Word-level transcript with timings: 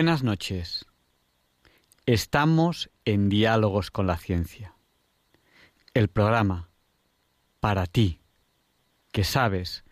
Buenas 0.00 0.22
noches. 0.22 0.86
Estamos 2.06 2.88
en 3.04 3.28
Diálogos 3.28 3.90
con 3.90 4.06
la 4.06 4.16
Ciencia. 4.16 4.74
El 5.92 6.08
programa 6.08 6.70
para 7.60 7.84
ti, 7.84 8.22
que 9.12 9.24
sabes 9.24 9.84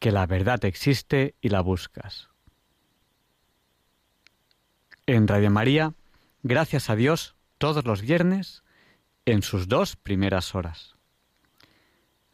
que 0.00 0.10
la 0.10 0.26
verdad 0.26 0.64
existe 0.64 1.36
y 1.40 1.50
la 1.50 1.60
buscas. 1.60 2.28
En 5.06 5.28
Radio 5.28 5.52
María, 5.52 5.94
gracias 6.42 6.90
a 6.90 6.96
Dios, 6.96 7.36
todos 7.58 7.84
los 7.84 8.02
viernes, 8.02 8.64
en 9.26 9.42
sus 9.42 9.68
dos 9.68 9.94
primeras 9.94 10.56
horas. 10.56 10.96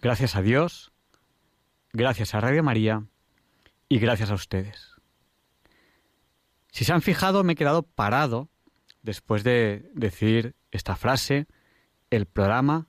Gracias 0.00 0.34
a 0.34 0.40
Dios, 0.40 0.92
gracias 1.92 2.34
a 2.34 2.40
Radio 2.40 2.62
María 2.62 3.04
y 3.86 3.98
gracias 3.98 4.30
a 4.30 4.34
ustedes. 4.34 4.97
Si 6.78 6.84
se 6.84 6.92
han 6.92 7.02
fijado, 7.02 7.42
me 7.42 7.54
he 7.54 7.56
quedado 7.56 7.82
parado 7.82 8.50
después 9.02 9.42
de 9.42 9.90
decir 9.94 10.54
esta 10.70 10.94
frase, 10.94 11.48
el 12.08 12.26
programa 12.26 12.86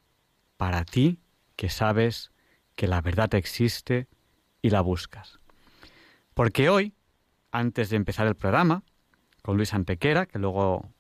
para 0.58 0.86
ti 0.86 1.24
que 1.56 1.72
sabes 1.72 2.30
que 2.76 2.86
la 2.86 3.02
verdad 3.02 3.34
existe 3.34 4.08
y 4.62 4.70
la 4.70 4.82
buscas. 4.82 5.40
Porque 6.36 6.70
hoy, 6.70 6.94
antes 7.52 7.90
de 7.90 7.96
empezar 7.96 8.28
el 8.28 8.36
programa, 8.36 8.84
con 9.42 9.58
Luis 9.58 9.74
Antequera, 9.74 10.28
que 10.28 10.38
luego 10.38 10.94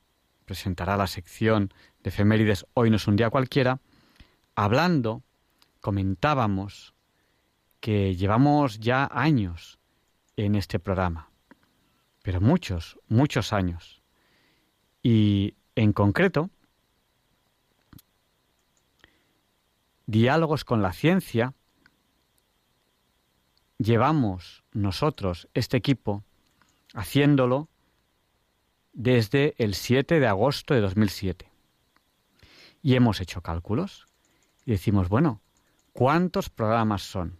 presentará 0.45 0.97
la 0.97 1.05
sección 1.05 1.71
de 2.01 2.09
efemérides 2.09 2.65
Hoy 2.73 2.89
no 2.89 2.95
es 2.95 3.07
un 3.07 3.17
día 3.17 3.29
cualquiera, 3.29 3.81
hablando, 4.55 5.21
comentábamos 5.79 6.95
que 7.81 8.15
llevamos 8.15 8.79
ya 8.79 9.07
años 9.13 9.77
en 10.37 10.55
este 10.55 10.79
programa 10.79 11.28
pero 12.29 12.41
muchos, 12.41 12.99
muchos 13.07 13.53
años. 13.53 14.03
Y 15.01 15.55
en 15.73 15.93
concreto, 15.93 16.51
diálogos 20.05 20.63
con 20.63 20.83
la 20.83 20.93
ciencia, 20.93 21.55
llevamos 23.79 24.63
nosotros, 24.73 25.49
este 25.55 25.77
equipo, 25.77 26.23
haciéndolo 26.93 27.67
desde 28.93 29.55
el 29.57 29.73
7 29.73 30.19
de 30.19 30.27
agosto 30.27 30.75
de 30.75 30.81
2007. 30.81 31.51
Y 32.83 32.93
hemos 32.93 33.21
hecho 33.21 33.41
cálculos 33.41 34.05
y 34.67 34.73
decimos, 34.73 35.09
bueno, 35.09 35.41
¿cuántos 35.93 36.51
programas 36.51 37.01
son? 37.01 37.39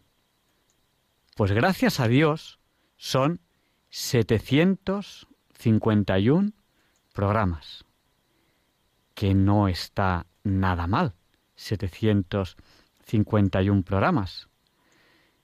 Pues 1.35 1.51
gracias 1.51 1.99
a 1.99 2.07
Dios 2.07 2.59
son 2.97 3.39
751 3.89 6.53
programas, 7.13 7.85
que 9.13 9.33
no 9.33 9.67
está 9.67 10.25
nada 10.43 10.87
mal, 10.87 11.15
751 11.55 13.83
programas. 13.83 14.47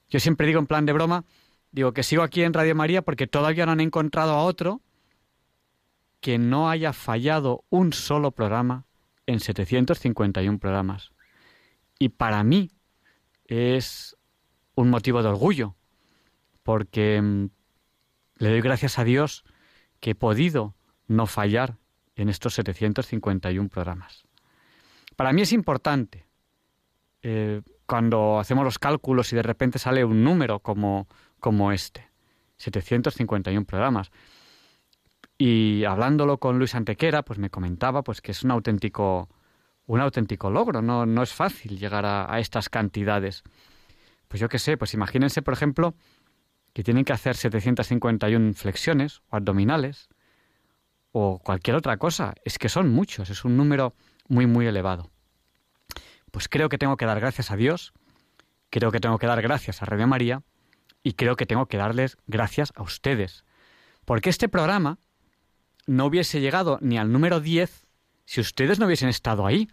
Yo 0.09 0.19
siempre 0.19 0.47
digo 0.47 0.59
en 0.59 0.67
plan 0.67 0.85
de 0.85 0.93
broma, 0.93 1.25
digo 1.71 1.93
que 1.93 2.03
sigo 2.03 2.23
aquí 2.23 2.43
en 2.43 2.53
Radio 2.53 2.75
María 2.75 3.01
porque 3.01 3.27
todavía 3.27 3.65
no 3.65 3.73
han 3.73 3.81
encontrado 3.81 4.33
a 4.33 4.43
otro 4.43 4.81
que 6.21 6.37
no 6.37 6.69
haya 6.69 6.93
fallado 6.93 7.65
un 7.69 7.91
solo 7.93 8.31
programa 8.31 8.85
en 9.25 9.39
751 9.39 10.59
programas. 10.59 11.11
Y 11.99 12.09
para 12.09 12.43
mí 12.43 12.71
es 13.45 14.15
un 14.75 14.89
motivo 14.89 15.21
de 15.21 15.29
orgullo, 15.29 15.75
porque 16.63 17.21
mm, 17.21 17.45
le 18.37 18.49
doy 18.49 18.61
gracias 18.61 18.99
a 18.99 19.03
Dios 19.03 19.43
que 19.99 20.11
he 20.11 20.15
podido 20.15 20.75
no 21.07 21.25
fallar 21.25 21.77
en 22.15 22.29
estos 22.29 22.53
751 22.55 23.69
programas. 23.69 24.25
Para 25.15 25.33
mí 25.33 25.41
es 25.41 25.53
importante 25.53 26.25
eh, 27.21 27.61
cuando 27.85 28.39
hacemos 28.39 28.63
los 28.63 28.79
cálculos 28.79 29.31
y 29.31 29.35
de 29.35 29.43
repente 29.43 29.79
sale 29.79 30.03
un 30.03 30.23
número 30.23 30.59
como, 30.59 31.07
como 31.39 31.71
este, 31.71 32.09
751 32.57 33.65
programas. 33.65 34.11
Y 35.37 35.83
hablándolo 35.83 36.37
con 36.37 36.57
Luis 36.57 36.75
Antequera, 36.75 37.23
pues 37.23 37.39
me 37.39 37.49
comentaba 37.49 38.03
pues 38.03 38.21
que 38.21 38.31
es 38.31 38.43
un 38.43 38.51
auténtico, 38.51 39.29
un 39.85 39.99
auténtico 39.99 40.49
logro, 40.49 40.81
no, 40.81 41.05
no 41.05 41.23
es 41.23 41.33
fácil 41.33 41.77
llegar 41.77 42.05
a, 42.05 42.33
a 42.33 42.39
estas 42.39 42.69
cantidades. 42.69 43.43
Pues 44.27 44.39
yo 44.39 44.49
qué 44.49 44.59
sé, 44.59 44.77
pues 44.77 44.93
imagínense, 44.93 45.41
por 45.41 45.53
ejemplo, 45.53 45.95
que 46.75 46.83
tienen 46.83 47.05
que 47.05 47.13
hacer 47.13 47.37
751 47.37 48.53
flexiones 48.53 49.21
o 49.29 49.37
abdominales 49.37 50.09
o 51.13 51.39
cualquier 51.39 51.77
otra 51.77 51.95
cosa. 51.95 52.33
Es 52.43 52.59
que 52.59 52.67
son 52.67 52.89
muchos, 52.89 53.29
es 53.29 53.45
un 53.45 53.55
número 53.55 53.95
muy, 54.27 54.45
muy 54.45 54.67
elevado. 54.67 55.09
Pues 56.31 56.49
creo 56.49 56.67
que 56.67 56.77
tengo 56.77 56.97
que 56.97 57.05
dar 57.05 57.21
gracias 57.21 57.49
a 57.49 57.55
Dios, 57.55 57.93
creo 58.69 58.91
que 58.91 58.99
tengo 58.99 59.17
que 59.19 59.25
dar 59.25 59.41
gracias 59.41 59.81
a 59.81 59.85
Radio 59.85 60.05
María 60.05 60.43
y 61.01 61.13
creo 61.13 61.37
que 61.37 61.45
tengo 61.45 61.67
que 61.67 61.77
darles 61.77 62.17
gracias 62.27 62.73
a 62.75 62.83
ustedes. 62.83 63.45
Porque 64.03 64.29
este 64.29 64.49
programa 64.49 64.99
no 65.87 66.07
hubiese 66.07 66.41
llegado 66.41 66.77
ni 66.81 66.97
al 66.97 67.09
número 67.09 67.39
10 67.39 67.87
si 68.25 68.41
ustedes 68.41 68.79
no 68.79 68.87
hubiesen 68.87 69.07
estado 69.07 69.45
ahí. 69.45 69.69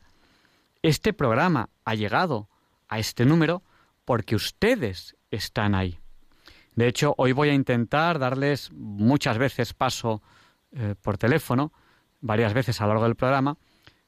Este 0.82 1.12
programa 1.12 1.68
ha 1.84 1.96
llegado 1.96 2.48
a 2.86 3.00
este 3.00 3.24
número 3.24 3.64
porque 4.04 4.36
ustedes 4.36 5.16
están 5.32 5.74
ahí. 5.74 5.98
De 6.74 6.88
hecho, 6.88 7.14
hoy 7.18 7.32
voy 7.32 7.50
a 7.50 7.54
intentar 7.54 8.18
darles 8.18 8.70
muchas 8.72 9.38
veces 9.38 9.74
paso 9.74 10.22
eh, 10.72 10.94
por 11.00 11.18
teléfono, 11.18 11.72
varias 12.20 12.54
veces 12.54 12.80
a 12.80 12.84
lo 12.84 12.90
largo 12.90 13.04
del 13.04 13.16
programa, 13.16 13.58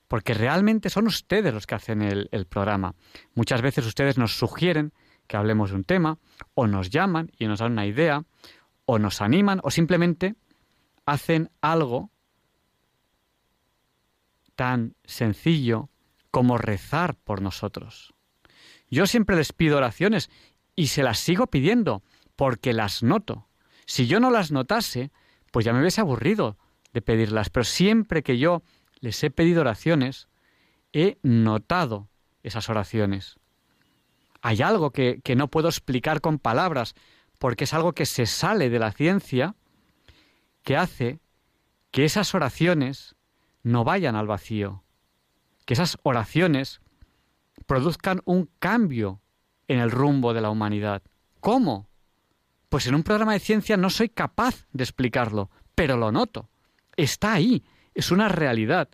porque 0.08 0.34
realmente 0.34 0.90
son 0.90 1.06
ustedes 1.06 1.52
los 1.52 1.66
que 1.66 1.74
hacen 1.74 2.02
el, 2.02 2.28
el 2.32 2.46
programa. 2.46 2.94
Muchas 3.34 3.62
veces 3.62 3.86
ustedes 3.86 4.18
nos 4.18 4.38
sugieren 4.38 4.92
que 5.26 5.36
hablemos 5.36 5.70
de 5.70 5.76
un 5.76 5.84
tema, 5.84 6.18
o 6.54 6.66
nos 6.66 6.90
llaman 6.90 7.32
y 7.38 7.46
nos 7.46 7.58
dan 7.58 7.72
una 7.72 7.86
idea, 7.86 8.24
o 8.86 8.98
nos 8.98 9.20
animan, 9.20 9.60
o 9.62 9.70
simplemente 9.70 10.34
hacen 11.06 11.50
algo 11.60 12.10
tan 14.54 14.94
sencillo 15.04 15.90
como 16.30 16.58
rezar 16.58 17.14
por 17.14 17.42
nosotros. 17.42 18.14
Yo 18.90 19.06
siempre 19.06 19.36
les 19.36 19.52
pido 19.52 19.76
oraciones 19.76 20.30
y 20.76 20.88
se 20.88 21.02
las 21.02 21.18
sigo 21.18 21.46
pidiendo 21.46 22.02
porque 22.36 22.72
las 22.72 23.02
noto. 23.02 23.48
Si 23.86 24.06
yo 24.06 24.20
no 24.20 24.30
las 24.30 24.50
notase, 24.50 25.10
pues 25.50 25.64
ya 25.64 25.72
me 25.72 25.80
hubiese 25.80 26.00
aburrido 26.00 26.56
de 26.92 27.02
pedirlas, 27.02 27.50
pero 27.50 27.64
siempre 27.64 28.22
que 28.22 28.38
yo 28.38 28.62
les 29.00 29.22
he 29.22 29.30
pedido 29.30 29.60
oraciones, 29.60 30.28
he 30.92 31.18
notado 31.22 32.08
esas 32.42 32.68
oraciones. 32.68 33.38
Hay 34.42 34.62
algo 34.62 34.90
que, 34.90 35.20
que 35.22 35.36
no 35.36 35.48
puedo 35.48 35.68
explicar 35.68 36.20
con 36.20 36.38
palabras, 36.38 36.94
porque 37.38 37.64
es 37.64 37.74
algo 37.74 37.92
que 37.92 38.06
se 38.06 38.26
sale 38.26 38.70
de 38.70 38.78
la 38.78 38.92
ciencia, 38.92 39.54
que 40.62 40.76
hace 40.76 41.20
que 41.90 42.04
esas 42.04 42.34
oraciones 42.34 43.14
no 43.62 43.84
vayan 43.84 44.16
al 44.16 44.26
vacío, 44.26 44.82
que 45.64 45.74
esas 45.74 45.98
oraciones 46.02 46.80
produzcan 47.66 48.20
un 48.24 48.50
cambio 48.58 49.20
en 49.68 49.78
el 49.78 49.90
rumbo 49.90 50.34
de 50.34 50.40
la 50.40 50.50
humanidad. 50.50 51.02
¿Cómo? 51.40 51.88
Pues 52.74 52.88
en 52.88 52.96
un 52.96 53.04
programa 53.04 53.34
de 53.34 53.38
ciencia 53.38 53.76
no 53.76 53.88
soy 53.88 54.08
capaz 54.08 54.66
de 54.72 54.82
explicarlo, 54.82 55.48
pero 55.76 55.96
lo 55.96 56.10
noto. 56.10 56.50
Está 56.96 57.32
ahí, 57.32 57.62
es 57.94 58.10
una 58.10 58.28
realidad. 58.28 58.88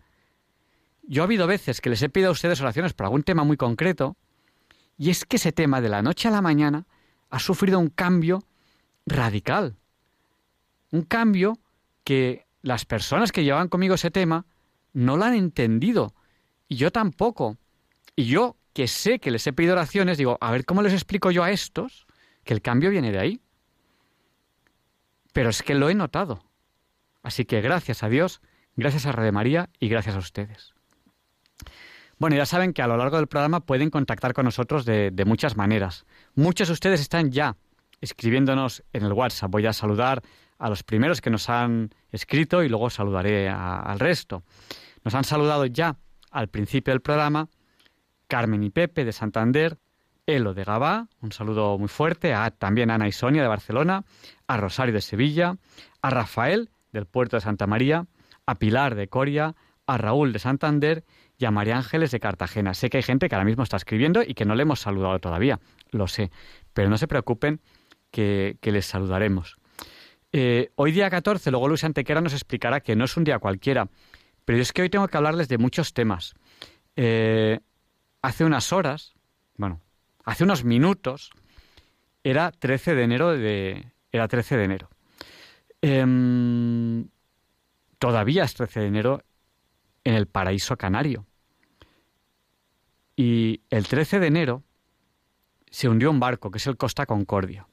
Yo 1.02 1.22
ha 1.22 1.24
habido 1.24 1.46
veces 1.46 1.80
que 1.80 1.88
les 1.88 2.02
he 2.02 2.10
pedido 2.10 2.28
a 2.28 2.32
ustedes 2.32 2.60
oraciones 2.60 2.92
por 2.92 3.06
algún 3.06 3.22
tema 3.22 3.42
muy 3.42 3.56
concreto, 3.56 4.18
y 4.98 5.08
es 5.08 5.24
que 5.24 5.36
ese 5.36 5.52
tema 5.52 5.80
de 5.80 5.88
la 5.88 6.02
noche 6.02 6.28
a 6.28 6.30
la 6.30 6.42
mañana 6.42 6.86
ha 7.30 7.38
sufrido 7.38 7.78
un 7.78 7.88
cambio 7.88 8.42
radical. 9.06 9.78
Un 10.90 11.00
cambio 11.00 11.58
que 12.04 12.44
las 12.60 12.84
personas 12.84 13.32
que 13.32 13.44
llevaban 13.44 13.68
conmigo 13.68 13.94
ese 13.94 14.10
tema 14.10 14.44
no 14.92 15.16
lo 15.16 15.24
han 15.24 15.32
entendido, 15.32 16.12
y 16.68 16.76
yo 16.76 16.92
tampoco. 16.92 17.56
Y 18.14 18.26
yo, 18.26 18.58
que 18.74 18.88
sé 18.88 19.20
que 19.20 19.30
les 19.30 19.46
he 19.46 19.54
pedido 19.54 19.72
oraciones, 19.72 20.18
digo, 20.18 20.36
a 20.42 20.50
ver 20.50 20.66
cómo 20.66 20.82
les 20.82 20.92
explico 20.92 21.30
yo 21.30 21.42
a 21.42 21.50
estos 21.50 22.06
que 22.44 22.52
el 22.52 22.60
cambio 22.60 22.90
viene 22.90 23.10
de 23.10 23.18
ahí. 23.18 23.40
Pero 25.32 25.50
es 25.50 25.62
que 25.62 25.74
lo 25.74 25.90
he 25.90 25.94
notado. 25.94 26.42
Así 27.22 27.44
que 27.44 27.60
gracias 27.60 28.02
a 28.02 28.08
Dios, 28.08 28.40
gracias 28.76 29.06
a 29.06 29.12
Radio 29.12 29.32
María 29.32 29.70
y 29.78 29.88
gracias 29.88 30.16
a 30.16 30.18
ustedes. 30.18 30.74
Bueno, 32.18 32.36
ya 32.36 32.44
saben 32.44 32.72
que 32.72 32.82
a 32.82 32.86
lo 32.86 32.96
largo 32.96 33.16
del 33.16 33.28
programa 33.28 33.60
pueden 33.60 33.88
contactar 33.88 34.34
con 34.34 34.44
nosotros 34.44 34.84
de, 34.84 35.12
muchas 35.26 35.56
maneras. 35.56 36.04
Muchos 36.34 36.68
de 36.68 36.74
ustedes 36.74 37.00
están 37.00 37.30
ya 37.30 37.56
escribiéndonos 38.00 38.82
en 38.92 39.04
el 39.04 39.12
WhatsApp. 39.12 39.50
Voy 39.50 39.66
a 39.66 39.72
saludar 39.72 40.22
a 40.58 40.68
los 40.68 40.82
primeros 40.82 41.22
que 41.22 41.30
nos 41.30 41.48
han 41.48 41.94
escrito 42.10 42.62
y 42.62 42.68
luego 42.68 42.90
saludaré 42.90 43.48
al 43.48 43.98
resto. 43.98 44.42
Nos 45.02 45.14
han 45.14 45.24
saludado 45.24 45.64
ya 45.64 45.96
al 46.30 46.48
principio 46.48 46.92
del 46.92 47.00
programa 47.00 47.48
Carmen 48.30 48.62
y 48.62 48.70
Pepe 48.70 49.04
de 49.04 49.12
Santander, 49.12 49.78
Elo 50.26 50.54
de 50.54 50.64
Gabá, 50.64 51.08
un 51.20 51.32
saludo 51.32 51.76
muy 51.78 51.88
fuerte, 51.88 52.32
a 52.32 52.50
también 52.50 52.90
Ana 52.90 53.08
y 53.08 53.12
Sonia 53.12 53.42
de 53.42 53.48
Barcelona, 53.48 54.04
a 54.50 54.56
Rosario 54.56 54.92
de 54.92 55.00
Sevilla, 55.00 55.58
a 56.02 56.10
Rafael 56.10 56.70
del 56.92 57.06
puerto 57.06 57.36
de 57.36 57.40
Santa 57.40 57.68
María, 57.68 58.06
a 58.46 58.56
Pilar 58.56 58.96
de 58.96 59.06
Coria, 59.06 59.54
a 59.86 59.96
Raúl 59.96 60.32
de 60.32 60.40
Santander 60.40 61.04
y 61.38 61.44
a 61.44 61.52
María 61.52 61.76
Ángeles 61.76 62.10
de 62.10 62.18
Cartagena. 62.18 62.74
Sé 62.74 62.90
que 62.90 62.96
hay 62.96 63.04
gente 63.04 63.28
que 63.28 63.36
ahora 63.36 63.44
mismo 63.44 63.62
está 63.62 63.76
escribiendo 63.76 64.24
y 64.26 64.34
que 64.34 64.44
no 64.44 64.56
le 64.56 64.62
hemos 64.62 64.80
saludado 64.80 65.20
todavía, 65.20 65.60
lo 65.92 66.08
sé, 66.08 66.32
pero 66.74 66.90
no 66.90 66.98
se 66.98 67.06
preocupen 67.06 67.60
que, 68.10 68.58
les 68.60 68.86
saludaremos. 68.86 69.56
Eh, 70.32 70.72
hoy 70.74 70.90
día 70.90 71.08
14, 71.10 71.52
luego 71.52 71.68
Luis 71.68 71.84
Antequera 71.84 72.20
nos 72.20 72.32
explicará 72.32 72.80
que 72.80 72.96
no 72.96 73.04
es 73.04 73.16
un 73.16 73.22
día 73.22 73.38
cualquiera, 73.38 73.88
pero 74.44 74.60
es 74.60 74.72
que 74.72 74.82
hoy 74.82 74.90
tengo 74.90 75.06
que 75.06 75.16
hablarles 75.16 75.46
de 75.46 75.58
muchos 75.58 75.94
temas. 75.94 76.34
Eh, 76.96 77.60
hace 78.20 78.44
unas 78.44 78.72
horas, 78.72 79.14
bueno, 79.56 79.80
hace 80.24 80.42
unos 80.42 80.64
minutos, 80.64 81.30
era 82.24 82.50
13 82.50 82.96
de 82.96 83.02
enero 83.04 83.30
de, 83.30 83.92
era 84.12 84.28
13 84.28 84.56
de 84.56 84.64
enero. 84.64 84.90
Em, 85.82 87.08
todavía 87.98 88.44
es 88.44 88.54
13 88.54 88.80
de 88.80 88.86
enero 88.86 89.24
en 90.04 90.14
el 90.14 90.26
paraíso 90.26 90.76
canario. 90.76 91.26
Y 93.16 93.62
el 93.70 93.86
13 93.86 94.18
de 94.20 94.26
enero 94.26 94.62
se 95.70 95.88
hundió 95.88 96.10
un 96.10 96.20
barco, 96.20 96.50
que 96.50 96.58
es 96.58 96.66
el 96.66 96.76
Costa 96.76 97.06
Concordia. 97.06 97.66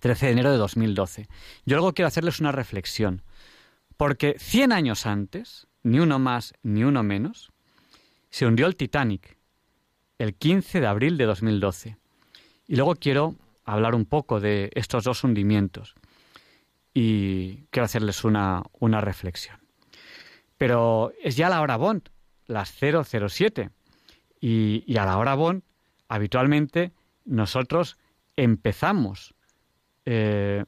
13 0.00 0.26
de 0.26 0.32
enero 0.32 0.52
de 0.52 0.58
2012. 0.58 1.28
Yo 1.64 1.76
luego 1.76 1.92
quiero 1.92 2.08
hacerles 2.08 2.40
una 2.40 2.52
reflexión. 2.52 3.22
Porque 3.96 4.36
100 4.38 4.72
años 4.72 5.06
antes, 5.06 5.66
ni 5.82 5.98
uno 5.98 6.18
más 6.18 6.54
ni 6.62 6.84
uno 6.84 7.02
menos, 7.02 7.50
se 8.30 8.46
hundió 8.46 8.66
el 8.66 8.76
Titanic, 8.76 9.36
el 10.18 10.34
15 10.34 10.80
de 10.80 10.86
abril 10.86 11.16
de 11.16 11.24
2012. 11.24 11.96
Y 12.68 12.76
luego 12.76 12.94
quiero 12.94 13.34
hablar 13.72 13.94
un 13.94 14.06
poco 14.06 14.40
de 14.40 14.70
estos 14.74 15.04
dos 15.04 15.24
hundimientos 15.24 15.94
y 16.94 17.66
quiero 17.70 17.84
hacerles 17.84 18.24
una, 18.24 18.62
una 18.72 19.00
reflexión. 19.00 19.58
Pero 20.56 21.12
es 21.22 21.36
ya 21.36 21.48
la 21.48 21.60
hora 21.60 21.76
Bond, 21.76 22.08
las 22.46 22.70
007. 22.70 23.70
Y, 24.40 24.84
y 24.86 24.96
a 24.96 25.04
la 25.04 25.18
hora 25.18 25.34
Bond, 25.34 25.62
habitualmente 26.08 26.92
nosotros 27.24 27.98
empezamos 28.36 29.34
eh, 30.06 30.64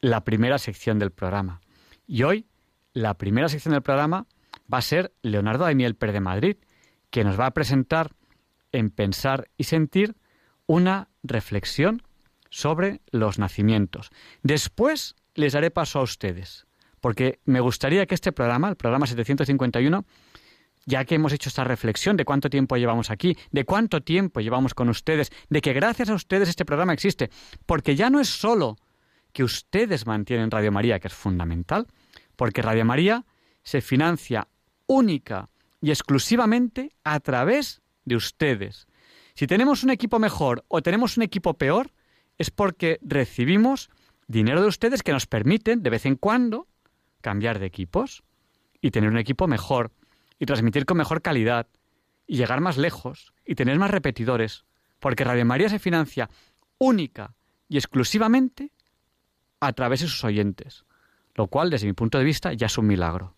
la 0.00 0.22
primera 0.22 0.58
sección 0.58 1.00
del 1.00 1.10
programa. 1.10 1.60
Y 2.06 2.22
hoy, 2.22 2.46
la 2.92 3.14
primera 3.14 3.48
sección 3.48 3.72
del 3.72 3.82
programa 3.82 4.26
va 4.72 4.78
a 4.78 4.82
ser 4.82 5.12
Leonardo 5.22 5.64
Daimiel 5.64 5.96
Per 5.96 6.12
de 6.12 6.20
Madrid, 6.20 6.56
que 7.10 7.24
nos 7.24 7.38
va 7.38 7.46
a 7.46 7.50
presentar 7.50 8.12
en 8.70 8.90
Pensar 8.90 9.48
y 9.56 9.64
Sentir 9.64 10.14
una 10.66 11.08
reflexión 11.28 12.02
sobre 12.50 13.00
los 13.10 13.38
nacimientos. 13.38 14.10
Después 14.42 15.16
les 15.34 15.52
daré 15.52 15.70
paso 15.70 16.00
a 16.00 16.02
ustedes, 16.02 16.66
porque 17.00 17.40
me 17.44 17.60
gustaría 17.60 18.06
que 18.06 18.14
este 18.14 18.32
programa, 18.32 18.68
el 18.68 18.76
programa 18.76 19.06
751, 19.06 20.04
ya 20.86 21.04
que 21.04 21.16
hemos 21.16 21.32
hecho 21.32 21.50
esta 21.50 21.64
reflexión 21.64 22.16
de 22.16 22.24
cuánto 22.24 22.48
tiempo 22.48 22.76
llevamos 22.76 23.10
aquí, 23.10 23.36
de 23.50 23.64
cuánto 23.64 24.00
tiempo 24.00 24.40
llevamos 24.40 24.74
con 24.74 24.88
ustedes, 24.88 25.30
de 25.50 25.60
que 25.60 25.74
gracias 25.74 26.08
a 26.08 26.14
ustedes 26.14 26.48
este 26.48 26.64
programa 26.64 26.94
existe, 26.94 27.30
porque 27.66 27.94
ya 27.94 28.08
no 28.10 28.20
es 28.20 28.28
solo 28.28 28.78
que 29.32 29.44
ustedes 29.44 30.06
mantienen 30.06 30.50
Radio 30.50 30.72
María, 30.72 30.98
que 30.98 31.08
es 31.08 31.14
fundamental, 31.14 31.86
porque 32.36 32.62
Radio 32.62 32.84
María 32.84 33.24
se 33.62 33.80
financia 33.82 34.48
única 34.86 35.50
y 35.80 35.90
exclusivamente 35.90 36.96
a 37.04 37.20
través 37.20 37.82
de 38.04 38.16
ustedes. 38.16 38.87
Si 39.38 39.46
tenemos 39.46 39.84
un 39.84 39.90
equipo 39.90 40.18
mejor 40.18 40.64
o 40.66 40.82
tenemos 40.82 41.16
un 41.16 41.22
equipo 41.22 41.54
peor, 41.54 41.92
es 42.38 42.50
porque 42.50 42.98
recibimos 43.02 43.88
dinero 44.26 44.60
de 44.60 44.66
ustedes 44.66 45.04
que 45.04 45.12
nos 45.12 45.28
permiten, 45.28 45.80
de 45.80 45.90
vez 45.90 46.06
en 46.06 46.16
cuando, 46.16 46.66
cambiar 47.20 47.60
de 47.60 47.66
equipos 47.66 48.24
y 48.80 48.90
tener 48.90 49.08
un 49.08 49.16
equipo 49.16 49.46
mejor 49.46 49.92
y 50.40 50.46
transmitir 50.46 50.86
con 50.86 50.96
mejor 50.96 51.22
calidad 51.22 51.68
y 52.26 52.36
llegar 52.36 52.60
más 52.60 52.78
lejos 52.78 53.32
y 53.46 53.54
tener 53.54 53.78
más 53.78 53.92
repetidores, 53.92 54.64
porque 54.98 55.22
Radio 55.22 55.44
María 55.44 55.68
se 55.68 55.78
financia 55.78 56.28
única 56.78 57.36
y 57.68 57.76
exclusivamente 57.76 58.72
a 59.60 59.72
través 59.72 60.00
de 60.00 60.08
sus 60.08 60.24
oyentes, 60.24 60.84
lo 61.36 61.46
cual 61.46 61.70
desde 61.70 61.86
mi 61.86 61.92
punto 61.92 62.18
de 62.18 62.24
vista 62.24 62.54
ya 62.54 62.66
es 62.66 62.76
un 62.76 62.88
milagro. 62.88 63.36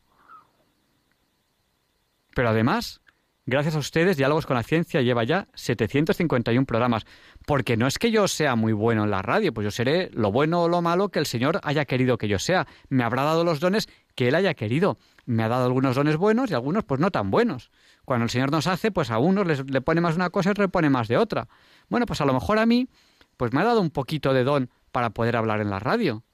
Pero 2.34 2.48
además, 2.48 3.02
gracias 3.46 3.74
a 3.74 3.78
ustedes, 3.78 4.16
Diálogos 4.16 4.46
con 4.46 4.56
la 4.56 4.62
Ciencia 4.62 5.02
lleva 5.02 5.24
ya 5.24 5.48
751 5.54 6.66
programas, 6.66 7.04
porque 7.46 7.76
no 7.76 7.86
es 7.86 7.98
que 7.98 8.10
yo 8.10 8.28
sea 8.28 8.56
muy 8.56 8.72
bueno 8.72 9.04
en 9.04 9.10
la 9.10 9.22
radio, 9.22 9.52
pues 9.52 9.64
yo 9.64 9.70
seré 9.70 10.10
lo 10.12 10.32
bueno 10.32 10.62
o 10.62 10.68
lo 10.68 10.82
malo 10.82 11.08
que 11.08 11.18
el 11.18 11.26
Señor 11.26 11.60
haya 11.62 11.84
querido 11.84 12.18
que 12.18 12.28
yo 12.28 12.38
sea. 12.38 12.66
Me 12.88 13.04
habrá 13.04 13.24
dado 13.24 13.44
los 13.44 13.60
dones 13.60 13.88
que 14.14 14.28
Él 14.28 14.34
haya 14.34 14.54
querido. 14.54 14.98
Me 15.26 15.42
ha 15.42 15.48
dado 15.48 15.64
algunos 15.64 15.96
dones 15.96 16.16
buenos 16.16 16.50
y 16.50 16.54
algunos 16.54 16.84
pues 16.84 17.00
no 17.00 17.10
tan 17.10 17.30
buenos. 17.30 17.70
Cuando 18.04 18.24
el 18.24 18.30
Señor 18.30 18.50
nos 18.50 18.66
hace, 18.66 18.90
pues 18.90 19.10
a 19.10 19.18
unos 19.18 19.46
les, 19.46 19.70
le 19.70 19.80
pone 19.80 20.00
más 20.00 20.16
una 20.16 20.30
cosa 20.30 20.50
y 20.50 20.60
le 20.60 20.68
pone 20.68 20.90
más 20.90 21.08
de 21.08 21.16
otra. 21.16 21.48
Bueno, 21.88 22.06
pues 22.06 22.20
a 22.20 22.24
lo 22.24 22.32
mejor 22.32 22.58
a 22.58 22.66
mí, 22.66 22.88
pues 23.36 23.52
me 23.52 23.60
ha 23.60 23.64
dado 23.64 23.80
un 23.80 23.90
poquito 23.90 24.32
de 24.32 24.44
don 24.44 24.70
para 24.92 25.10
poder 25.10 25.36
hablar 25.36 25.60
en 25.60 25.70
la 25.70 25.78
radio. 25.78 26.24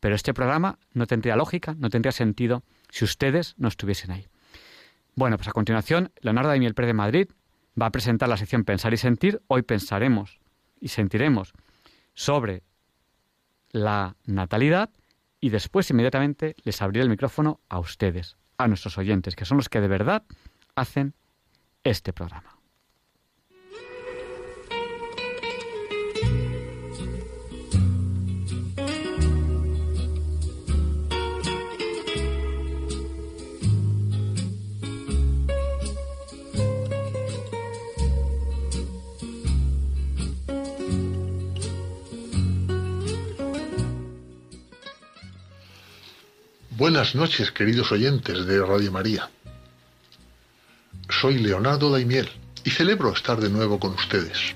Pero 0.00 0.14
este 0.14 0.34
programa 0.34 0.78
no 0.92 1.06
tendría 1.06 1.36
lógica, 1.36 1.74
no 1.78 1.90
tendría 1.90 2.12
sentido 2.12 2.62
si 2.90 3.04
ustedes 3.04 3.54
no 3.58 3.68
estuviesen 3.68 4.10
ahí. 4.10 4.28
Bueno, 5.18 5.38
pues 5.38 5.48
a 5.48 5.52
continuación, 5.52 6.12
Leonardo 6.20 6.50
Daimiel 6.50 6.74
Pérez 6.74 6.88
de 6.88 6.94
Madrid 6.94 7.28
va 7.80 7.86
a 7.86 7.90
presentar 7.90 8.28
la 8.28 8.36
sección 8.36 8.64
Pensar 8.64 8.92
y 8.92 8.98
Sentir. 8.98 9.40
Hoy 9.48 9.62
pensaremos 9.62 10.40
y 10.78 10.88
sentiremos 10.88 11.54
sobre 12.12 12.62
la 13.70 14.16
natalidad 14.26 14.90
y 15.40 15.48
después 15.48 15.88
inmediatamente 15.88 16.54
les 16.64 16.82
abriré 16.82 17.02
el 17.02 17.08
micrófono 17.08 17.60
a 17.70 17.78
ustedes, 17.78 18.36
a 18.58 18.68
nuestros 18.68 18.98
oyentes, 18.98 19.36
que 19.36 19.46
son 19.46 19.56
los 19.56 19.70
que 19.70 19.80
de 19.80 19.88
verdad 19.88 20.22
hacen 20.74 21.14
este 21.82 22.12
programa. 22.12 22.55
Buenas 46.76 47.14
noches, 47.14 47.52
queridos 47.52 47.90
oyentes 47.90 48.44
de 48.44 48.60
Radio 48.60 48.92
María. 48.92 49.30
Soy 51.08 51.38
Leonardo 51.38 51.90
Daimiel 51.90 52.28
y 52.64 52.70
celebro 52.70 53.14
estar 53.14 53.40
de 53.40 53.48
nuevo 53.48 53.80
con 53.80 53.94
ustedes. 53.94 54.54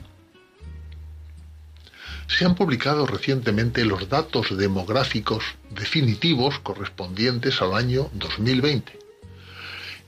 Se 2.27 2.45
han 2.45 2.57
publicado 2.57 3.07
recientemente 3.07 3.87
los 3.87 4.11
datos 4.11 4.55
demográficos 4.55 5.45
definitivos 5.71 6.59
correspondientes 6.59 7.63
al 7.63 7.73
año 7.73 8.11
2020, 8.13 8.99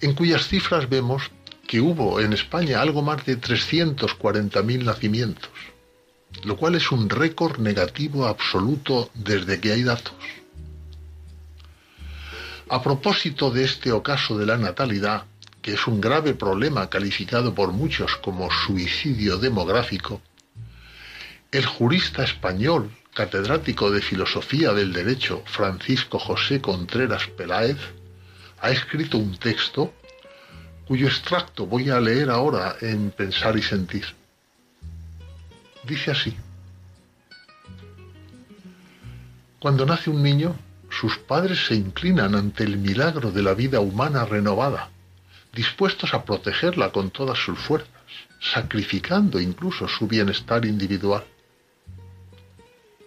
en 0.02 0.12
cuyas 0.12 0.46
cifras 0.48 0.90
vemos 0.90 1.30
que 1.66 1.80
hubo 1.80 2.20
en 2.20 2.34
España 2.34 2.82
algo 2.82 3.00
más 3.00 3.24
de 3.24 3.40
340.000 3.40 4.84
nacimientos, 4.84 5.50
lo 6.44 6.58
cual 6.58 6.74
es 6.74 6.92
un 6.92 7.08
récord 7.08 7.58
negativo 7.58 8.26
absoluto 8.26 9.08
desde 9.14 9.58
que 9.60 9.72
hay 9.72 9.82
datos. 9.82 10.12
A 12.72 12.80
propósito 12.80 13.50
de 13.50 13.64
este 13.64 13.92
ocaso 13.92 14.38
de 14.38 14.46
la 14.46 14.56
natalidad, 14.56 15.26
que 15.60 15.74
es 15.74 15.86
un 15.86 16.00
grave 16.00 16.32
problema 16.32 16.88
calificado 16.88 17.54
por 17.54 17.70
muchos 17.70 18.16
como 18.16 18.50
suicidio 18.50 19.36
demográfico, 19.36 20.22
el 21.50 21.66
jurista 21.66 22.24
español, 22.24 22.90
catedrático 23.12 23.90
de 23.90 24.00
Filosofía 24.00 24.72
del 24.72 24.94
Derecho, 24.94 25.42
Francisco 25.44 26.18
José 26.18 26.62
Contreras 26.62 27.26
Peláez, 27.26 27.76
ha 28.62 28.70
escrito 28.70 29.18
un 29.18 29.36
texto 29.36 29.92
cuyo 30.86 31.08
extracto 31.08 31.66
voy 31.66 31.90
a 31.90 32.00
leer 32.00 32.30
ahora 32.30 32.76
en 32.80 33.10
Pensar 33.10 33.54
y 33.58 33.62
Sentir. 33.62 34.06
Dice 35.84 36.12
así. 36.12 36.34
Cuando 39.58 39.84
nace 39.84 40.08
un 40.08 40.22
niño, 40.22 40.56
sus 40.92 41.18
padres 41.18 41.66
se 41.66 41.74
inclinan 41.74 42.34
ante 42.34 42.64
el 42.64 42.76
milagro 42.76 43.32
de 43.32 43.42
la 43.42 43.54
vida 43.54 43.80
humana 43.80 44.26
renovada, 44.26 44.90
dispuestos 45.52 46.12
a 46.12 46.24
protegerla 46.24 46.92
con 46.92 47.10
todas 47.10 47.38
sus 47.38 47.58
fuerzas, 47.58 47.90
sacrificando 48.40 49.40
incluso 49.40 49.88
su 49.88 50.06
bienestar 50.06 50.66
individual. 50.66 51.24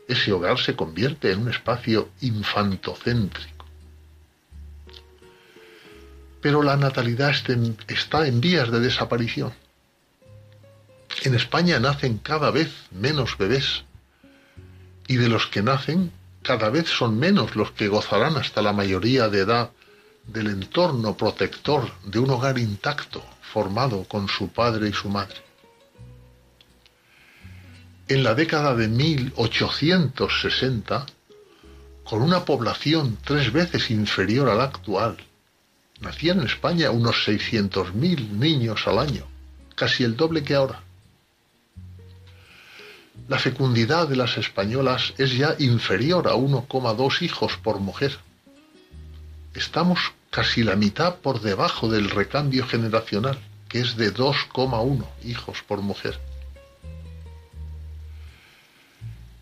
Ese 0.07 0.31
hogar 0.31 0.59
se 0.59 0.75
convierte 0.75 1.31
en 1.31 1.41
un 1.41 1.49
espacio 1.49 2.09
infantocéntrico. 2.21 3.65
Pero 6.41 6.63
la 6.63 6.77
natalidad 6.77 7.33
está 7.87 8.27
en 8.27 8.41
vías 8.41 8.71
de 8.71 8.79
desaparición. 8.79 9.53
En 11.23 11.35
España 11.35 11.79
nacen 11.79 12.17
cada 12.17 12.51
vez 12.51 12.71
menos 12.91 13.37
bebés 13.37 13.83
y 15.07 15.17
de 15.17 15.29
los 15.29 15.47
que 15.47 15.61
nacen 15.61 16.11
cada 16.45 16.69
vez 16.69 16.87
son 16.87 17.17
menos 17.17 17.55
los 17.55 17.71
que 17.71 17.87
gozarán 17.87 18.37
hasta 18.37 18.61
la 18.61 18.71
mayoría 18.71 19.29
de 19.29 19.39
edad 19.39 19.71
del 20.27 20.45
entorno 20.47 21.17
protector 21.17 21.91
de 22.03 22.19
un 22.19 22.29
hogar 22.29 22.59
intacto 22.59 23.25
formado 23.41 24.03
con 24.03 24.27
su 24.27 24.49
padre 24.49 24.89
y 24.89 24.93
su 24.93 25.09
madre. 25.09 25.37
En 28.07 28.23
la 28.23 28.35
década 28.35 28.75
de 28.75 28.87
1860, 28.87 31.07
con 32.03 32.21
una 32.21 32.45
población 32.45 33.17
tres 33.23 33.51
veces 33.51 33.89
inferior 33.89 34.47
a 34.49 34.55
la 34.55 34.65
actual, 34.65 35.17
nacían 36.01 36.41
en 36.41 36.45
España 36.45 36.91
unos 36.91 37.27
600.000 37.27 38.29
niños 38.29 38.85
al 38.85 38.99
año, 38.99 39.25
casi 39.73 40.03
el 40.03 40.15
doble 40.15 40.43
que 40.43 40.53
ahora. 40.53 40.84
La 43.27 43.39
fecundidad 43.39 44.07
de 44.07 44.15
las 44.15 44.37
españolas 44.37 45.15
es 45.17 45.35
ya 45.35 45.55
inferior 45.57 46.27
a 46.27 46.35
1,2 46.35 47.23
hijos 47.23 47.57
por 47.57 47.79
mujer. 47.79 48.19
Estamos 49.55 50.13
casi 50.29 50.63
la 50.63 50.75
mitad 50.75 51.15
por 51.15 51.41
debajo 51.41 51.89
del 51.89 52.11
recambio 52.11 52.67
generacional, 52.67 53.39
que 53.67 53.79
es 53.79 53.97
de 53.97 54.13
2,1 54.13 55.05
hijos 55.23 55.63
por 55.67 55.81
mujer. 55.81 56.19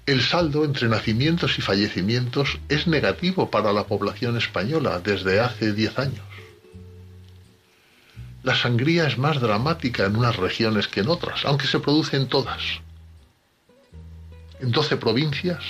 El 0.06 0.22
saldo 0.22 0.64
entre 0.64 0.88
nacimientos 0.88 1.58
y 1.60 1.62
fallecimientos 1.62 2.60
es 2.70 2.88
negativo 2.88 3.50
para 3.50 3.74
la 3.74 3.86
población 3.86 4.38
española 4.38 5.02
desde 5.04 5.42
hace 5.42 5.74
10 5.74 6.00
años. 6.00 6.26
La 8.44 8.56
sangría 8.56 9.08
es 9.08 9.18
más 9.18 9.42
dramática 9.42 10.06
en 10.06 10.16
unas 10.16 10.38
regiones 10.38 10.88
que 10.88 11.02
en 11.02 11.10
otras, 11.10 11.44
aunque 11.44 11.68
se 11.68 11.80
produce 11.80 12.16
en 12.16 12.28
todas. 12.28 12.62
En 14.64 14.72
12 14.72 14.96
provincias, 14.96 15.62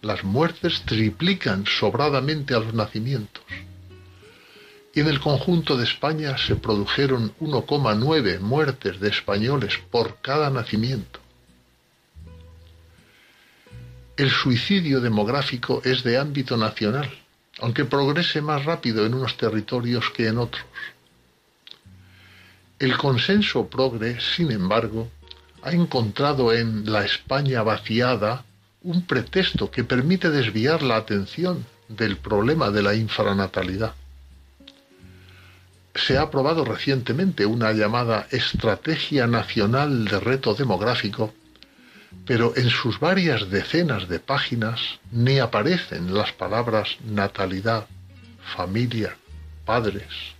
las 0.00 0.24
muertes 0.24 0.80
triplican 0.86 1.66
sobradamente 1.66 2.54
a 2.54 2.60
los 2.60 2.72
nacimientos. 2.72 3.44
Y 4.94 5.00
en 5.00 5.08
el 5.08 5.20
conjunto 5.20 5.76
de 5.76 5.84
España 5.84 6.38
se 6.38 6.56
produjeron 6.56 7.34
1,9 7.40 8.40
muertes 8.40 9.00
de 9.00 9.10
españoles 9.10 9.78
por 9.90 10.22
cada 10.22 10.48
nacimiento. 10.48 11.20
El 14.16 14.30
suicidio 14.30 15.02
demográfico 15.02 15.82
es 15.84 16.02
de 16.02 16.16
ámbito 16.16 16.56
nacional, 16.56 17.10
aunque 17.60 17.84
progrese 17.84 18.40
más 18.40 18.64
rápido 18.64 19.04
en 19.04 19.12
unos 19.12 19.36
territorios 19.36 20.08
que 20.08 20.26
en 20.26 20.38
otros. 20.38 20.64
El 22.78 22.96
consenso 22.96 23.68
progre, 23.68 24.18
sin 24.20 24.50
embargo, 24.52 25.10
ha 25.62 25.72
encontrado 25.72 26.52
en 26.52 26.90
la 26.90 27.04
España 27.04 27.62
vaciada 27.62 28.44
un 28.82 29.06
pretexto 29.06 29.70
que 29.70 29.84
permite 29.84 30.30
desviar 30.30 30.82
la 30.82 30.96
atención 30.96 31.66
del 31.88 32.16
problema 32.16 32.70
de 32.70 32.82
la 32.82 32.94
infranatalidad. 32.94 33.94
Se 35.94 36.16
ha 36.16 36.22
aprobado 36.22 36.64
recientemente 36.64 37.44
una 37.44 37.72
llamada 37.72 38.28
Estrategia 38.30 39.26
Nacional 39.26 40.04
de 40.04 40.20
Reto 40.20 40.54
Demográfico, 40.54 41.34
pero 42.24 42.52
en 42.56 42.70
sus 42.70 43.00
varias 43.00 43.50
decenas 43.50 44.08
de 44.08 44.20
páginas 44.20 44.80
ni 45.10 45.38
aparecen 45.40 46.14
las 46.14 46.32
palabras 46.32 46.96
natalidad, 47.04 47.86
familia, 48.54 49.16
padres, 49.64 50.37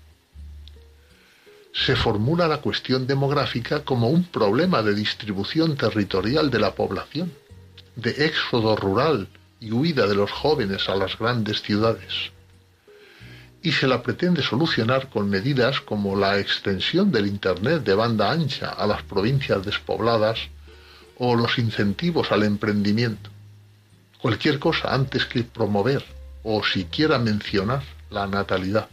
se 1.85 1.95
formula 1.95 2.49
la 2.49 2.61
cuestión 2.61 3.07
demográfica 3.07 3.85
como 3.85 4.09
un 4.09 4.25
problema 4.25 4.83
de 4.83 4.95
distribución 4.95 5.77
territorial 5.77 6.51
de 6.51 6.59
la 6.59 6.75
población, 6.75 7.33
de 7.95 8.27
éxodo 8.27 8.75
rural 8.75 9.29
y 9.61 9.71
huida 9.71 10.09
de 10.09 10.17
los 10.17 10.31
jóvenes 10.31 10.89
a 10.89 10.97
las 10.97 11.17
grandes 11.17 11.63
ciudades. 11.63 12.33
Y 13.63 13.71
se 13.73 13.87
la 13.87 14.03
pretende 14.03 14.43
solucionar 14.43 15.09
con 15.09 15.31
medidas 15.31 15.81
como 15.81 16.17
la 16.17 16.39
extensión 16.39 17.13
del 17.13 17.27
Internet 17.27 17.85
de 17.85 17.95
banda 17.95 18.33
ancha 18.33 18.71
a 18.71 18.87
las 18.87 19.03
provincias 19.03 19.65
despobladas 19.65 20.39
o 21.17 21.37
los 21.37 21.59
incentivos 21.59 22.33
al 22.33 22.43
emprendimiento. 22.43 23.31
Cualquier 24.21 24.59
cosa 24.59 24.93
antes 24.93 25.27
que 25.27 25.45
promover 25.45 26.05
o 26.43 26.65
siquiera 26.65 27.19
mencionar 27.19 27.83
la 28.11 28.27
natalidad. 28.27 28.89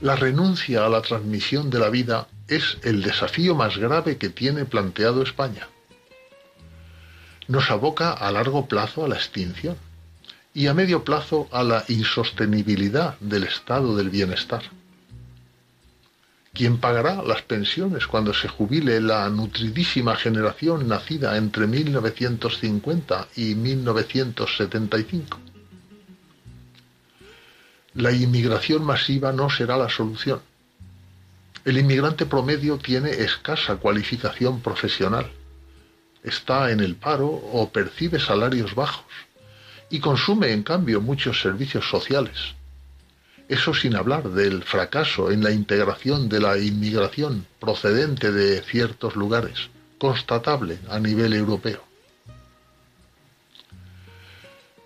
La 0.00 0.16
renuncia 0.16 0.86
a 0.86 0.88
la 0.88 1.02
transmisión 1.02 1.68
de 1.68 1.78
la 1.78 1.90
vida 1.90 2.26
es 2.48 2.78
el 2.84 3.02
desafío 3.02 3.54
más 3.54 3.76
grave 3.76 4.16
que 4.16 4.30
tiene 4.30 4.64
planteado 4.64 5.22
España. 5.22 5.68
Nos 7.48 7.70
aboca 7.70 8.12
a 8.12 8.32
largo 8.32 8.66
plazo 8.66 9.04
a 9.04 9.08
la 9.08 9.16
extinción 9.16 9.76
y 10.54 10.68
a 10.68 10.74
medio 10.74 11.04
plazo 11.04 11.48
a 11.52 11.62
la 11.62 11.84
insostenibilidad 11.88 13.18
del 13.20 13.44
estado 13.44 13.94
del 13.94 14.08
bienestar. 14.08 14.62
¿Quién 16.54 16.78
pagará 16.78 17.22
las 17.22 17.42
pensiones 17.42 18.06
cuando 18.06 18.32
se 18.32 18.48
jubile 18.48 19.02
la 19.02 19.28
nutridísima 19.28 20.16
generación 20.16 20.88
nacida 20.88 21.36
entre 21.36 21.66
1950 21.66 23.28
y 23.36 23.54
1975? 23.54 25.49
La 27.94 28.12
inmigración 28.12 28.84
masiva 28.84 29.32
no 29.32 29.50
será 29.50 29.76
la 29.76 29.88
solución. 29.88 30.40
El 31.64 31.78
inmigrante 31.78 32.24
promedio 32.24 32.78
tiene 32.78 33.10
escasa 33.10 33.76
cualificación 33.76 34.60
profesional, 34.60 35.30
está 36.22 36.70
en 36.70 36.80
el 36.80 36.96
paro 36.96 37.28
o 37.28 37.70
percibe 37.70 38.20
salarios 38.20 38.74
bajos 38.74 39.04
y 39.90 39.98
consume 40.00 40.52
en 40.52 40.62
cambio 40.62 41.00
muchos 41.00 41.40
servicios 41.40 41.88
sociales. 41.88 42.54
Eso 43.48 43.74
sin 43.74 43.96
hablar 43.96 44.30
del 44.30 44.62
fracaso 44.62 45.32
en 45.32 45.42
la 45.42 45.50
integración 45.50 46.28
de 46.28 46.38
la 46.38 46.56
inmigración 46.56 47.46
procedente 47.58 48.30
de 48.30 48.62
ciertos 48.62 49.16
lugares, 49.16 49.68
constatable 49.98 50.78
a 50.88 51.00
nivel 51.00 51.32
europeo. 51.32 51.89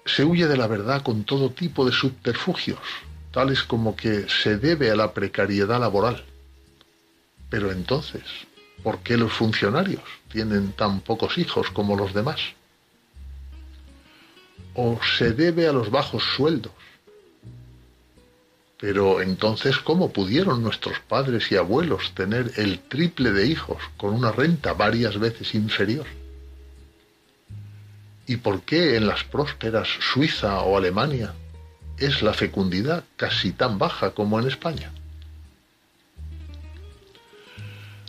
Se 0.04 0.24
huye 0.24 0.46
de 0.46 0.56
la 0.56 0.66
verdad 0.66 1.02
con 1.02 1.24
todo 1.24 1.50
tipo 1.50 1.86
de 1.86 1.92
subterfugios, 1.92 2.78
tales 3.30 3.62
como 3.62 3.96
que 3.96 4.28
se 4.28 4.58
debe 4.58 4.90
a 4.90 4.96
la 4.96 5.12
precariedad 5.12 5.80
laboral. 5.80 6.24
Pero 7.50 7.72
entonces, 7.72 8.22
¿por 8.82 8.98
qué 9.00 9.16
los 9.16 9.32
funcionarios 9.32 10.02
tienen 10.30 10.72
tan 10.72 11.00
pocos 11.00 11.38
hijos 11.38 11.70
como 11.70 11.96
los 11.96 12.12
demás? 12.12 12.40
¿O 14.74 14.98
se 15.18 15.32
debe 15.32 15.68
a 15.68 15.72
los 15.72 15.90
bajos 15.90 16.22
sueldos? 16.36 16.72
Pero 18.78 19.22
entonces, 19.22 19.78
¿cómo 19.78 20.12
pudieron 20.12 20.62
nuestros 20.62 20.98
padres 21.00 21.50
y 21.50 21.56
abuelos 21.56 22.12
tener 22.14 22.52
el 22.56 22.80
triple 22.80 23.32
de 23.32 23.46
hijos 23.46 23.78
con 23.96 24.12
una 24.12 24.32
renta 24.32 24.74
varias 24.74 25.18
veces 25.18 25.54
inferior? 25.54 26.06
¿Y 28.26 28.36
por 28.36 28.62
qué 28.62 28.96
en 28.96 29.06
las 29.06 29.24
prósperas 29.24 29.88
Suiza 30.00 30.60
o 30.60 30.78
Alemania 30.78 31.34
es 31.98 32.22
la 32.22 32.32
fecundidad 32.32 33.04
casi 33.16 33.52
tan 33.52 33.78
baja 33.78 34.12
como 34.12 34.40
en 34.40 34.48
España? 34.48 34.92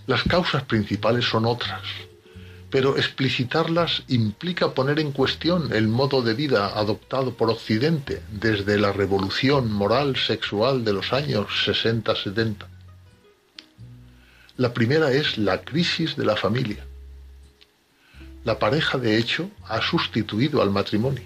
Las 0.08 0.24
causas 0.24 0.64
principales 0.64 1.26
son 1.26 1.46
otras, 1.46 1.82
pero 2.70 2.96
explicitarlas 2.96 4.04
implica 4.08 4.74
poner 4.74 5.00
en 5.00 5.12
cuestión 5.12 5.74
el 5.74 5.88
modo 5.88 6.22
de 6.22 6.34
vida 6.34 6.78
adoptado 6.78 7.34
por 7.34 7.50
Occidente 7.50 8.22
desde 8.32 8.78
la 8.78 8.94
revolución 8.94 9.72
moral 9.72 10.16
sexual 10.16 10.86
de 10.86 10.94
los 10.94 11.12
años 11.12 11.48
60-70. 11.66 12.68
La 14.58 14.74
primera 14.74 15.12
es 15.12 15.38
la 15.38 15.62
crisis 15.62 16.16
de 16.16 16.26
la 16.26 16.38
familia 16.38 16.86
la 18.46 18.60
pareja 18.60 19.00
de 19.00 19.18
hecho 19.18 19.50
ha 19.68 19.82
sustituido 19.82 20.62
al 20.62 20.70
matrimonio. 20.70 21.24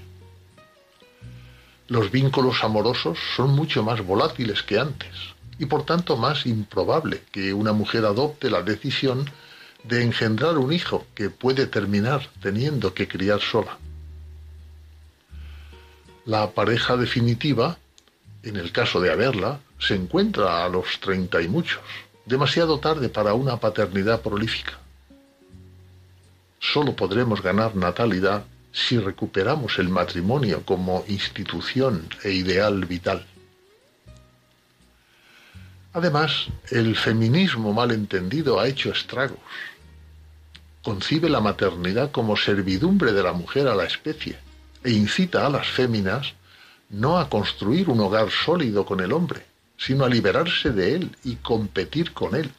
Los 1.89 2.11
vínculos 2.11 2.63
amorosos 2.63 3.19
son 3.35 3.51
mucho 3.51 3.83
más 3.83 4.01
volátiles 4.03 4.63
que 4.63 4.79
antes 4.79 5.11
y 5.59 5.65
por 5.65 5.85
tanto 5.85 6.15
más 6.15 6.45
improbable 6.45 7.21
que 7.31 7.53
una 7.53 7.73
mujer 7.73 8.05
adopte 8.05 8.49
la 8.49 8.61
decisión 8.61 9.29
de 9.83 10.03
engendrar 10.03 10.57
un 10.57 10.71
hijo 10.71 11.05
que 11.13 11.29
puede 11.29 11.67
terminar 11.67 12.29
teniendo 12.41 12.93
que 12.93 13.09
criar 13.09 13.41
sola. 13.41 13.77
La 16.25 16.51
pareja 16.51 16.95
definitiva, 16.95 17.77
en 18.43 18.55
el 18.55 18.71
caso 18.71 19.01
de 19.01 19.11
haberla, 19.11 19.59
se 19.77 19.95
encuentra 19.95 20.63
a 20.63 20.69
los 20.69 20.99
treinta 21.01 21.41
y 21.41 21.49
muchos, 21.49 21.81
demasiado 22.25 22.79
tarde 22.79 23.09
para 23.09 23.33
una 23.33 23.57
paternidad 23.57 24.21
prolífica. 24.21 24.79
Solo 26.59 26.95
podremos 26.95 27.41
ganar 27.41 27.75
natalidad 27.75 28.43
si 28.71 28.97
recuperamos 28.97 29.79
el 29.79 29.89
matrimonio 29.89 30.63
como 30.65 31.03
institución 31.07 32.07
e 32.23 32.31
ideal 32.31 32.85
vital. 32.85 33.25
Además, 35.93 36.47
el 36.69 36.95
feminismo 36.95 37.73
malentendido 37.73 38.59
ha 38.59 38.67
hecho 38.67 38.91
estragos. 38.91 39.39
Concibe 40.83 41.29
la 41.29 41.41
maternidad 41.41 42.11
como 42.11 42.37
servidumbre 42.37 43.11
de 43.11 43.23
la 43.23 43.33
mujer 43.33 43.67
a 43.67 43.75
la 43.75 43.85
especie 43.85 44.37
e 44.83 44.91
incita 44.91 45.45
a 45.45 45.49
las 45.49 45.67
féminas 45.67 46.33
no 46.89 47.17
a 47.17 47.29
construir 47.29 47.89
un 47.89 47.99
hogar 47.99 48.29
sólido 48.31 48.85
con 48.85 48.99
el 48.99 49.11
hombre, 49.11 49.45
sino 49.77 50.05
a 50.05 50.09
liberarse 50.09 50.71
de 50.71 50.95
él 50.95 51.15
y 51.23 51.35
competir 51.35 52.13
con 52.13 52.35
él. 52.35 52.51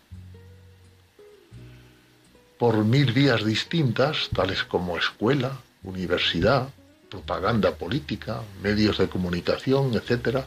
Por 2.61 2.85
mil 2.85 3.15
vías 3.15 3.43
distintas, 3.43 4.29
tales 4.37 4.65
como 4.65 4.99
escuela, 4.99 5.53
universidad, 5.83 6.69
propaganda 7.09 7.75
política, 7.75 8.43
medios 8.63 8.99
de 8.99 9.09
comunicación, 9.09 9.95
etc., 9.95 10.45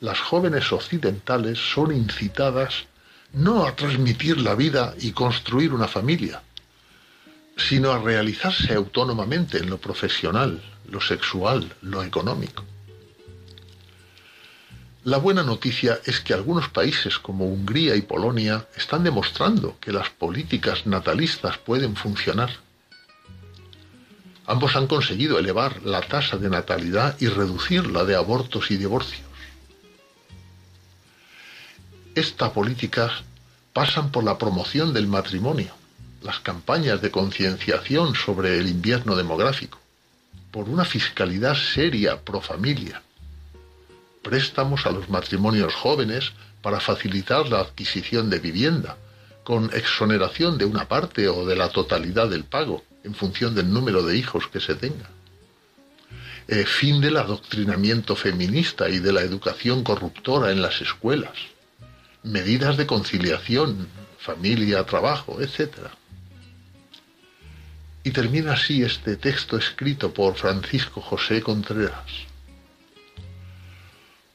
las 0.00 0.18
jóvenes 0.18 0.72
occidentales 0.72 1.60
son 1.60 1.94
incitadas 1.94 2.86
no 3.32 3.64
a 3.66 3.76
transmitir 3.76 4.40
la 4.40 4.56
vida 4.56 4.96
y 4.98 5.12
construir 5.12 5.72
una 5.72 5.86
familia, 5.86 6.42
sino 7.56 7.92
a 7.92 8.00
realizarse 8.00 8.74
autónomamente 8.74 9.58
en 9.58 9.70
lo 9.70 9.78
profesional, 9.78 10.60
lo 10.90 11.00
sexual, 11.00 11.72
lo 11.82 12.02
económico. 12.02 12.64
La 15.04 15.18
buena 15.18 15.42
noticia 15.42 16.00
es 16.06 16.20
que 16.20 16.32
algunos 16.32 16.70
países 16.70 17.18
como 17.18 17.44
Hungría 17.44 17.94
y 17.94 18.00
Polonia 18.00 18.66
están 18.74 19.04
demostrando 19.04 19.76
que 19.78 19.92
las 19.92 20.08
políticas 20.08 20.86
natalistas 20.86 21.58
pueden 21.58 21.94
funcionar. 21.94 22.48
Ambos 24.46 24.76
han 24.76 24.86
conseguido 24.86 25.38
elevar 25.38 25.82
la 25.82 26.00
tasa 26.00 26.38
de 26.38 26.48
natalidad 26.48 27.16
y 27.20 27.28
reducir 27.28 27.86
la 27.90 28.06
de 28.06 28.16
abortos 28.16 28.70
y 28.70 28.78
divorcios. 28.78 29.28
Estas 32.14 32.50
políticas 32.52 33.24
pasan 33.74 34.10
por 34.10 34.24
la 34.24 34.38
promoción 34.38 34.94
del 34.94 35.06
matrimonio, 35.06 35.74
las 36.22 36.40
campañas 36.40 37.02
de 37.02 37.10
concienciación 37.10 38.14
sobre 38.14 38.56
el 38.56 38.68
invierno 38.68 39.16
demográfico, 39.16 39.78
por 40.50 40.70
una 40.70 40.86
fiscalidad 40.86 41.56
seria 41.56 42.22
pro 42.22 42.40
familia, 42.40 43.02
préstamos 44.24 44.86
a 44.86 44.90
los 44.90 45.08
matrimonios 45.08 45.72
jóvenes 45.74 46.32
para 46.62 46.80
facilitar 46.80 47.48
la 47.48 47.60
adquisición 47.60 48.30
de 48.30 48.40
vivienda, 48.40 48.96
con 49.44 49.70
exoneración 49.74 50.58
de 50.58 50.64
una 50.64 50.88
parte 50.88 51.28
o 51.28 51.46
de 51.46 51.54
la 51.54 51.68
totalidad 51.68 52.28
del 52.28 52.44
pago, 52.44 52.82
en 53.04 53.14
función 53.14 53.54
del 53.54 53.72
número 53.72 54.02
de 54.02 54.16
hijos 54.16 54.48
que 54.48 54.58
se 54.58 54.74
tenga. 54.74 55.08
Eh, 56.48 56.64
fin 56.64 57.00
del 57.00 57.18
adoctrinamiento 57.18 58.16
feminista 58.16 58.88
y 58.88 58.98
de 58.98 59.12
la 59.12 59.20
educación 59.20 59.84
corruptora 59.84 60.50
en 60.50 60.60
las 60.60 60.80
escuelas. 60.80 61.36
Medidas 62.22 62.76
de 62.76 62.86
conciliación, 62.86 63.86
familia, 64.18 64.84
trabajo, 64.84 65.40
etc. 65.40 65.70
Y 68.02 68.10
termina 68.10 68.54
así 68.54 68.82
este 68.82 69.16
texto 69.16 69.56
escrito 69.58 70.12
por 70.12 70.34
Francisco 70.34 71.00
José 71.02 71.42
Contreras. 71.42 72.33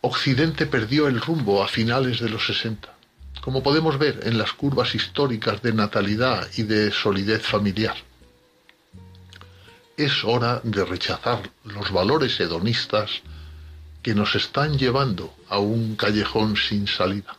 Occidente 0.02 0.66
perdió 0.66 1.08
el 1.08 1.20
rumbo 1.20 1.64
a 1.64 1.68
finales 1.68 2.20
de 2.20 2.30
los 2.30 2.46
60, 2.46 2.94
como 3.42 3.64
podemos 3.64 3.98
ver 3.98 4.22
en 4.24 4.38
las 4.38 4.54
curvas 4.54 4.96
históricas 4.96 5.62
de 5.62 5.74
natalidad 5.74 6.48
y 6.56 6.64
de 6.64 6.92
solidez 6.92 7.42
familiar 7.44 7.96
es 10.00 10.24
hora 10.24 10.62
de 10.64 10.86
rechazar 10.86 11.52
los 11.66 11.92
valores 11.92 12.40
hedonistas 12.40 13.22
que 14.02 14.16
nos 14.16 14.34
están 14.34 14.78
llevando 14.78 15.36
a 15.50 15.60
un 15.60 15.98
callejón 15.98 16.56
sin 16.56 16.88
salida. 16.88 17.36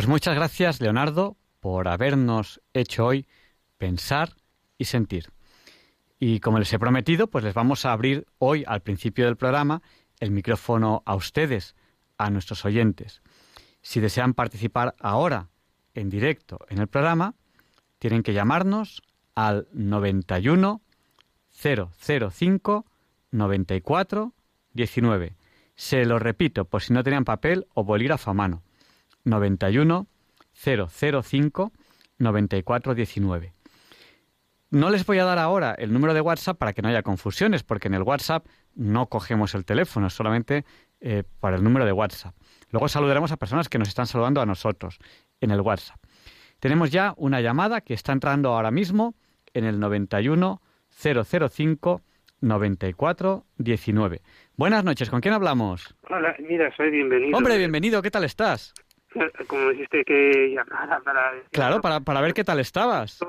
Pues 0.00 0.08
muchas 0.08 0.34
gracias, 0.34 0.80
Leonardo, 0.80 1.36
por 1.60 1.86
habernos 1.86 2.62
hecho 2.72 3.04
hoy 3.04 3.26
pensar 3.76 4.32
y 4.78 4.86
sentir. 4.86 5.26
Y 6.18 6.40
como 6.40 6.58
les 6.58 6.72
he 6.72 6.78
prometido, 6.78 7.26
pues 7.26 7.44
les 7.44 7.52
vamos 7.52 7.84
a 7.84 7.92
abrir 7.92 8.26
hoy, 8.38 8.64
al 8.66 8.80
principio 8.80 9.26
del 9.26 9.36
programa, 9.36 9.82
el 10.18 10.30
micrófono 10.30 11.02
a 11.04 11.14
ustedes, 11.16 11.76
a 12.16 12.30
nuestros 12.30 12.64
oyentes. 12.64 13.20
Si 13.82 14.00
desean 14.00 14.32
participar 14.32 14.94
ahora, 15.00 15.50
en 15.92 16.08
directo, 16.08 16.60
en 16.70 16.78
el 16.78 16.86
programa, 16.86 17.34
tienen 17.98 18.22
que 18.22 18.32
llamarnos 18.32 19.02
al 19.34 19.68
91 19.74 20.80
005 21.50 22.86
94 23.32 24.32
19. 24.72 25.36
Se 25.74 26.06
lo 26.06 26.18
repito 26.18 26.64
por 26.64 26.80
si 26.80 26.94
no 26.94 27.04
tenían 27.04 27.26
papel 27.26 27.66
o 27.74 27.84
bolígrafo 27.84 28.30
a 28.30 28.34
mano. 28.34 28.62
91 29.30 30.06
005 30.52 31.72
9419. 32.18 33.52
No 34.70 34.90
les 34.90 35.04
voy 35.04 35.18
a 35.18 35.24
dar 35.24 35.38
ahora 35.38 35.74
el 35.78 35.92
número 35.92 36.14
de 36.14 36.20
WhatsApp 36.20 36.56
para 36.56 36.72
que 36.72 36.82
no 36.82 36.88
haya 36.88 37.02
confusiones, 37.02 37.64
porque 37.64 37.88
en 37.88 37.94
el 37.94 38.02
WhatsApp 38.02 38.46
no 38.74 39.06
cogemos 39.06 39.54
el 39.54 39.64
teléfono, 39.64 40.10
solamente 40.10 40.64
eh, 41.00 41.24
para 41.40 41.56
el 41.56 41.64
número 41.64 41.84
de 41.84 41.92
WhatsApp. 41.92 42.34
Luego 42.70 42.88
saludaremos 42.88 43.32
a 43.32 43.36
personas 43.36 43.68
que 43.68 43.78
nos 43.78 43.88
están 43.88 44.06
saludando 44.06 44.40
a 44.40 44.46
nosotros 44.46 44.98
en 45.40 45.50
el 45.50 45.60
WhatsApp. 45.60 45.98
Tenemos 46.60 46.90
ya 46.90 47.14
una 47.16 47.40
llamada 47.40 47.80
que 47.80 47.94
está 47.94 48.12
entrando 48.12 48.54
ahora 48.54 48.70
mismo 48.70 49.14
en 49.54 49.64
el 49.64 49.80
91 49.80 50.60
005 50.90 52.02
94 52.40 53.44
19. 53.58 54.20
Buenas 54.56 54.84
noches, 54.84 55.10
¿con 55.10 55.20
quién 55.20 55.34
hablamos? 55.34 55.96
Hola, 56.08 56.36
mira, 56.38 56.74
soy 56.76 56.90
bienvenido. 56.90 57.36
Hombre, 57.36 57.58
bienvenido, 57.58 58.02
¿qué 58.02 58.10
tal 58.10 58.24
estás? 58.24 58.72
como 59.48 59.70
dijiste 59.70 60.04
que 60.04 60.52
llamara 60.54 61.00
para... 61.00 61.32
Claro, 61.50 61.80
para, 61.80 62.00
para 62.00 62.20
ver 62.20 62.32
qué 62.32 62.44
tal 62.44 62.60
estabas. 62.60 63.20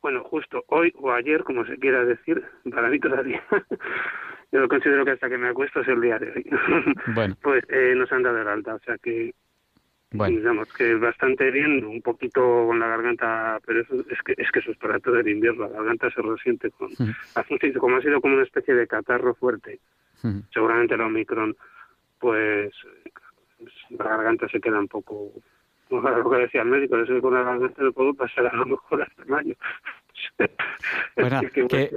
Bueno, 0.00 0.24
justo 0.24 0.64
hoy 0.68 0.92
o 0.96 1.12
ayer, 1.12 1.44
como 1.44 1.64
se 1.64 1.78
quiera 1.78 2.04
decir, 2.04 2.42
para 2.70 2.88
mí 2.88 2.98
todavía. 2.98 3.42
Yo 4.52 4.60
lo 4.60 4.68
considero 4.68 5.04
que 5.04 5.12
hasta 5.12 5.30
que 5.30 5.38
me 5.38 5.48
acuesto 5.48 5.80
es 5.80 5.88
el 5.88 6.00
día 6.00 6.18
de 6.18 6.30
hoy. 6.32 6.50
Bueno. 7.14 7.36
Pues 7.40 7.64
eh, 7.68 7.94
nos 7.96 8.10
han 8.12 8.22
dado 8.22 8.38
el 8.40 8.48
alta, 8.48 8.74
o 8.74 8.80
sea 8.80 8.98
que 8.98 9.32
Bueno, 10.10 10.36
digamos 10.38 10.70
que 10.74 10.94
bastante 10.96 11.50
bien, 11.50 11.84
un 11.84 12.02
poquito 12.02 12.66
con 12.66 12.78
la 12.78 12.88
garganta, 12.88 13.60
pero 13.64 13.80
eso, 13.80 13.94
es 14.10 14.22
que 14.22 14.34
es 14.36 14.50
que 14.50 14.58
eso 14.58 14.72
es 14.72 14.76
para 14.76 14.98
todo 14.98 15.18
el 15.18 15.28
invierno, 15.28 15.68
la 15.68 15.76
garganta 15.76 16.10
se 16.10 16.20
resiente 16.20 16.70
con, 16.70 16.92
Ujú. 16.92 17.12
así 17.34 17.72
como 17.74 17.96
ha 17.96 18.02
sido 18.02 18.20
como 18.20 18.34
una 18.34 18.44
especie 18.44 18.74
de 18.74 18.86
catarro 18.86 19.34
fuerte, 19.34 19.80
seguramente 20.52 20.94
el 20.94 21.00
Omicron, 21.00 21.56
pues 22.18 22.74
la 23.98 24.04
garganta 24.04 24.48
se 24.48 24.60
queda 24.60 24.78
un 24.78 24.88
poco, 24.88 25.30
bueno, 25.90 26.18
lo 26.18 26.30
que 26.30 26.36
decía 26.38 26.62
el 26.62 26.68
médico, 26.68 26.96
eso 26.96 27.20
con 27.20 27.34
la 27.34 27.42
garganta 27.42 27.82
no 27.82 27.92
puedo 27.92 28.14
pasar 28.14 28.46
a 28.46 28.56
lo 28.56 28.66
mejor 28.66 29.02
hasta 29.02 29.24
mayo. 29.26 29.54
Así 30.12 30.28
que, 30.38 30.50
bueno, 31.16 31.40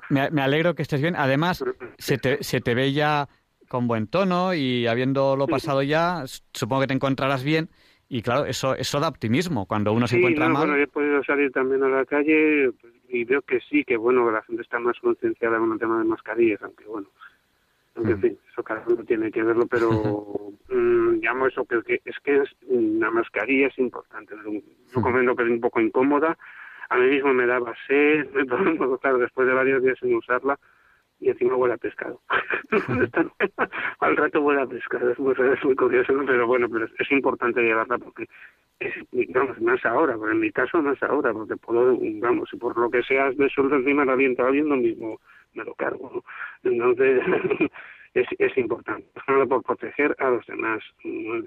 me, 0.10 0.30
me 0.32 0.42
alegro 0.42 0.74
que 0.74 0.82
estés 0.82 1.02
bien. 1.02 1.16
Además, 1.16 1.64
se 1.98 2.18
te, 2.18 2.44
se 2.44 2.62
te 2.62 2.76
ve 2.76 2.92
ya 2.92 3.28
con 3.68 3.88
buen 3.88 4.08
tono 4.08 4.54
y 4.54 4.88
habiéndolo 4.88 5.48
pasado 5.48 5.84
ya, 5.84 6.24
supongo 6.54 6.82
que 6.82 6.88
te 6.88 6.94
encontrarás 6.94 7.44
bien. 7.44 7.70
Y 8.08 8.22
claro, 8.22 8.46
eso, 8.46 8.76
eso 8.76 9.00
da 9.00 9.08
optimismo. 9.08 9.66
Cuando 9.66 9.92
uno 9.92 10.08
se 10.08 10.16
sí, 10.16 10.20
encuentra 10.20 10.48
no, 10.48 10.54
mal, 10.54 10.68
bueno, 10.68 10.84
he 10.84 10.88
podido 10.88 11.24
salir 11.24 11.52
también 11.52 11.84
a 11.84 11.90
la 11.90 12.06
calle 12.06 12.72
pues, 12.80 12.94
y 13.10 13.24
veo 13.24 13.42
que 13.42 13.60
sí, 13.62 13.84
que 13.84 13.98
bueno, 13.98 14.26
que 14.28 14.34
la 14.34 14.44
gente 14.44 14.62
está 14.62 14.80
más 14.80 14.98
concienciada 15.00 15.58
con 15.58 15.72
el 15.74 15.80
tema 15.80 15.98
de 15.98 16.06
mascarillas, 16.06 16.62
aunque 16.62 16.86
bueno, 16.86 17.08
En 17.96 18.20
fin, 18.20 18.38
eso 18.52 18.64
cada 18.64 18.84
uno 18.88 19.04
tiene 19.06 19.32
que 19.32 19.42
verlo, 19.42 19.68
pero 19.68 19.90
mm, 20.70 21.20
llamo 21.22 21.48
eso 21.48 21.66
que, 21.66 21.82
que 21.84 22.02
es 22.04 22.20
que 22.24 22.38
es, 22.38 22.50
la 22.70 23.10
mascarilla 23.10 23.68
es 23.68 23.78
importante. 23.78 24.36
Yo 24.94 25.02
comprendo 25.02 25.36
que 25.36 25.44
es 25.44 25.50
un 25.50 25.62
poco 25.62 25.80
incómoda, 25.80 26.38
a 26.90 26.98
mí 26.98 27.08
mismo 27.08 27.34
me 27.34 27.46
daba 27.46 27.74
sed, 27.88 28.28
claro, 29.02 29.18
después 29.18 29.48
de 29.48 29.54
varios 29.54 29.82
días 29.82 29.98
sin 30.00 30.16
usarla, 30.16 30.60
y 31.20 31.30
encima 31.30 31.56
huele 31.56 31.76
a 31.76 31.78
pescado. 31.78 32.22
Al 34.00 34.18
rato 34.18 34.42
huele 34.42 34.62
a 34.62 34.68
pescado, 34.68 35.12
es 35.12 35.20
muy, 35.20 35.34
es 35.34 35.64
muy 35.64 35.76
curioso, 35.76 36.14
pero 36.26 36.46
bueno, 36.48 36.68
pero 36.70 36.86
es, 36.86 37.12
importante 37.12 37.62
llevarla 37.62 37.98
porque 37.98 38.28
es, 38.80 38.94
vamos, 39.34 39.60
más 39.62 39.86
ahora, 39.86 40.18
pero 40.20 40.32
en 40.32 40.42
mi 40.42 40.52
caso 40.52 40.82
más 40.82 41.02
ahora, 41.02 41.32
porque 41.32 41.56
puedo, 41.56 41.98
vamos, 42.20 42.50
si 42.50 42.58
por 42.58 42.78
lo 42.78 42.90
que 42.90 43.02
sea 43.04 43.32
me 43.38 43.50
suelto 43.50 43.76
encima 43.76 44.04
la 44.04 44.16
viento 44.16 44.46
viendo 44.52 44.76
mismo 44.76 45.20
me 45.56 45.64
lo 45.64 45.74
cargo. 45.74 46.24
Entonces, 46.64 47.22
es, 48.14 48.28
es 48.38 48.58
importante, 48.58 49.08
por 49.50 49.64
proteger 49.64 50.16
a 50.20 50.30
los 50.30 50.46
demás. 50.46 50.84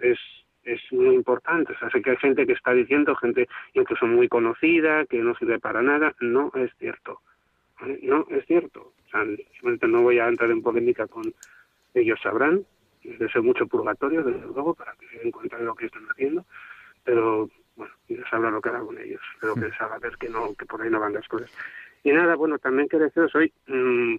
Es, 0.03 0.19
es 0.65 0.81
muy 0.93 1.15
importante. 1.15 1.73
O 1.73 1.79
sea, 1.79 1.91
sé 1.91 2.03
que 2.03 2.11
hay 2.11 2.17
gente 2.17 2.47
que 2.47 2.53
está 2.53 2.73
diciendo, 2.73 3.15
gente 3.17 3.49
incluso 3.75 4.07
muy 4.07 4.29
conocida, 4.29 5.07
que 5.07 5.19
no 5.19 5.35
sirve 5.37 5.59
para 5.59 5.83
nada. 5.83 6.15
No 6.21 6.53
es 6.55 6.71
cierto. 6.79 7.21
No 8.03 8.27
es 8.31 8.45
cierto. 8.47 8.93
O 9.07 9.11
sea, 9.11 9.25
no 9.89 10.03
voy 10.03 10.19
a 10.19 10.29
entrar 10.29 10.51
en 10.51 10.63
polémica 10.63 11.07
con 11.07 11.33
ellos 11.95 12.19
sabrán. 12.23 12.65
Deseo 13.03 13.43
mucho 13.43 13.67
purgatorio, 13.67 14.23
desde 14.23 14.47
luego, 14.47 14.75
para 14.75 14.93
que 14.95 15.09
se 15.09 15.19
den 15.19 15.31
cuenta 15.31 15.57
de 15.57 15.65
lo 15.65 15.75
que 15.75 15.87
están 15.87 16.05
haciendo. 16.11 16.45
Pero, 17.05 17.49
bueno, 17.77 17.95
ya 18.09 18.29
sabrá 18.29 18.51
lo 18.51 18.61
que 18.61 18.69
haga 18.69 18.81
con 18.81 18.99
ellos. 18.99 19.23
Pero 19.41 19.55
que 19.55 19.67
les 19.67 19.81
haga 19.81 19.99
ver 19.99 20.17
que, 20.19 20.29
no, 20.29 20.55
que 20.55 20.67
por 20.67 20.83
ahí 20.83 20.91
no 20.91 21.01
van 21.01 21.15
las 21.15 21.27
cosas. 21.29 21.51
Y 22.05 22.13
nada, 22.13 22.37
bueno, 22.37 22.59
también 22.59 22.89
quiero 22.89 23.07
deciros 23.07 23.35
hoy, 23.35 23.53
mmm, 23.67 24.17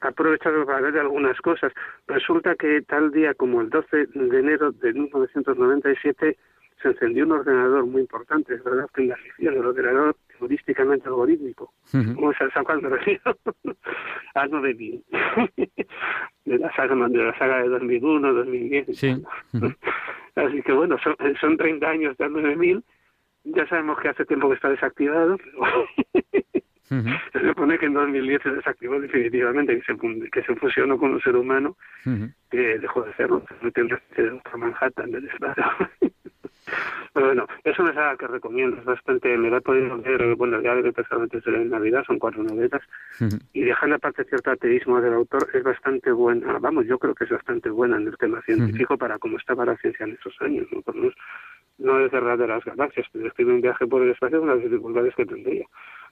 aprovechado 0.00 0.64
para 0.66 0.80
ver 0.80 0.98
algunas 0.98 1.38
cosas. 1.40 1.72
Resulta 2.06 2.54
que 2.54 2.82
tal 2.82 3.12
día 3.12 3.34
como 3.34 3.60
el 3.60 3.70
12 3.70 4.06
de 4.14 4.38
enero 4.38 4.72
de 4.72 4.92
1997 4.92 6.36
se 6.82 6.88
encendió 6.88 7.24
un 7.24 7.32
ordenador 7.32 7.84
muy 7.86 8.02
importante, 8.02 8.54
es 8.54 8.64
verdad 8.64 8.88
que 8.94 9.02
en 9.02 9.08
la 9.08 9.16
ficción, 9.16 9.54
el 9.54 9.66
ordenador 9.66 10.16
turísticamente 10.38 11.08
algorítmico. 11.08 11.72
¿Cómo 11.92 12.32
se 12.32 12.48
cuál 12.64 12.80
me 12.80 12.88
refiero? 12.88 13.36
9000. 14.34 15.04
de 16.46 16.58
la 16.58 16.74
saga 16.74 17.08
de 17.08 17.18
la 17.18 17.38
saga 17.38 17.62
de 17.62 17.68
2001, 17.68 18.32
2010. 18.32 18.98
Sí. 18.98 19.22
Así 20.34 20.62
que 20.62 20.72
bueno, 20.72 20.96
son, 21.02 21.14
son 21.40 21.56
30 21.56 21.86
años 21.86 22.16
de 22.16 22.28
9000. 22.28 22.82
Ya 23.44 23.66
sabemos 23.68 23.98
que 24.00 24.08
hace 24.08 24.24
tiempo 24.24 24.48
que 24.48 24.54
está 24.54 24.70
desactivado, 24.70 25.36
pero 25.36 25.86
se 26.90 27.46
supone 27.46 27.78
que 27.78 27.86
en 27.86 27.94
2010 27.94 28.42
se 28.42 28.50
desactivó 28.50 29.00
definitivamente, 29.00 29.80
que 29.80 29.82
se, 29.82 30.30
que 30.30 30.42
se 30.42 30.56
fusionó 30.56 30.98
con 30.98 31.12
un 31.12 31.20
ser 31.20 31.36
humano, 31.36 31.76
que 32.50 32.78
dejó 32.78 33.02
de 33.02 33.10
hacerlo, 33.10 33.44
no 33.62 33.70
tendrá 33.70 34.00
que 34.08 34.16
ser 34.16 34.32
otro 34.32 34.58
Manhattan 34.58 35.10
del 35.12 35.26
espacio. 35.28 35.64
Pero 37.12 37.26
bueno, 37.26 37.46
es 37.64 37.78
una 37.78 37.92
saga 37.94 38.16
que 38.16 38.26
recomiendo, 38.26 38.76
es 38.78 38.84
bastante, 38.84 39.36
me 39.36 39.50
la 39.50 39.56
he 39.56 39.60
podido 39.60 39.96
leer, 39.96 40.34
bueno, 40.36 40.60
ya 40.60 40.74
de 40.74 40.88
empezado 40.88 41.22
antes 41.22 41.42
de 41.44 41.64
Navidad, 41.64 42.04
son 42.06 42.18
cuatro 42.18 42.42
novelas, 42.42 42.82
y 43.52 43.62
dejando 43.62 43.96
aparte 43.96 44.24
cierto 44.24 44.50
ateísmo 44.50 45.00
del 45.00 45.14
autor, 45.14 45.48
es 45.52 45.62
bastante 45.62 46.12
buena, 46.12 46.58
vamos, 46.58 46.86
yo 46.86 46.98
creo 46.98 47.14
que 47.14 47.24
es 47.24 47.30
bastante 47.30 47.70
buena 47.70 47.96
en 47.96 48.06
el 48.08 48.16
tema 48.18 48.40
científico 48.42 48.96
para 48.96 49.18
cómo 49.18 49.38
estaba 49.38 49.64
la 49.64 49.76
ciencia 49.78 50.06
en 50.06 50.12
esos 50.12 50.34
años, 50.40 50.66
¿no? 50.70 50.82
Por 50.82 50.94
no, 50.94 51.10
no 51.78 52.04
es 52.04 52.12
de 52.12 52.46
las 52.46 52.64
galaxias, 52.64 53.06
pero 53.12 53.26
escribe 53.26 53.54
un 53.54 53.60
viaje 53.60 53.86
por 53.86 54.02
el 54.02 54.10
espacio 54.10 54.40
con 54.40 54.48
las 54.48 54.62
dificultades 54.62 55.14
que 55.14 55.26
tendría. 55.26 55.66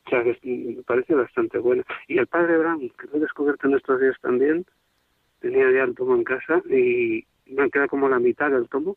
Que 0.08 0.38
me 0.42 0.82
parece 0.82 1.14
bastante 1.14 1.58
bueno. 1.58 1.82
Y 2.06 2.18
el 2.18 2.26
padre 2.26 2.58
Brown, 2.58 2.80
que 2.80 3.06
lo 3.08 3.16
he 3.16 3.20
descubierto 3.20 3.66
en 3.66 3.74
estos 3.74 4.00
días 4.00 4.16
también, 4.20 4.64
tenía 5.40 5.70
ya 5.70 5.84
el 5.84 5.94
tomo 5.94 6.14
en 6.14 6.24
casa 6.24 6.62
y 6.68 7.24
me 7.46 7.70
queda 7.70 7.88
como 7.88 8.08
la 8.08 8.18
mitad 8.18 8.50
del 8.50 8.68
tomo 8.68 8.96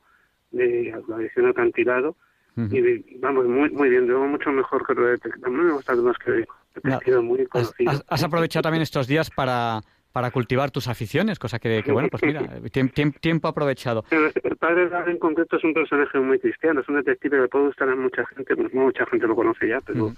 de 0.52 0.94
la 1.08 1.18
edición 1.18 1.48
acantilado. 1.48 2.16
Y 2.58 3.18
vamos, 3.18 3.46
muy 3.46 3.70
muy 3.70 3.90
bien, 3.90 4.08
de 4.08 4.14
mucho 4.14 4.52
mejor 4.52 4.86
que 4.86 4.94
lo 4.94 5.08
de 5.08 5.18
A 5.44 5.50
mí 5.50 5.56
me 5.56 5.72
gusta 5.72 5.96
más 5.96 6.18
que 6.18 6.46
no, 6.84 7.22
muy 7.22 7.46
conocido. 7.48 7.92
¿Has, 8.08 8.24
aprovechado 8.24 8.64
también 8.64 8.82
estos 8.82 9.08
días 9.08 9.30
para, 9.30 9.82
para 10.12 10.32
cultivar 10.32 10.70
tus 10.70 10.88
aficiones, 10.88 11.40
cosa 11.40 11.60
que, 11.60 11.82
que 11.84 11.92
bueno, 11.92 12.10
pues 12.10 12.24
mira, 12.24 12.42
tiempo, 13.22 13.48
aprovechado. 13.48 14.04
El 14.12 14.58
padre 14.58 14.90
en 15.08 15.18
concreto 15.18 15.58
es 15.58 15.64
un 15.64 15.74
personaje 15.74 16.20
muy 16.20 16.40
cristiano, 16.40 16.82
es 16.82 16.90
un 16.90 16.96
detective 16.96 17.42
que 17.42 17.48
puede 17.48 17.68
gustar 17.68 17.90
a 17.90 17.96
mucha 17.96 18.26
gente, 18.28 18.56
pues 18.56 18.74
mucha 18.74 19.06
gente 19.06 19.28
lo 19.28 19.36
conoce 19.36 19.68
ya, 19.68 19.80
pero... 19.82 20.14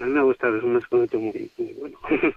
A 0.00 0.04
mí 0.04 0.12
me 0.12 0.22
gusta, 0.22 0.48
es 0.48 0.62
un 0.62 0.76
exponente 0.76 1.18
muy, 1.18 1.50
bueno. 1.78 1.98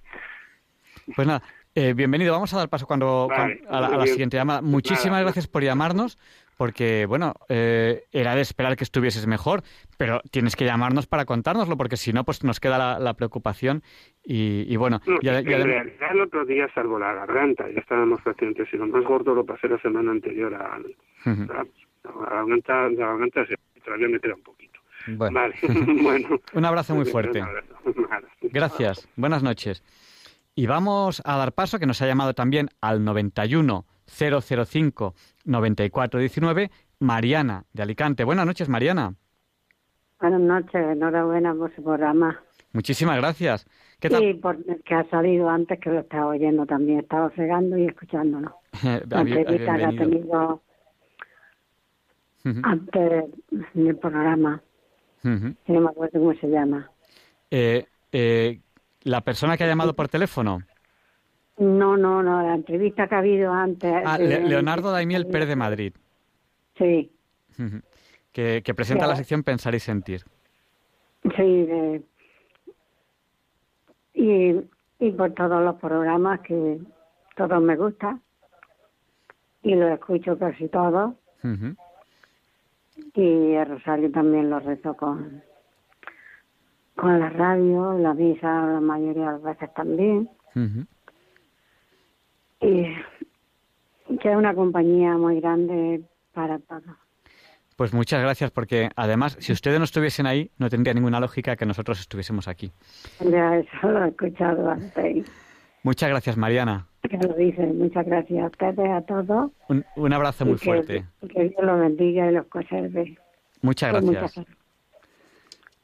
Pues 1.17 1.27
nada, 1.27 1.43
eh, 1.75 1.93
bienvenido. 1.93 2.31
Vamos 2.31 2.53
a 2.53 2.59
dar 2.59 2.69
paso 2.69 2.87
cuando, 2.87 3.27
a, 3.29 3.81
la, 3.81 4.07
siguiente 4.07 4.37
llamada. 4.37 4.61
Muchísimas 4.61 5.21
gracias 5.21 5.47
por 5.47 5.63
llamarnos, 5.63 6.17
porque, 6.55 7.05
bueno, 7.05 7.33
eh, 7.49 8.03
era 8.13 8.35
de 8.35 8.41
esperar 8.41 8.77
que 8.77 8.85
estuvieses 8.85 9.27
mejor, 9.27 9.63
pero 9.97 10.21
tienes 10.31 10.55
que 10.55 10.63
llamarnos 10.63 11.05
para 11.05 11.25
contárnoslo, 11.25 11.75
porque 11.75 11.97
si 11.97 12.13
no, 12.13 12.23
pues 12.23 12.45
nos 12.45 12.61
queda 12.61 12.99
la, 12.99 13.13
preocupación. 13.15 13.83
Y, 14.23 14.77
bueno, 14.77 15.01
ya, 15.21 15.39
en 15.39 15.45
realidad 15.45 16.11
el 16.11 16.21
otro 16.21 16.45
día, 16.45 16.69
salvo 16.73 16.97
la 16.97 17.11
garganta, 17.11 17.69
ya 17.69 17.81
estábamos 17.81 18.21
pacientes, 18.21 18.69
y 18.71 18.77
lo 18.77 18.87
más 18.87 19.03
gordo 19.03 19.35
lo 19.35 19.45
pasé 19.45 19.67
la 19.67 19.79
semana 19.79 20.11
anterior 20.11 20.53
a, 20.55 20.79
la, 20.79 21.65
garganta, 22.29 22.89
la 22.91 23.07
garganta 23.07 23.45
se 23.45 23.55
todavía 23.83 24.07
me 24.07 24.21
queda 24.21 24.35
un 24.35 24.43
poquito. 24.43 24.62
Bueno. 26.03 26.39
Un 26.53 26.65
abrazo 26.65 26.95
muy 26.95 27.05
fuerte. 27.05 27.43
Gracias. 28.41 29.07
Buenas 29.15 29.43
noches. 29.43 29.83
Y 30.55 30.67
vamos 30.67 31.21
a 31.25 31.37
dar 31.37 31.53
paso, 31.53 31.79
que 31.79 31.85
nos 31.85 32.01
ha 32.01 32.07
llamado 32.07 32.33
también 32.33 32.69
al 32.79 33.03
91 33.03 33.85
005 34.05 35.13
9419, 35.45 36.71
Mariana 36.99 37.65
de 37.73 37.83
Alicante. 37.83 38.23
Buenas 38.23 38.45
noches, 38.45 38.69
Mariana. 38.69 39.15
Buenas 40.19 40.41
noches, 40.41 40.75
enhorabuena 40.75 41.55
por 41.55 41.73
su 41.75 41.83
programa. 41.83 42.39
Muchísimas 42.71 43.17
gracias. 43.17 43.65
¿Qué 43.99 44.09
tal? 44.09 44.21
Sí, 44.21 44.33
porque 44.35 44.95
ha 44.95 45.09
salido 45.09 45.49
antes 45.49 45.79
que 45.79 45.89
lo 45.89 45.99
estaba 45.99 46.27
oyendo 46.27 46.65
también. 46.65 46.99
Estaba 46.99 47.29
fregando 47.31 47.77
y 47.77 47.85
escuchándolo. 47.85 48.55
La 49.09 49.21
entrevista 49.21 49.77
que 49.77 49.85
ha 49.85 49.89
tenido 49.89 50.61
antes 52.63 53.25
del 53.73 53.97
programa 53.97 54.61
no 55.23 55.81
me 55.81 55.89
acuerdo 55.89 56.19
cómo 56.19 56.33
se 56.35 56.47
llama. 56.47 56.89
Eh, 57.49 57.85
eh, 58.11 58.59
¿La 59.03 59.21
persona 59.21 59.57
que 59.57 59.63
ha 59.63 59.67
llamado 59.67 59.95
por 59.95 60.07
teléfono? 60.07 60.61
No, 61.57 61.97
no, 61.97 62.23
no, 62.23 62.41
la 62.41 62.55
entrevista 62.55 63.07
que 63.07 63.15
ha 63.15 63.19
habido 63.19 63.51
antes. 63.51 63.93
Ah, 64.05 64.17
Leonardo 64.17 64.91
Daimiel 64.91 65.27
Pérez 65.27 65.47
de 65.47 65.55
Madrid. 65.55 65.93
Sí. 66.77 67.11
que, 68.31 68.73
presenta 68.75 69.07
la 69.07 69.15
sección 69.15 69.43
Pensar 69.43 69.75
y 69.75 69.79
Sentir. 69.79 70.23
Sí, 71.37 72.03
y, 74.13 74.61
y 74.99 75.11
por 75.11 75.33
todos 75.33 75.63
los 75.63 75.75
programas 75.75 76.41
que 76.41 76.79
todos 77.35 77.61
me 77.61 77.75
gustan 77.75 78.21
y 79.63 79.75
los 79.75 79.91
escucho 79.91 80.37
casi 80.37 80.67
todos. 80.67 81.13
Y 83.15 83.53
el 83.53 83.67
rosario 83.67 84.11
también 84.11 84.49
lo 84.49 84.59
rezo 84.59 84.95
con, 84.95 85.41
con 86.95 87.19
la 87.19 87.29
radio, 87.29 87.97
la 87.97 88.13
misa 88.13 88.47
la 88.47 88.79
mayoría 88.79 89.25
de 89.25 89.31
las 89.31 89.43
veces 89.43 89.73
también. 89.73 90.29
Y 92.61 92.85
que 94.19 94.31
es 94.31 94.35
una 94.35 94.53
compañía 94.53 95.17
muy 95.17 95.39
grande 95.39 96.03
para 96.33 96.59
todos. 96.59 96.83
Pues 97.75 97.93
muchas 97.93 98.21
gracias, 98.21 98.51
porque 98.51 98.89
además, 98.95 99.35
si 99.39 99.51
ustedes 99.51 99.79
no 99.79 99.85
estuviesen 99.85 100.27
ahí, 100.27 100.51
no 100.59 100.69
tendría 100.69 100.93
ninguna 100.93 101.19
lógica 101.19 101.55
que 101.55 101.65
nosotros 101.65 101.99
estuviésemos 101.99 102.47
aquí. 102.47 102.71
Ya, 103.19 103.57
eso 103.57 103.91
lo 103.91 104.05
he 104.05 104.09
escuchado 104.09 104.69
antes. 104.69 105.25
Muchas 105.81 106.09
gracias, 106.09 106.37
Mariana. 106.37 106.87
Que 107.09 107.17
lo 107.17 107.33
dicen. 107.33 107.77
Muchas 107.77 108.05
gracias 108.05 108.43
a 108.43 108.47
ustedes, 108.47 108.89
a 108.89 109.01
todos. 109.01 109.51
Un, 109.67 110.13
abrazo 110.13 110.45
muy 110.45 110.57
fuerte. 110.57 111.05
Que 111.33 111.49
Dios 111.49 111.61
los 111.61 111.79
bendiga 111.79 112.31
y 112.31 112.33
los 112.33 112.47
conserve. 112.47 113.17
Muchas 113.61 113.91
gracias. 113.91 114.45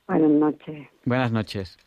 Buenas 0.08 0.32
noches. 0.32 0.88
Buenas 1.04 1.32
noches. 1.32 1.78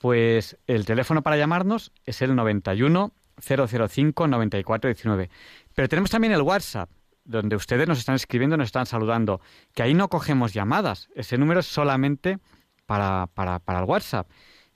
Pues 0.00 0.58
el 0.66 0.84
teléfono 0.84 1.22
para 1.22 1.36
llamarnos 1.36 1.92
es 2.04 2.22
el 2.22 2.34
91 2.34 3.12
005 3.40 4.26
9419. 4.26 5.30
Pero 5.74 5.88
tenemos 5.88 6.10
también 6.10 6.32
el 6.32 6.42
WhatsApp, 6.42 6.90
donde 7.24 7.54
ustedes 7.54 7.86
nos 7.86 8.00
están 8.00 8.16
escribiendo, 8.16 8.56
nos 8.56 8.66
están 8.66 8.86
saludando, 8.86 9.40
que 9.74 9.84
ahí 9.84 9.94
no 9.94 10.08
cogemos 10.08 10.52
llamadas. 10.52 11.08
Ese 11.14 11.38
número 11.38 11.60
es 11.60 11.66
solamente 11.66 12.38
para, 12.86 13.28
para, 13.32 13.60
para 13.60 13.78
el 13.78 13.84
WhatsApp, 13.84 14.28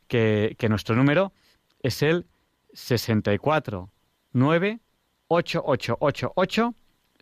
que, 0.07 0.55
que 0.59 0.69
nuestro 0.69 0.95
número 0.95 1.33
es 1.83 2.03
el 2.03 2.27
64 2.75 3.89
9 4.33 4.81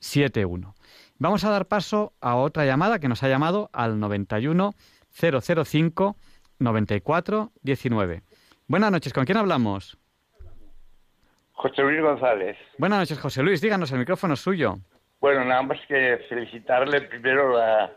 71. 0.00 0.74
Vamos 1.18 1.44
a 1.44 1.50
dar 1.50 1.66
paso 1.66 2.12
a 2.20 2.34
otra 2.34 2.64
llamada 2.64 2.98
que 2.98 3.08
nos 3.08 3.22
ha 3.22 3.28
llamado 3.28 3.70
al 3.72 4.00
91 4.00 4.74
005 5.12 6.16
94 6.58 7.52
19. 7.62 8.22
Buenas 8.66 8.90
noches, 8.90 9.12
¿con 9.12 9.24
quién 9.24 9.38
hablamos? 9.38 9.96
José 11.52 11.82
Luis 11.82 12.00
González. 12.00 12.56
Buenas 12.78 12.98
noches, 13.00 13.20
José 13.20 13.42
Luis. 13.42 13.60
Díganos, 13.60 13.92
el 13.92 14.00
micrófono 14.00 14.34
es 14.34 14.40
suyo. 14.40 14.78
Bueno, 15.20 15.44
nada 15.44 15.62
más 15.62 15.78
que 15.86 16.24
felicitarle 16.28 17.02
primero 17.02 17.56
la, 17.56 17.92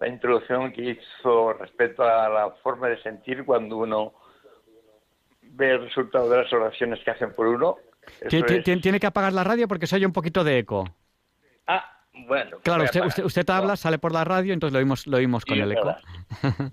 la 0.00 0.08
introducción 0.08 0.72
que 0.72 0.90
hizo 0.90 1.52
respecto 1.52 2.02
a 2.02 2.28
la 2.28 2.50
forma 2.62 2.88
de 2.88 3.00
sentir 3.02 3.44
cuando 3.44 3.76
uno 3.76 4.14
ve 5.56 5.70
el 5.72 5.82
resultado 5.84 6.28
de 6.28 6.42
las 6.42 6.52
oraciones 6.52 7.02
que 7.04 7.10
hacen 7.10 7.32
por 7.34 7.46
uno. 7.46 7.76
Ti- 8.28 8.42
Tiene 8.80 9.00
que 9.00 9.06
apagar 9.06 9.32
la 9.32 9.42
radio 9.44 9.66
porque 9.66 9.86
se 9.86 9.96
oye 9.96 10.06
un 10.06 10.12
poquito 10.12 10.44
de 10.44 10.58
eco. 10.58 10.84
Ah, 11.66 11.98
bueno. 12.26 12.58
Claro, 12.62 12.84
usted, 12.84 13.04
usted, 13.04 13.24
usted 13.24 13.50
habla, 13.50 13.76
sale 13.76 13.98
por 13.98 14.12
la 14.12 14.24
radio, 14.24 14.52
entonces 14.52 14.72
lo 14.72 14.78
oímos, 14.78 15.06
lo 15.06 15.16
oímos 15.16 15.44
con 15.44 15.58
el 15.58 15.72
es 15.72 15.78
eco. 15.78 15.96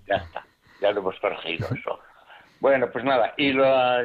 Ya 0.07 0.15
está, 0.17 0.45
ya 0.81 0.91
lo 0.91 0.99
hemos 0.99 1.19
corregido 1.19 1.67
eso. 1.75 1.99
Bueno, 2.59 2.89
pues 2.91 3.03
nada, 3.03 3.33
y 3.37 3.51
la, 3.53 4.03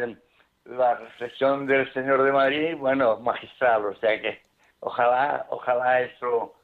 la 0.65 0.95
reflexión 0.97 1.67
del 1.67 1.93
señor 1.93 2.23
de 2.23 2.33
Madrid, 2.33 2.77
bueno, 2.77 3.21
magistral, 3.21 3.85
o 3.87 3.95
sea 3.97 4.21
que 4.21 4.43
ojalá, 4.81 5.47
ojalá 5.51 6.01
eso 6.01 6.55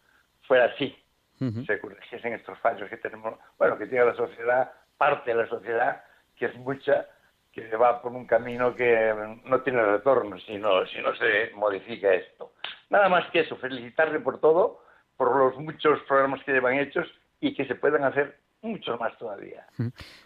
fuera 0.42 0.64
así, 0.66 0.96
Ujú. 1.40 1.64
se 1.66 1.79
corrigiesen 1.79 2.33
estos 2.33 2.59
fallos 2.61 2.88
que 2.88 2.96
tenemos, 2.96 3.35
bueno, 3.59 3.77
que 3.79 3.87
tiene 3.87 4.07
la 4.07 4.14
sociedad, 4.16 4.72
parte 4.96 5.31
de 5.35 5.42
la 5.42 5.48
sociedad, 5.48 6.03
que 6.37 6.46
es 6.46 6.55
mucha, 6.57 7.07
que 7.55 7.77
va 7.77 8.03
por 8.03 8.12
un 8.12 8.27
camino 8.27 8.75
que 8.75 9.12
no 9.45 9.61
tiene 9.61 9.85
retorno 9.85 10.38
si 10.40 10.57
no, 10.57 10.85
si 10.87 10.99
no 11.01 11.14
se 11.14 11.53
modifica 11.55 12.12
esto. 12.12 12.53
Nada 12.90 13.09
más 13.09 13.31
que 13.31 13.40
eso, 13.40 13.57
felicitarle 13.57 14.19
por 14.21 14.40
todo, 14.40 14.81
por 15.17 15.37
los 15.37 15.57
muchos 15.59 16.01
programas 16.09 16.43
que 16.45 16.53
llevan 16.53 16.79
hechos 16.79 17.07
y 17.40 17.55
que 17.55 17.64
se 17.67 17.77
puedan 17.77 18.05
hacer 18.05 18.38
muchos 18.62 18.99
más 18.99 19.17
todavía. 19.19 19.67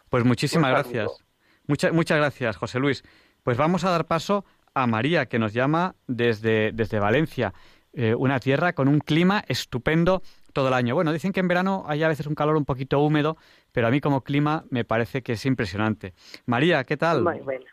Pues 0.09 0.25
muchísimas 0.25 0.71
gracias. 0.71 1.25
Muchas, 1.67 1.93
muchas 1.93 2.19
gracias, 2.19 2.57
José 2.57 2.79
Luis. 2.79 3.05
Pues 3.43 3.59
vamos 3.59 3.85
a 3.85 3.91
dar 3.91 4.07
paso 4.07 4.45
a 4.75 4.87
María, 4.87 5.27
que 5.27 5.38
nos 5.38 5.53
llama 5.53 5.95
desde, 6.07 6.73
desde 6.73 6.99
Valencia, 6.99 7.53
eh, 7.93 8.14
una 8.14 8.38
tierra 8.38 8.73
con 8.73 8.88
un 8.88 9.01
clima 9.01 9.43
estupendo 9.49 10.23
todo 10.53 10.69
el 10.69 10.75
año. 10.75 10.95
Bueno, 10.95 11.13
dicen 11.13 11.33
que 11.33 11.41
en 11.41 11.49
verano 11.49 11.85
hay 11.87 12.03
a 12.03 12.09
veces 12.09 12.27
un 12.27 12.35
calor 12.35 12.57
un 12.57 12.65
poquito 12.65 13.01
húmedo, 13.01 13.37
pero 13.73 13.87
a 13.87 13.91
mí 13.91 14.01
como 14.01 14.23
clima 14.23 14.65
me 14.71 14.85
parece 14.85 15.23
que 15.23 15.33
es 15.33 15.47
impresionante. 15.47 16.15
María, 16.47 16.85
¿qué 16.85 16.97
tal? 16.97 17.23
Muy 17.23 17.41
bueno. 17.41 17.65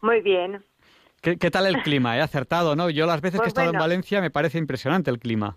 Muy 0.00 0.20
bien. 0.20 0.64
¿Qué, 1.20 1.36
qué 1.38 1.50
tal 1.50 1.66
el 1.66 1.82
clima? 1.82 2.16
He 2.16 2.20
acertado, 2.20 2.76
¿no? 2.76 2.90
Yo 2.90 3.06
las 3.06 3.20
veces 3.20 3.40
que 3.40 3.46
he 3.46 3.48
estado 3.48 3.70
en. 3.70 3.78
Valencia 3.78 4.20
me 4.20 4.30
parece 4.30 4.58
impresionante 4.58 5.10
el 5.10 5.18
clima. 5.18 5.56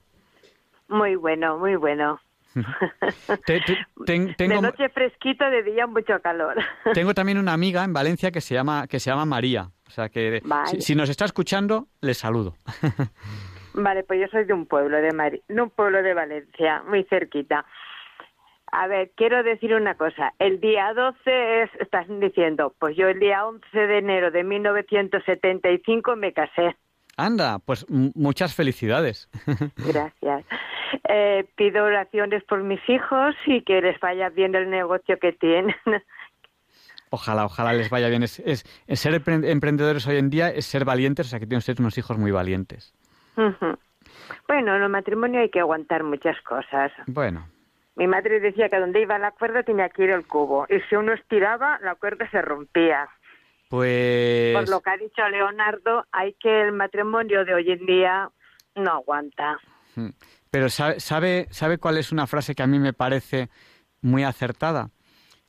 Muy 0.87 1.15
bueno, 1.15 1.57
muy 1.57 1.75
bueno. 1.75 2.19
Te- 3.45 3.59
te- 3.61 3.77
ten- 4.05 4.33
tengo, 4.35 4.55
De 4.55 4.61
noche 4.61 4.89
fresquito, 4.89 5.45
de 5.45 5.61
día 5.61 5.85
mucho 5.85 6.19
calor. 6.23 6.55
tengo 6.93 7.13
también 7.13 7.37
una 7.37 7.53
amiga 7.53 7.83
en 7.83 7.93
Valencia 7.93 8.31
que 8.31 8.41
se 8.41 8.55
llama, 8.55 8.87
que 8.87 8.99
se 8.99 9.09
llama 9.11 9.25
María. 9.25 9.69
O 9.87 9.91
sea 9.91 10.09
que 10.09 10.41
si, 10.71 10.81
si 10.81 10.95
nos 10.95 11.09
está 11.09 11.25
escuchando, 11.25 11.87
le 12.01 12.13
saludo. 12.13 12.55
Vale, 13.79 14.03
pues 14.03 14.19
yo 14.19 14.27
soy 14.27 14.45
de 14.45 14.53
un 14.53 14.65
pueblo 14.65 14.97
de 14.97 15.41
de 15.47 15.61
un 15.61 15.69
pueblo 15.69 16.01
de 16.01 16.13
Valencia, 16.13 16.81
muy 16.87 17.03
cerquita. 17.03 17.63
A 18.71 18.87
ver, 18.87 19.11
quiero 19.15 19.43
decir 19.43 19.73
una 19.75 19.95
cosa. 19.95 20.33
El 20.39 20.59
día 20.59 20.93
12 20.93 21.63
es, 21.63 21.69
estás 21.79 22.05
diciendo, 22.09 22.73
pues 22.79 22.97
yo 22.97 23.07
el 23.07 23.19
día 23.19 23.45
11 23.45 23.77
de 23.77 23.97
enero 23.99 24.31
de 24.31 24.43
1975 24.43 26.15
me 26.15 26.33
casé. 26.33 26.75
Anda, 27.17 27.59
pues 27.59 27.85
muchas 27.89 28.55
felicidades. 28.55 29.29
Gracias. 29.77 30.43
Eh, 31.07 31.45
pido 31.55 31.83
oraciones 31.85 32.43
por 32.45 32.63
mis 32.63 32.81
hijos 32.89 33.35
y 33.45 33.61
que 33.61 33.79
les 33.81 33.99
vaya 33.99 34.29
bien 34.29 34.55
el 34.55 34.69
negocio 34.69 35.17
que 35.19 35.33
tienen. 35.33 35.75
Ojalá, 37.09 37.45
ojalá 37.45 37.71
les 37.71 37.89
vaya 37.89 38.09
bien. 38.09 38.21
Es, 38.23 38.39
es- 38.39 38.65
es 38.85 38.99
ser 38.99 39.13
empre- 39.13 39.47
emprendedores 39.49 40.05
hoy 40.07 40.17
en 40.17 40.29
día 40.29 40.49
es 40.49 40.65
ser 40.65 40.83
valientes, 40.83 41.25
o 41.27 41.29
sea 41.29 41.39
que 41.39 41.45
tienen 41.45 41.59
ustedes 41.59 41.79
unos 41.79 41.97
hijos 41.97 42.17
muy 42.17 42.31
valientes. 42.31 42.93
Bueno, 44.47 44.75
en 44.75 44.83
el 44.83 44.89
matrimonio 44.89 45.41
hay 45.41 45.49
que 45.49 45.59
aguantar 45.59 46.03
muchas 46.03 46.39
cosas. 46.41 46.91
Bueno, 47.07 47.47
Mi 47.95 48.07
madre 48.07 48.39
decía 48.39 48.69
que 48.69 48.79
donde 48.79 49.01
iba 49.01 49.17
la 49.17 49.31
cuerda 49.31 49.63
tenía 49.63 49.89
que 49.89 50.03
ir 50.03 50.09
el 50.11 50.25
cubo 50.25 50.65
y 50.69 50.79
si 50.89 50.95
uno 50.95 51.13
estiraba 51.13 51.79
la 51.81 51.95
cuerda 51.95 52.29
se 52.29 52.41
rompía. 52.41 53.09
pues 53.69 54.55
Por 54.55 54.69
lo 54.69 54.81
que 54.81 54.89
ha 54.89 54.97
dicho 54.97 55.27
Leonardo, 55.29 56.05
hay 56.11 56.33
que 56.33 56.61
el 56.61 56.71
matrimonio 56.71 57.45
de 57.45 57.53
hoy 57.53 57.71
en 57.71 57.85
día 57.85 58.29
no 58.75 58.91
aguanta. 58.91 59.59
Mm. 59.95 60.09
Pero 60.51 60.69
sabe, 60.69 60.99
sabe, 60.99 61.47
¿sabe 61.51 61.77
cuál 61.77 61.97
es 61.97 62.11
una 62.11 62.27
frase 62.27 62.55
que 62.55 62.63
a 62.63 62.67
mí 62.67 62.79
me 62.79 62.93
parece 62.93 63.49
muy 64.01 64.23
acertada? 64.23 64.89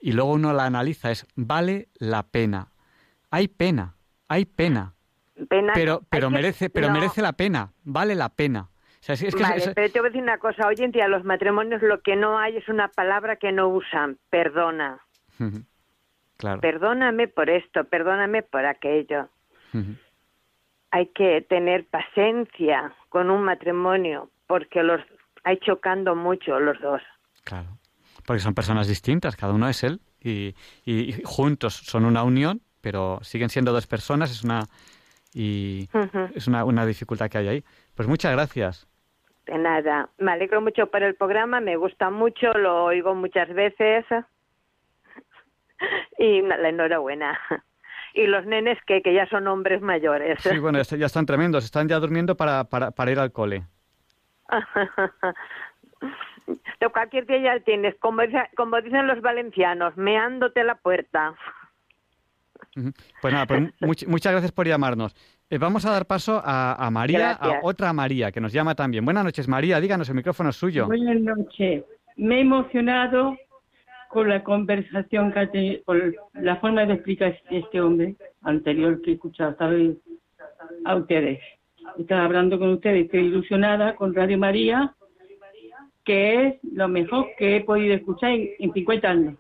Y 0.01 0.13
luego 0.13 0.33
uno 0.33 0.53
la 0.53 0.65
analiza, 0.65 1.11
es 1.11 1.27
vale 1.35 1.89
la 1.95 2.25
pena. 2.25 2.69
Hay 3.31 3.49
pena, 3.49 3.97
hay 4.29 4.45
pena. 4.45 4.95
Pena, 5.49 5.73
Pero, 5.75 6.03
pero 6.11 6.29
que- 6.29 6.35
merece, 6.35 6.71
pero 6.71 6.89
no. 6.89 6.95
merece 6.95 7.23
la 7.23 7.33
pena, 7.33 7.73
vale 7.85 8.15
la 8.15 8.29
pena. 8.31 8.69
O 8.71 9.01
sea, 9.01 9.15
es, 9.15 9.35
que 9.35 9.43
vale, 9.43 9.57
es- 9.57 9.73
pero 9.75 9.93
te 9.93 10.01
voy 10.01 10.09
a 10.09 10.11
decir 10.11 10.23
una 10.23 10.39
cosa. 10.39 10.67
Hoy 10.67 10.75
en 10.79 10.91
día 10.91 11.07
los 11.09 11.25
matrimonios 11.25 11.81
lo 11.83 12.01
que 12.01 12.17
no 12.17 12.39
hay 12.39 12.57
es 12.57 12.69
una 12.69 12.89
palabra 12.89 13.37
que 13.37 13.53
no 13.53 13.69
usan. 13.69 14.19
Perdona. 14.31 15.01
Claro. 16.37 16.61
Perdóname 16.61 17.29
por 17.29 17.49
esto, 17.51 17.85
perdóname 17.85 18.43
por 18.43 18.65
aquello. 18.67 19.29
Hay 20.91 21.07
que 21.15 21.43
tener 21.43 21.87
paciencia 21.87 22.93
con 23.09 23.31
un 23.31 23.43
matrimonio 23.45 24.31
porque 24.47 24.83
los 24.83 25.01
hay 25.45 25.59
chocando 25.59 26.15
mucho 26.17 26.59
los 26.59 26.81
dos. 26.81 27.03
Claro. 27.45 27.79
Porque 28.27 28.41
son 28.41 28.55
personas 28.55 28.89
distintas, 28.89 29.37
cada 29.37 29.53
uno 29.53 29.69
es 29.69 29.85
él. 29.85 30.01
Y- 30.21 30.55
y 30.85 31.23
juntos 31.25 31.75
son 31.75 32.05
una 32.05 32.23
unión, 32.25 32.61
pero 32.81 33.21
siguen 33.23 33.49
siendo 33.51 33.73
dos 33.73 33.87
personas, 33.87 34.31
es 34.31 34.43
una. 34.45 34.63
Y 35.39 35.89
es 36.35 36.49
una, 36.49 36.65
una 36.65 36.85
dificultad 36.85 37.31
que 37.31 37.39
hay 37.39 37.47
ahí. 37.47 37.65
Pues 37.95 38.09
muchas 38.09 38.33
gracias. 38.33 38.89
De 39.47 39.57
nada. 39.57 40.09
Me 40.19 40.33
alegro 40.33 40.61
mucho 40.61 40.89
por 40.89 41.05
el 41.05 41.15
programa, 41.15 41.61
me 41.61 41.77
gusta 41.77 42.11
mucho, 42.11 42.53
lo 42.55 42.87
oigo 42.87 43.15
muchas 43.15 43.49
veces. 43.55 44.05
Y 46.19 46.43
la 46.43 46.69
enhorabuena. 46.69 47.39
Y 48.13 48.27
los 48.27 48.45
nenes 48.47 48.77
que, 48.85 49.01
que 49.01 49.15
ya 49.15 49.29
son 49.29 49.47
hombres 49.47 49.81
mayores. 49.81 50.41
Sí, 50.41 50.59
bueno, 50.59 50.83
ya, 50.83 51.07
están 51.07 51.25
tremendos, 51.25 51.65
están 51.65 51.87
ya 51.87 52.01
durmiendo 52.01 52.37
para, 52.37 52.65
para, 52.65 52.91
para 52.91 53.13
ir 53.13 53.21
al 53.21 53.31
cole. 53.31 53.63
De 56.81 56.89
cualquier 56.89 57.27
día 57.27 57.39
ya 57.39 57.61
tienes, 57.61 57.95
como, 58.01 58.23
como 58.57 58.81
dicen 58.81 59.07
los 59.07 59.21
valencianos, 59.21 59.97
meándote 59.97 60.65
la 60.65 60.75
puerta. 60.75 61.37
Pues 63.21 63.33
nada, 63.35 63.47
pues 63.47 63.63
much- 63.81 64.07
muchas 64.07 64.33
gracias 64.33 64.53
por 64.53 64.67
llamarnos. 64.67 65.15
Eh, 65.51 65.59
vamos 65.59 65.85
a 65.87 65.91
dar 65.91 66.07
paso 66.07 66.41
a, 66.45 66.75
a 66.75 66.91
María, 66.91 67.33
a 67.33 67.61
otra 67.63 67.93
María, 67.93 68.31
que 68.31 68.41
nos 68.41 68.53
llama 68.53 68.75
también. 68.75 69.05
Buenas 69.05 69.25
noches, 69.25 69.49
María, 69.49 69.81
díganos, 69.81 70.09
el 70.09 70.15
micrófono 70.15 70.51
es 70.51 70.57
suyo. 70.57 70.87
Buenas 70.87 71.21
noches. 71.21 71.85
Me 72.17 72.37
he 72.37 72.41
emocionado 72.41 73.37
con 74.11 74.29
la 74.29 74.43
conversación 74.45 75.33
que 75.33 75.39
ha 75.39 75.51
tenido, 75.51 75.83
con 75.85 76.15
la 76.35 76.57
forma 76.57 76.85
de 76.87 76.95
explicar 76.95 77.39
este 77.51 77.81
hombre 77.81 78.17
anterior 78.43 79.01
que 79.03 79.11
he 79.11 79.15
escuchado, 79.15 79.57
¿sabes? 79.59 79.97
A 80.85 80.97
ustedes. 80.97 81.41
Estaba 81.99 82.25
hablando 82.25 82.59
con 82.59 82.69
ustedes, 82.71 83.07
estoy 83.07 83.21
ilusionada 83.21 83.97
con 83.97 84.15
Radio 84.15 84.39
María, 84.39 84.95
que 86.05 86.47
es 86.47 86.55
lo 86.73 86.89
mejor 86.89 87.27
que 87.39 87.57
he 87.57 87.61
podido 87.63 87.95
escuchar 87.95 88.31
en, 88.31 88.49
en 88.59 88.73
50 88.73 89.09
años, 89.11 89.35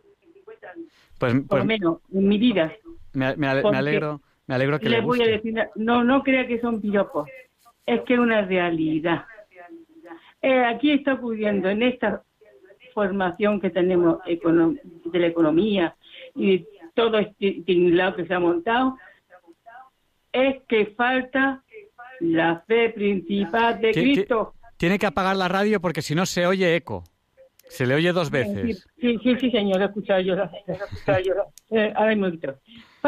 Pues, 1.18 1.34
por 1.34 1.46
pues 1.46 1.60
lo 1.60 1.66
menos 1.66 1.98
en 2.12 2.28
mi 2.28 2.38
vida. 2.38 2.72
Me, 3.12 3.36
me 3.36 3.46
ale- 3.48 3.62
me 3.62 3.76
alegro, 3.76 4.20
me 4.46 4.54
alegro 4.54 4.78
que 4.78 4.88
le 4.88 4.96
Le 4.98 5.02
voy 5.02 5.22
a 5.22 5.26
decir, 5.26 5.54
no, 5.76 6.04
no 6.04 6.22
crea 6.22 6.46
que 6.46 6.60
son 6.60 6.80
piropos, 6.80 7.28
es 7.86 8.02
que 8.02 8.14
es 8.14 8.20
una 8.20 8.42
realidad. 8.42 9.24
Eh, 10.40 10.64
aquí 10.64 10.92
está 10.92 11.14
ocurriendo 11.14 11.68
en 11.68 11.82
esta 11.82 12.22
formación 12.94 13.60
que 13.60 13.70
tenemos 13.70 14.18
de 14.26 15.18
la 15.18 15.26
economía 15.26 15.96
y 16.34 16.58
de 16.58 16.66
todo 16.94 17.18
este 17.18 17.62
tinglado 17.66 18.16
que 18.16 18.26
se 18.26 18.34
ha 18.34 18.40
montado, 18.40 18.96
es 20.32 20.56
que 20.68 20.86
falta 20.96 21.62
la 22.20 22.62
fe 22.66 22.90
principal 22.90 23.80
de 23.80 23.92
Cristo. 23.92 24.54
Tiene 24.76 24.98
que 24.98 25.06
apagar 25.06 25.36
la 25.36 25.48
radio 25.48 25.80
porque 25.80 26.02
si 26.02 26.14
no 26.14 26.26
se 26.26 26.46
oye 26.46 26.74
eco. 26.76 27.04
Se 27.68 27.86
le 27.86 27.94
oye 27.94 28.12
dos 28.12 28.30
veces. 28.30 28.86
Sí, 28.98 29.18
sí, 29.22 29.36
sí, 29.38 29.50
señor, 29.50 29.82
he 29.82 29.84
escuchado 29.86 30.20
yo, 30.20 30.34
he 30.34 30.72
escuchado 30.72 31.18
yo. 31.20 31.34
Eh, 31.70 31.92
ahora 31.94 32.10
mismo, 32.14 32.30
Víctor. 32.30 32.58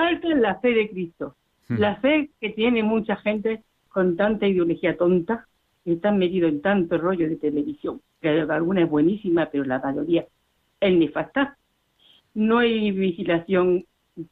Falta 0.00 0.28
la 0.28 0.54
fe 0.60 0.72
de 0.72 0.88
Cristo. 0.88 1.36
Hmm. 1.68 1.76
La 1.76 1.96
fe 1.96 2.30
que 2.40 2.50
tiene 2.50 2.82
mucha 2.82 3.16
gente 3.16 3.62
con 3.90 4.16
tanta 4.16 4.46
ideología 4.46 4.96
tonta, 4.96 5.46
que 5.84 5.92
están 5.92 6.16
metidos 6.16 6.50
en 6.52 6.62
tanto 6.62 6.96
rollo 6.96 7.28
de 7.28 7.36
televisión, 7.36 8.00
que 8.22 8.28
alguna 8.28 8.82
es 8.82 8.88
buenísima, 8.88 9.50
pero 9.52 9.64
la 9.64 9.78
mayoría 9.78 10.24
es 10.80 10.98
nefasta. 10.98 11.58
No 12.32 12.58
hay 12.58 12.90
vigilación 12.92 13.84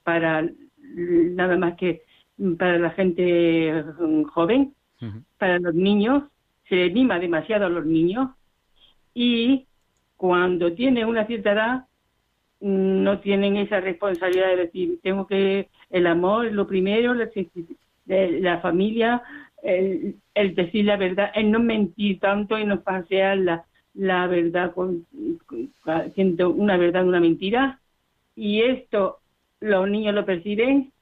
para 0.04 0.48
nada 0.94 1.58
más 1.58 1.76
que 1.76 2.02
para 2.56 2.78
la 2.78 2.90
gente 2.90 3.84
mm, 4.00 4.22
joven, 4.22 4.74
para 5.36 5.58
los 5.58 5.74
niños, 5.74 6.24
se 6.66 6.76
les 6.76 6.92
mima 6.94 7.18
demasiado 7.18 7.66
a 7.66 7.68
los 7.68 7.84
niños 7.84 8.30
y 9.12 9.66
cuando 10.16 10.72
tienen 10.72 11.06
una 11.06 11.26
cierta 11.26 11.52
edad 11.52 11.87
no 12.60 13.20
tienen 13.20 13.56
esa 13.56 13.80
responsabilidad 13.80 14.48
de 14.48 14.56
decir, 14.56 14.98
tengo 15.02 15.26
que, 15.26 15.68
el 15.90 16.06
amor 16.06 16.46
es 16.46 16.52
lo 16.52 16.66
primero, 16.66 17.14
la 18.06 18.60
familia, 18.60 19.22
el, 19.62 20.16
el 20.34 20.54
decir 20.54 20.84
la 20.84 20.96
verdad, 20.96 21.30
el 21.34 21.50
no 21.50 21.60
mentir 21.60 22.18
tanto 22.20 22.58
y 22.58 22.64
no 22.64 22.80
pasear 22.80 23.38
la, 23.38 23.64
la 23.94 24.26
verdad 24.26 24.72
con, 24.72 25.06
haciendo 25.84 26.50
una 26.50 26.76
verdad 26.76 27.06
una 27.06 27.20
mentira. 27.20 27.80
Y 28.36 28.62
esto 28.62 29.18
los 29.60 29.88
niños 29.88 30.14
lo 30.14 30.24
perciben 30.24 30.92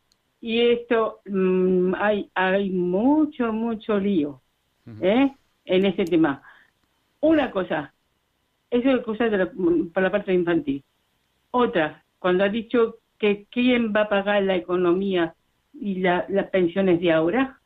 y 0.41 0.61
esto 0.61 1.21
mm, 1.27 1.95
hay 1.97 2.31
hay 2.35 2.71
mucho 2.71 3.53
mucho 3.53 3.99
lío 3.99 4.41
¿eh? 5.01 5.31
en 5.65 5.85
ese 5.85 6.05
tema. 6.05 6.43
Una 7.21 7.51
cosa, 7.51 7.93
eso 8.71 8.91
es 8.91 9.03
cosa 9.03 9.29
de 9.29 9.39
la, 9.39 9.51
para 9.93 10.07
la 10.07 10.13
parte 10.13 10.33
infantil. 10.33 10.83
Otra, 11.59 12.05
cuando 12.19 12.45
ha 12.45 12.51
dicho 12.51 12.97
que 13.19 13.47
quién 13.51 13.91
va 13.95 14.03
a 14.03 14.09
pagar 14.11 14.43
la 14.43 14.57
economía 14.57 15.35
y 15.73 16.01
la, 16.01 16.27
las 16.29 16.51
pensiones 16.51 17.01
de 17.01 17.13
ahora, 17.13 17.61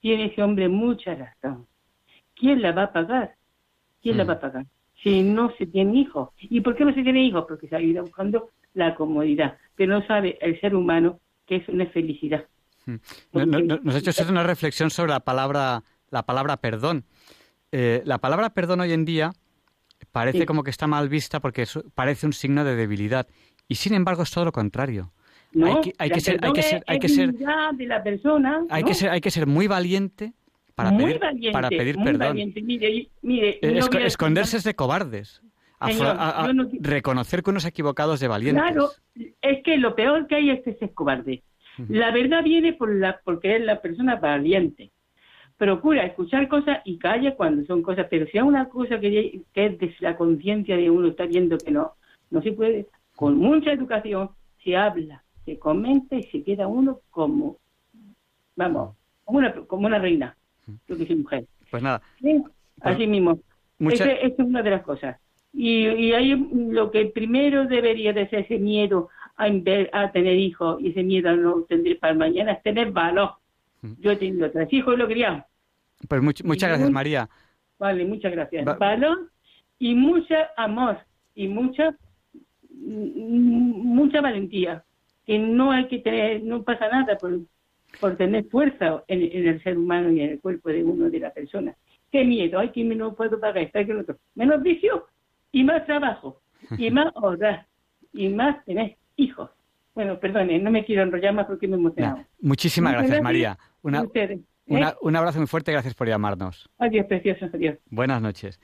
tiene 0.00 0.26
ese 0.32 0.42
hombre 0.42 0.70
mucha 0.70 1.14
razón. 1.14 1.66
¿Quién 2.34 2.62
la 2.62 2.72
va 2.72 2.84
a 2.84 2.92
pagar? 2.92 3.34
¿Quién 4.00 4.16
la 4.16 4.24
va 4.24 4.34
a 4.34 4.40
pagar? 4.40 4.64
Si 5.02 5.22
no 5.22 5.52
se 5.58 5.66
tiene 5.66 6.00
hijos. 6.00 6.30
¿Y 6.40 6.62
por 6.62 6.74
qué 6.74 6.86
no 6.86 6.94
se 6.94 7.02
tiene 7.02 7.22
hijos? 7.22 7.44
Porque 7.46 7.68
se 7.68 7.76
ha 7.76 7.82
ido 7.82 8.02
buscando 8.02 8.48
la 8.72 8.94
comodidad, 8.94 9.58
pero 9.76 9.98
no 9.98 10.06
sabe 10.06 10.38
el 10.40 10.58
ser 10.62 10.74
humano 10.74 11.20
que 11.46 11.56
es 11.56 11.68
una 11.68 11.84
felicidad. 11.84 12.46
nos 12.86 13.94
ha 13.94 13.98
hecho 13.98 14.30
una 14.30 14.42
reflexión 14.42 14.88
sobre 14.88 15.12
la 15.12 15.20
palabra, 15.20 15.82
la 16.08 16.22
palabra 16.22 16.56
perdón. 16.56 17.04
Eh, 17.72 18.00
la 18.06 18.16
palabra 18.16 18.54
perdón 18.54 18.80
hoy 18.80 18.92
en 18.92 19.04
día 19.04 19.32
parece 20.12 20.46
como 20.46 20.62
que 20.62 20.70
está 20.70 20.86
mal 20.86 21.08
vista 21.08 21.40
porque 21.40 21.66
parece 21.94 22.26
un 22.26 22.32
signo 22.32 22.64
de 22.64 22.76
debilidad. 22.76 23.26
Y 23.68 23.76
sin 23.76 23.94
embargo 23.94 24.22
es 24.22 24.30
todo 24.30 24.46
lo 24.46 24.52
contrario. 24.52 25.12
hay 25.54 25.80
que, 25.80 25.94
hay 25.98 26.10
que 26.10 26.20
ser, 26.20 26.38
hay 26.42 26.52
que 26.52 26.62
ser, 26.62 26.84
hay 26.86 26.98
que 26.98 27.08
ser, 27.08 27.32
de 27.32 27.86
la 27.86 28.02
persona, 28.02 28.64
hay 28.70 28.84
que 28.84 28.94
ser, 28.94 29.10
hay 29.10 29.20
que 29.20 29.30
ser 29.30 29.46
muy 29.46 29.66
valiente 29.66 30.32
para 30.74 30.96
pedir, 30.96 31.20
para 31.52 31.68
pedir 31.68 31.96
perdón. 31.96 32.36
Mire, 32.36 33.08
mire, 33.22 33.58
eh, 33.62 33.80
esconderse 34.04 34.58
es 34.58 34.64
de 34.64 34.74
cobardes. 34.74 35.42
reconocer 36.80 37.42
que 37.42 37.50
unos 37.50 37.64
equivocados 37.64 38.20
de 38.20 38.28
valientes. 38.28 38.62
Claro, 38.62 38.90
es 39.42 39.62
que 39.64 39.76
lo 39.76 39.94
peor 39.94 40.26
que 40.26 40.36
hay 40.36 40.50
es 40.50 40.62
que 40.62 40.74
se 40.74 40.86
es 40.86 40.92
cobarde. 40.92 41.42
La 41.88 42.10
verdad 42.10 42.42
viene 42.42 42.72
por 42.72 42.92
la, 42.92 43.20
porque 43.24 43.56
es 43.56 43.62
la 43.62 43.80
persona 43.80 44.16
valiente. 44.16 44.90
Procura 45.58 46.06
escuchar 46.06 46.48
cosas 46.48 46.78
y 46.84 46.98
calla 46.98 47.34
cuando 47.34 47.66
son 47.66 47.82
cosas, 47.82 48.06
pero 48.08 48.26
si 48.26 48.38
hay 48.38 48.44
una 48.44 48.68
cosa 48.68 49.00
que, 49.00 49.42
que 49.52 49.66
es 49.66 49.78
de 49.78 49.94
la 49.98 50.16
conciencia 50.16 50.76
de 50.76 50.88
uno 50.88 51.08
está 51.08 51.26
viendo 51.26 51.58
que 51.58 51.72
no, 51.72 51.94
no 52.30 52.40
se 52.42 52.52
puede, 52.52 52.86
con 53.16 53.36
mucha 53.36 53.72
educación 53.72 54.30
se 54.62 54.76
habla, 54.76 55.24
se 55.44 55.58
comenta 55.58 56.14
y 56.14 56.22
se 56.24 56.44
queda 56.44 56.68
uno 56.68 57.00
como, 57.10 57.56
vamos, 58.54 58.94
como 59.24 59.38
una, 59.38 59.52
como 59.52 59.86
una 59.88 59.98
reina, 59.98 60.36
lo 60.86 60.96
que 60.96 61.02
es 61.02 61.16
mujer. 61.18 61.44
Pues 61.70 61.82
nada. 61.82 62.00
Así 62.80 63.06
mismo. 63.06 63.40
Esa 63.80 64.12
es 64.12 64.38
una 64.38 64.62
de 64.62 64.70
las 64.70 64.82
cosas. 64.82 65.18
Y, 65.52 65.88
y 65.88 66.12
ahí 66.12 66.36
lo 66.70 66.90
que 66.90 67.06
primero 67.06 67.66
debería 67.66 68.12
de 68.12 68.28
ser 68.28 68.40
ese 68.40 68.58
miedo 68.58 69.08
a, 69.36 69.46
a 69.46 70.12
tener 70.12 70.36
hijos 70.36 70.80
y 70.80 70.90
ese 70.90 71.02
miedo 71.02 71.30
a 71.30 71.34
no 71.34 71.62
tener 71.62 71.98
para 71.98 72.14
mañana 72.14 72.52
es 72.52 72.62
tener 72.62 72.92
valor. 72.92 73.32
Yo 73.98 74.12
he 74.12 74.16
tenido 74.16 74.50
tres 74.50 74.72
hijos 74.72 74.94
y 74.94 74.96
lo 74.96 75.08
quería. 75.08 75.46
Pues 76.08 76.22
muchas 76.22 76.68
gracias, 76.68 76.90
María. 76.90 77.28
Vale, 77.78 78.04
muchas 78.04 78.32
gracias. 78.32 78.64
valor 78.78 79.30
y 79.78 79.94
mucho 79.94 80.34
amor 80.56 80.98
y 81.34 81.48
mucha 81.48 81.96
mucha 82.70 84.20
valentía. 84.20 84.84
Que 85.26 85.38
no 85.38 85.72
hay 85.72 85.88
que 85.88 85.98
tener, 85.98 86.42
no 86.42 86.62
pasa 86.62 86.88
nada 86.88 87.18
por, 87.18 87.40
por 88.00 88.16
tener 88.16 88.46
fuerza 88.46 89.04
en, 89.08 89.46
el 89.46 89.62
ser 89.62 89.76
humano 89.76 90.10
y 90.10 90.20
en 90.20 90.30
el 90.30 90.40
cuerpo 90.40 90.70
de 90.70 90.82
uno 90.82 91.10
de 91.10 91.20
la 91.20 91.32
persona. 91.32 91.76
Qué 92.10 92.24
miedo, 92.24 92.58
hay 92.58 92.70
que 92.70 92.82
no 92.82 93.14
puedo 93.14 93.38
pagar 93.38 93.64
esto, 93.64 93.84
que 93.84 93.94
otro. 93.94 94.16
Menos 94.34 94.62
vicio 94.62 95.06
y 95.52 95.64
más 95.64 95.84
trabajo, 95.84 96.40
y 96.78 96.90
más 96.90 97.12
horas, 97.14 97.66
y 98.14 98.30
más 98.30 98.64
tener 98.64 98.96
hijos. 99.16 99.50
Bueno, 99.94 100.18
perdone, 100.18 100.58
no 100.58 100.70
me 100.70 100.84
quiero 100.84 101.02
enrollar 101.02 101.34
más 101.34 101.46
porque 101.46 101.68
me 101.68 101.76
he 101.76 101.78
emocionado. 101.78 102.24
muchísimas 102.40 102.92
gracias, 102.94 103.20
María. 103.20 103.58
Una, 103.82 104.04
¿eh? 104.14 104.40
un 105.00 105.16
abrazo 105.16 105.38
muy 105.38 105.46
fuerte, 105.46 105.72
gracias 105.72 105.94
por 105.94 106.08
llamarnos. 106.08 106.68
Adiós, 106.78 107.06
precioso, 107.06 107.46
adiós. 107.52 107.78
Buenas 107.90 108.20
noches. 108.20 108.60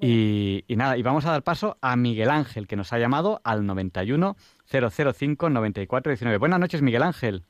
Y, 0.00 0.64
nada, 0.68 0.96
y 0.96 1.02
vamos 1.02 1.26
a 1.26 1.32
dar 1.32 1.42
paso 1.42 1.76
a 1.82 1.96
Miguel 1.96 2.30
Ángel, 2.30 2.68
que 2.68 2.76
nos 2.76 2.92
ha 2.92 2.98
llamado 2.98 3.40
al 3.42 3.66
91 3.66 4.36
005 4.66 5.50
94 5.50 6.10
19. 6.10 6.38
Buenas 6.38 6.60
noches, 6.60 6.82
Miguel 6.82 7.02
Ángel. 7.02 7.42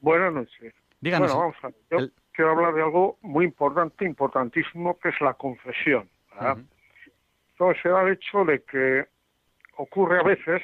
Buenas 0.00 0.34
noches. 0.34 0.74
Díganos. 1.00 1.32
Bueno, 1.32 1.54
vamos 1.60 1.64
a 1.64 1.96
Yo 1.96 2.08
quiero 2.32 2.50
hablar 2.50 2.74
de 2.74 2.82
algo 2.82 3.18
muy 3.22 3.46
importante, 3.46 4.04
importantísimo, 4.04 4.98
que 4.98 5.08
es 5.08 5.20
la 5.22 5.34
confesión. 5.34 6.10
Entonces, 7.52 7.82
se 7.82 7.88
da 7.88 8.02
el 8.02 8.12
hecho 8.12 8.44
de 8.44 8.62
que 8.62 9.06
ocurre 9.76 10.20
a 10.20 10.22
veces 10.22 10.62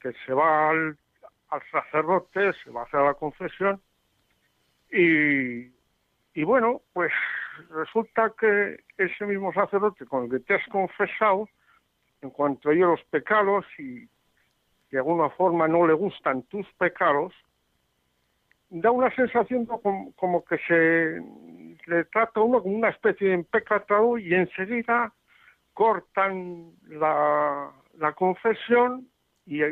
que 0.00 0.12
se 0.26 0.32
va 0.34 0.70
al, 0.70 0.98
sacerdote, 1.70 2.52
se 2.64 2.70
va 2.70 2.80
a 2.80 2.84
hacer 2.84 3.00
la 3.00 3.14
confesión 3.14 3.80
y, 4.92 5.72
y 6.34 6.44
bueno, 6.44 6.82
pues 6.92 7.12
resulta 7.70 8.32
que 8.38 8.80
ese 8.98 9.26
mismo 9.26 9.52
sacerdote 9.52 10.06
con 10.06 10.24
el 10.24 10.30
que 10.30 10.40
te 10.40 10.54
has 10.54 10.66
confesado, 10.68 11.48
en 12.20 12.30
cuanto 12.30 12.68
a 12.68 12.72
ellos 12.72 12.90
los 12.90 13.04
pecados 13.06 13.64
y 13.78 14.08
de 14.90 14.98
alguna 14.98 15.30
forma 15.30 15.66
no 15.66 15.86
le 15.86 15.94
gustan 15.94 16.42
tus 16.44 16.66
pecados, 16.74 17.32
da 18.70 18.90
una 18.90 19.14
sensación 19.14 19.66
como, 19.66 20.44
que 20.44 20.58
se 20.66 21.20
le 21.90 22.04
trata 22.06 22.40
a 22.40 22.42
uno 22.42 22.62
como 22.62 22.76
una 22.76 22.88
especie 22.88 23.28
de 23.28 23.34
empecatado 23.34 24.16
y 24.18 24.34
enseguida 24.34 25.12
cortan 25.74 26.72
la, 26.88 27.70
la 27.98 28.12
confesión 28.12 29.08
y, 29.46 29.62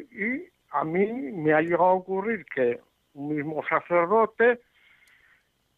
a 0.72 0.84
mí 0.84 1.06
me 1.32 1.52
ha 1.52 1.60
llegado 1.62 1.84
a 1.84 1.94
ocurrir 1.94 2.44
que 2.54 2.80
un 3.14 3.34
mismo 3.34 3.60
sacerdote 3.68 4.60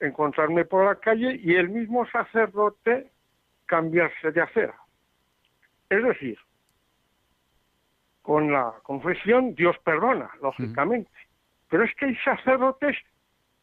encontrarme 0.02 0.64
por 0.64 0.84
la 0.84 0.96
calle 0.96 1.40
y 1.42 1.54
el 1.54 1.68
mismo 1.68 2.06
sacerdote 2.06 3.10
cambiarse 3.66 4.32
de 4.32 4.42
acera. 4.42 4.74
Es 5.88 6.02
decir, 6.02 6.38
con 8.20 8.52
la 8.52 8.74
confesión 8.82 9.54
Dios 9.54 9.76
perdona, 9.84 10.30
lógicamente, 10.42 11.10
pero 11.68 11.84
es 11.84 11.94
que 11.94 12.06
hay 12.06 12.16
sacerdotes 12.16 12.96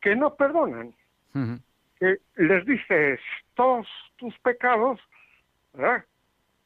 que 0.02 0.16
no 0.16 0.36
perdonan, 0.36 0.94
que 2.00 2.18
les 2.38 2.66
dices 2.66 3.20
todos 3.54 3.88
tus 4.16 4.38
pecados, 4.40 5.00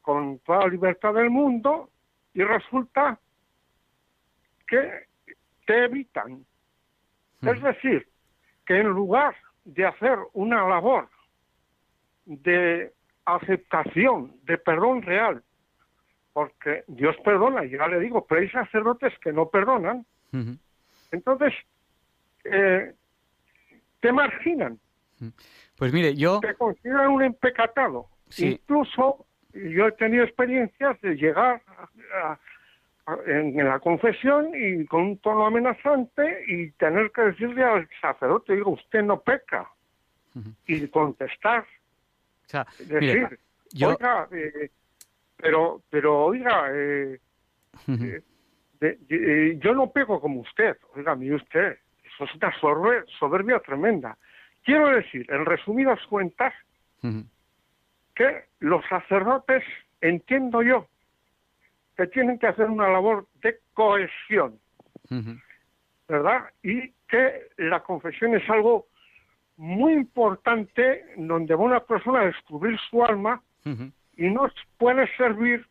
con 0.01 0.39
toda 0.39 0.59
la 0.59 0.67
libertad 0.67 1.13
del 1.13 1.29
mundo, 1.29 1.89
y 2.33 2.43
resulta 2.43 3.19
que 4.67 5.07
te 5.65 5.85
evitan. 5.85 6.45
Es 7.41 7.61
decir, 7.61 8.07
que 8.65 8.79
en 8.79 8.87
lugar 8.87 9.35
de 9.65 9.85
hacer 9.85 10.17
una 10.33 10.67
labor 10.67 11.09
de 12.25 12.93
aceptación, 13.25 14.35
de 14.43 14.57
perdón 14.57 15.01
real, 15.01 15.43
porque 16.33 16.83
Dios 16.87 17.15
perdona, 17.23 17.63
ya 17.65 17.87
le 17.87 17.99
digo, 17.99 18.25
pero 18.25 18.41
hay 18.41 18.49
sacerdotes 18.49 19.13
que 19.19 19.31
no 19.31 19.49
perdonan, 19.49 20.05
entonces 21.11 21.53
eh, 22.43 22.93
te 23.99 24.11
marginan. 24.11 24.79
Pues 25.77 25.93
mire, 25.93 26.15
yo... 26.15 26.39
Te 26.39 26.55
consideran 26.55 27.11
un 27.11 27.23
empecatado. 27.23 28.07
Incluso 28.37 29.25
yo 29.53 29.87
he 29.87 29.91
tenido 29.93 30.23
experiencias 30.23 30.99
de 31.01 31.15
llegar 31.15 31.61
en, 33.25 33.57
la 33.57 33.79
confesión 33.79 34.51
y 34.53 34.85
con 34.85 35.01
un 35.01 35.17
tono 35.17 35.45
amenazante 35.45 36.43
y 36.47 36.71
tener 36.71 37.11
que 37.11 37.21
decirle 37.23 37.63
al 37.63 37.87
sacerdote, 38.01 38.55
digo, 38.55 38.71
usted 38.71 39.03
no 39.03 39.19
peca. 39.21 39.69
Y 40.65 40.87
contestar. 40.87 41.65
decir, 42.79 43.39
oiga, 43.85 44.27
eh, 44.31 44.71
pero, 45.37 45.83
pero 45.91 46.25
oiga, 46.25 46.69
eh, 46.71 47.19
eh, 48.81 49.59
yo 49.61 49.75
no 49.75 49.91
pego 49.91 50.19
como 50.19 50.39
usted. 50.39 50.75
Oiga, 50.95 51.13
mire 51.15 51.35
usted, 51.35 51.77
eso 52.03 52.23
es 52.23 52.35
una 52.35 52.51
soberbia 53.19 53.59
tremenda. 53.59 54.17
Quiero 54.63 54.87
decir, 54.87 55.27
en 55.29 55.45
resumidas 55.45 55.99
cuentas, 56.09 56.53
que 58.15 58.45
los 58.59 58.83
sacerdotes, 58.87 59.63
entiendo 60.01 60.63
yo, 60.63 60.87
que 61.97 62.07
tienen 62.07 62.39
que 62.39 62.47
hacer 62.47 62.65
una 62.69 62.89
labor 62.89 63.27
de 63.41 63.59
cohesión, 63.73 64.59
¿verdad? 66.07 66.45
Y 66.63 66.91
que 67.07 67.47
la 67.57 67.81
confesión 67.81 68.35
es 68.35 68.47
algo 68.49 68.87
muy 69.57 69.93
importante 69.93 71.05
donde 71.17 71.53
va 71.55 71.63
una 71.63 71.79
persona 71.83 72.21
a 72.21 72.25
descubrir 72.25 72.77
su 72.89 73.03
alma 73.03 73.41
y 74.17 74.29
nos 74.29 74.51
puede 74.77 75.07
servir 75.15 75.65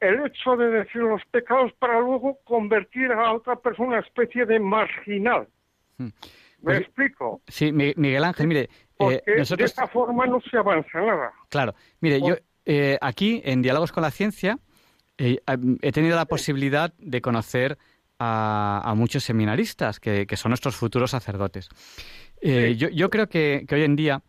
el 0.00 0.26
hecho 0.26 0.56
de 0.56 0.70
decir 0.70 1.02
los 1.02 1.22
pecados 1.26 1.72
para 1.74 2.00
luego 2.00 2.38
convertir 2.44 3.12
a 3.12 3.32
otra 3.32 3.56
persona 3.56 3.88
en 3.88 3.92
una 3.98 4.00
especie 4.00 4.46
de 4.46 4.58
marginal. 4.58 5.46
¿Me 6.62 6.76
explico? 6.78 7.40
Sí, 7.46 7.72
Mi- 7.72 7.92
Miguel 7.96 8.24
Ángel, 8.24 8.46
mire, 8.46 8.62
eh, 8.62 8.68
Porque 8.96 9.22
de 9.56 9.64
esta 9.64 9.86
forma 9.86 10.26
no 10.26 10.40
se 10.40 10.56
avanza 10.56 11.00
nada. 11.00 11.32
Claro, 11.48 11.74
mire, 12.00 12.20
yo 12.20 12.34
eh, 12.66 12.98
aquí 13.00 13.40
en 13.44 13.62
Diálogos 13.62 13.92
con 13.92 14.02
la 14.02 14.10
Ciencia 14.10 14.58
eh, 15.20 15.40
he 15.82 15.92
tenido 15.92 16.16
la 16.16 16.24
posibilidad 16.26 16.92
de 16.98 17.20
conocer 17.20 17.76
a, 18.18 18.82
a 18.84 18.94
muchos 18.94 19.22
seminaristas 19.24 20.00
que, 20.00 20.26
que 20.26 20.36
son 20.36 20.50
nuestros 20.50 20.76
futuros 20.76 21.10
sacerdotes. 21.10 21.68
Eh, 22.40 22.74
yo, 22.76 22.88
yo 22.88 23.10
creo 23.10 23.28
que, 23.28 23.64
que 23.68 23.74
hoy 23.74 23.84
en 23.84 23.96
día 23.96 24.22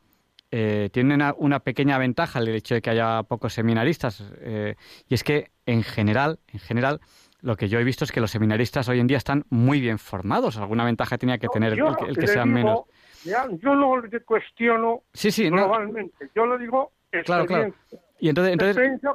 eh, 0.52 0.90
tiene 0.92 1.16
una, 1.16 1.34
una 1.38 1.60
pequeña 1.62 1.98
ventaja 1.98 2.40
el 2.40 2.50
hecho 2.50 2.76
de 2.76 2.82
que 2.82 2.90
haya 2.90 3.24
pocos 3.24 3.54
seminaristas 3.54 4.24
eh, 4.42 4.76
y 5.08 5.14
es 5.14 5.24
que 5.24 5.52
en 5.66 5.84
general, 5.84 6.40
en 6.48 6.60
general, 6.60 7.00
lo 7.42 7.56
que 7.56 7.70
yo 7.70 7.80
he 7.80 7.84
visto 7.84 8.04
es 8.04 8.12
que 8.12 8.20
los 8.22 8.32
seminaristas 8.32 8.88
hoy 8.90 9.00
en 9.00 9.08
día 9.08 9.18
están 9.18 9.46
muy 9.50 9.80
bien 9.80 9.98
formados. 9.98 10.58
Alguna 10.58 10.84
ventaja 10.86 11.18
tenía 11.18 11.38
que 11.38 11.48
tener 11.48 11.74
el, 11.74 12.18
que- 12.18 12.28
sean 12.28 12.54
digo, 12.54 12.56
menos. 12.56 12.80
ya, 13.24 13.48
yo 13.64 13.76
no 13.76 14.00
le 14.02 14.20
cuestiono 14.22 15.04
Sí, 15.14 15.32
sí, 15.32 15.50
no. 15.50 15.58
globalmente, 15.58 16.30
yo 16.36 16.46
le 16.46 16.58
digo 16.64 16.92
Claro, 17.26 17.46
claro. 17.46 17.74
Y 18.22 18.30
entonces, 18.30 18.56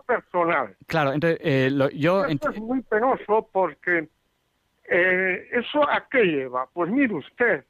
personal. 0.07 0.77
claro, 0.87 1.13
entonces 1.13 1.39
eh, 1.43 1.71
lo- 1.71 1.89
yo 1.91 2.25
Esto 2.27 2.51
es 2.51 2.59
muy 2.61 2.83
penoso 2.83 3.49
porque 3.53 4.09
eh, 4.91 5.49
¿eso 5.53 5.89
a 5.89 6.07
qué 6.11 6.25
lleva? 6.25 6.69
Pues 6.73 6.91
mire 6.91 7.15
usted, 7.15 7.65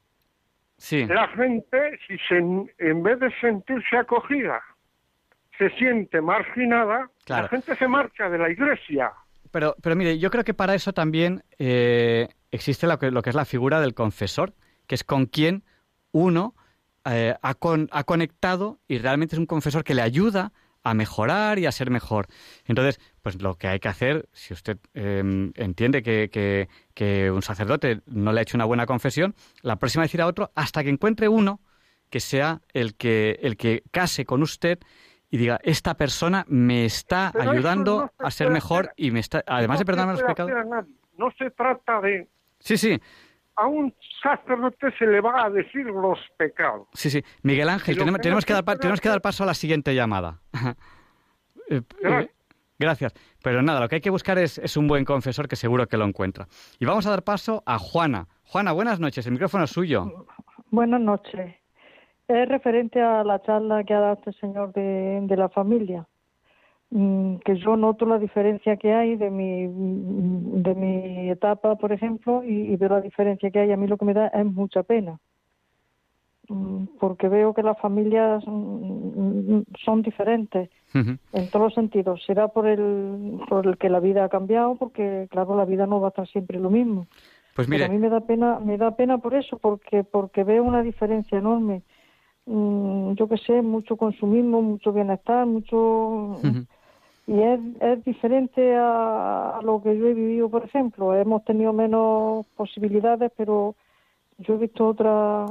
sí. 0.79 1.05
la 1.07 1.29
gente, 1.29 1.99
si 2.09 2.17
se, 2.27 2.39
en 2.39 3.03
vez 3.03 3.21
de 3.21 3.31
sentirse 3.41 3.97
acogida, 3.99 4.63
se 5.59 5.69
siente 5.77 6.21
marginada, 6.23 7.11
Claro. 7.27 7.43
la 7.45 7.49
gente 7.51 7.77
se 7.77 7.87
marcha 7.87 8.29
de 8.31 8.39
la 8.39 8.51
iglesia. 8.51 9.13
Pero, 9.51 9.77
pero 9.83 9.95
mire, 9.95 10.19
yo 10.19 10.31
creo 10.31 10.43
que 10.45 10.55
para 10.55 10.75
eso 10.75 10.93
también 10.95 11.43
eh, 11.59 12.29
existe 12.51 12.87
lo 12.87 12.99
que, 12.99 13.11
lo 13.11 13.21
que 13.23 13.31
es 13.31 13.37
la 13.37 13.45
figura 13.45 13.81
del 13.81 13.93
confesor, 13.95 14.55
que 14.87 14.95
es 14.95 15.05
con 15.05 15.27
quien 15.27 15.65
uno 16.13 16.55
eh, 17.05 17.35
ha, 17.43 17.55
con- 17.55 17.89
ha 17.93 18.05
conectado 18.05 18.79
y 18.89 18.99
realmente 18.99 19.35
es 19.35 19.39
un 19.39 19.47
confesor 19.47 19.85
que 19.85 19.95
le 19.95 20.03
ayuda 20.03 20.53
a 20.91 20.95
mejorar 20.95 21.59
y 21.59 21.67
a 21.67 21.73
ser 21.73 21.91
mejor. 21.91 22.27
Entonces, 22.65 23.01
pues 23.23 23.41
lo 23.43 23.55
que 23.57 23.67
hay 23.69 23.81
que 23.81 23.89
hacer, 23.89 24.29
si 24.33 24.55
usted 24.55 24.79
eh, 24.95 25.51
entiende 25.57 26.03
que, 26.03 26.31
que- 26.31 26.69
que 26.95 27.31
un 27.31 27.43
sacerdote 27.43 28.01
no 28.07 28.33
le 28.33 28.41
ha 28.41 28.43
hecho 28.43 28.57
una 28.57 28.65
buena 28.67 28.87
confesión, 28.87 29.35
la 29.63 29.77
próxima 29.77 30.05
decir 30.05 30.23
a 30.23 30.27
otro 30.27 30.51
hasta 30.55 30.83
que 30.85 30.91
encuentre 30.91 31.29
uno 31.29 31.61
que 32.09 32.21
sea 32.21 32.61
el 32.73 32.95
que, 32.95 33.39
el 33.43 33.57
que 33.57 33.83
case 33.91 34.25
con 34.25 34.43
usted 34.43 34.79
y 35.29 35.39
diga, 35.39 35.59
esta 35.65 35.95
persona 35.97 36.45
me 36.49 36.85
está 36.85 37.31
Pero 37.35 37.51
ayudando 37.51 38.03
no 38.03 38.13
se 38.19 38.25
a 38.27 38.31
ser 38.31 38.51
mejor 38.51 38.85
hacer. 38.85 38.95
y 38.97 39.11
me 39.11 39.19
está, 39.21 39.43
además 39.47 39.77
No 39.77 39.79
de 39.81 39.85
perdonarme 39.87 40.13
los 40.13 40.23
pecados. 40.23 40.53
No 41.19 41.31
se 41.37 41.51
trata 41.51 42.01
de... 42.01 42.29
Sí, 42.61 42.77
sí, 42.79 43.01
A 43.57 43.67
un 43.67 43.95
sacerdote 44.23 44.93
se 44.99 45.07
le 45.07 45.21
va 45.21 45.45
a 45.47 45.51
decir 45.51 45.87
los 45.87 46.19
pecados. 46.37 46.87
sí, 46.93 47.09
sí. 47.11 47.23
Miguel 47.43 47.69
Ángel, 47.71 47.97
tenemos, 47.97 48.45
que 48.45 48.53
dar, 48.53 48.65
pa- 48.65 48.77
tenemos 48.77 49.01
que 49.01 49.09
dar 49.09 49.21
paso 49.23 49.45
a 49.45 49.47
la 49.47 49.55
siguiente 49.55 49.95
llamada. 49.95 50.41
Eh, 51.69 51.79
eh, 51.79 51.83
Gracias. 52.01 52.31
gracias. 52.79 53.15
Pero 53.43 53.61
nada, 53.61 53.81
lo 53.81 53.89
que 53.89 53.97
hay 53.97 54.01
que 54.01 54.11
buscar 54.11 54.39
es, 54.39 54.57
es 54.59 54.77
un 54.77 54.87
buen 54.87 55.05
confesor 55.05 55.49
que 55.49 55.57
seguro 55.57 55.89
que 55.89 55.97
lo 55.97 56.05
encuentra. 56.05 56.47
Y 56.79 56.85
vamos 56.85 57.07
a 57.07 57.11
dar 57.11 57.25
paso 57.25 57.65
a 57.67 57.77
Juana. 57.79 58.29
Juana, 58.45 58.71
buenas 58.71 59.01
noches. 59.01 59.27
El 59.27 59.33
micrófono 59.33 59.65
es 59.65 59.71
suyo. 59.71 60.27
Buenas 60.71 61.01
noches. 61.01 61.57
Es 62.29 62.49
referente 62.49 63.01
a 63.03 63.25
la 63.25 63.43
charla 63.43 63.83
que 63.83 63.95
ha 63.95 63.99
dado 64.01 64.15
este 64.15 64.33
señor 64.35 64.73
de, 64.75 65.19
de 65.23 65.37
la 65.37 65.49
familia, 65.49 66.07
que 66.91 67.57
yo 67.57 67.77
noto 67.77 68.07
la 68.07 68.19
diferencia 68.19 68.77
que 68.77 68.93
hay 68.93 69.17
de 69.17 69.31
mi, 69.31 69.67
mm, 69.67 70.63
de 70.63 70.75
mi 70.75 71.31
etapa, 71.31 71.77
por 71.77 71.93
ejemplo, 71.93 72.45
y, 72.45 72.73
y 72.73 72.77
veo 72.77 72.89
la 72.91 73.01
diferencia 73.01 73.51
que 73.51 73.59
hay. 73.59 73.73
A 73.73 73.77
mí 73.77 73.87
lo 73.87 73.97
que 73.99 74.05
me 74.05 74.15
da 74.15 74.29
es 74.29 74.47
mucha 74.47 74.83
pena, 74.83 75.19
Mm, 76.49 76.85
porque 77.01 77.29
veo 77.29 77.55
que 77.55 77.63
las 77.63 77.79
familias 77.79 78.43
mm, 78.47 79.63
son 79.85 80.03
diferentes 80.03 80.71
en 80.95 81.51
todos 81.51 81.67
los 81.67 81.75
sentidos. 81.75 82.23
Será 82.25 82.49
por 82.49 82.67
el, 82.67 83.41
por 83.49 83.67
el 83.67 83.77
que 83.79 83.91
la 83.91 84.01
vida 84.01 84.25
ha 84.25 84.29
cambiado, 84.29 84.77
porque 84.77 85.27
claro, 85.31 85.57
la 85.57 85.65
vida 85.65 85.87
no 85.87 86.01
va 86.01 86.09
a 86.09 86.11
estar 86.11 86.29
siempre 86.29 86.61
lo 86.61 86.71
mismo. 86.71 87.07
Pues 87.55 87.69
Pero 87.69 87.87
a 87.87 87.89
mí 87.89 87.97
mire, 87.97 88.09
me 88.09 88.15
da 88.15 88.21
pena, 88.21 88.61
me 88.61 88.77
da 88.77 88.97
pena 88.97 89.19
por 89.19 89.35
eso, 89.35 89.59
porque 89.59 90.05
porque 90.05 90.45
veo 90.45 90.63
una 90.63 90.83
diferencia 90.83 91.39
enorme. 91.39 91.83
Mm, 92.47 93.15
yo 93.15 93.29
que 93.29 93.39
sé, 93.39 93.61
mucho 93.61 93.97
consumismo, 93.97 94.63
mucho 94.63 94.93
bienestar, 94.93 95.47
mucho. 95.47 96.41
Y 97.27 97.41
es, 97.43 97.61
es 97.81 98.05
diferente 98.05 98.75
a, 98.77 99.59
a 99.59 99.63
lo 99.63 99.83
que 99.83 99.97
yo 99.99 100.07
he 100.07 100.15
vivido, 100.15 100.49
por 100.49 100.65
ejemplo. 100.65 101.15
Hemos 101.15 101.45
tenido 101.45 101.73
menos 101.73 102.47
posibilidades, 102.57 103.33
pero 103.37 103.75
yo 104.39 104.55
he 104.55 104.59
visto 104.59 104.87
otra 104.89 105.47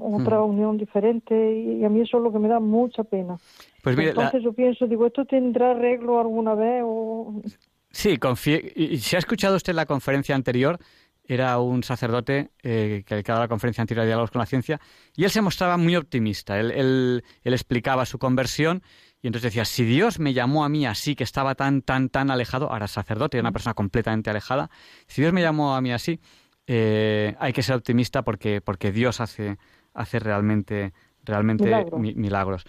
otra 0.00 0.42
unión 0.42 0.78
diferente 0.78 1.34
y, 1.60 1.84
a 1.84 1.88
mí 1.88 2.00
eso 2.02 2.18
es 2.18 2.22
lo 2.22 2.32
que 2.32 2.38
me 2.38 2.46
da 2.48 2.60
mucha 2.60 3.02
pena. 3.02 3.36
pues 3.82 3.96
mire, 3.96 4.14
la- 4.14 4.22
Entonces 4.26 4.42
yo 4.44 4.52
pienso, 4.52 4.86
digo, 4.86 5.06
¿esto 5.06 5.24
tendrá 5.24 5.72
arreglo 5.72 6.20
alguna 6.20 6.54
vez? 6.54 6.82
o 6.86 7.42
sí, 7.90 8.16
confíe- 8.16 8.72
y, 8.76 8.98
si 8.98 9.16
ha 9.16 9.18
escuchado 9.18 9.56
usted 9.56 9.74
la 9.74 9.86
conferencia 9.86 10.36
anterior, 10.36 10.78
era 11.24 11.58
un 11.58 11.82
sacerdote 11.82 12.50
eh, 12.62 13.02
que 13.06 13.16
que 13.24 13.32
daba 13.32 13.40
la 13.40 13.48
conferencia 13.48 13.82
anterior 13.82 14.04
de 14.04 14.08
Diálogos 14.10 14.30
con 14.30 14.38
la 14.38 14.46
Ciencia, 14.46 14.80
y 15.16 15.24
él 15.24 15.30
se 15.30 15.42
mostraba 15.42 15.76
muy 15.76 15.96
optimista. 15.96 16.58
Él, 16.60 16.70
él- 16.70 17.24
él 17.42 17.52
explicaba 17.52 18.06
su 18.06 18.18
conversión 18.20 18.82
y 19.22 19.26
entonces 19.26 19.50
decía, 19.52 19.64
si 19.64 19.84
Dios 19.84 20.18
me 20.20 20.32
llamó 20.32 20.64
a 20.64 20.68
mí 20.68 20.86
así, 20.86 21.14
que 21.16 21.24
estaba 21.24 21.54
tan, 21.54 21.82
tan, 21.82 22.08
tan 22.08 22.30
alejado, 22.30 22.70
ahora 22.70 22.86
sacerdote, 22.86 23.36
era 23.38 23.42
una 23.42 23.52
persona 23.52 23.74
completamente 23.74 24.30
alejada, 24.30 24.70
si 25.06 25.22
Dios 25.22 25.32
me 25.32 25.42
llamó 25.42 25.74
a 25.74 25.80
mí 25.80 25.92
así, 25.92 26.20
eh, 26.66 27.34
hay 27.40 27.52
que 27.52 27.62
ser 27.62 27.74
optimista 27.76 28.22
porque, 28.22 28.60
porque 28.60 28.92
Dios 28.92 29.20
hace, 29.20 29.58
hace 29.94 30.18
realmente, 30.18 30.92
realmente 31.24 31.64
Milagros. 31.64 32.00
mi- 32.00 32.14
milagros. 32.14 32.64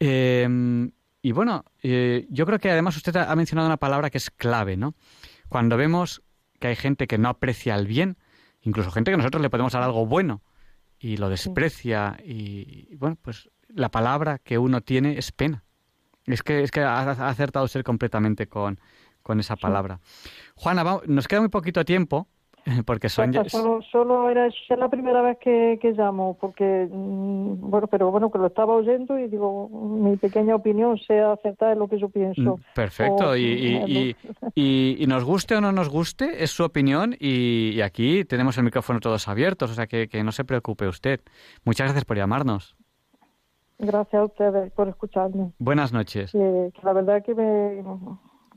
Eh, 0.00 0.90
y 1.22 1.32
bueno, 1.32 1.64
eh, 1.82 2.26
yo 2.30 2.46
creo 2.46 2.58
que 2.58 2.70
además 2.70 2.96
usted 2.96 3.16
ha 3.16 3.34
mencionado 3.34 3.66
una 3.66 3.76
palabra 3.76 4.10
que 4.10 4.18
es 4.18 4.30
clave, 4.30 4.76
¿no? 4.76 4.94
Cuando 5.48 5.76
vemos 5.76 6.22
que 6.60 6.68
hay 6.68 6.76
gente 6.76 7.06
que 7.06 7.18
no 7.18 7.28
aprecia 7.28 7.74
el 7.74 7.86
bien, 7.86 8.16
incluso 8.62 8.90
gente 8.90 9.10
que 9.10 9.16
nosotros 9.16 9.42
le 9.42 9.50
podemos 9.50 9.72
dar 9.72 9.82
algo 9.82 10.06
bueno 10.06 10.42
y 11.00 11.16
lo 11.16 11.28
desprecia 11.28 12.18
y, 12.24 12.86
y, 12.90 12.96
bueno, 12.96 13.16
pues 13.20 13.50
la 13.68 13.90
palabra 13.90 14.38
que 14.38 14.58
uno 14.58 14.80
tiene 14.80 15.18
es 15.18 15.32
pena. 15.32 15.64
Es 16.28 16.42
que 16.42 16.62
es 16.62 16.70
que 16.70 16.80
ha 16.82 17.00
acertado 17.10 17.64
usted 17.64 17.82
completamente 17.82 18.46
con, 18.46 18.78
con 19.22 19.40
esa 19.40 19.56
palabra. 19.56 19.98
Juana, 20.56 20.82
va- 20.82 21.00
nos 21.06 21.26
queda 21.28 21.40
muy 21.40 21.48
poquito 21.48 21.84
tiempo 21.84 22.26
porque 22.86 23.08
son 23.08 23.32
ya- 23.32 23.44
Solo, 23.48 23.80
solo 23.90 24.28
era 24.30 24.46
es 24.46 24.54
la 24.76 24.88
primera 24.90 25.22
vez 25.22 25.38
que, 25.40 25.78
que 25.80 25.92
llamo, 25.92 26.36
porque, 26.38 26.86
mm, 26.90 27.70
bueno, 27.70 27.86
pero 27.86 28.10
bueno, 28.10 28.30
que 28.30 28.38
lo 28.38 28.46
estaba 28.46 28.74
oyendo 28.74 29.18
y 29.18 29.28
digo, 29.28 29.68
mi 29.70 30.16
pequeña 30.16 30.54
opinión 30.54 30.98
sea 30.98 31.32
acertada 31.32 31.72
en 31.72 31.78
lo 31.78 31.88
que 31.88 31.98
yo 31.98 32.08
pienso. 32.10 32.56
Mm, 32.58 32.60
Perfecto, 32.74 33.30
O, 33.30 33.36
y, 33.36 33.42
y- 33.44 33.82
y- 33.86 34.16
y- 34.54 35.02
y 35.02 35.06
nos 35.06 35.24
guste 35.24 35.56
o 35.56 35.60
no 35.60 35.72
nos 35.72 35.88
guste, 35.88 36.42
es 36.44 36.50
su 36.50 36.62
opinión 36.64 37.14
y, 37.18 37.70
y 37.74 37.80
aquí 37.80 38.24
tenemos 38.24 38.58
el 38.58 38.64
micrófono 38.64 39.00
todos 39.00 39.28
abiertos, 39.28 39.70
o 39.70 39.74
sea 39.74 39.86
que, 39.86 40.08
que 40.08 40.22
no 40.22 40.32
se 40.32 40.44
preocupe 40.44 40.86
usted. 40.88 41.20
Muchas 41.64 41.86
gracias 41.86 42.04
por 42.04 42.16
llamarnos. 42.18 42.76
Gracias 43.78 44.20
a 44.20 44.24
ustedes 44.24 44.72
por 44.72 44.88
escucharme. 44.88 45.52
Buenas 45.58 45.92
noches. 45.92 46.32
Que, 46.32 46.72
que 46.74 46.80
la 46.82 46.92
verdad 46.92 47.22
que 47.24 47.34
me 47.34 47.82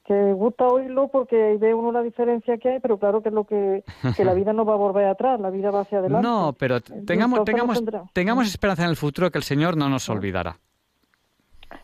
que 0.04 0.34
gusta 0.34 0.66
oírlo 0.66 1.10
porque 1.10 1.58
ve 1.60 1.74
uno 1.74 1.92
la 1.92 2.02
diferencia 2.02 2.58
que 2.58 2.70
hay, 2.70 2.80
pero 2.80 2.98
claro 2.98 3.22
que 3.22 3.30
es 3.30 3.36
lo 3.36 3.44
que, 3.46 3.84
que 4.18 4.26
la 4.26 4.34
vida 4.34 4.52
no 4.52 4.66
va 4.66 4.74
a 4.74 4.78
volver 4.78 5.06
atrás, 5.06 5.40
la 5.40 5.52
vida 5.52 5.70
va 5.70 5.82
hacia 5.82 6.00
adelante. 6.00 6.28
No, 6.28 6.54
pero 6.58 6.82
tengamos, 6.82 7.44
tengamos, 7.44 7.84
tengamos 8.14 8.48
esperanza 8.48 8.84
en 8.84 8.90
el 8.90 8.96
futuro 8.96 9.30
que 9.30 9.38
el 9.38 9.44
Señor 9.44 9.78
no 9.78 9.90
nos 9.90 10.10
olvidará. 10.10 10.58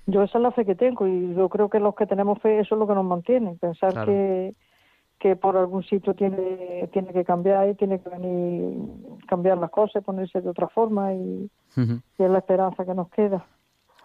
Yo 0.08 0.24
esa 0.24 0.38
es 0.40 0.42
la 0.42 0.52
fe 0.52 0.66
que 0.66 0.76
tengo 0.76 1.08
y 1.08 1.36
yo 1.36 1.48
creo 1.48 1.70
que 1.70 1.80
los 1.80 1.96
que 1.96 2.06
tenemos 2.06 2.40
fe 2.42 2.60
eso 2.60 2.76
es 2.76 2.80
lo 2.80 2.88
que 2.88 2.96
nos 2.96 3.06
mantiene, 3.06 3.56
pensar 3.62 3.94
Claro. 3.94 4.12
que, 4.12 4.56
que 5.20 5.36
por 5.36 5.58
algún 5.58 5.84
sitio 5.84 6.14
tiene, 6.14 6.90
tiene 6.94 7.12
que 7.12 7.26
cambiar 7.26 7.70
y 7.70 7.76
tiene 7.76 8.00
que 8.00 8.10
venir 8.10 8.78
cambiar 9.28 9.58
las 9.58 9.72
cosas, 9.72 10.04
ponerse 10.04 10.42
de 10.42 10.50
otra 10.50 10.68
forma 10.68 11.14
y, 11.14 11.50
es 11.76 12.30
la 12.30 12.40
esperanza 12.40 12.86
que 12.86 12.94
nos 12.94 13.10
queda. 13.10 13.46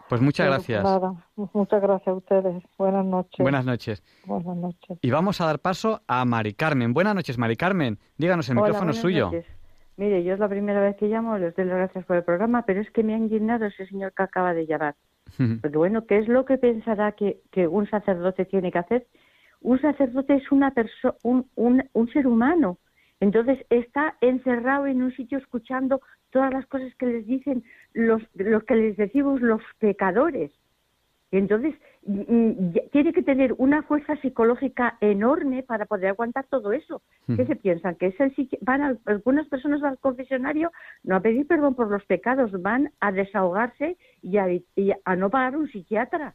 Pues 0.09 0.21
muchas 0.21 0.45
Pero, 0.45 0.55
gracias. 0.55 0.85
Nada, 0.85 1.15
muchas 1.55 1.81
gracias 1.81 2.09
a 2.09 2.15
ustedes. 2.15 2.63
Buenas 2.77 3.05
noches. 3.05 3.39
Buenas 3.39 3.65
noches. 3.65 4.03
Buenas 4.27 4.57
noches. 4.57 4.99
Y 5.01 5.11
vamos 5.11 5.41
a 5.41 5.47
dar 5.47 5.59
paso 5.59 6.03
a 6.07 6.25
Mari 6.25 6.53
Carmen. 6.53 6.93
Buenas 6.93 7.15
noches, 7.15 7.39
Mari 7.39 7.57
Carmen. 7.57 7.99
Díganos, 8.19 8.49
el 8.51 8.59
Hola, 8.59 8.67
micrófono 8.67 8.93
suyo. 8.93 9.27
noches. 9.27 9.47
Mire, 9.97 10.25
yo 10.25 10.35
es 10.35 10.39
la 10.39 10.49
primera 10.49 10.81
vez 10.81 10.97
que 10.97 11.07
llamo, 11.07 11.39
les 11.39 11.55
doy 11.55 11.67
las 11.67 11.77
gracias 11.77 12.05
por 12.05 12.17
el 12.17 12.25
programa, 12.25 12.63
pero 12.67 12.81
es 12.81 12.91
que 12.91 13.03
me 13.03 13.15
ha 13.15 13.19
indignado 13.19 13.67
ese 13.67 13.87
señor 13.87 14.13
que 14.13 14.23
acaba 14.23 14.53
de 14.53 14.67
llamar. 14.67 14.97
Porque 15.37 15.79
bueno, 15.79 16.05
¿qué 16.07 16.19
es 16.19 16.29
lo 16.29 16.45
que 16.45 16.59
pensará 16.59 17.13
que, 17.13 17.41
que 17.51 17.67
un 17.67 17.89
sacerdote 17.89 18.45
tiene 18.45 18.71
que 18.71 18.79
hacer? 18.79 19.07
Un 19.63 19.81
sacerdote 19.81 20.35
es 20.35 20.53
una 20.53 20.73
perso 20.73 21.17
un, 21.23 21.47
un, 21.55 21.83
un 21.93 22.09
ser 22.13 22.27
humano. 22.27 22.79
Entonces 23.21 23.65
está 23.71 24.17
encerrado 24.21 24.87
en 24.87 25.01
un 25.01 25.13
sitio 25.13 25.39
escuchando 25.39 26.01
todas 26.31 26.53
las 26.53 26.67
cosas 26.67 26.93
que 26.97 27.07
les 27.07 27.27
dicen 27.27 27.63
los, 27.93 28.21
los 28.35 28.65
que 28.65 28.75
les 28.75 28.97
decimos 28.97 29.41
los 29.41 29.63
pecadores. 29.79 30.51
entonces 31.31 31.75
mm, 32.05 32.21
mm, 32.21 32.75
tiene 32.91 33.13
que 33.13 33.23
tener 33.23 33.55
una 33.59 33.85
fuerza 33.85 34.17
psicológica 34.17 34.99
enorme 35.01 35.63
para 35.63 35.87
poder 35.87 36.09
aguantar 36.09 36.47
todo 36.47 36.73
eso. 36.73 37.03
¿Qué 37.37 37.47
se 37.47 37.55
piensan? 37.55 37.95
Que 37.95 38.09
es 38.09 38.19
el 38.19 38.35
van 38.61 38.99
algunas 39.07 39.47
personas 39.47 39.85
al 39.85 39.99
confesionario 39.99 40.73
no 41.05 41.15
a 41.15 41.21
pedir 41.21 41.47
perdón 41.47 41.77
por 41.77 41.89
los 41.89 42.05
pecados, 42.07 42.51
van 42.61 42.91
a 42.99 43.13
desahogarse 43.13 43.97
y 44.23 44.37
a 44.37 45.17
no 45.17 45.31
pagar 45.31 45.57
un 45.57 45.71
psiquiatra. 45.71 46.35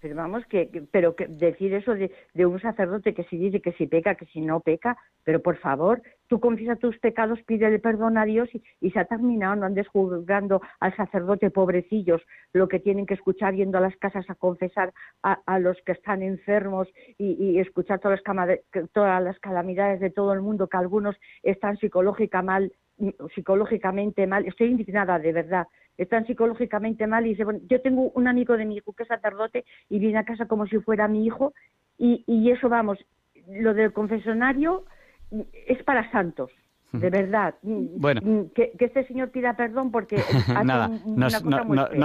Pero 0.00 0.14
vamos, 0.14 0.46
que, 0.46 0.86
pero 0.92 1.16
que 1.16 1.26
decir 1.26 1.74
eso 1.74 1.92
de, 1.94 2.12
de, 2.34 2.46
un 2.46 2.60
sacerdote 2.60 3.14
que 3.14 3.24
si 3.24 3.36
dice 3.36 3.60
que 3.60 3.72
si 3.72 3.88
peca, 3.88 4.14
que 4.14 4.26
si 4.26 4.40
no 4.40 4.60
peca, 4.60 4.96
pero 5.24 5.42
por 5.42 5.56
favor, 5.56 6.02
tú 6.28 6.38
confiesa 6.38 6.76
tus 6.76 6.96
pecados, 6.98 7.42
pídele 7.42 7.80
perdón 7.80 8.16
a 8.16 8.24
Dios 8.24 8.48
y, 8.80 8.90
se 8.92 9.00
ha 9.00 9.06
terminado, 9.06 9.56
no 9.56 9.66
andes 9.66 9.88
juzgando 9.88 10.62
al 10.78 10.94
sacerdote, 10.94 11.50
pobrecillos, 11.50 12.22
lo 12.52 12.68
que 12.68 12.78
tienen 12.78 13.06
que 13.06 13.14
escuchar 13.14 13.54
yendo 13.54 13.78
a 13.78 13.80
las 13.80 13.96
casas 13.96 14.24
a 14.30 14.36
confesar 14.36 14.94
a, 15.22 15.58
los 15.58 15.76
que 15.82 15.92
están 15.92 16.22
enfermos 16.22 16.86
y, 17.18 17.58
escuchar 17.58 17.98
todas 17.98 18.20
las, 18.24 18.60
todas 18.92 19.20
las 19.20 19.38
calamidades 19.40 19.98
de 19.98 20.10
todo 20.10 20.32
el 20.32 20.42
mundo, 20.42 20.68
que 20.68 20.76
algunos 20.76 21.16
están 21.42 21.76
psicológica 21.78 22.40
mal, 22.40 22.72
psicológicamente 23.34 24.28
mal. 24.28 24.46
Estoy 24.46 24.68
indignada, 24.68 25.18
de 25.18 25.32
verdad 25.32 25.66
están 25.98 26.26
psicológicamente 26.26 27.06
mal 27.06 27.26
y 27.26 27.30
dice, 27.30 27.44
bueno, 27.44 27.60
yo 27.68 27.80
tengo 27.80 28.10
un 28.14 28.28
amigo 28.28 28.56
de 28.56 28.64
mi 28.64 28.76
hijo 28.76 28.92
que 28.92 29.04
es 29.04 29.08
sacerdote 29.08 29.64
y 29.88 29.98
viene 29.98 30.18
a 30.18 30.24
casa 30.24 30.46
como 30.46 30.66
si 30.66 30.78
fuera 30.78 31.08
mi 31.08 31.24
hijo 31.24 31.54
y, 31.98 32.24
y 32.26 32.50
eso 32.50 32.68
vamos, 32.68 32.98
lo 33.48 33.74
del 33.74 33.92
confesionario 33.92 34.84
es 35.66 35.82
para 35.82 36.10
santos. 36.10 36.50
De 36.92 37.10
verdad. 37.10 37.54
Bueno. 37.62 38.48
Que, 38.54 38.72
este 38.78 39.06
señor 39.06 39.30
pida 39.30 39.54
perdón 39.54 39.90
porque... 39.90 40.22
Nada, 40.64 40.88
no, 41.04 41.28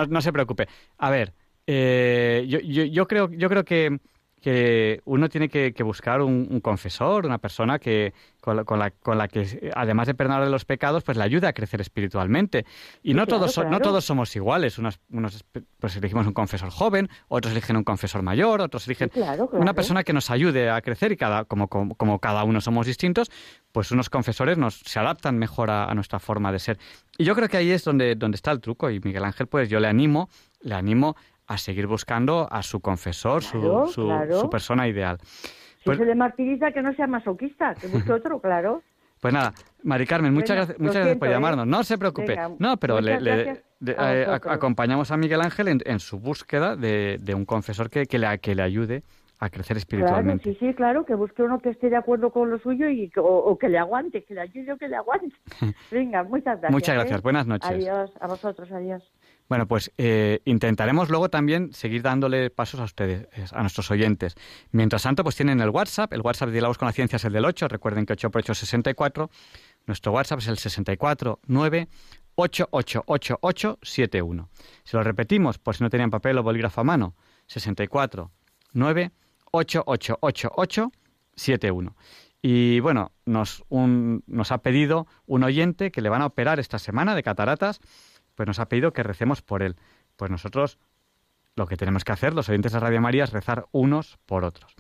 no, 0.08 0.22
se 0.22 0.34
preocupe. 0.34 0.68
A 0.98 1.10
ver, 1.10 1.34
eh, 1.66 2.46
yo, 2.48 2.60
yo, 2.60 2.84
yo, 2.84 3.08
creo, 3.08 3.30
yo 3.32 3.48
creo 3.48 3.64
que 3.64 4.00
que 4.42 5.02
uno 5.06 5.30
tiene 5.30 5.50
que, 5.50 5.84
buscar 5.84 6.22
un, 6.22 6.60
confesor, 6.62 7.28
una 7.28 7.38
persona 7.38 7.78
que 7.78 8.14
con 8.42 8.56
la, 8.58 8.64
con, 8.64 9.18
la, 9.18 9.28
que, 9.28 9.72
además 9.76 10.08
de 10.08 10.16
perdonar 10.16 10.48
los 10.48 10.66
pecados, 10.66 11.04
pues 11.04 11.16
le 11.16 11.24
ayude 11.24 11.48
a 11.48 11.54
crecer 11.54 11.80
espiritualmente. 11.80 12.66
Y 13.04 13.14
no, 13.14 13.28
todos, 13.28 13.56
no 13.58 13.80
todos 13.80 14.04
somos 14.04 14.36
iguales. 14.36 14.80
Unos, 14.80 15.00
unos, 15.12 15.46
pues 15.80 15.96
elegimos 15.96 16.26
un 16.26 16.34
confesor 16.34 16.72
joven, 16.72 17.08
otros 17.28 17.52
eligen 17.52 17.78
un 17.78 17.84
confesor 17.84 18.24
mayor, 18.24 18.62
otros 18.62 18.88
eligen 18.88 19.12
una 19.52 19.74
persona 19.74 20.04
que 20.04 20.12
nos 20.12 20.32
ayude 20.32 20.72
a 20.72 20.82
crecer 20.82 21.12
y 21.12 21.18
cada, 21.18 21.46
como, 21.46 21.68
como, 21.68 22.20
cada 22.20 22.44
uno 22.44 22.62
somos 22.62 22.88
distintos, 22.88 23.30
pues 23.72 23.92
unos 23.92 24.10
confesores 24.10 24.58
nos, 24.58 24.80
se 24.80 25.00
adaptan 25.00 25.38
mejor 25.38 25.70
a, 25.70 25.86
a, 25.86 25.94
nuestra 25.94 26.20
forma 26.20 26.52
de 26.52 26.58
ser. 26.58 26.80
Y 27.16 27.26
yo 27.26 27.36
creo 27.36 27.48
que 27.48 27.58
ahí 27.58 27.70
es 27.70 27.84
donde, 27.84 28.16
donde 28.16 28.38
está 28.38 28.52
el 28.52 28.60
truco. 28.60 28.90
Y 28.90 29.00
Miguel 29.00 29.24
Ángel, 29.24 29.46
pues 29.46 29.70
yo 29.70 29.80
le 29.80 29.88
animo, 29.88 30.30
le 30.62 30.74
animo 30.74 31.16
a 31.52 31.58
seguir 31.58 31.86
buscando 31.86 32.48
a 32.50 32.64
su 32.64 32.80
confesor, 32.80 33.44
su, 33.44 33.60
su, 33.92 34.50
persona 34.50 34.88
ideal. 34.88 35.18
Si 35.22 35.86
pues 35.86 35.98
se 35.98 36.06
le 36.06 36.16
martiriza, 36.16 36.72
que 36.72 36.82
no 36.82 36.94
sea 36.94 37.08
masoquista, 37.08 37.76
que 37.76 37.88
busque 37.88 38.14
otro, 38.14 38.40
claro. 38.40 38.82
Pues 39.20 39.34
nada, 39.34 39.54
Mari 39.84 40.08
Carmen, 40.08 40.34
muchas, 40.34 40.56
gracias, 40.56 40.80
muchas 40.80 40.96
gracias 40.96 41.18
por 41.18 41.28
¿eh? 41.28 41.32
llamarnos. 41.32 41.68
No 41.68 41.84
se 41.84 41.98
preocupe. 41.98 42.38
no, 42.58 42.78
pero 42.78 43.02
le, 43.02 43.62
eh, 43.86 44.26
acompañamos 44.28 45.12
a 45.12 45.18
Miguel 45.18 45.42
Ángel 45.42 45.82
en, 45.84 46.00
su 46.00 46.20
búsqueda 46.20 46.76
de, 46.78 47.34
un 47.36 47.46
confesor 47.46 47.90
que, 47.90 48.06
que, 48.06 48.18
le, 48.18 48.40
que 48.40 48.56
le 48.56 48.64
ayude 48.64 49.04
a 49.40 49.50
crecer 49.50 49.76
espiritualmente. 49.76 50.54
sí, 50.54 50.58
sí, 50.60 50.74
claro, 50.74 51.04
que 51.04 51.16
busque 51.16 51.42
uno 51.42 51.60
que 51.60 51.72
esté 51.72 51.90
de 51.90 51.98
acuerdo 51.98 52.30
con 52.32 52.50
lo 52.50 52.60
suyo 52.60 52.88
y 52.90 53.12
o, 53.18 53.58
que 53.58 53.70
le 53.70 53.80
aguante, 53.80 54.24
que 54.24 54.36
le 54.36 54.42
ayude 54.42 54.72
o 54.72 54.78
que 54.78 54.88
le 54.88 54.96
aguante. 54.96 55.36
Venga, 55.92 56.24
muchas 56.24 56.62
gracias. 56.62 56.72
Muchas 56.72 56.96
gracias, 56.96 57.20
¿eh? 57.20 57.24
buenas 57.24 57.48
noches. 57.48 57.70
Adiós, 57.70 58.14
a 58.22 58.28
vosotros, 58.28 58.72
adiós. 58.72 59.04
Bueno, 59.52 59.68
pues 59.68 59.92
eh, 59.98 60.40
intentaremos 60.46 61.10
luego 61.10 61.28
también 61.28 61.74
seguir 61.74 62.04
dándole 62.04 62.52
pasos 62.52 62.80
a 62.80 62.86
ustedes, 62.86 63.28
a 63.52 63.60
nuestros 63.60 63.92
oyentes. 63.92 64.36
Mientras 64.72 65.04
tanto, 65.04 65.24
pues 65.24 65.36
tienen 65.36 65.60
el 65.60 65.72
WhatsApp. 65.72 66.14
El 66.14 66.22
WhatsApp 66.22 66.48
de 66.48 66.54
Diálogos 66.54 66.78
con 66.78 66.86
la 66.86 66.94
Ciencia 66.94 67.18
es 67.18 67.26
el 67.26 67.34
del 67.34 67.44
8. 67.44 67.68
Recuerden 67.68 68.06
que 68.06 68.14
8 68.14 68.32
por 68.32 68.40
8 68.40 68.54
es 68.54 68.60
64. 68.60 69.30
Nuestro 69.88 70.14
WhatsApp 70.14 70.40
es 70.40 70.48
el 70.48 70.58
649 70.58 71.90
888871. 72.36 74.50
Si 74.86 74.96
lo 74.96 75.04
repetimos, 75.04 75.58
por 75.58 75.76
si 75.76 75.84
no 75.84 75.90
tenían 75.90 76.12
papel 76.12 76.38
o 76.38 76.44
bolígrafo 76.44 76.80
a 76.80 76.86
mano, 76.86 77.14
64 77.48 78.32
9 78.72 79.12
888871. 79.52 81.96
Y 82.42 82.80
bueno, 82.80 83.12
nos, 83.26 83.66
nos 83.70 84.52
ha 84.54 84.60
pedido 84.60 85.08
un 85.26 85.44
oyente 85.44 85.92
que 85.92 86.00
le 86.00 86.08
van 86.08 86.22
a 86.22 86.28
operar 86.28 86.62
esta 86.62 86.80
semana 86.80 87.16
de 87.16 87.24
cataratas 87.24 87.82
pues 88.36 88.48
nos 88.48 88.60
ha 88.60 88.68
pedido 88.68 88.94
que 88.94 89.04
recemos 89.04 89.42
por 89.42 89.64
él. 89.64 89.76
Pues 90.16 90.32
nosotros 90.32 90.78
lo 91.56 91.68
que 91.68 91.76
tenemos 91.76 92.04
que 92.04 92.12
hacer, 92.12 92.34
los 92.34 92.48
oyentes 92.50 92.72
de 92.72 92.80
Radio 92.80 93.02
María, 93.02 93.26
es 93.26 93.32
rezar 93.32 93.66
unos 93.72 94.18
por 94.26 94.46
otros. 94.46 94.74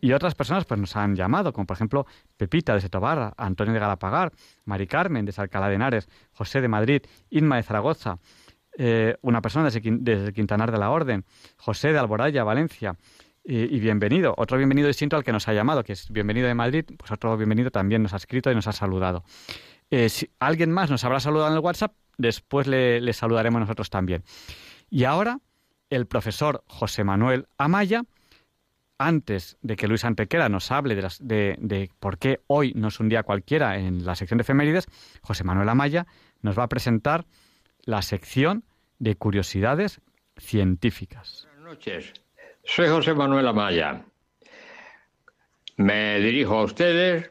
Y 0.00 0.12
otras 0.12 0.34
personas 0.34 0.64
pues 0.64 0.78
nos 0.78 0.94
han 0.96 1.16
llamado, 1.16 1.52
como 1.52 1.66
por 1.66 1.76
ejemplo 1.76 2.06
Pepita 2.36 2.74
de 2.74 2.80
Setobarra, 2.80 3.32
Antonio 3.36 3.72
de 3.72 3.80
Galapagar, 3.80 4.32
Mari 4.64 4.86
Carmen 4.86 5.24
de 5.24 5.32
Salcalá 5.32 5.68
de 5.68 5.76
Henares, 5.76 6.08
José 6.32 6.60
de 6.60 6.68
Madrid, 6.68 7.02
Inma 7.30 7.56
de 7.56 7.62
Zaragoza, 7.62 8.18
eh, 8.76 9.16
una 9.22 9.40
persona 9.40 9.70
desde, 9.70 10.32
Quintanar 10.32 10.70
de 10.70 10.78
la 10.78 10.90
Orden, 10.90 11.24
José 11.56 11.92
de 11.92 11.98
Alboraya, 11.98 12.44
Valencia, 12.44 12.96
y, 13.50 13.80
bienvenido. 13.80 14.34
Otro 14.36 14.58
bienvenido 14.58 14.88
distinto 14.88 15.16
al 15.16 15.24
que 15.24 15.32
nos 15.32 15.48
ha 15.48 15.54
llamado, 15.54 15.82
que 15.82 15.94
es 15.94 16.10
bienvenido 16.10 16.46
de 16.46 16.54
Madrid, 16.54 16.84
pues 16.98 17.10
otro 17.10 17.34
bienvenido 17.38 17.70
también 17.70 18.02
nos 18.02 18.12
ha 18.12 18.16
escrito 18.16 18.52
y 18.52 18.54
nos 18.54 18.66
ha 18.66 18.72
saludado. 18.72 19.24
Eh, 19.90 20.10
si 20.10 20.30
alguien 20.38 20.70
más 20.70 20.90
nos 20.90 21.02
habrá 21.04 21.18
saludado 21.18 21.48
en 21.48 21.54
el 21.54 21.60
WhatsApp, 21.60 21.94
después 22.18 22.66
le, 22.66 23.12
saludaremos 23.12 23.60
nosotros 23.60 23.88
también. 23.88 24.22
Y 24.90 25.04
ahora, 25.04 25.38
el 25.88 26.06
profesor 26.06 26.62
José 26.66 27.04
Manuel 27.04 27.46
Amaya, 27.56 28.02
antes 28.98 29.56
de 29.62 29.76
que 29.76 29.86
Luis 29.86 30.04
Antequera 30.04 30.48
nos 30.48 30.70
hable 30.70 30.96
de, 30.96 31.02
las, 31.02 31.18
de, 31.26 31.90
por 32.00 32.18
qué 32.18 32.40
hoy 32.48 32.72
no 32.74 32.88
es 32.88 33.00
un 33.00 33.08
día 33.08 33.22
cualquiera 33.22 33.78
en 33.78 34.04
la 34.04 34.16
sección 34.16 34.38
de 34.38 34.42
efemérides, 34.42 34.86
José 35.22 35.44
Manuel 35.44 35.68
Amaya 35.68 36.06
nos 36.42 36.58
va 36.58 36.64
a 36.64 36.68
presentar 36.68 37.24
la 37.84 38.02
sección 38.02 38.64
de 38.98 39.14
curiosidades 39.14 40.00
científicas. 40.36 41.46
Buenas 41.54 41.74
noches, 41.74 42.12
soy 42.64 42.88
José 42.88 43.14
Manuel 43.14 43.46
Amaya. 43.46 44.04
Me 45.76 46.18
dirijo 46.18 46.58
a 46.58 46.64
ustedes, 46.64 47.30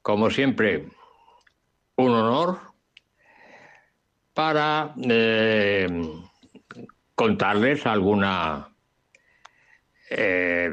como 0.00 0.30
siempre, 0.30 0.88
un 1.96 2.12
honor 2.12 2.67
para 4.38 4.94
eh, 5.02 5.88
contarles 7.16 7.84
alguna 7.84 8.72
eh, 10.10 10.70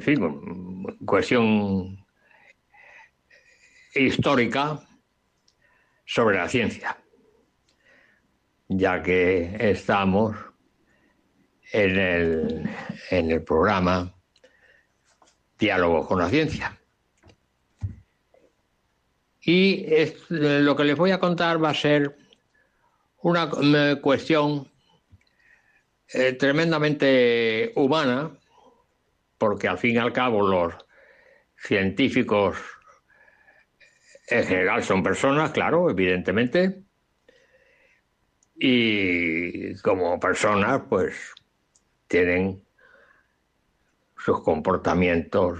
cuestión 1.03 1.97
histórica 3.95 4.80
sobre 6.05 6.38
la 6.38 6.47
ciencia, 6.47 6.95
ya 8.68 9.01
que 9.01 9.55
estamos 9.59 10.38
en 11.72 11.97
el, 11.97 12.70
en 13.09 13.32
el 13.32 13.43
programa 13.43 14.13
Diálogo 15.57 16.07
con 16.07 16.20
la 16.20 16.30
Ciencia. 16.30 16.80
Y 19.41 19.88
lo 20.30 20.76
que 20.76 20.84
les 20.84 20.95
voy 20.95 21.09
a 21.09 21.20
contar 21.20 21.63
va 21.63 21.72
a 21.72 21.74
ser 21.74 22.24
una 23.26 23.49
cuestión 24.01 24.71
eh, 26.13 26.34
tremendamente 26.34 27.73
humana, 27.76 28.38
porque 29.39 29.67
al 29.67 29.80
fin 29.80 29.95
y 29.95 29.97
al 29.97 30.13
cabo 30.13 30.47
los 30.47 30.76
científicos 31.57 32.55
en 34.28 34.43
general 34.43 34.84
son 34.84 35.01
personas, 35.01 35.49
claro, 35.49 35.89
evidentemente, 35.89 36.84
y 38.55 39.73
como 39.78 40.19
personas 40.19 40.84
pues 40.88 41.34
tienen 42.07 42.63
sus 44.19 44.43
comportamientos 44.43 45.57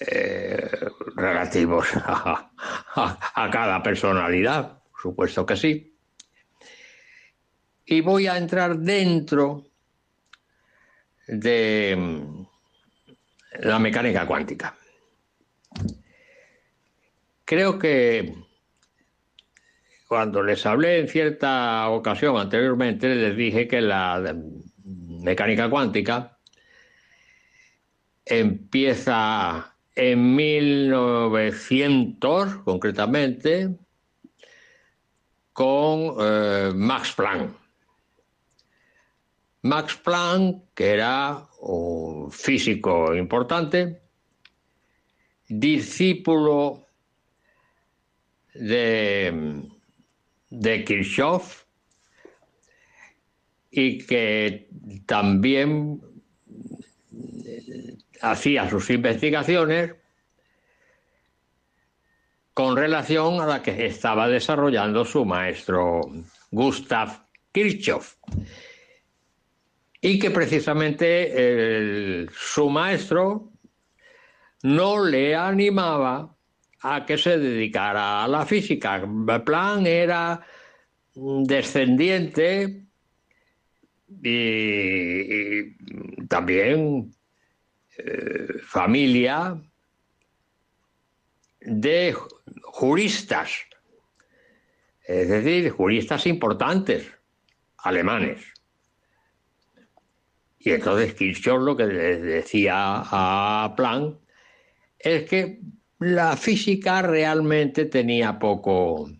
eh, 0.00 0.68
relativos 1.14 1.86
a 1.94 3.50
cada 3.52 3.80
personalidad, 3.84 4.82
supuesto 5.00 5.46
que 5.46 5.56
sí 5.56 5.97
y 7.90 8.02
voy 8.02 8.26
a 8.26 8.36
entrar 8.36 8.78
dentro 8.78 9.64
de 11.26 11.96
mm, 11.96 12.42
la 13.60 13.78
mecánica 13.78 14.26
cuántica. 14.26 14.76
Creo 17.46 17.78
que 17.78 18.34
cuando 20.06 20.42
les 20.42 20.66
hablé 20.66 20.98
en 20.98 21.08
cierta 21.08 21.88
ocasión 21.88 22.36
anteriormente, 22.36 23.14
les 23.14 23.34
dije 23.34 23.66
que 23.66 23.80
la 23.80 24.34
mm, 24.34 25.22
mecánica 25.22 25.70
cuántica 25.70 26.36
empieza 28.26 29.74
en 29.94 30.36
1900, 30.36 32.56
concretamente, 32.56 33.78
con 35.54 36.16
eh, 36.20 36.70
Max 36.74 37.14
Planck. 37.14 37.67
Max 39.68 39.96
Planck, 39.96 40.64
que 40.74 40.92
era 40.94 41.46
un 41.60 42.32
físico 42.32 43.14
importante, 43.14 44.00
discípulo 45.46 46.86
de, 48.54 49.62
de 50.48 50.84
Kirchhoff 50.84 51.64
y 53.70 53.98
que 53.98 54.68
también 55.04 56.00
hacía 58.22 58.70
sus 58.70 58.88
investigaciones 58.88 59.94
con 62.54 62.74
relación 62.74 63.40
a 63.40 63.46
la 63.46 63.62
que 63.62 63.86
estaba 63.86 64.28
desarrollando 64.28 65.04
su 65.04 65.24
maestro 65.26 66.00
Gustav 66.50 67.26
Kirchhoff. 67.52 68.16
Y 70.00 70.18
que 70.18 70.30
precisamente 70.30 72.26
su 72.32 72.70
maestro 72.70 73.50
no 74.62 75.04
le 75.04 75.34
animaba 75.34 76.34
a 76.80 77.04
que 77.04 77.18
se 77.18 77.38
dedicara 77.38 78.24
a 78.24 78.28
la 78.28 78.46
física. 78.46 79.02
Plan 79.44 79.86
era 79.86 80.40
descendiente 81.14 82.84
y, 84.22 85.76
también 86.26 87.12
eh, 87.98 88.48
familia 88.62 89.60
de 91.60 92.14
juristas, 92.62 93.50
es 95.04 95.28
decir, 95.28 95.70
juristas 95.70 96.26
importantes, 96.26 97.10
alemanes. 97.78 98.57
Y 100.58 100.72
entonces 100.72 101.14
Kirchhoff 101.14 101.60
lo 101.62 101.76
que 101.76 101.86
le 101.86 102.18
decía 102.18 102.74
a 102.76 103.74
Planck 103.76 104.16
es 104.98 105.28
que 105.28 105.60
la 106.00 106.36
física 106.36 107.02
realmente 107.02 107.84
tenía 107.84 108.38
poco, 108.38 109.10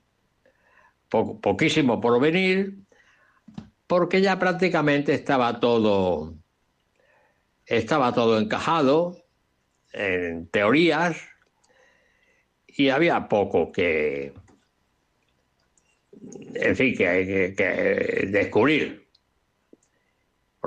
poquísimo 1.09 2.01
por 2.01 2.20
venir, 2.20 2.78
porque 3.86 4.20
ya 4.20 4.39
prácticamente 4.39 5.14
estaba 5.14 5.61
todo, 5.61 6.34
estaba 7.66 8.12
todo 8.12 8.39
encajado 8.39 9.16
en 9.93 10.49
teorías 10.49 11.16
y 12.66 12.91
había 12.91 13.28
poco 13.28 13.72
que, 13.72 14.32
en 16.55 16.76
fin, 16.76 16.97
que, 16.97 17.55
que 17.57 18.28
descubrir. 18.28 19.07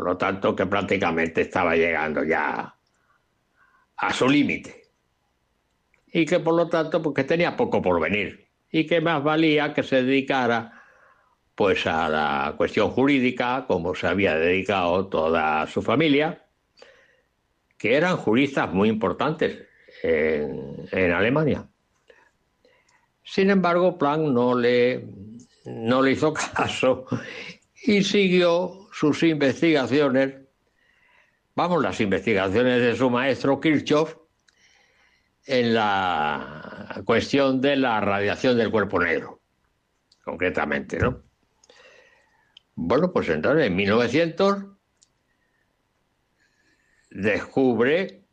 Por 0.01 0.09
lo 0.09 0.17
tanto, 0.17 0.55
que 0.55 0.65
prácticamente 0.65 1.41
estaba 1.41 1.75
llegando 1.75 2.23
ya 2.23 2.75
a 3.97 4.13
su 4.13 4.27
límite 4.27 4.81
y 6.07 6.25
que 6.25 6.39
por 6.39 6.55
lo 6.55 6.67
tanto 6.67 7.03
porque 7.03 7.23
tenía 7.23 7.55
poco 7.55 7.83
por 7.83 8.01
venir 8.01 8.47
y 8.71 8.87
que 8.87 8.99
más 8.99 9.23
valía 9.23 9.75
que 9.75 9.83
se 9.83 9.97
dedicara 9.97 10.81
pues 11.53 11.85
a 11.85 12.09
la 12.09 12.55
cuestión 12.57 12.89
jurídica 12.89 13.65
como 13.67 13.93
se 13.93 14.07
había 14.07 14.33
dedicado 14.33 15.05
toda 15.05 15.67
su 15.67 15.83
familia 15.83 16.47
que 17.77 17.93
eran 17.93 18.17
juristas 18.17 18.73
muy 18.73 18.89
importantes 18.89 19.67
en, 20.01 20.77
en 20.91 21.11
Alemania. 21.11 21.69
Sin 23.21 23.51
embargo, 23.51 23.99
Planck 23.99 24.21
no 24.21 24.57
le, 24.57 25.05
no 25.65 26.01
le 26.01 26.13
hizo 26.13 26.33
caso 26.55 27.05
y 27.83 28.01
siguió 28.01 28.80
sus 29.01 29.23
investigaciones, 29.23 30.35
vamos, 31.55 31.81
las 31.81 31.99
investigaciones 32.01 32.83
de 32.83 32.95
su 32.95 33.09
maestro 33.09 33.59
Kirchhoff, 33.59 34.15
en 35.47 35.73
la 35.73 37.01
cuestión 37.03 37.61
de 37.61 37.77
la 37.77 37.99
radiación 37.99 38.59
del 38.59 38.69
cuerpo 38.69 38.99
negro, 38.99 39.41
concretamente, 40.23 40.99
¿no? 40.99 41.23
Bueno, 42.75 43.11
pues 43.11 43.29
entonces 43.29 43.65
en 43.65 43.75
1900 43.75 44.65
descubre 47.09 48.23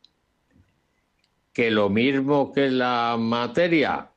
que 1.54 1.70
lo 1.70 1.88
mismo 1.88 2.52
que 2.52 2.68
la 2.70 3.16
materia 3.18 4.12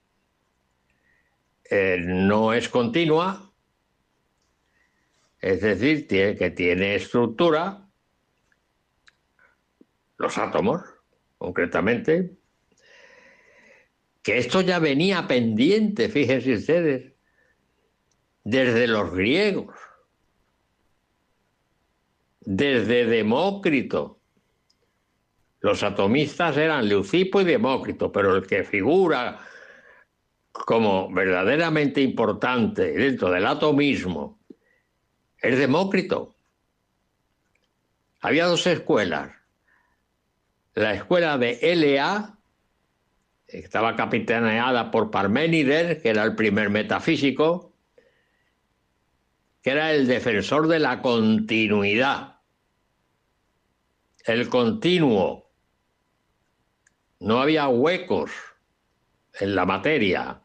eh, 1.70 1.98
no 2.06 2.52
es 2.52 2.68
continua, 2.68 3.51
es 5.42 5.62
decir, 5.62 6.08
que 6.08 6.54
tiene 6.56 6.96
estructura, 6.96 7.88
los 10.18 10.38
átomos, 10.38 10.82
concretamente, 11.40 12.38
que 14.22 14.38
esto 14.38 14.62
ya 14.62 14.78
venía 14.78 15.28
pendiente, 15.28 16.10
fíjense 16.10 16.54
ustedes, 16.54 17.14
desde 18.44 18.86
los 18.86 19.12
griegos, 19.12 19.76
desde 22.42 23.08
Demócrito. 23.08 24.20
Los 25.60 25.82
atomistas 25.82 26.58
eran 26.58 26.88
Leucipo 26.88 27.42
y 27.42 27.46
Demócrito, 27.46 28.12
pero 28.12 28.36
el 28.36 28.46
que 28.46 28.64
figura 28.64 29.40
como 30.52 31.12
verdaderamente 31.12 32.02
importante 32.02 32.92
dentro 32.92 33.32
del 33.32 33.48
atomismo 33.48 34.41
es 35.42 35.58
Demócrito. 35.58 36.36
Había 38.22 38.46
dos 38.46 38.68
escuelas, 38.68 39.32
la 40.74 40.94
escuela 40.94 41.38
de 41.38 41.60
LA 41.76 42.38
estaba 43.48 43.96
capitaneada 43.96 44.90
por 44.92 45.12
Parménides, 45.12 46.02
que 46.02 46.10
era 46.10 46.24
el 46.24 46.36
primer 46.36 46.70
metafísico, 46.70 47.74
que 49.62 49.72
era 49.72 49.94
el 49.94 50.08
defensor 50.08 50.68
de 50.68 50.80
la 50.80 51.02
continuidad, 51.02 52.40
el 54.26 54.48
continuo. 54.48 55.50
No 57.20 57.42
había 57.42 57.68
huecos 57.68 58.32
en 59.40 59.56
la 59.56 59.66
materia. 59.66 60.42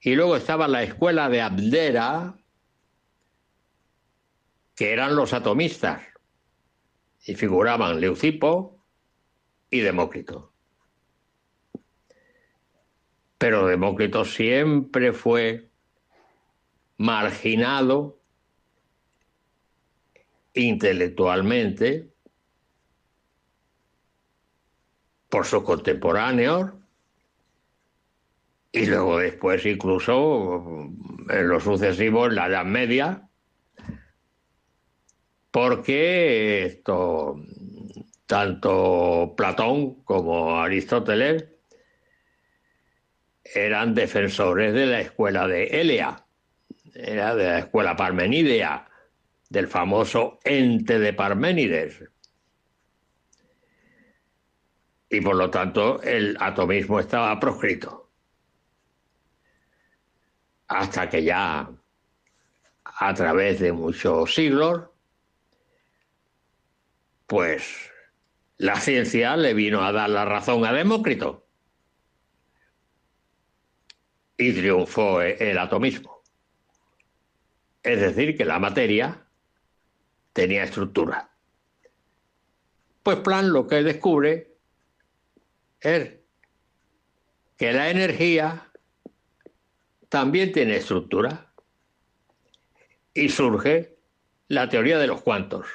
Y 0.00 0.14
luego 0.14 0.36
estaba 0.36 0.66
la 0.68 0.82
escuela 0.82 1.28
de 1.28 1.42
Abdera, 1.42 2.36
que 4.76 4.92
eran 4.92 5.16
los 5.16 5.32
atomistas, 5.32 6.02
y 7.24 7.34
figuraban 7.34 8.00
Leucipo 8.00 8.84
y 9.70 9.80
Demócrito. 9.80 10.52
Pero 13.38 13.66
Demócrito 13.66 14.24
siempre 14.24 15.12
fue 15.12 15.68
marginado 16.98 18.20
intelectualmente 20.54 22.10
por 25.28 25.44
sus 25.44 25.64
contemporáneos 25.64 26.72
y 28.72 28.86
luego 28.86 29.18
después 29.18 29.66
incluso 29.66 30.90
en 31.28 31.48
lo 31.48 31.60
sucesivo 31.60 32.26
en 32.26 32.36
la 32.36 32.46
Edad 32.46 32.64
Media, 32.64 33.25
porque 35.56 36.66
esto, 36.66 37.40
tanto 38.26 39.32
Platón 39.34 40.02
como 40.04 40.60
Aristóteles 40.60 41.46
eran 43.42 43.94
defensores 43.94 44.74
de 44.74 44.84
la 44.84 45.00
escuela 45.00 45.48
de 45.48 45.64
Elea, 45.80 46.26
era 46.92 47.34
de 47.34 47.44
la 47.44 47.58
escuela 47.60 47.96
parmenidea, 47.96 48.86
del 49.48 49.66
famoso 49.66 50.40
ente 50.44 50.98
de 50.98 51.14
Parménides. 51.14 52.04
Y 55.08 55.22
por 55.22 55.36
lo 55.36 55.48
tanto 55.48 56.02
el 56.02 56.36
atomismo 56.38 57.00
estaba 57.00 57.40
proscrito. 57.40 58.10
Hasta 60.68 61.08
que 61.08 61.24
ya 61.24 61.70
a 62.84 63.14
través 63.14 63.58
de 63.60 63.72
muchos 63.72 64.34
siglos, 64.34 64.90
pues 67.26 67.90
la 68.58 68.80
ciencia 68.80 69.36
le 69.36 69.54
vino 69.54 69.82
a 69.82 69.92
dar 69.92 70.10
la 70.10 70.24
razón 70.24 70.64
a 70.64 70.72
Demócrito 70.72 71.46
y 74.38 74.52
triunfó 74.52 75.22
el 75.22 75.58
atomismo. 75.58 76.22
Es 77.82 78.00
decir, 78.00 78.36
que 78.36 78.44
la 78.44 78.58
materia 78.58 79.26
tenía 80.32 80.64
estructura. 80.64 81.30
Pues 83.02 83.18
Plan 83.18 83.52
lo 83.52 83.66
que 83.66 83.82
descubre 83.82 84.56
es 85.80 86.16
que 87.56 87.72
la 87.72 87.90
energía 87.90 88.70
también 90.08 90.52
tiene 90.52 90.76
estructura 90.76 91.52
y 93.14 93.28
surge 93.28 93.96
la 94.48 94.68
teoría 94.68 94.98
de 94.98 95.06
los 95.06 95.22
cuantos. 95.22 95.66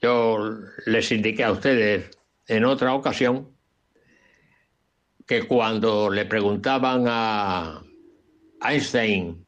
Yo 0.00 0.58
les 0.86 1.10
indiqué 1.10 1.44
a 1.44 1.52
ustedes 1.52 2.10
en 2.46 2.64
otra 2.64 2.94
ocasión 2.94 3.48
que 5.26 5.42
cuando 5.42 6.08
le 6.08 6.24
preguntaban 6.24 7.04
a 7.06 7.82
Einstein 8.62 9.46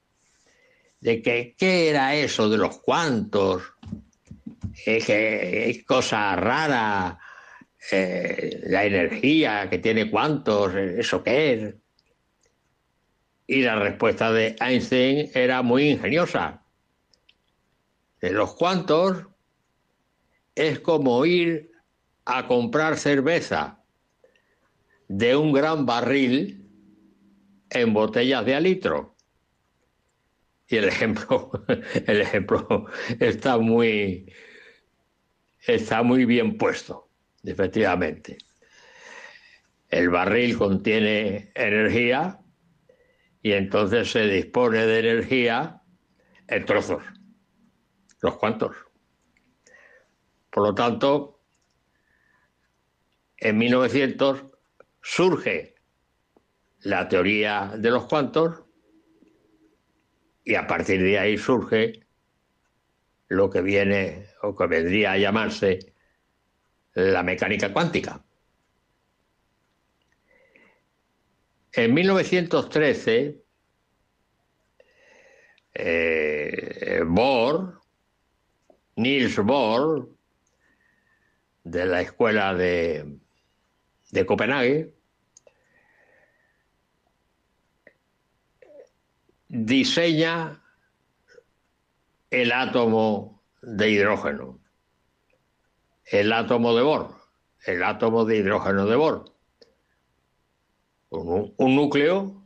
de 1.01 1.22
que 1.22 1.55
qué 1.57 1.88
era 1.88 2.14
eso 2.14 2.48
de 2.48 2.59
los 2.59 2.78
cuantos, 2.80 3.62
eh, 4.84 5.03
que 5.05 5.70
es 5.70 5.84
cosa 5.84 6.36
rara, 6.36 7.18
eh, 7.90 8.61
la 8.66 8.84
energía 8.84 9.68
que 9.70 9.78
tiene 9.78 10.11
cuantos, 10.11 10.74
eso 10.74 11.22
qué 11.22 11.53
es. 11.53 11.74
Y 13.46 13.62
la 13.62 13.76
respuesta 13.76 14.30
de 14.30 14.55
Einstein 14.61 15.30
era 15.34 15.62
muy 15.62 15.88
ingeniosa. 15.88 16.62
De 18.20 18.30
los 18.30 18.55
cuantos 18.55 19.30
es 20.55 20.80
como 20.80 21.24
ir 21.26 21.70
a 22.24 22.46
comprar 22.46 22.96
cerveza 22.96 23.82
de 25.09 25.34
un 25.36 25.53
gran 25.53 25.86
barril 25.86 26.68
en 27.70 27.92
botellas 27.92 28.44
de 28.44 28.55
a 28.55 28.61
litro. 28.61 29.16
Y 30.68 30.76
el 30.76 30.84
ejemplo, 30.84 31.51
el 32.07 32.20
ejemplo 32.20 32.86
está 33.18 33.59
muy, 33.59 34.32
está 35.66 36.03
muy 36.03 36.24
bien 36.24 36.57
puesto, 36.57 37.09
efectivamente. 37.42 38.38
El 39.88 40.11
barril 40.11 40.57
contiene 40.57 41.51
energía 41.55 42.38
y 43.42 43.53
entonces 43.53 44.12
se 44.12 44.28
dispone 44.28 44.86
de 44.86 44.98
energía 45.01 45.82
en 46.46 46.64
trozos, 46.64 47.03
los 48.20 48.36
cuantos. 48.36 48.76
Por 50.51 50.64
lo 50.64 50.74
tanto, 50.74 51.40
en 53.36 53.57
1900 53.59 54.44
surge 55.01 55.74
la 56.80 57.09
teoría 57.09 57.72
de 57.76 57.90
los 57.90 58.07
cuantos 58.07 58.62
y 60.44 60.55
a 60.55 60.66
partir 60.66 61.03
de 61.03 61.18
ahí 61.18 61.38
surge 61.38 62.07
lo 63.28 63.48
que 63.48 63.62
viene 63.62 64.26
o 64.42 64.57
que 64.57 64.66
vendría 64.66 65.12
a 65.12 65.18
llamarse 65.18 65.94
la 66.94 67.22
mecánica 67.22 67.72
cuántica. 67.72 68.24
En 71.72 71.94
1913, 71.94 73.44
eh, 75.74 77.03
Bohr, 77.07 77.80
Niels 78.96 79.36
Bohr, 79.36 80.09
de 81.64 81.86
la 81.86 82.00
escuela 82.00 82.54
de, 82.54 83.18
de 84.11 84.26
Copenhague, 84.26 84.92
diseña 89.48 90.62
el 92.30 92.52
átomo 92.52 93.42
de 93.62 93.90
hidrógeno, 93.90 94.61
el 96.04 96.32
átomo 96.32 96.74
de 96.74 96.82
Bohr, 96.82 97.14
el 97.66 97.82
átomo 97.82 98.24
de 98.24 98.36
hidrógeno 98.36 98.86
de 98.86 98.96
Bohr. 98.96 99.24
Un, 101.11 101.52
un, 101.56 101.74
núcleo 101.74 102.44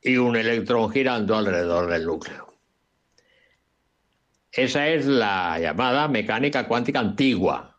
y 0.00 0.16
un 0.16 0.36
electrón 0.36 0.90
girando 0.92 1.36
alrededor 1.36 1.90
del 1.90 2.06
núcleo. 2.06 2.41
Esa 4.52 4.88
es 4.88 5.06
la 5.06 5.58
llamada 5.58 6.08
mecánica 6.08 6.68
cuántica 6.68 7.00
antigua. 7.00 7.78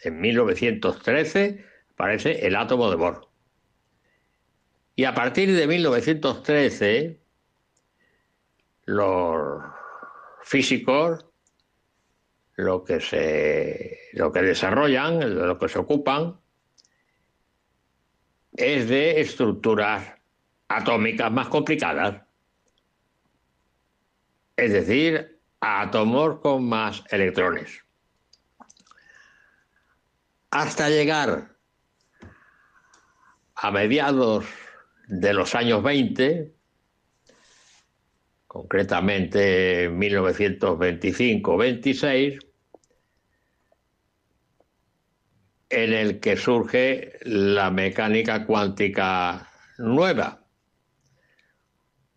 En 0.00 0.20
1913 0.20 1.64
aparece 1.92 2.46
el 2.46 2.56
átomo 2.56 2.90
de 2.90 2.96
Bohr. 2.96 3.28
Y 4.94 5.04
a 5.04 5.14
partir 5.14 5.54
de 5.54 5.66
1913, 5.66 7.20
los 8.86 9.62
físicos 10.42 11.26
lo 12.54 12.82
que, 12.84 13.00
se, 13.00 13.98
lo 14.14 14.32
que 14.32 14.40
desarrollan, 14.40 15.46
lo 15.46 15.58
que 15.58 15.68
se 15.68 15.78
ocupan, 15.78 16.40
es 18.56 18.88
de 18.88 19.20
estructuras 19.20 20.14
atómicas 20.68 21.30
más 21.30 21.48
complicadas. 21.48 22.25
Es 24.56 24.72
decir, 24.72 25.40
átomos 25.60 26.40
con 26.40 26.68
más 26.68 27.04
electrones. 27.10 27.84
Hasta 30.50 30.88
llegar 30.88 31.56
a 33.56 33.70
mediados 33.70 34.46
de 35.08 35.34
los 35.34 35.54
años 35.54 35.82
20, 35.82 36.54
concretamente 38.46 39.90
1925-26, 39.90 42.38
en 45.68 45.92
el 45.92 46.20
que 46.20 46.36
surge 46.36 47.18
la 47.22 47.70
mecánica 47.70 48.46
cuántica 48.46 49.50
nueva, 49.78 50.45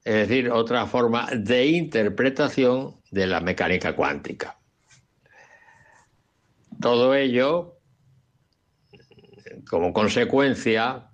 es 0.09 0.27
decir, 0.27 0.49
otra 0.49 0.87
forma 0.87 1.27
de 1.35 1.67
interpretación 1.67 2.99
de 3.11 3.27
la 3.27 3.41
mecánica 3.41 3.95
cuántica. 3.95 4.57
Todo 6.81 7.13
ello 7.13 7.77
como 9.69 9.93
consecuencia 9.93 11.11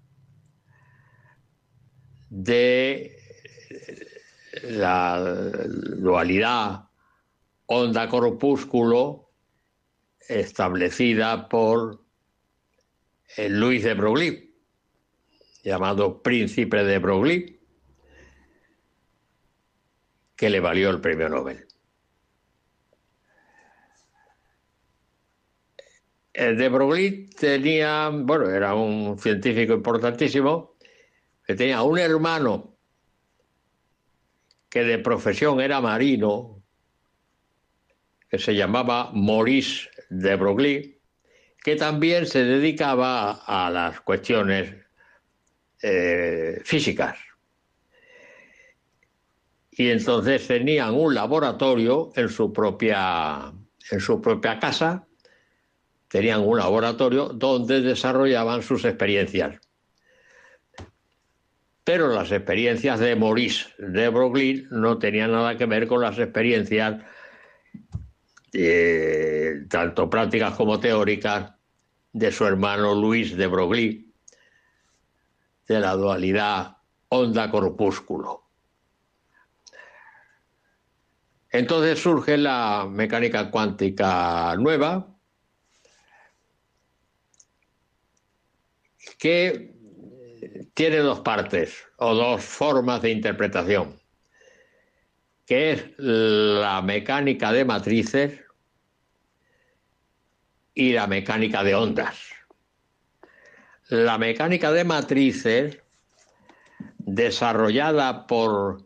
de 2.29 3.17
la 4.63 5.19
dualidad 5.97 6.85
onda-corpúsculo 7.65 9.29
establecida 10.29 11.49
por 11.49 12.01
Luis 13.49 13.83
de 13.83 13.93
Broglie, 13.93 14.53
llamado 15.65 16.23
príncipe 16.23 16.85
de 16.85 16.97
Broglie, 16.99 17.54
que 20.35 20.49
le 20.49 20.59
valió 20.59 20.89
el 20.89 21.01
premio 21.01 21.29
Nobel. 21.29 21.65
El 26.33 26.57
de 26.57 26.67
Broglie 26.67 27.29
tenía, 27.39 28.09
bueno, 28.09 28.49
era 28.49 28.75
un 28.75 29.17
científico 29.17 29.73
importantísimo, 29.73 30.75
que 31.45 31.55
tenía 31.55 31.81
un 31.81 31.97
hermano 31.97 32.75
que 34.69 34.83
de 34.83 34.99
profesión 34.99 35.61
era 35.61 35.79
marino, 35.79 36.61
que 38.29 38.37
se 38.37 38.53
llamaba 38.53 39.11
Maurice 39.13 39.89
de 40.09 40.35
Broglie, 40.35 40.99
que 41.63 41.77
también 41.77 42.25
se 42.25 42.43
dedicaba 42.43 43.43
a 43.45 43.69
las 43.69 44.01
cuestiones 44.01 44.75
eh, 45.81 46.59
físicas. 46.65 47.17
Y 49.77 49.89
entonces 49.89 50.47
tenían 50.47 50.93
un 50.93 51.13
laboratorio 51.13 52.11
en 52.15 52.29
su 52.29 52.53
propia, 52.53 53.51
en 53.91 53.99
su 53.99 54.21
propia 54.21 54.57
casa, 54.57 55.05
tenían 56.07 56.41
un 56.41 56.57
laboratorio 56.57 57.29
donde 57.29 57.81
desarrollaban 57.81 58.63
sus 58.63 58.85
experiencias. 58.85 59.59
Pero 61.83 62.07
las 62.07 62.31
experiencias 62.31 62.99
de 62.99 63.15
Maurice 63.15 63.67
de 63.77 64.07
Broglie 64.09 64.65
no 64.71 64.97
tenían 64.97 65.33
nada 65.33 65.57
que 65.57 65.65
ver 65.65 65.87
con 65.87 66.01
las 66.01 66.17
experiencias 66.17 67.03
eh, 68.53 69.65
tanto 69.69 70.09
prácticas 70.09 70.55
como 70.55 70.79
teóricas 70.79 71.51
de 72.13 72.31
su 72.31 72.45
hermano 72.45 72.95
Luis 72.95 73.35
de 73.35 73.47
Broglie, 73.47 74.05
de 75.67 75.79
la 75.81 75.91
dualidad 75.95 76.77
onda-corpúsculo. 77.09 78.44
Entonces 81.57 81.99
surge 81.99 82.37
la 82.37 82.85
mecánica 82.89 83.49
cuántica 83.49 84.55
nueva, 84.57 85.07
que 89.17 89.73
tiene 90.73 90.97
dos 90.97 91.21
partes 91.21 91.87
o 91.95 92.13
dos 92.13 92.43
formas 92.43 93.01
de 93.01 93.11
interpretación, 93.11 93.97
que 95.45 95.71
es 95.71 95.85
la 95.97 96.81
mecánica 96.81 97.53
de 97.53 97.63
matrices 97.63 98.41
y 100.73 100.91
la 100.91 101.07
mecánica 101.07 101.63
de 101.63 101.75
ondas. 101.75 102.17
La 103.87 104.17
mecánica 104.17 104.73
de 104.73 104.83
matrices 104.83 105.81
desarrollada 106.97 108.27
por 108.27 108.83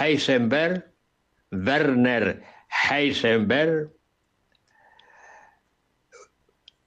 Heisenberg, 0.00 0.91
Werner 1.52 2.42
Heisenberg, 2.68 3.92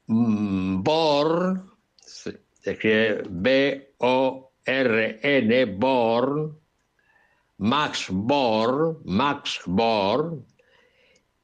Bohr, 0.08 1.64
se 2.02 2.42
escribe 2.64 3.24
B-O-R-N, 4.00 5.66
Bohr, 5.78 6.60
Max 7.58 8.08
Bohr, 8.10 9.02
Max 9.06 9.62
Bohr 9.66 10.44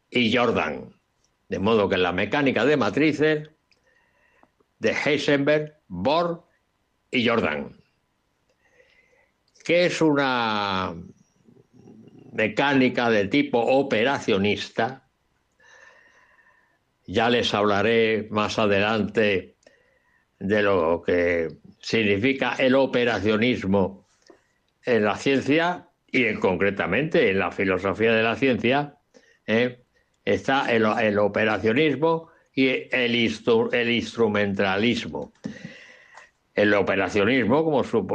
y 0.09 0.35
Jordan. 0.35 0.93
De 1.47 1.59
modo 1.59 1.87
que 1.87 1.97
la 1.97 2.11
mecánica 2.11 2.65
de 2.65 2.77
matrices 2.77 3.49
de 4.79 4.95
Heisenberg, 5.05 5.77
Bohr 5.87 6.43
y 7.11 7.27
Jordan, 7.27 7.77
que 9.63 9.85
es 9.85 10.01
una 10.01 10.95
mecánica 12.31 13.09
de 13.09 13.27
tipo 13.27 13.59
operacionista. 13.59 15.07
Ya 17.05 17.29
les 17.29 17.53
hablaré 17.53 18.27
más 18.29 18.57
adelante 18.57 19.55
de 20.39 20.63
lo 20.63 21.03
que 21.05 21.49
significa 21.79 22.55
el 22.57 22.75
operacionismo 22.75 24.07
en 24.85 25.05
la 25.05 25.15
ciencia 25.15 25.87
y 26.11 26.25
en, 26.25 26.39
concretamente 26.39 27.29
en 27.29 27.37
la 27.39 27.51
filosofía 27.51 28.13
de 28.13 28.23
la 28.23 28.35
ciencia. 28.35 28.95
¿eh? 29.45 29.83
Está 30.25 30.71
el, 30.71 31.19
operacionismo 31.19 32.29
y 32.53 32.67
el, 32.91 33.15
instrumentalismo. 33.15 35.31
El 36.53 36.73
operacionismo, 36.73 37.63
como 37.63 37.81
su, 37.83 38.05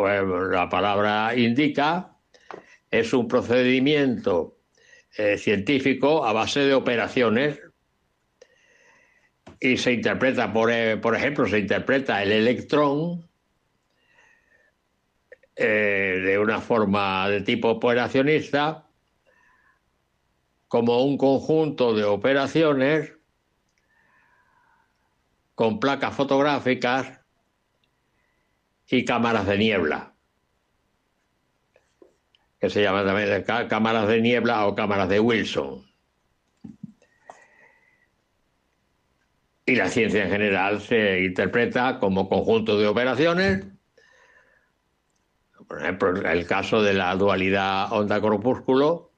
la 0.50 0.68
palabra 0.68 1.34
indica, 1.36 2.15
es 2.90 3.12
un 3.12 3.28
procedimiento 3.28 4.56
eh, 5.16 5.38
científico 5.38 6.24
a 6.24 6.32
base 6.32 6.60
de 6.60 6.74
operaciones. 6.74 7.60
Y 9.58 9.78
se 9.78 9.92
interpreta, 9.92 10.52
por, 10.52 10.70
eh, 10.70 10.96
por 10.98 11.14
ejemplo, 11.14 11.46
se 11.46 11.58
interpreta 11.58 12.22
el 12.22 12.32
electrón 12.32 13.26
eh, 15.56 16.20
de 16.22 16.38
una 16.38 16.60
forma 16.60 17.30
de 17.30 17.40
tipo 17.40 17.70
operacionista 17.70 18.86
como 20.68 21.02
un 21.02 21.16
conjunto 21.16 21.94
de 21.94 22.04
operaciones 22.04 23.12
con 25.54 25.80
placas 25.80 26.14
fotográficas 26.14 27.20
y 28.88 29.04
cámaras 29.06 29.46
de 29.46 29.56
niebla 29.56 30.15
se 32.70 32.82
llama 32.82 33.04
también 33.04 33.44
cámaras 33.68 34.08
de 34.08 34.20
niebla 34.20 34.66
o 34.66 34.74
cámaras 34.74 35.08
de 35.08 35.20
Wilson. 35.20 35.84
Y 39.64 39.74
la 39.74 39.88
ciencia 39.88 40.24
en 40.24 40.30
general 40.30 40.80
se 40.80 41.24
interpreta 41.24 41.98
como 41.98 42.28
conjunto 42.28 42.78
de 42.78 42.86
operaciones. 42.86 43.64
Por 45.66 45.82
ejemplo, 45.82 46.30
el 46.30 46.46
caso 46.46 46.82
de 46.82 46.94
la 46.94 47.14
dualidad 47.16 47.92
onda-corpúsculo 47.92 49.10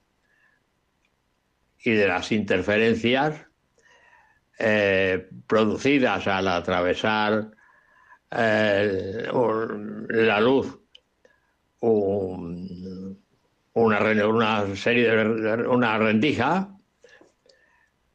y 1.84 1.90
de 1.90 2.08
las 2.08 2.32
interferencias 2.32 3.46
eh, 4.58 5.28
producidas 5.46 6.26
al 6.26 6.48
atravesar 6.48 7.50
eh, 8.30 9.28
la 10.08 10.40
luz 10.40 10.78
un, 11.80 12.66
una, 13.78 14.76
serie 14.76 15.10
de 15.10 15.66
una 15.66 15.98
rendija, 15.98 16.76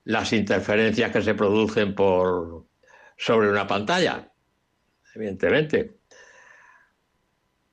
las 0.06 0.34
interferencias 0.34 1.12
que 1.12 1.22
se 1.22 1.34
producen 1.34 1.96
por 1.96 2.66
sobre 3.18 3.50
una 3.50 3.68
pantalla, 3.68 4.32
evidentemente. 5.16 6.00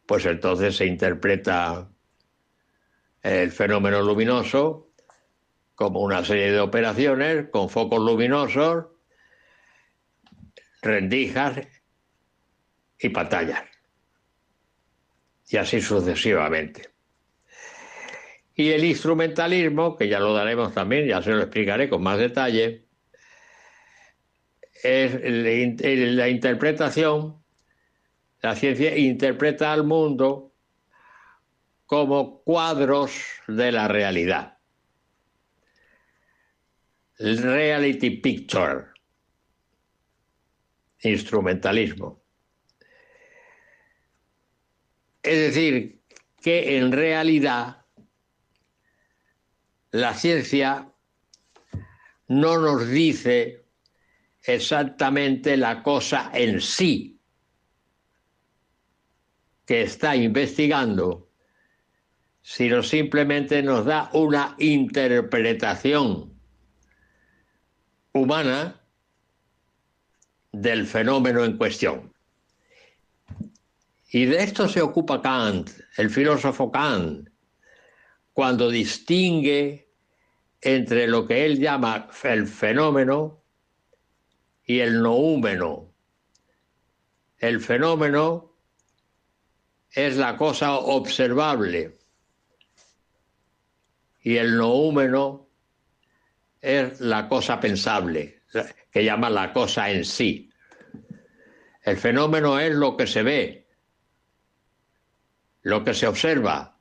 Pues 0.06 0.26
entonces 0.26 0.76
se 0.76 0.86
interpreta 0.86 1.88
el 3.22 3.50
fenómeno 3.52 4.02
luminoso 4.02 4.92
como 5.74 6.00
una 6.00 6.24
serie 6.24 6.52
de 6.52 6.60
operaciones 6.60 7.48
con 7.50 7.70
focos 7.70 8.00
luminosos, 8.00 8.86
rendijas 10.82 11.58
y 12.98 13.08
pantallas. 13.08 13.64
Y 15.48 15.56
así 15.56 15.80
sucesivamente. 15.80 16.90
Y 18.60 18.72
el 18.72 18.84
instrumentalismo, 18.84 19.96
que 19.96 20.06
ya 20.06 20.20
lo 20.20 20.34
daremos 20.34 20.74
también, 20.74 21.08
ya 21.08 21.22
se 21.22 21.30
lo 21.30 21.40
explicaré 21.40 21.88
con 21.88 22.02
más 22.02 22.18
detalle, 22.18 22.84
es 24.82 25.18
la 26.14 26.28
interpretación, 26.28 27.42
la 28.42 28.54
ciencia 28.54 28.94
interpreta 28.98 29.72
al 29.72 29.84
mundo 29.84 30.52
como 31.86 32.42
cuadros 32.42 33.12
de 33.48 33.72
la 33.72 33.88
realidad. 33.88 34.58
Reality 37.18 38.10
picture, 38.10 38.88
instrumentalismo. 41.00 42.22
Es 45.22 45.38
decir, 45.38 46.02
que 46.42 46.76
en 46.76 46.92
realidad 46.92 47.79
la 49.92 50.14
ciencia 50.14 50.92
no 52.28 52.58
nos 52.58 52.88
dice 52.88 53.64
exactamente 54.42 55.56
la 55.56 55.82
cosa 55.82 56.30
en 56.32 56.60
sí 56.60 57.20
que 59.66 59.82
está 59.82 60.16
investigando, 60.16 61.28
sino 62.42 62.82
simplemente 62.82 63.62
nos 63.62 63.84
da 63.84 64.10
una 64.12 64.56
interpretación 64.58 66.32
humana 68.12 68.80
del 70.52 70.86
fenómeno 70.86 71.44
en 71.44 71.56
cuestión. 71.56 72.12
Y 74.12 74.24
de 74.24 74.42
esto 74.42 74.68
se 74.68 74.82
ocupa 74.82 75.22
Kant, 75.22 75.70
el 75.96 76.10
filósofo 76.10 76.72
Kant, 76.72 77.29
cuando 78.40 78.70
distingue 78.70 79.92
entre 80.62 81.06
lo 81.06 81.26
que 81.26 81.44
él 81.44 81.58
llama 81.58 82.08
el 82.22 82.46
fenómeno 82.46 83.44
y 84.64 84.80
el 84.80 85.02
noúmeno. 85.02 85.92
El 87.36 87.60
fenómeno 87.60 88.56
es 89.90 90.16
la 90.16 90.38
cosa 90.38 90.72
observable 90.78 91.98
y 94.22 94.38
el 94.38 94.56
noúmeno 94.56 95.50
es 96.62 96.98
la 96.98 97.28
cosa 97.28 97.60
pensable, 97.60 98.44
que 98.90 99.04
llama 99.04 99.28
la 99.28 99.52
cosa 99.52 99.90
en 99.90 100.02
sí. 100.02 100.50
El 101.82 101.98
fenómeno 101.98 102.58
es 102.58 102.74
lo 102.74 102.96
que 102.96 103.06
se 103.06 103.22
ve, 103.22 103.68
lo 105.60 105.84
que 105.84 105.92
se 105.92 106.06
observa, 106.06 106.79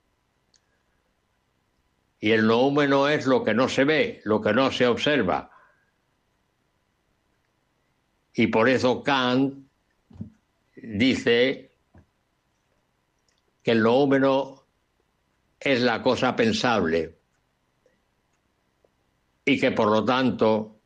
y 2.19 2.31
el 2.31 2.45
noúmeno 2.45 3.07
es 3.07 3.25
lo 3.25 3.43
que 3.43 3.53
no 3.53 3.69
se 3.69 3.85
ve, 3.85 4.21
lo 4.25 4.41
que 4.41 4.53
no 4.53 4.71
se 4.71 4.87
observa. 4.87 5.51
Y 8.33 8.47
por 8.47 8.67
eso 8.69 9.03
Kant 9.03 9.67
dice 10.75 11.71
que 13.63 13.71
el 13.71 13.83
noúmeno 13.83 14.65
es 15.59 15.81
la 15.81 16.01
cosa 16.01 16.35
pensable 16.35 17.17
y 19.45 19.59
que 19.59 19.71
por 19.71 19.89
lo 19.89 20.05
tanto 20.05 20.79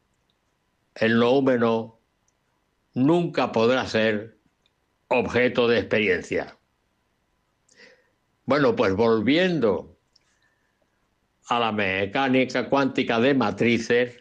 el 0.96 1.18
noúmeno 1.18 2.00
nunca 2.94 3.52
podrá 3.52 3.88
ser 3.88 4.38
objeto 5.08 5.68
de 5.68 5.80
experiencia. 5.80 6.58
Bueno, 8.46 8.76
pues 8.76 8.96
volviendo 8.96 9.93
a 11.50 11.60
la 11.60 11.72
mecánica 11.72 12.70
cuántica 12.70 13.20
de 13.20 13.34
matrices 13.34 14.20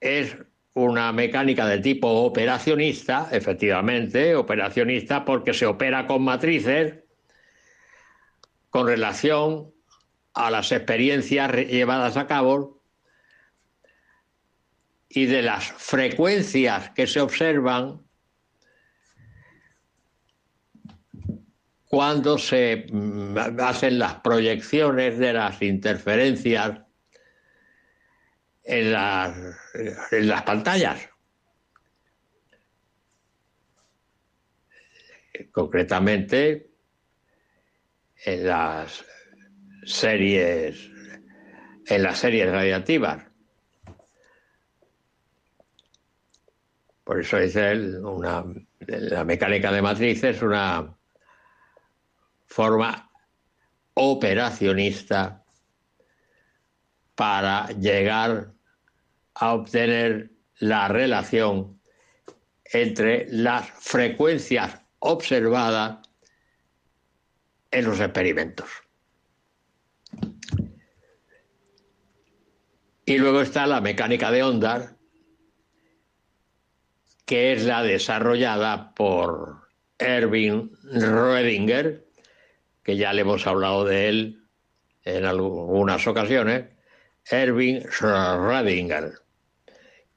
es 0.00 0.36
una 0.74 1.10
mecánica 1.12 1.66
de 1.66 1.78
tipo 1.78 2.08
operacionista, 2.08 3.28
efectivamente, 3.32 4.36
operacionista 4.36 5.24
porque 5.24 5.54
se 5.54 5.66
opera 5.66 6.06
con 6.06 6.22
matrices 6.22 7.02
con 8.68 8.86
relación 8.86 9.72
a 10.34 10.50
las 10.50 10.70
experiencias 10.70 11.50
llevadas 11.52 12.18
a 12.18 12.26
cabo 12.26 12.82
y 15.08 15.24
de 15.24 15.40
las 15.40 15.72
frecuencias 15.72 16.90
que 16.90 17.06
se 17.06 17.20
observan 17.20 18.05
cuando 21.88 22.36
se 22.38 22.86
mm, 22.90 23.36
hacen 23.60 23.98
las 23.98 24.14
proyecciones 24.16 25.18
de 25.18 25.32
las 25.32 25.62
interferencias 25.62 26.80
en 28.64 28.92
las, 28.92 29.36
en 30.10 30.28
las 30.28 30.42
pantallas. 30.42 31.08
Concretamente, 35.52 36.70
en 38.24 38.46
las 38.46 39.04
series, 39.84 40.90
en 41.86 42.02
las 42.02 42.18
series 42.18 42.50
radiativas. 42.50 43.24
Por 47.04 47.20
eso 47.20 47.38
dice 47.38 47.70
él, 47.70 47.98
una, 48.02 48.44
la 48.80 49.24
mecánica 49.24 49.70
de 49.70 49.82
matrices 49.82 50.36
es 50.36 50.42
una 50.42 50.95
forma 52.56 53.10
operacionista 53.92 55.44
para 57.14 57.66
llegar 57.72 58.50
a 59.34 59.52
obtener 59.52 60.30
la 60.60 60.88
relación 60.88 61.78
entre 62.64 63.26
las 63.28 63.68
frecuencias 63.68 64.80
observadas 65.00 65.98
en 67.72 67.84
los 67.84 68.00
experimentos. 68.00 68.70
Y 73.04 73.18
luego 73.18 73.42
está 73.42 73.66
la 73.66 73.82
mecánica 73.82 74.30
de 74.30 74.42
ondas, 74.42 74.94
que 77.26 77.52
es 77.52 77.64
la 77.66 77.82
desarrollada 77.82 78.94
por 78.94 79.68
Erwin 79.98 80.74
Rödinger, 80.84 82.05
que 82.86 82.96
ya 82.96 83.12
le 83.12 83.22
hemos 83.22 83.44
hablado 83.48 83.84
de 83.84 84.08
él 84.08 84.44
en 85.02 85.24
algunas 85.24 86.06
ocasiones, 86.06 86.66
Erwin 87.28 87.82
Schrödinger, 87.82 89.12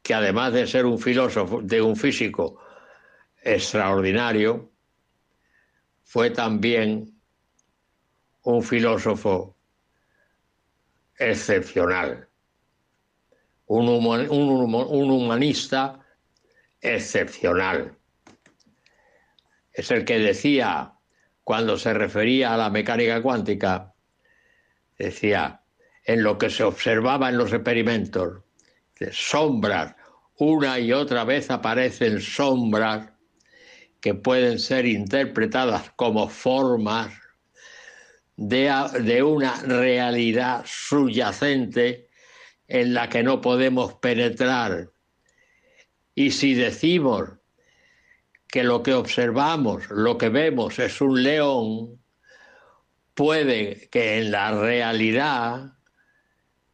que 0.04 0.14
además 0.14 0.54
de 0.54 0.68
ser 0.68 0.86
un 0.86 1.00
filósofo, 1.00 1.62
de 1.64 1.82
un 1.82 1.96
físico 1.96 2.62
extraordinario, 3.42 4.72
fue 6.04 6.30
también 6.30 7.20
un 8.44 8.62
filósofo 8.62 9.58
excepcional, 11.18 12.30
un, 13.66 13.90
un 13.90 15.12
humanista 15.12 16.06
excepcional. 16.82 17.98
Es 19.74 19.90
el 19.90 20.06
que 20.06 20.20
decía, 20.20 20.94
cuando 21.50 21.80
se 21.80 21.96
refería 21.96 22.54
a 22.54 22.58
la 22.58 22.70
mecánica 22.70 23.24
cuántica, 23.24 23.96
decía, 25.00 25.64
en 26.06 26.22
lo 26.22 26.38
que 26.38 26.52
se 26.52 26.64
observaba 26.64 27.28
en 27.30 27.40
los 27.40 27.52
experimentos, 27.52 28.44
sombras, 29.12 29.96
una 30.38 30.78
y 30.78 30.94
otra 30.94 31.24
vez 31.24 31.50
aparecen 31.50 32.22
sombras 32.22 33.10
que 34.00 34.14
pueden 34.14 34.60
ser 34.60 34.86
interpretadas 34.86 35.90
como 35.96 36.30
formas 36.30 37.12
de, 38.38 38.72
de, 39.02 39.24
una 39.24 39.56
realidad 39.64 40.64
subyacente 40.68 42.10
en 42.68 42.94
la 42.94 43.10
que 43.10 43.24
no 43.24 43.42
podemos 43.42 43.96
penetrar. 43.96 44.92
Y 46.14 46.30
si 46.30 46.54
decimos 46.54 47.39
que 48.50 48.64
lo 48.64 48.82
que 48.82 48.94
observamos, 48.94 49.90
lo 49.90 50.18
que 50.18 50.30
vemos 50.30 50.80
es 50.80 51.02
un 51.02 51.22
león, 51.22 52.02
puede 53.14 53.90
que 53.90 54.20
en 54.20 54.32
la 54.32 54.52
realidad 54.52 55.74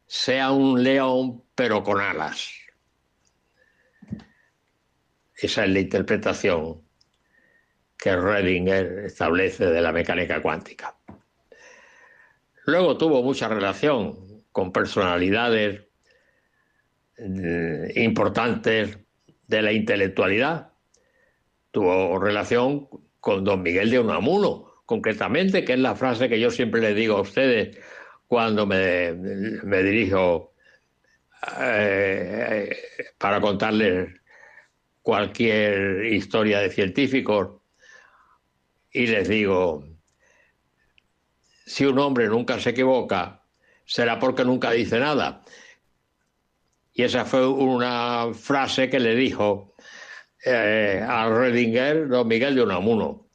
sea 0.06 0.52
un 0.52 0.82
león 0.82 1.44
pero 1.54 1.82
con 1.82 2.00
alas. 2.00 2.50
Esa 5.36 5.64
es 5.64 5.70
la 5.70 5.80
interpretación 5.80 6.82
que 7.98 8.16
Redinger 8.16 9.04
establece 9.06 9.66
de 9.66 9.80
la 9.80 9.92
mecánica 9.92 10.40
cuántica. 10.40 10.94
Luego 12.66 12.96
tuvo 12.96 13.22
mucha 13.22 13.48
relación 13.48 14.44
con 14.50 14.72
personalidades 14.72 15.82
mm, 17.18 17.98
importantes 17.98 18.98
de 19.46 19.62
la 19.62 19.72
intelectualidad. 19.72 20.72
Tuvo 21.76 22.18
relación 22.18 22.88
con 23.20 23.44
don 23.44 23.62
Miguel 23.62 23.90
de 23.90 24.00
Unamuno, 24.00 24.80
concretamente, 24.86 25.62
que 25.62 25.74
es 25.74 25.78
la 25.78 25.94
frase 25.94 26.26
que 26.26 26.40
yo 26.40 26.50
siempre 26.50 26.80
le 26.80 26.94
digo 26.94 27.18
a 27.18 27.20
ustedes 27.20 27.76
cuando 28.26 28.64
me, 28.64 29.12
dirijo 29.82 30.54
eh, 31.60 32.74
para 33.18 33.42
contarles 33.42 34.08
cualquier 35.02 36.06
historia 36.06 36.60
de 36.60 36.70
científicos 36.70 37.60
y 38.90 39.08
les 39.08 39.28
digo, 39.28 39.84
si 41.66 41.84
un 41.84 41.98
hombre 41.98 42.26
nunca 42.28 42.58
se 42.58 42.70
equivoca, 42.70 43.42
será 43.84 44.18
porque 44.18 44.46
nunca 44.46 44.70
dice 44.70 44.98
nada. 44.98 45.42
Y 46.94 47.02
esa 47.02 47.26
fue 47.26 47.46
una 47.46 48.32
frase 48.32 48.88
que 48.88 48.98
le 48.98 49.14
dijo 49.14 49.74
eh, 50.46 51.04
a 51.06 51.28
Redinger 51.28 52.08
don 52.08 52.28
Miguel 52.28 52.54
de 52.54 52.62
Unamuno 52.62 53.26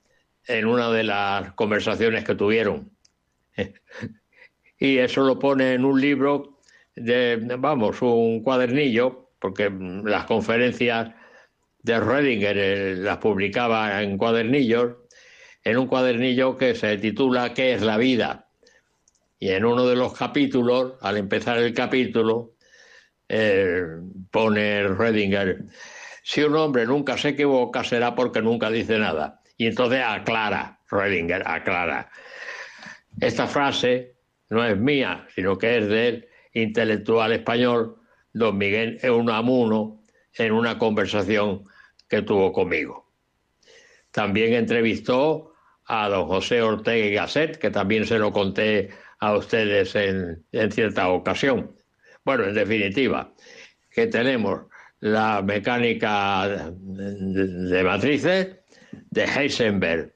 en 0.48 0.66
una 0.66 0.90
de 0.90 1.04
las 1.04 1.54
conversaciones 1.54 2.24
que 2.24 2.36
tuvieron. 2.36 2.90
y 4.80 4.98
eso 4.98 5.22
lo 5.22 5.38
pone 5.38 5.74
en 5.74 5.84
un 5.84 6.00
libro 6.00 6.60
de, 6.96 7.38
vamos, 7.60 8.02
un 8.02 8.42
cuadernillo, 8.42 9.30
porque 9.40 9.70
las 10.04 10.24
conferencias 10.26 11.14
de 11.84 12.00
Redinger 12.00 12.58
eh, 12.58 12.96
las 12.96 13.18
publicaba 13.18 14.02
en 14.02 14.18
cuadernillos 14.18 14.96
en 15.64 15.78
un 15.78 15.88
cuadernillo 15.88 16.58
que 16.58 16.76
se 16.76 16.98
titula 16.98 17.54
¿Qué 17.54 17.74
es 17.74 17.82
la 17.82 17.98
vida? 17.98 18.48
Y 19.38 19.50
en 19.50 19.66
uno 19.66 19.86
de 19.86 19.96
los 19.96 20.14
capítulos, 20.14 20.94
al 21.02 21.18
empezar 21.18 21.58
el 21.58 21.74
capítulo, 21.74 22.54
eh, 23.28 23.84
pone 24.30 24.88
Redinger, 24.88 25.66
si 26.24 26.44
un 26.44 26.56
hombre 26.56 26.86
nunca 26.86 27.18
se 27.18 27.30
equivoca 27.30 27.84
será 27.84 28.16
porque 28.16 28.42
nunca 28.42 28.70
dice 28.70 28.98
nada. 28.98 29.42
Y 29.58 29.68
entonces 29.68 30.02
aclara, 30.04 30.80
Redinger 30.90 31.44
aclara. 31.46 32.10
Esta 33.20 33.48
frase 33.48 34.16
no 34.50 34.66
es 34.66 34.78
mía, 34.78 35.28
sino 35.36 35.58
que 35.58 35.78
es 35.78 35.88
del 35.88 36.28
intelectual 36.54 37.32
español 37.32 37.98
don 38.34 38.58
Miguel 38.58 39.00
Eunamuno 39.02 40.02
en 40.36 40.52
una 40.52 40.78
conversación 40.78 41.64
que 42.08 42.22
tuvo 42.22 42.52
conmigo. 42.52 43.10
También 44.12 44.54
entrevistó 44.54 45.54
a 45.86 46.10
don 46.10 46.28
José 46.28 46.62
Ortega 46.62 47.06
y 47.06 47.14
Gasset, 47.14 47.58
que 47.58 47.70
también 47.70 48.06
se 48.06 48.20
lo 48.20 48.32
conté 48.32 48.90
a 49.20 49.36
ustedes 49.36 49.96
en, 49.96 50.44
cierta 50.72 51.10
ocasión. 51.10 51.76
Bueno, 52.24 52.46
en 52.46 52.54
definitiva, 52.54 53.34
que 53.90 54.08
tenemos 54.08 54.64
la 55.02 55.42
mecánica 55.42 56.72
de, 56.72 57.84
matrices 57.84 58.56
de 59.10 59.24
Heisenberg, 59.24 60.14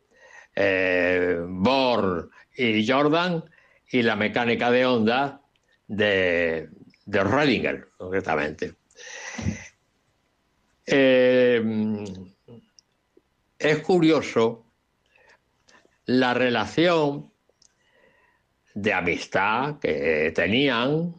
eh, 0.56 1.38
Bohr 1.48 2.30
y 2.56 2.88
Jordan, 2.88 3.44
y 3.92 4.02
la 4.04 4.16
mecánica 4.16 4.72
de 4.72 4.86
onda 4.86 5.42
de, 5.88 6.70
de 7.06 7.24
Redinger, 7.24 7.90
concretamente. 7.98 8.76
Eh, 10.86 11.64
es 13.58 13.80
curioso 13.80 14.66
la 16.06 16.36
relación 16.36 17.32
de 18.76 18.94
amistad 18.94 19.80
que 19.80 20.32
tenían 20.36 21.16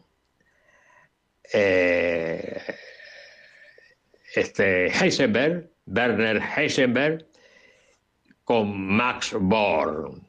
eh, 1.51 2.61
este 4.37 4.87
Heisenberg, 4.87 5.69
Werner 5.87 6.39
Heisenberg, 6.39 7.25
con 8.43 8.79
Max 8.95 9.35
Born. 9.39 10.25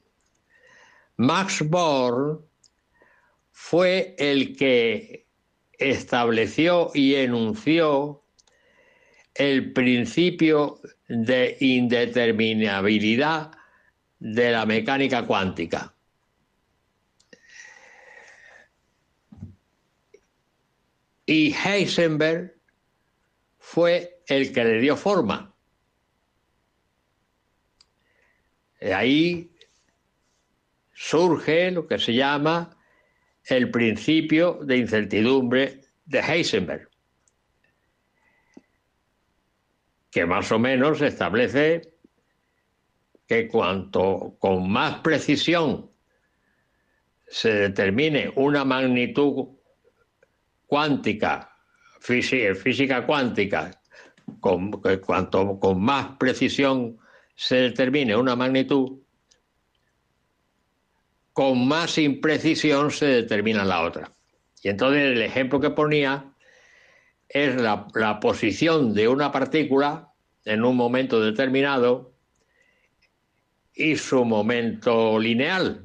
Max 1.17 1.63
Born 1.69 2.41
fue 3.51 4.15
el 4.19 4.57
que 4.57 5.27
estableció 5.73 6.91
y 6.95 7.15
enunció 7.17 8.23
el 9.35 9.73
principio 9.73 10.81
de 11.09 11.57
indeterminabilidad 11.61 13.53
de 14.19 14.51
la 14.51 14.67
mecánica 14.67 15.27
cuántica. 15.27 15.95
Y 21.27 21.55
Heisenberg 21.55 22.58
fue 23.79 24.25
el 24.27 24.53
que 24.53 24.65
le 24.65 24.81
dio 24.81 24.97
forma. 24.97 25.55
De 28.81 28.93
ahí 28.93 29.53
surge 30.93 31.71
lo 31.71 31.87
que 31.87 31.97
se 32.01 32.13
llama 32.13 32.77
el 33.45 33.71
principio 33.71 34.59
de 34.65 34.79
incertidumbre 34.79 35.83
de 36.07 36.19
Heisenberg, 36.19 36.89
que 40.11 40.27
más 40.27 40.51
o 40.51 40.59
menos 40.59 41.01
establece 41.01 41.95
que 43.29 43.47
cuanto 43.47 44.35
con 44.41 44.69
más 44.69 44.99
precisión 45.03 45.89
se 47.29 47.53
determine 47.53 48.33
una 48.35 48.65
magnitud 48.65 49.51
cuántica, 50.67 51.48
física, 52.09 53.07
cuántica, 53.07 53.71
con, 54.41 54.71
cuanto 55.05 55.59
con 55.61 55.81
más 55.81 56.17
precisión 56.19 56.99
se 57.35 57.57
determine 57.57 58.17
una 58.17 58.35
magnitud, 58.35 58.99
con 61.33 61.69
más 61.69 61.99
imprecisión 61.99 62.91
se 62.91 63.07
determina 63.07 63.65
la 63.65 63.83
otra. 63.83 64.13
Y 64.63 64.69
entonces 64.69 65.13
el 65.13 65.23
ejemplo 65.23 65.61
que 65.61 65.71
ponía 65.71 66.33
es 67.29 67.55
la, 67.61 67.87
la 67.95 68.19
posición 68.19 68.95
de 68.95 69.07
una 69.07 69.31
partícula 69.31 70.13
en 70.45 70.65
un 70.65 70.77
momento 70.77 71.21
determinado 71.21 72.13
y 73.75 73.97
su 73.97 74.25
momento 74.25 75.19
lineal, 75.21 75.85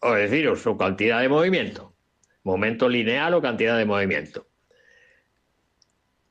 o 0.00 0.12
decir, 0.12 0.54
su 0.56 0.76
cantidad 0.76 1.20
de 1.20 1.28
movimiento. 1.28 1.94
Momento 2.44 2.88
lineal 2.88 3.34
o 3.34 3.42
cantidad 3.42 3.76
de 3.76 3.84
movimiento. 3.84 4.47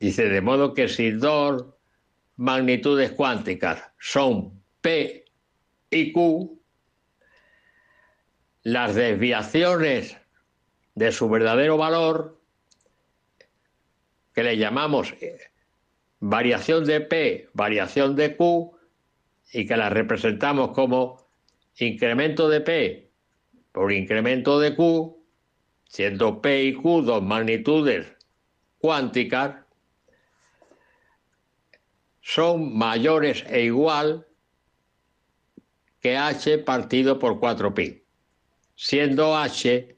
Dice, 0.00 0.28
de 0.28 0.40
modo 0.40 0.74
que 0.74 0.88
si 0.88 1.10
dos 1.10 1.66
magnitudes 2.36 3.12
cuánticas 3.12 3.82
son 3.98 4.62
P 4.80 5.24
y 5.90 6.12
Q, 6.12 6.60
las 8.62 8.94
desviaciones 8.94 10.16
de 10.94 11.12
su 11.12 11.28
verdadero 11.28 11.76
valor, 11.76 12.40
que 14.34 14.42
le 14.44 14.56
llamamos 14.56 15.14
eh, 15.20 15.38
variación 16.20 16.84
de 16.84 17.00
P, 17.00 17.48
variación 17.54 18.14
de 18.14 18.36
Q, 18.36 18.78
y 19.52 19.66
que 19.66 19.76
las 19.76 19.92
representamos 19.92 20.72
como 20.72 21.28
incremento 21.78 22.48
de 22.48 22.60
P 22.60 23.08
por 23.72 23.92
incremento 23.92 24.58
de 24.58 24.74
Q, 24.74 25.24
siendo 25.84 26.42
P 26.42 26.64
y 26.64 26.74
Q 26.74 27.02
dos 27.02 27.22
magnitudes 27.22 28.12
cuánticas, 28.78 29.64
son 32.28 32.76
mayores 32.76 33.42
e 33.48 33.62
igual 33.62 34.26
que 35.98 36.14
h 36.14 36.58
partido 36.58 37.18
por 37.18 37.40
4pi, 37.40 38.02
siendo 38.76 39.34
h 39.34 39.96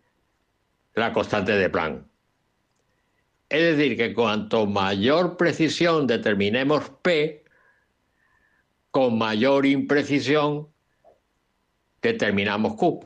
la 0.95 1.13
constante 1.13 1.51
de 1.51 1.69
Planck. 1.69 2.05
Es 3.49 3.77
decir, 3.77 3.97
que 3.97 4.15
cuanto 4.15 4.65
mayor 4.67 5.37
precisión 5.37 6.07
determinemos 6.07 6.91
P, 7.03 7.45
con 8.93 9.19
mayor 9.19 9.67
imprecisión 9.67 10.69
determinamos 12.01 12.77
Q. 12.77 13.01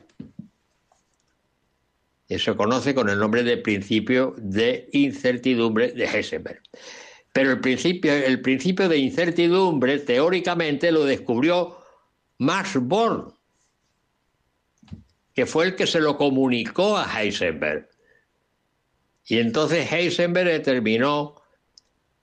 Eso 2.29 2.51
se 2.51 2.57
conoce 2.57 2.93
con 2.93 3.09
el 3.09 3.17
nombre 3.17 3.41
de 3.41 3.57
principio 3.57 4.35
de 4.37 4.87
incertidumbre 4.93 5.93
de 5.93 6.05
Heisenberg. 6.05 6.61
Pero 7.35 7.51
el 7.51 7.59
principio, 7.59 8.13
el 8.13 8.39
principio 8.41 8.87
de 8.87 8.97
incertidumbre 8.97 9.99
teóricamente 9.99 10.89
lo 10.89 11.03
descubrió 11.03 11.75
Max 12.37 12.77
Born, 12.79 13.33
que 15.33 15.45
fue 15.45 15.65
el 15.65 15.75
que 15.75 15.85
se 15.85 15.99
lo 15.99 16.15
comunicó 16.15 16.95
a 16.95 17.03
Heisenberg. 17.03 17.89
Y 19.25 19.39
entonces 19.39 19.91
Heisenberg 19.91 20.47
determinó 20.47 21.35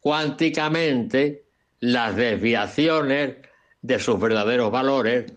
cuánticamente 0.00 1.44
las 1.80 2.16
desviaciones 2.16 3.36
de 3.82 3.98
sus 3.98 4.18
verdaderos 4.18 4.72
valores 4.72 5.30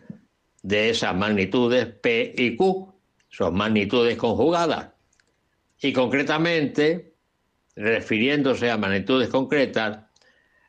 de 0.63 0.89
esas 0.89 1.13
magnitudes 1.13 1.87
P 1.87 2.33
y 2.37 2.55
Q, 2.55 2.93
son 3.27 3.55
magnitudes 3.55 4.15
conjugadas. 4.15 4.91
Y 5.81 5.91
concretamente, 5.91 7.14
refiriéndose 7.75 8.71
a 8.71 8.77
magnitudes 8.77 9.29
concretas, 9.29 10.05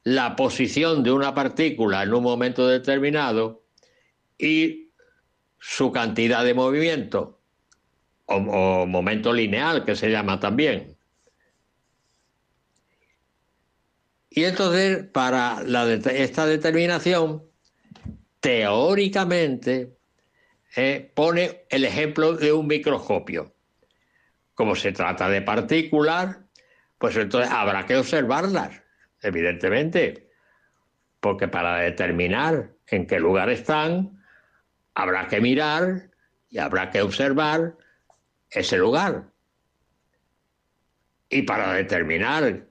la 0.02 0.36
posición 0.36 1.02
de 1.02 1.12
una 1.12 1.34
partícula 1.34 2.02
en 2.02 2.14
un 2.14 2.22
momento 2.22 2.66
determinado 2.68 3.64
y 4.38 4.90
su 5.58 5.90
cantidad 5.90 6.44
de 6.44 6.54
movimiento, 6.54 7.40
o, 8.26 8.86
momento 8.86 9.32
lineal 9.32 9.84
que 9.84 9.96
se 9.96 10.10
llama 10.10 10.38
también. 10.38 10.96
Y 14.30 14.44
entonces, 14.44 15.04
para 15.04 15.62
esta 16.12 16.46
determinación, 16.46 17.42
teóricamente 18.40 19.96
eh, 20.76 21.10
pone 21.14 21.64
el 21.70 21.84
ejemplo 21.84 22.36
de 22.36 22.52
un 22.52 22.66
microscopio. 22.66 23.54
Como 24.54 24.76
se 24.76 24.92
trata 24.92 25.28
de 25.28 25.42
partículas, 25.42 26.38
pues 26.98 27.16
entonces 27.16 27.50
habrá 27.50 27.86
que 27.86 27.96
observarlas, 27.96 28.82
evidentemente, 29.22 30.30
porque 31.20 31.48
para 31.48 31.78
determinar 31.78 32.70
en 32.86 33.06
qué 33.06 33.18
lugar 33.18 33.50
están, 33.50 34.22
habrá 34.94 35.28
que 35.28 35.40
mirar 35.40 36.10
y 36.48 36.58
habrá 36.58 36.90
que 36.90 37.02
observar 37.02 37.76
ese 38.50 38.78
lugar. 38.78 39.24
Y 41.28 41.42
para 41.42 41.72
determinar 41.74 42.66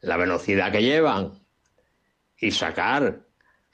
la 0.00 0.16
velocidad 0.16 0.72
que 0.72 0.82
llevan 0.82 1.32
y 2.38 2.50
sacar 2.52 3.20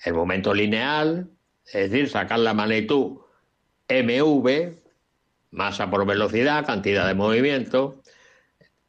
el 0.05 0.14
momento 0.14 0.53
lineal, 0.53 1.30
es 1.66 1.91
decir, 1.91 2.09
sacar 2.09 2.41
la 2.41 2.55
magnitud 2.55 3.18
mv, 3.88 4.75
masa 5.50 5.91
por 5.91 6.04
velocidad, 6.07 6.67
cantidad 6.67 7.07
de 7.07 7.14
movimiento, 7.14 8.03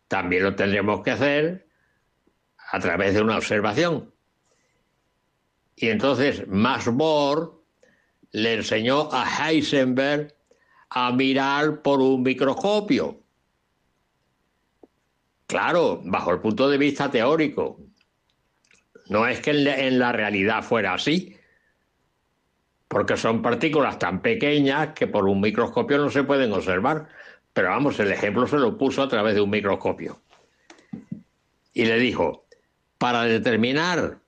también 0.08 0.44
lo 0.44 0.56
tendremos 0.56 1.02
que 1.02 1.12
hacer 1.12 1.68
a 2.72 2.80
través 2.80 3.14
de 3.14 3.22
una 3.22 3.38
observación. 3.38 4.14
Y 5.76 5.90
entonces 5.90 6.48
Max 6.48 6.88
Bohr 6.88 7.62
le 8.32 8.56
enseñó 8.56 9.10
a 9.12 9.26
Heisenberg 9.26 10.36
a 10.90 11.12
mirar 11.12 11.82
por 11.82 12.00
un 12.00 12.24
microscopio. 12.24 13.22
Claro, 15.46 16.02
bajo 16.04 16.32
el 16.32 16.40
punto 16.40 16.70
de 16.70 16.78
vista 16.78 17.10
teórico, 17.10 17.80
no 19.10 19.28
es 19.28 19.40
que 19.40 19.52
en 19.52 20.00
la 20.00 20.12
realidad 20.12 20.64
fuera 20.64 20.94
así, 20.94 21.38
porque 22.88 23.18
son 23.18 23.42
partículas 23.42 24.00
tan 24.00 24.22
pequeñas 24.22 24.90
que 24.94 25.08
por 25.08 25.26
un 25.26 25.40
microscopio 25.40 25.98
no 25.98 26.10
se 26.10 26.24
pueden 26.24 26.52
observar. 26.52 27.08
Pero 27.58 27.70
vamos, 27.70 28.00
el 28.00 28.12
ejemplo 28.12 28.46
se 28.46 28.58
lo 28.58 28.78
puso 28.78 29.02
a 29.02 29.10
través 29.10 29.34
de 29.34 29.42
un 29.42 29.50
microscopio. 29.50 30.22
Y 31.74 31.86
le 31.86 31.98
dijo, 31.98 32.46
para 33.00 33.24
determinar, 33.24 34.20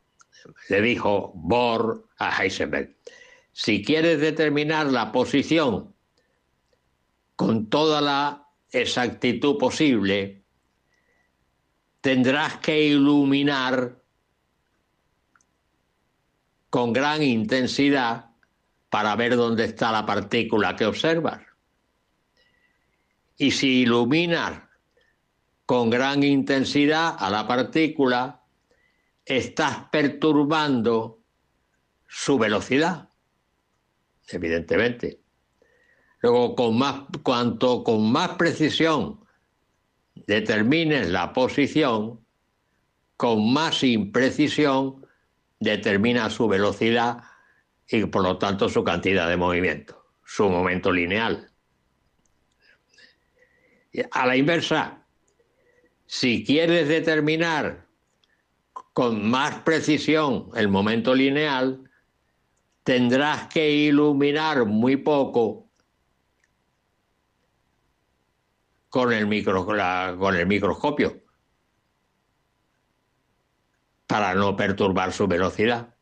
le 0.68 0.82
dijo 0.82 1.32
Bohr 1.36 2.08
a 2.18 2.32
Heisenberg, 2.32 2.96
si 3.52 3.84
quieres 3.84 4.20
determinar 4.20 4.88
la 4.88 5.12
posición 5.12 5.94
con 7.36 7.70
toda 7.70 8.02
la 8.02 8.48
exactitud 8.72 9.60
posible, 9.60 10.42
tendrás 12.02 12.58
que 12.58 12.82
iluminar 12.82 14.02
con 16.72 16.94
gran 16.94 17.22
intensidad 17.22 18.32
para 18.90 19.16
ver 19.16 19.36
dónde 19.36 19.66
está 19.66 19.92
la 19.92 20.08
partícula 20.08 20.76
que 20.76 20.88
observas. 20.88 21.49
Y 23.40 23.52
si 23.52 23.84
iluminas 23.84 24.62
con 25.66 25.90
gran 25.90 26.24
intensidad 26.24 27.16
a 27.18 27.30
la 27.30 27.48
partícula, 27.48 28.44
estás 29.24 29.86
perturbando 29.90 31.22
su 32.06 32.38
velocidad, 32.38 33.08
evidentemente. 34.28 35.22
Luego, 36.20 36.54
con 36.54 36.78
más, 36.78 37.04
cuanto 37.24 37.82
con 37.86 38.12
más 38.12 38.32
precisión 38.32 39.22
determines 40.16 41.10
la 41.10 41.32
posición, 41.32 42.20
con 43.16 43.54
más 43.54 43.84
imprecisión 43.86 45.08
determina 45.62 46.30
su 46.30 46.50
velocidad 46.50 47.24
y 47.88 48.04
por 48.06 48.24
lo 48.24 48.38
tanto 48.38 48.68
su 48.68 48.84
cantidad 48.84 49.30
de 49.30 49.38
movimiento, 49.38 50.08
su 50.26 50.50
momento 50.50 50.92
lineal. 50.92 51.49
A 54.12 54.26
la 54.26 54.36
inversa, 54.36 55.06
si 56.06 56.44
quieres 56.44 56.88
determinar 56.88 57.88
con 58.94 59.30
más 59.30 59.62
precisión 59.62 60.50
el 60.56 60.68
momento 60.68 61.14
lineal, 61.14 61.90
tendrás 62.84 63.48
que 63.48 63.70
iluminar 63.70 64.66
muy 64.66 64.98
poco 64.98 65.70
con 68.90 69.14
el, 69.14 69.28
micro, 69.28 69.66
con 69.66 70.36
el 70.36 70.48
microscopio 70.48 71.22
para 74.08 74.34
no 74.34 74.56
perturbar 74.56 75.14
su 75.14 75.28
velocidad. 75.28 75.96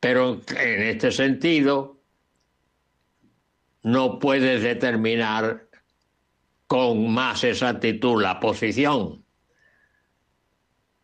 Pero 0.00 0.40
en 0.56 0.82
este 0.82 1.10
sentido, 1.10 2.02
no 3.82 4.18
puedes 4.18 4.62
determinar 4.62 5.68
con 6.72 7.12
más 7.12 7.44
exactitud 7.44 8.22
la 8.22 8.40
posición. 8.40 9.22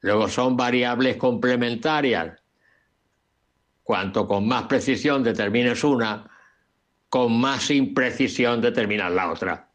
Luego 0.00 0.26
son 0.26 0.56
variables 0.56 1.18
complementarias. 1.18 2.42
Cuanto 3.82 4.26
con 4.26 4.48
más 4.48 4.62
precisión 4.62 5.22
determines 5.22 5.84
una, 5.84 6.26
con 7.10 7.38
más 7.38 7.70
imprecisión 7.70 8.62
determinas 8.62 9.12
la 9.12 9.30
otra. 9.30 9.68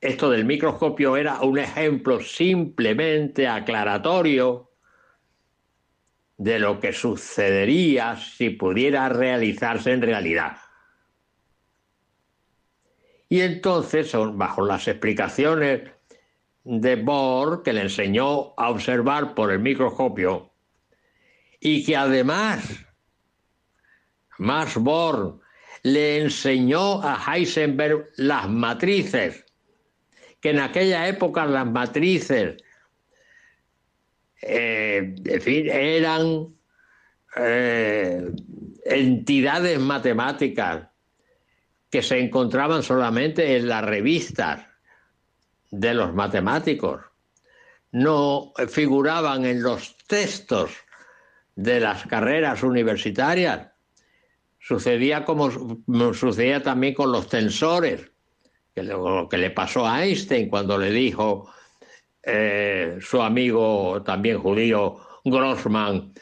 Esto 0.00 0.30
del 0.30 0.44
microscopio 0.44 1.16
era 1.16 1.40
un 1.42 1.60
ejemplo 1.60 2.18
simplemente 2.18 3.46
aclaratorio 3.46 4.72
de 6.38 6.58
lo 6.58 6.80
que 6.80 6.92
sucedería 6.92 8.16
si 8.16 8.50
pudiera 8.50 9.08
realizarse 9.08 9.92
en 9.92 10.02
realidad. 10.02 10.56
Y 13.32 13.42
entonces, 13.42 14.12
bajo 14.34 14.66
las 14.66 14.88
explicaciones 14.88 15.88
de 16.64 16.96
Bohr, 16.96 17.62
que 17.62 17.72
le 17.72 17.82
enseñó 17.82 18.54
a 18.56 18.70
observar 18.70 19.36
por 19.36 19.52
el 19.52 19.60
microscopio, 19.60 20.50
y 21.60 21.84
que 21.84 21.96
además 21.96 22.84
Max 24.38 24.76
Bohr 24.76 25.38
le 25.84 26.22
enseñó 26.22 27.00
a 27.04 27.22
Heisenberg 27.24 28.10
las 28.16 28.48
matrices, 28.48 29.46
que 30.40 30.50
en 30.50 30.58
aquella 30.58 31.06
época 31.06 31.46
las 31.46 31.66
matrices 31.66 32.60
eh, 34.42 35.14
eran 35.24 36.48
eh, 37.36 38.32
entidades 38.86 39.78
matemáticas 39.78 40.89
que 41.90 42.02
se 42.02 42.18
encontraban 42.18 42.82
solamente 42.82 43.56
en 43.56 43.68
las 43.68 43.84
revistas 43.84 44.66
de 45.70 45.92
los 45.92 46.14
matemáticos, 46.14 47.00
no 47.92 48.52
figuraban 48.68 49.44
en 49.44 49.62
los 49.62 49.96
textos 50.06 50.70
de 51.56 51.80
las 51.80 52.06
carreras 52.06 52.62
universitarias. 52.62 53.68
Sucedía 54.60 55.24
como 55.24 55.50
sucedía 56.14 56.62
también 56.62 56.94
con 56.94 57.10
los 57.10 57.28
tensores, 57.28 58.10
que 58.74 58.84
lo 58.84 59.28
que 59.28 59.38
le 59.38 59.50
pasó 59.50 59.86
a 59.86 60.04
Einstein 60.04 60.48
cuando 60.48 60.78
le 60.78 60.90
dijo 60.90 61.52
eh, 62.22 62.98
su 63.00 63.20
amigo 63.20 64.02
también 64.04 64.38
judío 64.38 64.98
Grossman, 65.24 66.12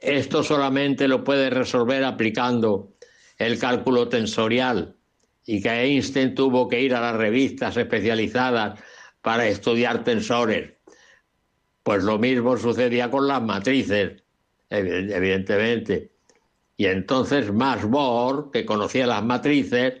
esto 0.00 0.42
solamente 0.42 1.08
lo 1.08 1.24
puede 1.24 1.48
resolver 1.48 2.04
aplicando 2.04 2.92
el 3.38 3.58
cálculo 3.58 4.08
tensorial 4.08 4.96
y 5.46 5.60
que 5.60 5.70
Einstein 5.70 6.34
tuvo 6.34 6.68
que 6.68 6.80
ir 6.80 6.94
a 6.94 7.00
las 7.00 7.16
revistas 7.16 7.76
especializadas 7.76 8.80
para 9.20 9.46
estudiar 9.46 10.04
tensores. 10.04 10.72
Pues 11.82 12.02
lo 12.02 12.18
mismo 12.18 12.56
sucedía 12.56 13.10
con 13.10 13.28
las 13.28 13.42
matrices, 13.42 14.22
evidentemente. 14.70 16.12
Y 16.76 16.86
entonces 16.86 17.52
Max 17.52 17.84
Bohr, 17.84 18.50
que 18.50 18.64
conocía 18.64 19.06
las 19.06 19.22
matrices, 19.22 19.94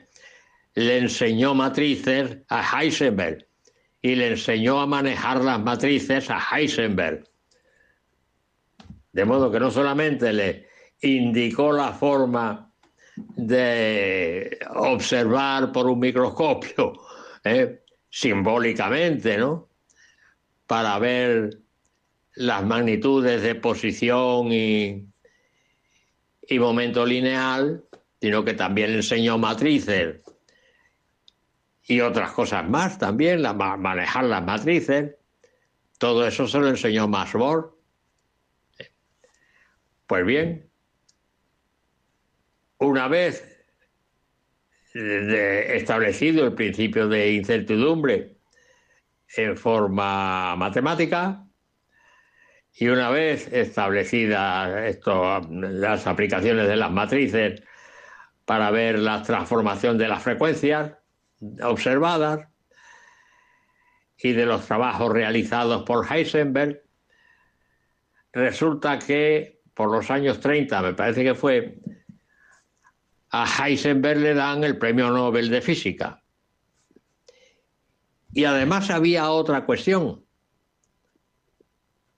le 0.74 0.98
enseñó 0.98 1.54
matrices 1.54 2.38
a 2.48 2.80
Heisenberg 2.82 3.46
y 4.02 4.14
le 4.16 4.28
enseñó 4.28 4.80
a 4.80 4.86
manejar 4.86 5.42
las 5.42 5.60
matrices 5.60 6.28
a 6.30 6.38
Heisenberg. 6.38 7.24
De 9.12 9.24
modo 9.24 9.50
que 9.50 9.60
no 9.60 9.70
solamente 9.70 10.32
le 10.32 10.66
indicó 11.00 11.70
la 11.70 11.92
forma 11.92 12.73
de 13.16 14.58
observar 14.74 15.72
por 15.72 15.86
un 15.86 16.00
microscopio, 16.00 16.92
¿eh? 17.44 17.82
simbólicamente, 18.10 19.38
¿no? 19.38 19.68
Para 20.66 20.98
ver 20.98 21.58
las 22.34 22.64
magnitudes 22.64 23.42
de 23.42 23.54
posición 23.54 24.52
y, 24.52 25.06
y 26.48 26.58
momento 26.58 27.06
lineal, 27.06 27.84
sino 28.20 28.44
que 28.44 28.54
también 28.54 28.90
enseñó 28.90 29.38
matrices 29.38 30.20
y 31.86 32.00
otras 32.00 32.32
cosas 32.32 32.68
más 32.68 32.98
también, 32.98 33.42
manejar 33.42 34.24
las 34.24 34.42
matrices. 34.42 35.16
Todo 35.98 36.26
eso 36.26 36.48
se 36.48 36.58
lo 36.58 36.68
enseñó 36.68 37.06
Masbor. 37.06 37.78
Pues 40.06 40.24
bien, 40.24 40.70
una 42.78 43.08
vez 43.08 43.50
establecido 44.94 46.44
el 46.44 46.54
principio 46.54 47.08
de 47.08 47.32
incertidumbre 47.32 48.36
en 49.36 49.56
forma 49.56 50.54
matemática 50.56 51.44
y 52.74 52.88
una 52.88 53.10
vez 53.10 53.52
establecidas 53.52 54.98
las 55.50 56.06
aplicaciones 56.06 56.68
de 56.68 56.76
las 56.76 56.90
matrices 56.90 57.62
para 58.44 58.70
ver 58.70 58.98
la 58.98 59.22
transformación 59.22 59.96
de 59.98 60.08
las 60.08 60.22
frecuencias, 60.22 60.92
observadas 61.62 62.48
y 64.18 64.32
de 64.32 64.46
los 64.46 64.66
trabajos 64.66 65.12
realizados 65.12 65.82
por 65.84 66.06
Heisenberg, 66.10 66.82
resulta 68.32 68.98
que 68.98 69.60
por 69.74 69.90
los 69.90 70.10
años 70.10 70.40
30, 70.40 70.82
me 70.82 70.94
parece 70.94 71.24
que 71.24 71.34
fue, 71.34 71.78
a 73.36 73.46
Heisenberg 73.46 74.20
le 74.20 74.32
dan 74.34 74.62
el 74.62 74.78
premio 74.78 75.10
Nobel 75.10 75.50
de 75.50 75.60
Física. 75.60 76.22
Y 78.32 78.44
además 78.44 78.90
había 78.90 79.28
otra 79.30 79.66
cuestión, 79.66 80.24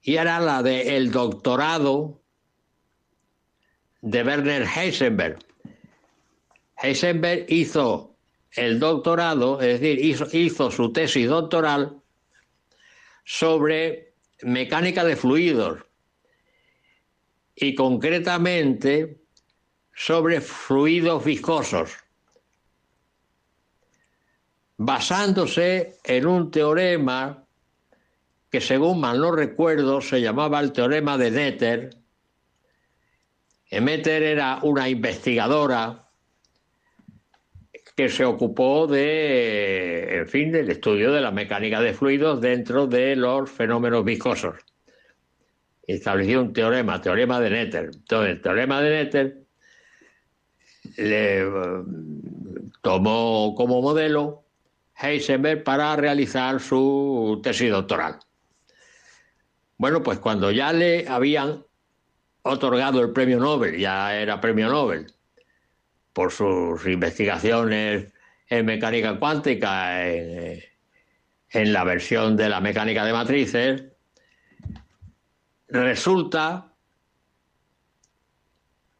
y 0.03 0.17
era 0.17 0.39
la 0.39 0.61
del 0.61 1.09
doctorado 1.09 2.21
de 4.01 4.23
Werner 4.23 4.67
Heisenberg. 4.67 5.39
Heisenberg 6.83 7.45
hizo 7.49 8.15
el 8.51 8.79
doctorado, 8.79 9.59
es 9.59 9.81
decir, 9.81 10.29
hizo, 10.35 10.69
su 10.69 10.93
tesis 10.93 11.27
doctoral 11.27 11.99
sobre 13.25 14.13
mecánica 14.43 15.03
de 15.03 15.15
fluidos 15.15 15.79
y 17.55 17.73
concretamente 17.73 19.19
sobre 19.97 20.41
fluidos 20.41 21.25
viscosos, 21.25 21.97
basándose 24.77 25.97
en 26.03 26.27
un 26.27 26.51
teorema 26.51 27.43
que 28.51 28.61
según 28.61 28.99
mal 29.01 29.19
no 29.19 29.31
recuerdo 29.31 29.99
se 29.99 30.21
llamaba 30.21 30.59
el 30.59 30.71
teorema 30.71 31.17
de 31.17 31.31
Netter. 31.31 31.89
Meter 33.71 34.21
era 34.21 34.59
una 34.61 34.87
investigadora 34.87 36.07
que 37.95 38.07
se 38.07 38.23
ocupó 38.23 38.85
de, 38.85 40.19
en 40.19 40.27
fin, 40.27 40.51
del 40.51 40.69
estudio 40.69 41.11
de 41.11 41.21
la 41.21 41.31
mecánica 41.31 41.81
de 41.81 41.95
fluidos 41.95 42.39
dentro 42.39 42.85
de 42.85 43.15
los 43.15 43.49
fenómenos 43.49 44.05
viscosos. 44.05 44.57
Estableció 45.87 46.39
un 46.39 46.53
teorema, 46.53 47.01
teorema 47.01 47.39
de 47.39 47.49
Netter. 47.49 47.85
Entonces, 47.85 48.35
el 48.35 48.41
teorema 48.41 48.79
de 48.79 48.89
Netter 48.91 49.46
le 50.97 51.39
eh, 51.41 51.81
tomó 52.81 53.53
como 53.55 53.81
modelo 53.81 54.43
Heisenberg 54.99 55.63
para 55.63 55.95
realizar 55.95 56.59
su 56.59 57.39
tesis 57.43 57.71
doctoral. 57.71 58.19
Bueno, 59.77 60.01
pues 60.01 60.19
cuando 60.19 60.49
ya 60.51 60.73
le 60.73 61.07
habían 61.07 61.63
otorgado 62.41 63.01
el 63.01 63.11
premio 63.11 63.39
Nobel, 63.39 63.77
ya 63.77 64.15
era 64.15 64.41
premio 64.41 64.69
Nobel, 64.69 65.07
por 66.13 66.31
sus 66.31 66.85
investigaciones 66.87 68.11
en 68.49 68.65
mecánica 68.65 69.19
cuántica, 69.19 70.07
en, 70.07 70.63
la 71.51 71.83
versión 71.83 72.35
de 72.35 72.49
la 72.49 72.59
mecánica 72.59 73.05
de 73.05 73.13
matrices, 73.13 73.83
resulta 75.67 76.73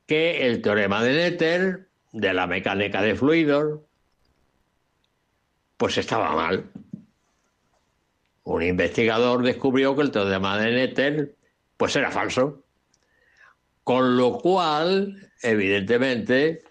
que 0.06 0.48
el 0.48 0.61
teorema 0.61 1.03
de 1.03 1.14
Netter, 1.14 1.86
de 2.18 2.34
la 2.34 2.48
mecánica 2.48 3.02
de 3.02 3.15
fluidos, 3.15 3.81
pues 5.77 5.98
estaba 5.98 6.34
mal. 6.35 6.69
Un 8.44 8.64
investigador 8.64 9.44
descubrió 9.44 9.95
que 9.95 10.02
el 10.02 10.11
teorema 10.11 10.57
de 10.57 10.72
Netter 10.72 11.35
pues 11.77 11.95
era 11.95 12.10
falso. 12.10 12.64
Con 13.84 14.18
lo 14.18 14.39
cual, 14.39 15.31
evidentemente, 15.44 16.64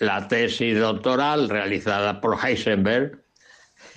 la 0.00 0.26
tesis 0.26 0.78
doctoral 0.78 1.50
realizada 1.50 2.20
por 2.20 2.38
Heisenberg 2.42 3.22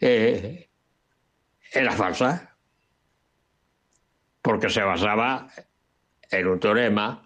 eh, 0.00 0.68
era 1.72 1.92
falsa, 1.92 2.56
porque 4.40 4.70
se 4.70 4.82
basaba 4.82 5.48
en 6.30 6.46
un 6.46 6.58
teorema 6.58 7.25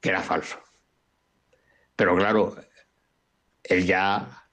que 0.00 0.10
era 0.10 0.22
falso. 0.22 0.58
Pero 1.96 2.16
claro, 2.16 2.56
él 3.64 3.86
ya 3.86 4.48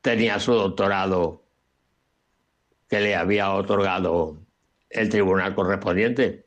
tenía 0.00 0.38
su 0.38 0.52
doctorado 0.52 1.44
que 2.88 3.00
le 3.00 3.14
había 3.14 3.52
otorgado 3.52 4.38
el 4.88 5.08
tribunal 5.08 5.54
correspondiente 5.54 6.46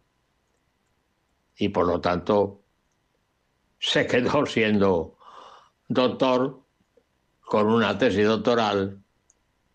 y 1.57 1.69
por 1.69 1.85
lo 1.85 2.01
tanto 2.01 2.63
se 3.79 4.07
quedó 4.07 4.45
siendo 4.47 5.17
doctor 5.87 6.63
con 7.41 7.67
una 7.67 7.97
tesis 7.97 8.25
doctoral 8.25 9.03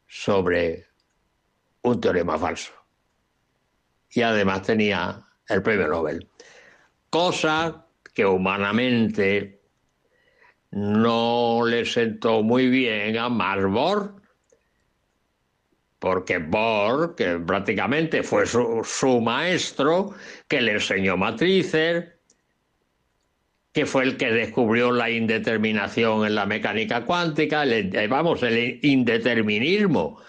sobre 0.09 0.87
un 1.83 2.01
teorema 2.01 2.39
falso. 2.39 2.73
Y 4.11 4.23
además 4.23 4.63
tenía 4.63 5.25
el 5.49 5.63
premio 5.63 5.87
Nobel. 5.89 6.29
Cosa 7.11 7.86
que 8.17 8.25
humanamente 8.25 9.61
no 10.71 11.67
le 11.67 11.85
sentó 11.85 12.43
muy 12.43 12.67
bien 12.69 13.19
a 13.19 13.29
Max 13.29 13.65
Bohr, 13.67 14.15
porque 15.99 16.39
Bohr, 16.39 17.15
que 17.15 17.39
prácticamente 17.39 18.23
fue 18.23 18.47
su, 18.47 19.21
maestro, 19.21 20.15
que 20.49 20.63
le 20.63 20.73
enseñó 20.73 21.19
matrices, 21.19 22.07
que 23.75 23.85
fue 23.85 24.05
el 24.05 24.17
que 24.17 24.33
descubrió 24.33 24.93
la 24.93 25.11
indeterminación 25.11 26.25
en 26.25 26.37
la 26.37 26.47
mecánica 26.47 27.05
cuántica, 27.05 27.67
eh, 27.67 28.07
vamos, 28.09 28.43
el 28.43 28.81
indeterminismo 28.83 30.23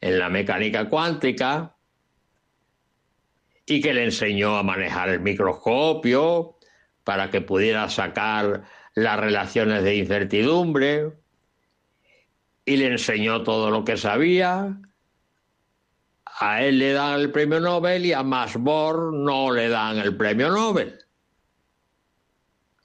en 0.00 0.20
la 0.20 0.28
mecánica 0.28 0.88
cuántica, 0.88 1.74
y 3.66 3.80
que 3.80 3.94
le 3.94 4.04
enseñó 4.04 4.56
a 4.56 4.62
manejar 4.62 5.08
el 5.08 5.20
microscopio 5.20 6.51
para 7.04 7.30
que 7.30 7.40
pudiera 7.40 7.88
sacar 7.88 8.64
las 8.94 9.18
relaciones 9.18 9.82
de 9.84 9.96
incertidumbre, 9.96 11.12
y 12.64 12.76
le 12.76 12.86
enseñó 12.86 13.42
todo 13.42 13.70
lo 13.70 13.84
que 13.84 13.96
sabía, 13.96 14.80
a 16.24 16.62
él 16.62 16.78
le 16.78 16.92
dan 16.92 17.20
el 17.20 17.30
premio 17.30 17.60
Nobel 17.60 18.06
y 18.06 18.12
a 18.12 18.22
Max 18.22 18.58
no 18.58 19.52
le 19.52 19.68
dan 19.68 19.98
el 19.98 20.16
premio 20.16 20.50
Nobel. 20.50 20.98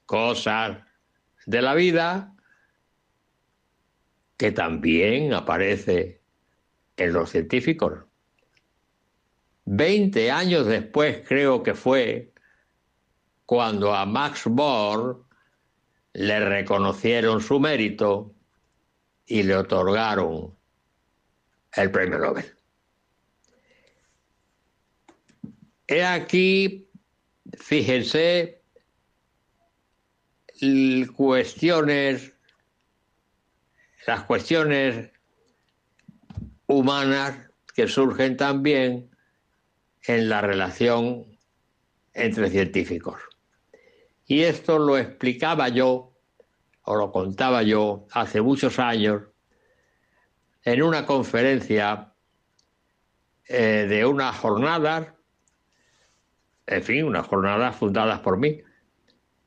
Cosas 0.06 0.78
de 1.46 1.62
la 1.62 1.74
vida 1.74 2.34
que 4.36 4.52
también 4.52 5.32
aparece 5.34 6.20
en 6.96 7.12
los 7.12 7.30
científicos. 7.30 8.04
Veinte 9.64 10.30
años 10.30 10.66
después 10.66 11.22
creo 11.26 11.62
que 11.62 11.74
fue 11.74 12.32
cuando 13.48 13.94
a 13.94 14.04
Max 14.04 14.42
Bohr 14.44 15.24
le 16.12 16.38
reconocieron 16.38 17.40
su 17.40 17.58
mérito 17.58 18.34
y 19.24 19.42
le 19.42 19.56
otorgaron 19.56 20.54
el 21.72 21.90
premio 21.90 22.18
Nobel. 22.18 22.44
He 25.86 26.04
aquí, 26.04 26.90
fíjense, 27.58 28.60
las 34.06 34.24
cuestiones 34.24 35.10
humanas 36.66 37.50
que 37.74 37.88
surgen 37.88 38.36
también 38.36 39.10
en 40.02 40.28
la 40.28 40.42
relación 40.42 41.24
entre 42.12 42.50
científicos. 42.50 43.27
Y 44.28 44.42
esto 44.42 44.78
lo 44.78 44.96
explicaba 44.96 45.68
yo, 45.68 46.12
o 46.82 46.94
lo 46.94 47.10
contaba 47.10 47.64
yo, 47.64 48.06
hace 48.12 48.40
muchos 48.40 48.78
años, 48.78 49.22
en 50.62 50.82
una 50.82 51.04
conferencia 51.04 52.12
eh, 53.46 53.86
de 53.88 54.06
unas 54.06 54.36
jornadas 54.36 55.08
en 56.68 56.82
fin, 56.82 57.04
unas 57.04 57.26
jornadas 57.26 57.76
fundadas 57.76 58.20
por 58.20 58.36
mí, 58.36 58.60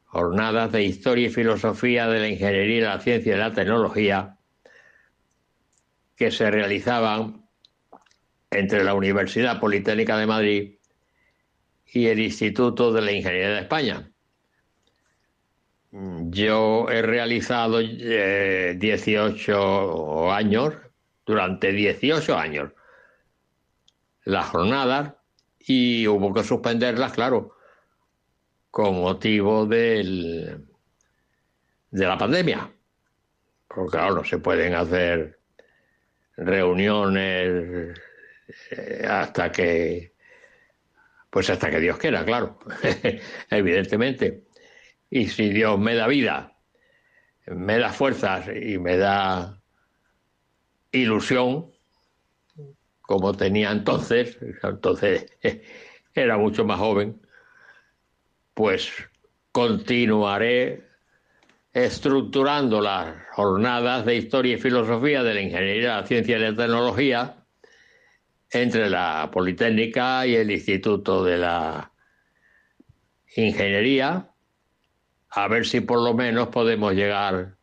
jornadas 0.05 0.71
de 0.71 0.83
historia 0.83 1.27
y 1.27 1.29
filosofía 1.29 2.07
de 2.07 2.19
la 2.19 2.27
ingeniería, 2.27 2.95
la 2.95 2.99
ciencia 2.99 3.35
y 3.35 3.37
la 3.37 3.53
tecnología, 3.53 4.37
que 6.15 6.31
se 6.31 6.49
realizaban 6.49 7.45
entre 8.49 8.83
la 8.83 8.95
Universidad 8.95 9.59
Politécnica 9.59 10.17
de 10.17 10.27
Madrid 10.27 10.75
y 11.85 12.07
el 12.07 12.19
Instituto 12.19 12.91
de 12.91 13.01
la 13.01 13.11
Ingeniería 13.11 13.49
de 13.49 13.59
España. 13.61 14.10
Yo 15.91 16.89
he 16.89 17.01
realizado 17.01 17.79
18 17.79 18.77
eh, 18.79 20.31
años, 20.31 20.73
durante 21.25 21.73
18 21.73 22.37
años, 22.37 22.71
las 24.23 24.47
jornadas 24.47 25.15
y 25.59 26.07
hubo 26.07 26.33
que 26.33 26.43
suspenderlas, 26.43 27.11
claro, 27.11 27.57
con 28.69 29.01
motivo 29.01 29.65
del, 29.65 30.65
de 31.91 32.07
la 32.07 32.17
pandemia. 32.17 32.71
Porque 33.67 33.97
claro, 33.97 34.15
no 34.15 34.23
se 34.23 34.37
pueden 34.37 34.75
hacer 34.75 35.39
reuniones 36.37 37.99
eh, 38.71 39.05
hasta 39.07 39.51
que, 39.51 40.13
pues 41.29 41.49
hasta 41.49 41.69
que 41.69 41.81
Dios 41.81 41.97
quiera, 41.97 42.23
claro, 42.23 42.59
evidentemente. 43.49 44.50
Y 45.11 45.27
si 45.27 45.49
Dios 45.49 45.77
me 45.77 45.93
da 45.93 46.07
vida, 46.07 46.57
me 47.45 47.77
da 47.77 47.89
fuerzas 47.89 48.47
y 48.47 48.79
me 48.79 48.97
da 48.97 49.61
ilusión, 50.93 51.69
como 53.01 53.35
tenía 53.35 53.71
entonces, 53.71 54.37
entonces 54.63 55.37
era 56.15 56.37
mucho 56.37 56.63
más 56.63 56.79
joven, 56.79 57.21
pues 58.53 58.89
continuaré 59.51 60.87
estructurando 61.73 62.79
las 62.79 63.13
jornadas 63.31 64.05
de 64.05 64.15
historia 64.15 64.55
y 64.55 64.59
filosofía 64.59 65.23
de 65.23 65.33
la 65.33 65.41
ingeniería, 65.41 65.97
la 65.97 66.07
ciencia 66.07 66.37
y 66.37 66.41
la 66.41 66.55
tecnología 66.55 67.35
entre 68.49 68.89
la 68.89 69.29
Politécnica 69.31 70.25
y 70.25 70.35
el 70.35 70.51
Instituto 70.51 71.23
de 71.23 71.37
la 71.37 71.91
Ingeniería, 73.35 74.30
a 75.31 75.47
ver 75.47 75.65
si 75.65 75.81
por 75.81 75.99
lo 75.99 76.13
menos 76.13 76.49
podemos 76.49 76.93
llegar 76.93 77.55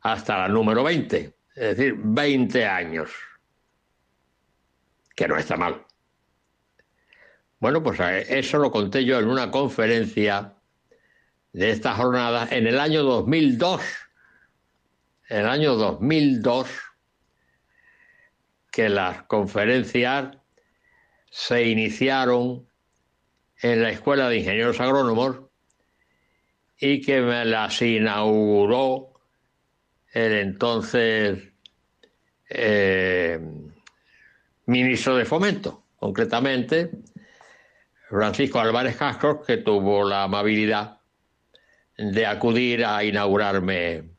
hasta 0.00 0.38
la 0.38 0.48
número 0.48 0.84
20, 0.84 1.34
es 1.56 1.76
decir, 1.76 1.94
20 1.98 2.64
años 2.66 3.10
que 5.14 5.28
no 5.28 5.36
está 5.36 5.56
mal. 5.56 5.84
Bueno, 7.58 7.82
pues 7.82 7.98
eso 8.00 8.58
lo 8.58 8.70
conté 8.70 9.04
yo 9.04 9.18
en 9.18 9.28
una 9.28 9.50
conferencia 9.50 10.54
de 11.52 11.70
esta 11.70 11.94
jornada 11.94 12.48
en 12.50 12.66
el 12.66 12.78
año 12.78 13.02
2002. 13.02 13.80
En 15.30 15.38
el 15.38 15.48
año 15.48 15.74
2002, 15.76 16.68
que 18.70 18.88
las 18.90 19.22
conferencias 19.22 20.36
se 21.30 21.66
iniciaron 21.66 22.68
en 23.62 23.82
la 23.82 23.90
Escuela 23.90 24.28
de 24.28 24.38
Ingenieros 24.38 24.80
Agrónomos 24.80 25.43
y 26.86 27.00
que 27.00 27.22
me 27.22 27.46
las 27.46 27.80
inauguró 27.80 29.14
el 30.12 30.32
entonces 30.32 31.42
eh, 32.50 33.40
ministro 34.66 35.16
de 35.16 35.24
Fomento, 35.24 35.82
concretamente 35.96 36.90
Francisco 38.10 38.60
Álvarez 38.60 38.96
Castro, 38.98 39.40
que 39.40 39.56
tuvo 39.56 40.06
la 40.06 40.24
amabilidad 40.24 40.98
de 41.96 42.26
acudir 42.26 42.84
a 42.84 43.02
inaugurarme 43.02 44.10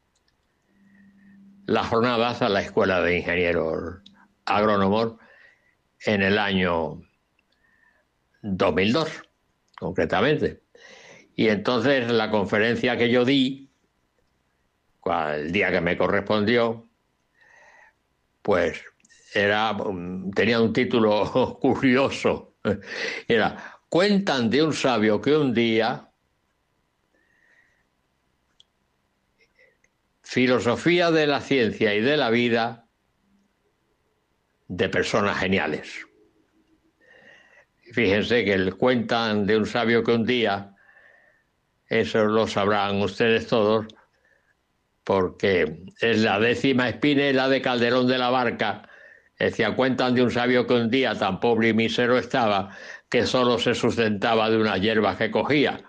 las 1.67 1.85
jornadas 1.85 2.41
a 2.41 2.49
la 2.49 2.61
Escuela 2.61 2.99
de 2.99 3.19
Ingenieros 3.19 4.01
Agrónomos 4.45 5.17
en 6.03 6.23
el 6.23 6.39
año 6.39 6.99
2002, 8.41 9.21
concretamente. 9.77 10.64
Y 11.36 11.49
entonces 11.49 12.10
la 12.12 12.32
conferencia 12.32 12.98
que 12.98 13.10
yo 13.10 13.26
di, 13.26 13.70
el 15.06 15.52
día 15.52 15.72
que 15.72 15.82
me 15.82 15.98
correspondió, 15.98 16.90
pues 18.41 18.84
era, 19.34 19.74
mm, 19.74 20.32
tenía 20.32 20.62
un 20.62 20.74
título 20.74 21.57
curioso. 21.62 22.56
Era, 23.28 23.80
cuentan 23.90 24.49
de 24.49 24.64
un 24.64 24.74
sabio 24.74 25.22
que 25.22 25.36
un 25.36 25.53
día 25.53 26.10
filosofía 30.22 31.12
de 31.12 31.28
la 31.28 31.40
ciencia 31.40 31.94
y 31.94 32.02
de 32.02 32.18
la 32.18 32.30
vida 32.30 32.88
de 34.68 34.90
personas 34.90 35.38
geniales. 35.38 36.06
Fíjense 37.94 38.44
que 38.44 38.72
cuentan 38.72 39.45
de 39.45 39.57
un 39.57 39.66
sabio 39.66 40.03
que 40.03 40.12
un 40.12 40.26
día, 40.26 40.74
eso 41.88 42.26
lo 42.26 42.48
sabrán 42.48 43.02
ustedes 43.02 43.48
todos, 43.48 43.86
porque 45.03 45.84
es 46.02 46.20
la 46.20 46.40
décima 46.40 46.90
espinela 46.90 47.48
de 47.48 47.62
Calderón 47.62 48.07
de 48.07 48.18
la 48.18 48.30
Barca. 48.30 48.90
Decía, 49.38 49.76
cuentan 49.76 50.16
de 50.16 50.24
un 50.24 50.32
sabio 50.32 50.66
que 50.66 50.74
un 50.74 50.90
día 50.90 51.14
tan 51.14 51.40
pobre 51.40 51.70
y 51.70 51.74
mísero 51.74 52.18
estaba 52.18 52.76
que 53.10 53.26
solo 53.26 53.60
se 53.60 53.76
sustentaba 53.76 54.49
de 54.49 54.57
unas 54.57 54.82
hierbas 54.82 55.18
que 55.18 55.30
cogía. 55.30 55.84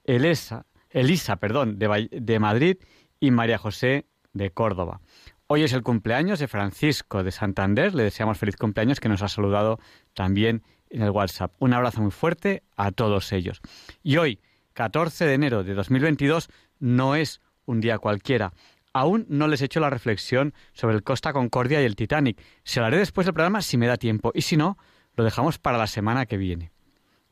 Elisa, 0.04 0.66
Elisa 0.90 1.36
perdón, 1.36 1.80
de, 1.80 2.10
de 2.12 2.40
Madrid 2.40 2.78
y 3.20 3.32
María 3.32 3.58
José, 3.58 4.06
de 4.34 4.52
Córdoba. 4.52 5.02
Hoy 5.48 5.64
es 5.64 5.74
el 5.74 5.82
cumpleaños 5.82 6.40
de 6.40 6.48
Francisco 6.48 7.24
de 7.24 7.32
Santander. 7.32 7.96
Le 7.96 8.04
deseamos 8.04 8.38
feliz 8.38 8.58
cumpleaños 8.58 9.00
que 9.00 9.10
nos 9.10 9.22
ha 9.22 9.30
saludado 9.30 9.80
también 10.14 10.64
en 10.90 11.02
el 11.02 11.12
WhatsApp. 11.12 11.54
Un 11.60 11.74
abrazo 11.74 12.02
muy 12.02 12.12
fuerte 12.12 12.64
a 12.76 12.92
todos 12.92 13.32
ellos. 13.32 13.62
Y 14.04 14.18
hoy, 14.18 14.40
14 14.74 15.26
de 15.26 15.34
enero 15.34 15.64
de 15.64 15.74
2022, 15.74 16.50
no 16.80 17.16
es 17.16 17.42
un 17.66 17.80
día 17.80 17.98
cualquiera. 17.98 18.54
Aún 18.94 19.26
no 19.30 19.48
les 19.48 19.62
he 19.62 19.66
hecho 19.66 19.80
la 19.80 19.90
reflexión 19.90 20.54
sobre 20.74 20.96
el 20.96 21.04
Costa 21.04 21.34
Concordia 21.34 21.82
y 21.82 21.86
el 21.86 21.96
Titanic. 21.96 22.42
Se 22.64 22.80
lo 22.80 22.86
haré 22.86 22.98
después 22.98 23.26
del 23.26 23.34
programa 23.34 23.62
si 23.62 23.78
me 23.78 23.88
da 23.88 23.98
tiempo. 23.98 24.32
Y 24.34 24.42
si 24.42 24.58
no, 24.58 24.78
lo 25.16 25.24
dejamos 25.24 25.58
para 25.58 25.78
la 25.78 25.88
semana 25.88 26.26
que 26.26 26.38
viene. 26.38 26.72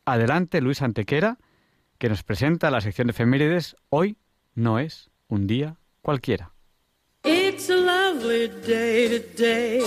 Adelante, 0.05 0.61
Luis 0.61 0.81
Antequera, 0.81 1.37
que 1.97 2.09
nos 2.09 2.23
presenta 2.23 2.69
la 2.71 2.81
sección 2.81 3.07
de 3.07 3.11
efemérides. 3.11 3.75
Hoy 3.89 4.17
no 4.53 4.79
es 4.79 5.09
un 5.27 5.47
día 5.47 5.77
cualquiera. 6.01 6.51
It's 7.23 7.71
a 7.71 7.75
lovely 7.75 8.49
day 8.67 9.09
today, 9.09 9.81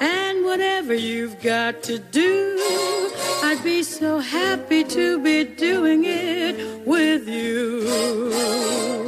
and 0.00 0.44
whatever 0.44 0.92
you've 0.92 1.40
got 1.40 1.84
to 1.84 2.00
do, 2.00 2.58
I'd 3.44 3.62
be 3.62 3.84
so 3.84 4.18
happy 4.18 4.82
to 4.82 5.20
be 5.20 5.44
doing 5.44 6.04
it 6.04 6.56
with 6.84 7.28
you. 7.28 9.07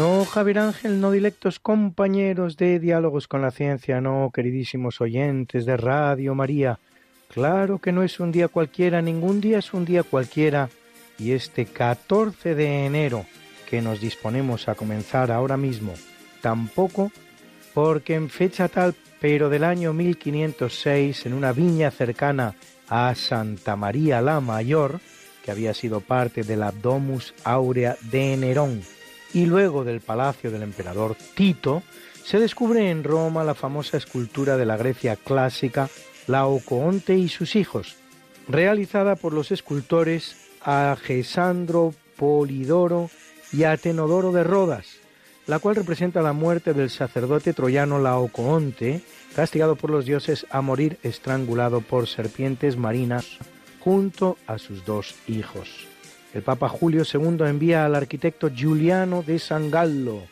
No, 0.00 0.24
Javier 0.24 0.60
Ángel, 0.60 0.98
no 0.98 1.10
directos 1.10 1.58
compañeros 1.58 2.56
de 2.56 2.80
Diálogos 2.80 3.28
con 3.28 3.42
la 3.42 3.50
Ciencia, 3.50 4.00
no, 4.00 4.30
queridísimos 4.32 5.02
oyentes 5.02 5.66
de 5.66 5.76
Radio 5.76 6.34
María. 6.34 6.78
Claro 7.28 7.80
que 7.80 7.92
no 7.92 8.02
es 8.02 8.18
un 8.18 8.32
día 8.32 8.48
cualquiera, 8.48 9.02
ningún 9.02 9.42
día 9.42 9.58
es 9.58 9.74
un 9.74 9.84
día 9.84 10.02
cualquiera. 10.02 10.70
Y 11.18 11.32
este 11.32 11.66
14 11.66 12.54
de 12.54 12.86
enero, 12.86 13.26
que 13.68 13.82
nos 13.82 14.00
disponemos 14.00 14.70
a 14.70 14.74
comenzar 14.74 15.30
ahora 15.30 15.58
mismo, 15.58 15.92
tampoco, 16.40 17.12
porque 17.74 18.14
en 18.14 18.30
fecha 18.30 18.68
tal, 18.68 18.94
pero 19.20 19.50
del 19.50 19.64
año 19.64 19.92
1506, 19.92 21.26
en 21.26 21.34
una 21.34 21.52
viña 21.52 21.90
cercana 21.90 22.54
a 22.88 23.14
Santa 23.14 23.76
María 23.76 24.22
la 24.22 24.40
Mayor, 24.40 24.98
que 25.44 25.50
había 25.50 25.74
sido 25.74 26.00
parte 26.00 26.42
del 26.42 26.62
Abdomus 26.62 27.34
Aurea 27.44 27.98
de 28.10 28.34
Nerón, 28.38 28.80
y 29.32 29.46
luego 29.46 29.84
del 29.84 30.00
palacio 30.00 30.50
del 30.50 30.62
emperador 30.62 31.16
Tito, 31.34 31.82
se 32.24 32.38
descubre 32.38 32.90
en 32.90 33.04
Roma 33.04 33.44
la 33.44 33.54
famosa 33.54 33.96
escultura 33.96 34.56
de 34.56 34.66
la 34.66 34.76
Grecia 34.76 35.16
clásica 35.16 35.88
Laocoonte 36.26 37.16
y 37.16 37.28
sus 37.28 37.56
hijos, 37.56 37.96
realizada 38.48 39.16
por 39.16 39.32
los 39.32 39.50
escultores 39.50 40.36
Agesandro 40.62 41.94
Polidoro 42.16 43.10
y 43.52 43.64
Atenodoro 43.64 44.32
de 44.32 44.44
Rodas, 44.44 44.86
la 45.46 45.58
cual 45.58 45.76
representa 45.76 46.22
la 46.22 46.32
muerte 46.32 46.74
del 46.74 46.90
sacerdote 46.90 47.52
troyano 47.52 47.98
Laocoonte, 47.98 49.02
castigado 49.34 49.76
por 49.76 49.90
los 49.90 50.04
dioses 50.04 50.46
a 50.50 50.60
morir 50.60 50.98
estrangulado 51.02 51.80
por 51.80 52.06
serpientes 52.06 52.76
marinas 52.76 53.38
junto 53.80 54.36
a 54.46 54.58
sus 54.58 54.84
dos 54.84 55.14
hijos 55.26 55.89
el 56.34 56.42
Papa 56.42 56.68
Julio 56.68 57.02
II 57.12 57.44
envía 57.46 57.84
al 57.84 57.94
arquitecto 57.94 58.50
Giuliano 58.50 59.22
de 59.22 59.38
San 59.38 59.70
Gallo, 59.70 60.22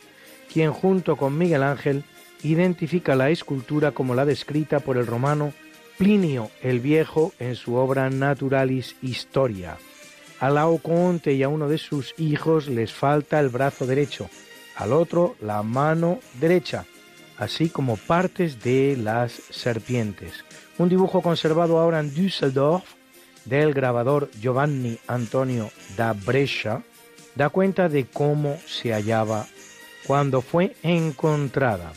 quien 0.51 0.71
junto 0.71 1.15
con 1.15 1.37
Miguel 1.37 1.63
Ángel 1.63 2.03
identifica 2.43 3.15
la 3.15 3.29
escultura 3.29 3.91
como 3.91 4.15
la 4.15 4.25
descrita 4.25 4.79
por 4.79 4.97
el 4.97 5.05
romano 5.05 5.53
Plinio 5.97 6.49
el 6.61 6.79
Viejo 6.79 7.33
en 7.39 7.55
su 7.55 7.75
obra 7.75 8.09
Naturalis 8.09 8.95
Historia. 9.01 9.77
A 10.39 10.49
Laocoonte 10.49 11.33
y 11.33 11.43
a 11.43 11.49
uno 11.49 11.67
de 11.67 11.77
sus 11.77 12.13
hijos 12.17 12.69
les 12.69 12.93
falta 12.93 13.41
el 13.41 13.49
brazo 13.49 13.85
derecho, 13.85 14.29
al 14.77 14.93
otro 14.93 15.35
la 15.41 15.61
mano 15.63 16.19
derecha, 16.39 16.85
así 17.37 17.69
como 17.69 17.97
partes 17.97 18.63
de 18.63 18.95
las 18.95 19.33
serpientes. 19.49 20.45
Un 20.77 20.87
dibujo 20.87 21.21
conservado 21.21 21.77
ahora 21.77 21.99
en 21.99 22.13
Düsseldorf 22.13 22.98
del 23.45 23.73
grabador 23.73 24.29
Giovanni 24.39 24.97
Antonio 25.07 25.71
da 25.97 26.13
Brescia 26.13 26.83
da 27.35 27.49
cuenta 27.49 27.89
de 27.89 28.05
cómo 28.05 28.57
se 28.65 28.91
hallaba 28.93 29.47
cuando 30.05 30.41
fue 30.41 30.75
encontrada. 30.83 31.93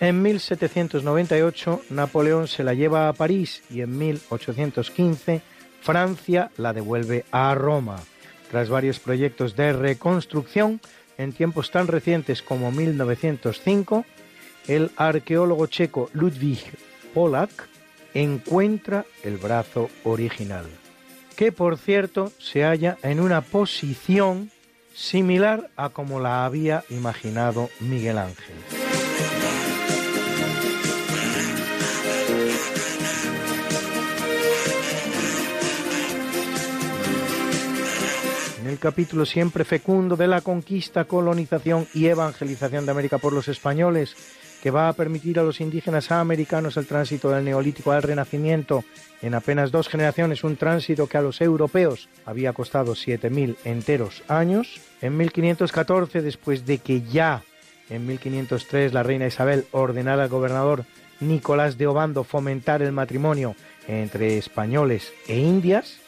En 0.00 0.22
1798 0.22 1.82
Napoleón 1.90 2.46
se 2.46 2.62
la 2.62 2.74
lleva 2.74 3.08
a 3.08 3.12
París 3.12 3.62
y 3.70 3.80
en 3.80 3.98
1815 3.98 5.42
Francia 5.80 6.50
la 6.56 6.72
devuelve 6.72 7.24
a 7.30 7.54
Roma. 7.54 7.98
Tras 8.50 8.68
varios 8.68 9.00
proyectos 9.00 9.56
de 9.56 9.72
reconstrucción 9.72 10.80
en 11.18 11.32
tiempos 11.32 11.70
tan 11.70 11.88
recientes 11.88 12.42
como 12.42 12.70
1905, 12.70 14.04
el 14.68 14.90
arqueólogo 14.96 15.66
checo 15.66 16.10
Ludwig 16.12 16.60
Polak 17.12 17.68
encuentra 18.14 19.04
el 19.22 19.36
brazo 19.36 19.88
original, 20.04 20.66
que 21.36 21.52
por 21.52 21.78
cierto 21.78 22.32
se 22.38 22.62
halla 22.62 22.98
en 23.02 23.20
una 23.20 23.40
posición 23.40 24.50
similar 24.94 25.70
a 25.76 25.90
como 25.90 26.18
la 26.18 26.44
había 26.44 26.84
imaginado 26.90 27.70
Miguel 27.80 28.18
Ángel. 28.18 28.56
En 38.60 38.66
el 38.66 38.80
capítulo 38.80 39.24
siempre 39.24 39.64
fecundo 39.64 40.14
de 40.14 40.26
la 40.28 40.42
conquista, 40.42 41.04
colonización 41.06 41.88
y 41.94 42.06
evangelización 42.06 42.84
de 42.84 42.90
América 42.90 43.16
por 43.16 43.32
los 43.32 43.48
españoles, 43.48 44.14
que 44.62 44.70
va 44.70 44.88
a 44.88 44.92
permitir 44.92 45.38
a 45.38 45.42
los 45.42 45.60
indígenas 45.60 46.10
americanos 46.10 46.76
el 46.76 46.86
tránsito 46.86 47.30
del 47.30 47.44
neolítico 47.44 47.92
al 47.92 48.02
renacimiento 48.02 48.84
en 49.22 49.34
apenas 49.34 49.70
dos 49.70 49.88
generaciones, 49.88 50.44
un 50.44 50.56
tránsito 50.56 51.06
que 51.06 51.18
a 51.18 51.22
los 51.22 51.40
europeos 51.40 52.08
había 52.24 52.52
costado 52.52 52.94
7.000 52.94 53.56
enteros 53.64 54.22
años. 54.28 54.80
En 55.00 55.16
1514, 55.16 56.22
después 56.22 56.66
de 56.66 56.78
que 56.78 57.02
ya 57.02 57.42
en 57.90 58.06
1503 58.06 58.92
la 58.92 59.02
reina 59.02 59.26
Isabel 59.26 59.66
ordenara 59.70 60.24
al 60.24 60.28
gobernador 60.28 60.84
Nicolás 61.20 61.78
de 61.78 61.86
Obando 61.86 62.24
fomentar 62.24 62.82
el 62.82 62.92
matrimonio 62.92 63.56
entre 63.86 64.38
españoles 64.38 65.12
e 65.26 65.38
indias, 65.38 65.98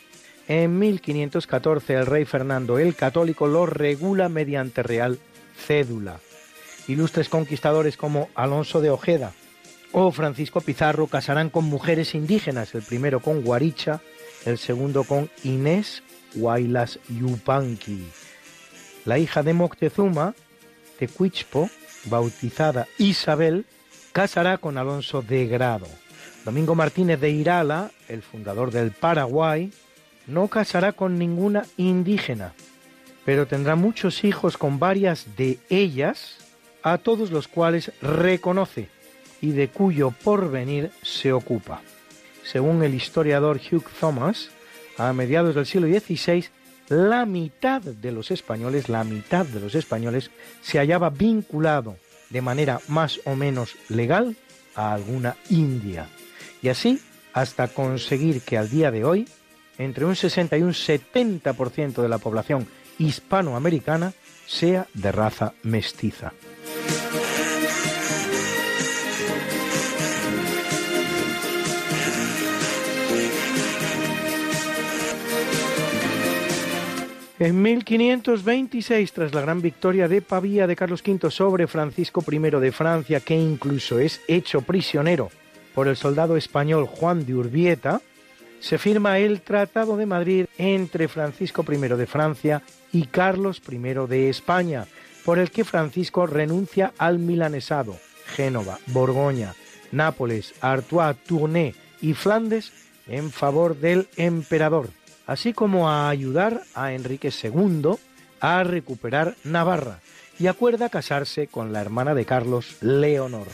en 0.46 0.78
1514 0.78 1.94
el 1.94 2.06
rey 2.06 2.24
Fernando 2.24 2.78
el 2.78 2.94
Católico 2.94 3.46
lo 3.46 3.66
regula 3.66 4.28
mediante 4.28 4.82
real 4.82 5.18
cédula. 5.56 6.18
Ilustres 6.90 7.28
conquistadores 7.28 7.96
como 7.96 8.28
Alonso 8.34 8.80
de 8.80 8.90
Ojeda 8.90 9.32
o 9.92 10.12
Francisco 10.12 10.60
Pizarro 10.60 11.06
casarán 11.06 11.50
con 11.50 11.64
mujeres 11.64 12.14
indígenas, 12.14 12.74
el 12.74 12.82
primero 12.82 13.20
con 13.20 13.42
Guaricha, 13.42 14.00
el 14.44 14.58
segundo 14.58 15.04
con 15.04 15.30
Inés 15.42 16.02
Huaylas 16.34 16.98
Yupanqui. 17.08 18.06
La 19.04 19.18
hija 19.18 19.42
de 19.42 19.54
Moctezuma, 19.54 20.34
Tecuichpo, 20.98 21.68
bautizada 22.04 22.86
Isabel, 22.98 23.66
casará 24.12 24.58
con 24.58 24.78
Alonso 24.78 25.22
de 25.22 25.46
Grado. 25.46 25.86
Domingo 26.44 26.74
Martínez 26.74 27.20
de 27.20 27.30
Irala, 27.30 27.90
el 28.08 28.22
fundador 28.22 28.70
del 28.70 28.92
Paraguay, 28.92 29.72
no 30.26 30.48
casará 30.48 30.92
con 30.92 31.18
ninguna 31.18 31.66
indígena, 31.76 32.54
pero 33.24 33.46
tendrá 33.46 33.74
muchos 33.74 34.24
hijos 34.24 34.56
con 34.56 34.78
varias 34.78 35.36
de 35.36 35.58
ellas, 35.68 36.36
a 36.82 36.98
todos 36.98 37.30
los 37.30 37.48
cuales 37.48 37.92
reconoce 38.02 38.88
y 39.40 39.52
de 39.52 39.68
cuyo 39.68 40.10
porvenir 40.10 40.90
se 41.02 41.32
ocupa. 41.32 41.82
Según 42.44 42.82
el 42.82 42.94
historiador 42.94 43.58
Hugh 43.58 43.86
Thomas, 43.98 44.50
a 44.98 45.12
mediados 45.12 45.54
del 45.54 45.66
siglo 45.66 45.86
XVI, 45.86 46.46
la 46.88 47.24
mitad 47.24 47.80
de 47.80 48.12
los 48.12 48.30
españoles, 48.30 48.88
la 48.88 49.04
mitad 49.04 49.46
de 49.46 49.60
los 49.60 49.74
españoles, 49.74 50.30
se 50.60 50.78
hallaba 50.78 51.10
vinculado 51.10 51.96
de 52.30 52.42
manera 52.42 52.80
más 52.88 53.20
o 53.24 53.36
menos 53.36 53.76
legal 53.88 54.36
a 54.74 54.92
alguna 54.92 55.36
India. 55.48 56.08
Y 56.62 56.68
así 56.68 57.00
hasta 57.32 57.68
conseguir 57.68 58.42
que 58.42 58.58
al 58.58 58.68
día 58.68 58.90
de 58.90 59.04
hoy, 59.04 59.28
entre 59.78 60.04
un 60.04 60.16
60 60.16 60.58
y 60.58 60.62
un 60.62 60.72
70% 60.72 62.02
de 62.02 62.08
la 62.08 62.18
población 62.18 62.66
hispanoamericana 62.98 64.12
sea 64.46 64.86
de 64.94 65.12
raza 65.12 65.54
mestiza. 65.62 66.32
En 77.40 77.62
1526, 77.62 79.12
tras 79.14 79.32
la 79.32 79.40
gran 79.40 79.62
victoria 79.62 80.08
de 80.08 80.20
Pavía 80.20 80.66
de 80.66 80.76
Carlos 80.76 81.02
V 81.02 81.30
sobre 81.30 81.66
Francisco 81.66 82.22
I 82.30 82.38
de 82.38 82.70
Francia, 82.70 83.20
que 83.20 83.34
incluso 83.34 83.98
es 83.98 84.20
hecho 84.28 84.60
prisionero 84.60 85.30
por 85.74 85.88
el 85.88 85.96
soldado 85.96 86.36
español 86.36 86.84
Juan 86.84 87.24
de 87.24 87.34
Urbieta, 87.34 88.02
se 88.60 88.76
firma 88.76 89.18
el 89.20 89.40
Tratado 89.40 89.96
de 89.96 90.04
Madrid 90.04 90.44
entre 90.58 91.08
Francisco 91.08 91.64
I 91.66 91.78
de 91.78 92.06
Francia 92.06 92.62
y 92.92 93.06
Carlos 93.06 93.62
I 93.66 93.78
de 93.78 94.28
España, 94.28 94.84
por 95.24 95.38
el 95.38 95.50
que 95.50 95.64
Francisco 95.64 96.26
renuncia 96.26 96.92
al 96.98 97.18
milanesado, 97.18 97.96
Génova, 98.36 98.78
Borgoña, 98.88 99.54
Nápoles, 99.92 100.52
Artois, 100.60 101.16
Tournai 101.26 101.74
y 102.02 102.12
Flandes 102.12 102.70
en 103.08 103.30
favor 103.30 103.76
del 103.76 104.08
emperador 104.18 104.90
así 105.30 105.52
como 105.52 105.88
a 105.88 106.08
ayudar 106.08 106.64
a 106.74 106.92
Enrique 106.92 107.30
II 107.30 107.92
a 108.40 108.64
recuperar 108.64 109.36
Navarra 109.44 110.00
y 110.40 110.48
acuerda 110.48 110.88
casarse 110.88 111.46
con 111.46 111.72
la 111.72 111.80
hermana 111.80 112.14
de 112.14 112.24
Carlos, 112.24 112.78
Leonor. 112.80 113.46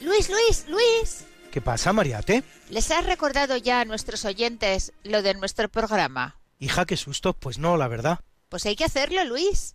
Luis, 0.00 0.30
Luis, 0.30 0.66
Luis. 0.68 1.24
¿Qué 1.50 1.60
pasa, 1.60 1.92
Mariate? 1.92 2.44
¿Les 2.70 2.92
has 2.92 3.06
recordado 3.06 3.56
ya 3.56 3.80
a 3.80 3.84
nuestros 3.84 4.24
oyentes 4.24 4.92
lo 5.02 5.22
de 5.22 5.34
nuestro 5.34 5.68
programa? 5.68 6.38
Hija, 6.60 6.86
qué 6.86 6.96
susto. 6.96 7.32
Pues 7.32 7.58
no, 7.58 7.76
la 7.76 7.88
verdad. 7.88 8.20
Pues 8.48 8.66
hay 8.66 8.76
que 8.76 8.84
hacerlo, 8.84 9.24
Luis. 9.24 9.74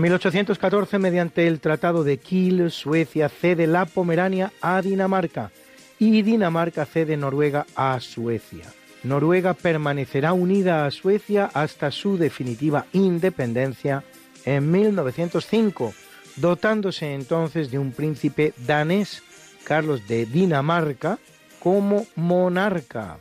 En 0.00 0.04
1814, 0.04 0.98
mediante 0.98 1.46
el 1.46 1.60
Tratado 1.60 2.04
de 2.04 2.16
Kiel, 2.16 2.70
Suecia 2.70 3.28
cede 3.28 3.66
la 3.66 3.84
Pomerania 3.84 4.50
a 4.62 4.80
Dinamarca 4.80 5.50
y 5.98 6.22
Dinamarca 6.22 6.86
cede 6.86 7.18
Noruega 7.18 7.66
a 7.76 8.00
Suecia. 8.00 8.64
Noruega 9.02 9.52
permanecerá 9.52 10.32
unida 10.32 10.86
a 10.86 10.90
Suecia 10.90 11.50
hasta 11.52 11.90
su 11.90 12.16
definitiva 12.16 12.86
independencia 12.94 14.02
en 14.46 14.70
1905, 14.70 15.92
dotándose 16.36 17.12
entonces 17.12 17.70
de 17.70 17.78
un 17.78 17.92
príncipe 17.92 18.54
danés, 18.56 19.22
Carlos 19.64 20.08
de 20.08 20.24
Dinamarca, 20.24 21.18
como 21.58 22.06
monarca, 22.16 23.18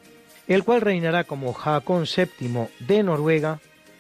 el 0.48 0.64
cual 0.64 0.80
reinará 0.80 1.26
como 1.26 1.54
Haakon 1.54 2.06
VII 2.06 2.70
de 2.80 3.04
Noruega 3.04 3.60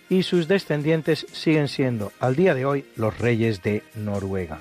y 0.10 0.23
sus 0.23 0.48
descendientes 0.48 1.26
siguen 1.31 1.68
siendo 1.68 2.11
al 2.19 2.36
día 2.36 2.56
de 2.56 2.65
hoy 2.65 2.86
los 2.95 3.18
reyes 3.18 3.61
de 3.61 3.84
Noruega. 3.95 4.60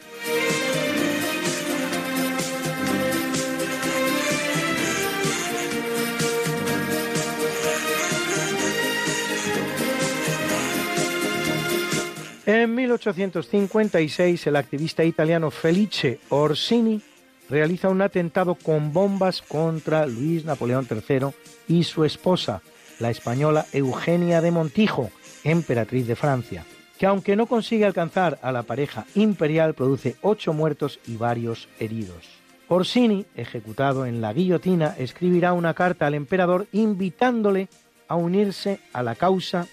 En 12.48 12.74
1856 12.74 14.46
el 14.46 14.56
activista 14.56 15.04
italiano 15.04 15.50
Felice 15.50 16.18
Orsini 16.30 17.02
realiza 17.50 17.90
un 17.90 18.00
atentado 18.00 18.54
con 18.54 18.94
bombas 18.94 19.42
contra 19.42 20.06
Luis 20.06 20.46
Napoleón 20.46 20.88
III 20.90 21.28
y 21.68 21.84
su 21.84 22.04
esposa, 22.04 22.62
la 23.00 23.10
española 23.10 23.66
Eugenia 23.72 24.40
de 24.40 24.50
Montijo, 24.50 25.10
emperatriz 25.44 26.06
de 26.06 26.16
Francia, 26.16 26.65
que 26.98 27.06
aunque 27.06 27.36
no 27.36 27.47
consigue 27.47 27.85
alcanzar 27.85 28.39
a 28.43 28.52
la 28.52 28.62
pareja 28.65 29.06
imperial, 29.15 29.74
produce 29.74 30.16
ocho 30.23 30.52
muertos 30.52 30.98
y 31.06 31.16
varios 31.16 31.69
heridos. 31.78 32.39
Orsini, 32.69 33.24
ejecutado 33.35 34.05
en 34.05 34.20
la 34.20 34.32
guillotina, 34.32 34.94
escribirá 34.98 35.55
una 35.55 35.74
carta 35.74 36.06
al 36.06 36.15
emperador 36.15 36.66
invitándole 36.73 37.69
a 38.09 38.16
unirse 38.16 38.81
a 38.93 39.02
la 39.02 39.15
causa 39.15 39.66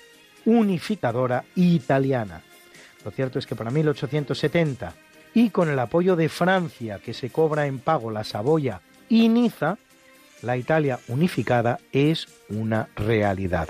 unificadora 0.45 1.43
italiana. 1.55 2.41
Lo 3.03 3.11
cierto 3.11 3.39
es 3.39 3.45
que 3.45 3.55
para 3.55 3.71
1870, 3.71 4.93
y 5.33 5.49
con 5.49 5.69
el 5.69 5.79
apoyo 5.79 6.15
de 6.15 6.29
Francia, 6.29 6.99
que 7.03 7.13
se 7.13 7.29
cobra 7.29 7.67
en 7.67 7.79
pago 7.79 8.09
la 8.11 8.23
Saboya 8.23 8.81
y 9.09 9.27
Niza, 9.27 9.77
la 10.41 10.57
Italia 10.57 10.99
unificada 11.07 11.79
es 11.91 12.27
una 12.49 12.87
realidad. 12.95 13.67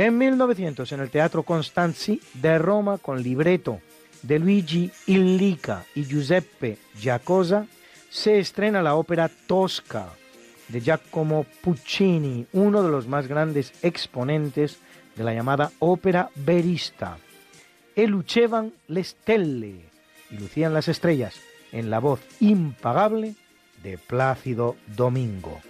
En 0.00 0.16
1900, 0.16 0.92
en 0.92 1.00
el 1.00 1.10
Teatro 1.10 1.42
Constanzi 1.42 2.22
de 2.32 2.56
Roma, 2.56 2.96
con 2.96 3.22
libreto 3.22 3.82
de 4.22 4.38
Luigi 4.38 4.90
Illica 5.04 5.84
y 5.94 6.04
Giuseppe 6.04 6.78
Giacosa, 6.98 7.66
se 8.08 8.38
estrena 8.38 8.80
la 8.80 8.94
ópera 8.94 9.30
Tosca 9.46 10.06
de 10.68 10.80
Giacomo 10.80 11.44
Puccini, 11.60 12.46
uno 12.54 12.82
de 12.82 12.88
los 12.88 13.08
más 13.08 13.26
grandes 13.26 13.74
exponentes 13.82 14.78
de 15.16 15.24
la 15.24 15.34
llamada 15.34 15.70
ópera 15.80 16.30
verista. 16.34 17.18
E 17.94 18.06
lucevan 18.06 18.72
le 18.88 19.04
stelle, 19.04 19.84
y 20.30 20.38
lucían 20.38 20.72
las 20.72 20.88
estrellas, 20.88 21.34
en 21.72 21.90
la 21.90 21.98
voz 21.98 22.20
impagable 22.40 23.34
de 23.82 23.98
Plácido 23.98 24.76
Domingo. 24.96 25.60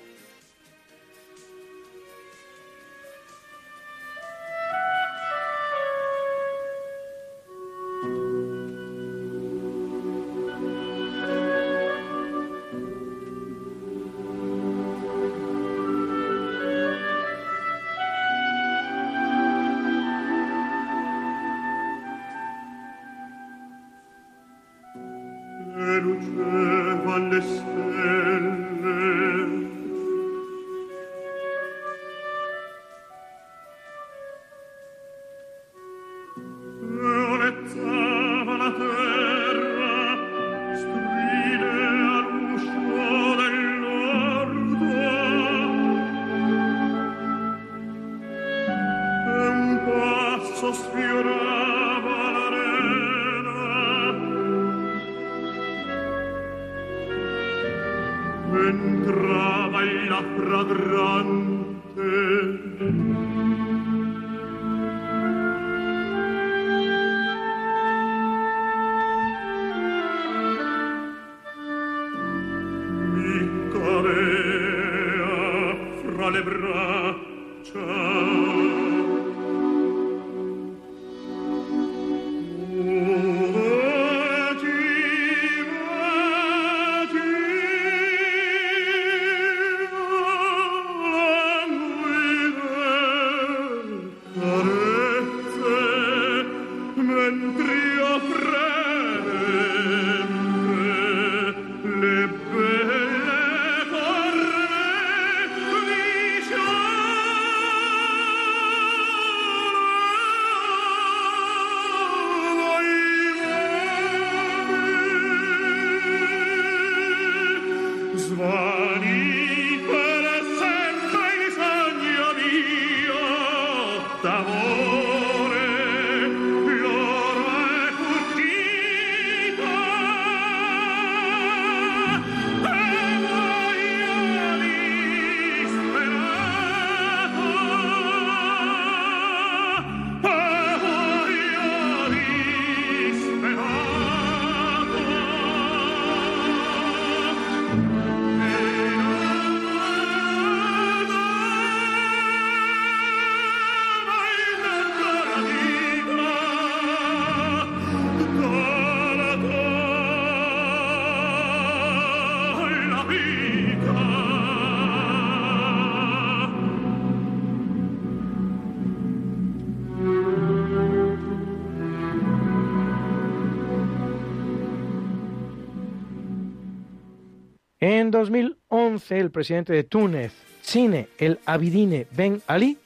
2011, 178.21 179.19
el 179.19 179.31
presidente 179.31 179.73
de 179.73 179.83
Túnez, 179.83 180.35
Sine 180.61 181.09
el 181.17 181.39
Abidine 181.47 182.07
Ben 182.11 182.43
Ali, 182.47 182.77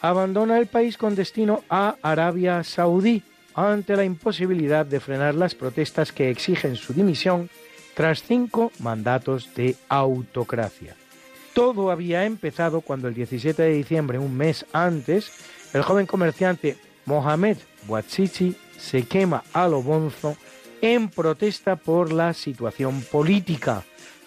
abandona 0.00 0.56
el 0.56 0.68
país 0.68 0.96
con 0.96 1.16
destino 1.16 1.64
a 1.68 1.96
Arabia 2.00 2.62
Saudí 2.62 3.24
ante 3.54 3.96
la 3.96 4.04
imposibilidad 4.04 4.86
de 4.86 5.00
frenar 5.00 5.34
las 5.34 5.56
protestas 5.56 6.12
que 6.12 6.30
exigen 6.30 6.76
su 6.76 6.92
dimisión 6.92 7.50
tras 7.94 8.22
cinco 8.22 8.70
mandatos 8.78 9.52
de 9.56 9.74
autocracia. 9.88 10.94
Todo 11.54 11.90
había 11.90 12.24
empezado 12.24 12.80
cuando 12.80 13.08
el 13.08 13.14
17 13.14 13.60
de 13.60 13.72
diciembre, 13.72 14.20
un 14.20 14.36
mes 14.36 14.64
antes, 14.72 15.32
el 15.74 15.82
joven 15.82 16.06
comerciante 16.06 16.76
Mohamed 17.04 17.56
Bouazizi 17.88 18.54
se 18.78 19.02
quema 19.02 19.42
a 19.52 19.66
lo 19.66 19.82
bonzo 19.82 20.36
en 20.80 21.08
protesta 21.08 21.74
por 21.74 22.12
la 22.12 22.32
situación 22.32 23.02
política 23.10 23.82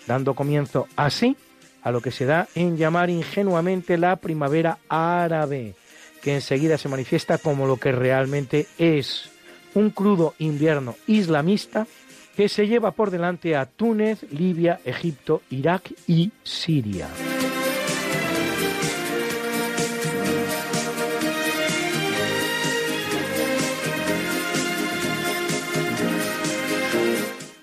dando 0.08 0.34
comienzo 0.34 0.88
así 0.96 1.36
a 1.82 1.92
lo 1.92 2.02
que 2.02 2.12
se 2.12 2.26
da 2.26 2.48
en 2.56 2.78
llamar 2.78 3.10
ingenuamente 3.10 3.98
la 3.98 4.16
primavera 4.18 4.78
árabe, 4.88 5.76
que 6.22 6.36
enseguida 6.36 6.78
se 6.78 6.90
manifiesta 6.90 7.38
como 7.38 7.68
lo 7.68 7.78
que 7.78 7.92
realmente 7.92 8.68
es, 8.78 9.30
un 9.74 9.90
crudo 9.90 10.36
invierno 10.40 10.96
islamista 11.08 11.88
que 12.36 12.50
se 12.50 12.68
lleva 12.68 12.92
por 12.92 13.12
delante 13.12 13.56
a 13.56 13.66
Túnez, 13.66 14.24
Libia, 14.32 14.80
Egipto, 14.86 15.42
Irak 15.50 15.94
y 16.08 16.32
Siria. 16.44 17.08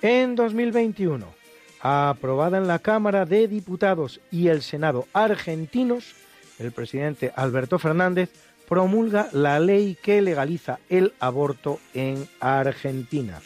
En 0.01 0.37
2021, 0.37 1.38
aprobada 1.81 2.59
en 2.59 2.67
la 2.67 2.79
Cámara 2.79 3.25
de 3.25 3.49
Diputados 3.49 4.21
y 4.31 4.49
el 4.49 4.63
Senado 4.63 5.07
argentinos, 5.13 6.15
el 6.59 6.73
presidente 6.73 7.33
Alberto 7.37 7.79
Fernández 7.79 8.31
promulga 8.69 9.29
la 9.33 9.61
ley 9.61 9.97
que 10.03 10.21
legaliza 10.21 10.79
el 10.89 11.15
aborto 11.21 11.81
en 11.95 12.29
Argentina. 12.41 13.41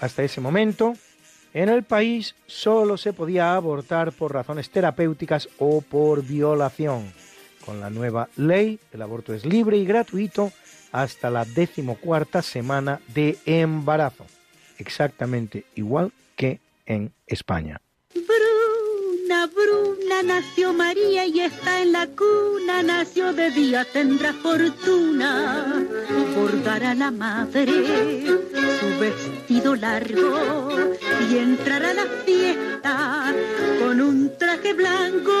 Hasta 0.00 0.22
ese 0.22 0.40
momento, 0.40 0.94
en 1.54 1.68
el 1.68 1.82
país 1.82 2.34
solo 2.46 2.96
se 2.96 3.12
podía 3.12 3.54
abortar 3.54 4.12
por 4.12 4.32
razones 4.32 4.70
terapéuticas 4.70 5.48
o 5.58 5.80
por 5.80 6.22
violación. 6.22 7.12
Con 7.64 7.80
la 7.80 7.90
nueva 7.90 8.28
ley, 8.36 8.80
el 8.92 9.02
aborto 9.02 9.34
es 9.34 9.44
libre 9.44 9.76
y 9.76 9.84
gratuito 9.84 10.52
hasta 10.92 11.30
la 11.30 11.44
decimocuarta 11.44 12.42
semana 12.42 13.00
de 13.14 13.38
embarazo, 13.46 14.26
exactamente 14.78 15.64
igual 15.74 16.12
que 16.36 16.58
en 16.90 17.14
España. 17.26 17.80
Bruna, 18.12 19.46
Bruna, 19.46 20.22
nació 20.24 20.72
María 20.72 21.24
y 21.24 21.38
está 21.38 21.82
en 21.82 21.92
la 21.92 22.08
cuna, 22.08 22.82
nació 22.82 23.32
de 23.32 23.50
día, 23.52 23.86
tendrá 23.92 24.32
fortuna, 24.32 25.86
bordará 26.34 26.96
la 26.96 27.12
madre 27.12 28.26
su 28.80 28.88
vestido 28.98 29.76
largo 29.76 30.68
y 31.30 31.38
entrará 31.38 31.90
a 31.90 31.94
la 31.94 32.06
fiesta 32.24 33.34
con 33.78 34.00
un 34.00 34.36
traje 34.36 34.72
blanco. 34.72 35.36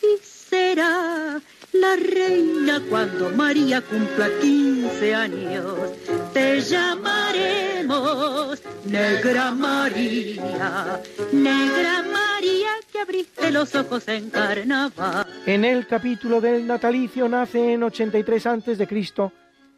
Y 0.00 0.24
será 0.24 1.40
la 1.72 1.96
reina 1.96 2.80
cuando 2.88 3.30
María 3.30 3.80
cumpla 3.80 4.28
15 4.40 5.14
años. 5.14 5.92
Te 6.32 6.60
llamaremos 6.60 8.62
Negra 8.84 9.50
María, 9.52 11.00
Negra 11.32 12.02
María 12.02 12.70
que 12.90 13.00
abriste 13.00 13.50
los 13.50 13.74
ojos 13.74 14.06
en 14.08 14.30
carnaval. 14.30 15.26
En 15.46 15.64
el 15.64 15.86
capítulo 15.86 16.40
del 16.40 16.66
natalicio 16.66 17.28
nace 17.28 17.74
en 17.74 17.82
83 17.82 18.46
a.C. 18.46 18.88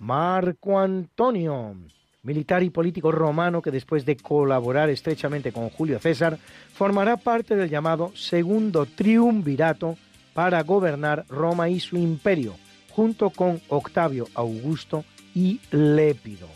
Marco 0.01 0.79
Antonio, 0.79 1.77
militar 2.23 2.63
y 2.63 2.71
político 2.71 3.13
romano 3.13 3.63
que 3.63 3.71
después 3.71 4.05
de 4.05 4.17
colaborar 4.17 4.91
estrechamente 4.91 5.53
con 5.53 5.71
Julio 5.71 6.01
César, 6.01 6.39
formará 6.75 7.17
parte 7.17 7.55
del 7.55 7.71
llamado 7.71 8.11
Segundo 8.15 8.87
Triunvirato 8.87 9.97
para 10.35 10.63
gobernar 10.63 11.25
Roma 11.29 11.71
y 11.71 11.81
su 11.81 11.97
imperio, 11.97 12.57
junto 12.91 13.31
con 13.31 13.63
Octavio 13.69 14.29
Augusto 14.35 15.05
y 15.35 15.61
Lépido. 15.71 16.49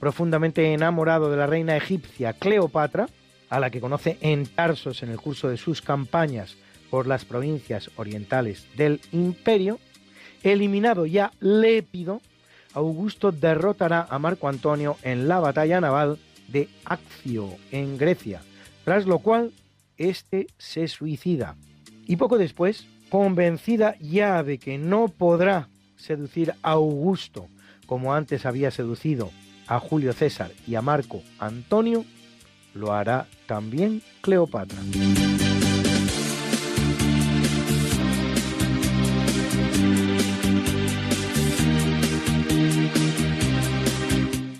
Profundamente 0.00 0.72
enamorado 0.72 1.30
de 1.30 1.36
la 1.36 1.46
reina 1.46 1.76
egipcia 1.76 2.32
Cleopatra, 2.32 3.08
a 3.50 3.60
la 3.60 3.70
que 3.70 3.80
conoce 3.80 4.16
en 4.20 4.46
Tarsos 4.46 5.02
en 5.02 5.10
el 5.10 5.20
curso 5.20 5.48
de 5.48 5.56
sus 5.56 5.82
campañas 5.82 6.56
por 6.88 7.06
las 7.06 7.24
provincias 7.24 7.90
orientales 7.96 8.66
del 8.76 9.00
imperio, 9.12 9.78
eliminado 10.42 11.06
ya 11.06 11.32
Lépido, 11.40 12.20
Augusto 12.72 13.32
derrotará 13.32 14.06
a 14.08 14.18
Marco 14.18 14.48
Antonio 14.48 14.96
en 15.02 15.28
la 15.28 15.40
batalla 15.40 15.80
naval 15.80 16.18
de 16.48 16.68
Accio, 16.84 17.56
en 17.70 17.98
Grecia, 17.98 18.42
tras 18.84 19.06
lo 19.06 19.18
cual 19.18 19.52
éste 19.96 20.46
se 20.56 20.88
suicida. 20.88 21.56
Y 22.06 22.16
poco 22.16 22.38
después, 22.38 22.86
convencida 23.10 23.96
ya 24.00 24.42
de 24.42 24.58
que 24.58 24.78
no 24.78 25.08
podrá 25.08 25.68
seducir 25.96 26.54
a 26.62 26.70
Augusto 26.72 27.48
como 27.86 28.14
antes 28.14 28.46
había 28.46 28.70
seducido 28.70 29.30
a 29.66 29.78
Julio 29.80 30.12
César 30.12 30.50
y 30.66 30.76
a 30.76 30.82
Marco 30.82 31.22
Antonio, 31.38 32.04
lo 32.72 32.92
hará 32.92 33.26
también 33.46 34.00
Cleopatra. 34.20 34.78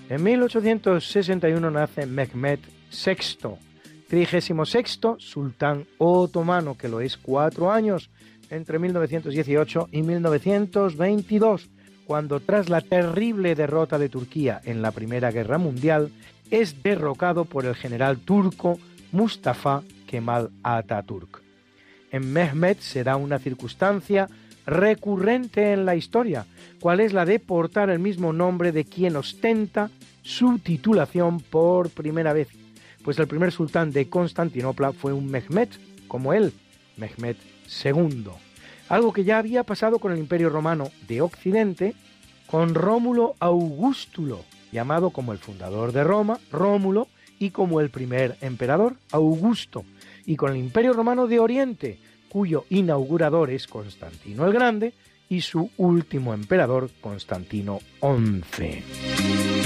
En 0.09 0.25
1861 0.25 1.71
nace 1.71 2.05
Mehmed 2.05 2.59
VI, 2.91 3.57
36 4.09 4.99
sultán 5.19 5.87
otomano, 5.99 6.77
que 6.77 6.89
lo 6.89 7.01
es 7.01 7.17
cuatro 7.17 7.71
años, 7.71 8.11
entre 8.51 8.79
1918 8.79 9.89
y 9.93 10.03
1922, 10.03 11.71
cuando 12.07 12.41
tras 12.41 12.69
la 12.69 12.81
terrible 12.81 13.55
derrota 13.55 13.99
de 13.99 14.09
Turquía 14.09 14.61
en 14.65 14.83
la 14.83 14.91
Primera 14.91 15.31
Guerra 15.31 15.59
Mundial, 15.59 16.11
es 16.51 16.83
derrocado 16.83 17.45
por 17.45 17.65
el 17.65 17.77
general 17.77 18.19
turco 18.19 18.79
Mustafa 19.13 19.83
Kemal 20.07 20.51
Atatürk. 20.63 21.41
En 22.11 22.33
Mehmed 22.33 22.79
será 22.81 23.17
una 23.17 23.39
circunstancia 23.39 24.29
recurrente 24.67 25.73
en 25.73 25.87
la 25.87 25.95
historia, 25.95 26.47
cual 26.81 27.01
es 27.01 27.13
la 27.13 27.25
de 27.25 27.39
portar 27.39 27.91
el 27.91 28.01
mismo 28.01 28.33
nombre 28.33 28.73
de 28.73 28.85
quien 28.85 29.15
ostenta 29.17 29.91
su 30.23 30.59
titulación 30.59 31.41
por 31.41 31.91
primera 31.91 32.33
vez, 32.33 32.49
pues 33.05 33.19
el 33.19 33.29
primer 33.29 33.53
sultán 33.53 33.93
de 33.93 34.09
Constantinopla 34.09 34.93
fue 34.93 35.13
un 35.13 35.31
Mehmed, 35.31 35.69
como 36.09 36.33
él, 36.33 36.53
Mehmed 36.97 37.37
II. 37.85 38.31
Algo 38.89 39.13
que 39.13 39.25
ya 39.25 39.39
había 39.39 39.65
pasado 39.65 39.99
con 39.99 40.13
el 40.13 40.19
Imperio 40.19 40.51
Romano 40.51 40.91
de 41.07 41.21
Occidente, 41.21 41.95
con 42.47 42.75
Rómulo 42.75 43.37
Augustulo, 43.39 44.45
llamado 44.73 45.11
como 45.11 45.33
el 45.33 45.39
fundador 45.39 45.93
de 45.93 46.05
Roma, 46.05 46.39
Rómulo, 46.51 47.09
y 47.39 47.51
como 47.51 47.81
el 47.81 47.91
primer 47.91 48.37
emperador, 48.41 48.97
Augusto, 49.13 49.85
y 50.27 50.37
con 50.37 50.53
el 50.53 50.59
Imperio 50.59 50.93
Romano 50.93 51.27
de 51.27 51.39
Oriente, 51.41 51.99
cuyo 52.29 52.67
inaugurador 52.69 53.51
es 53.51 53.67
Constantino 53.67 54.47
el 54.47 54.53
Grande, 54.53 54.93
y 55.29 55.41
su 55.41 55.71
último 55.77 56.35
emperador, 56.35 56.91
Constantino 57.01 57.79
XI. 58.01 59.60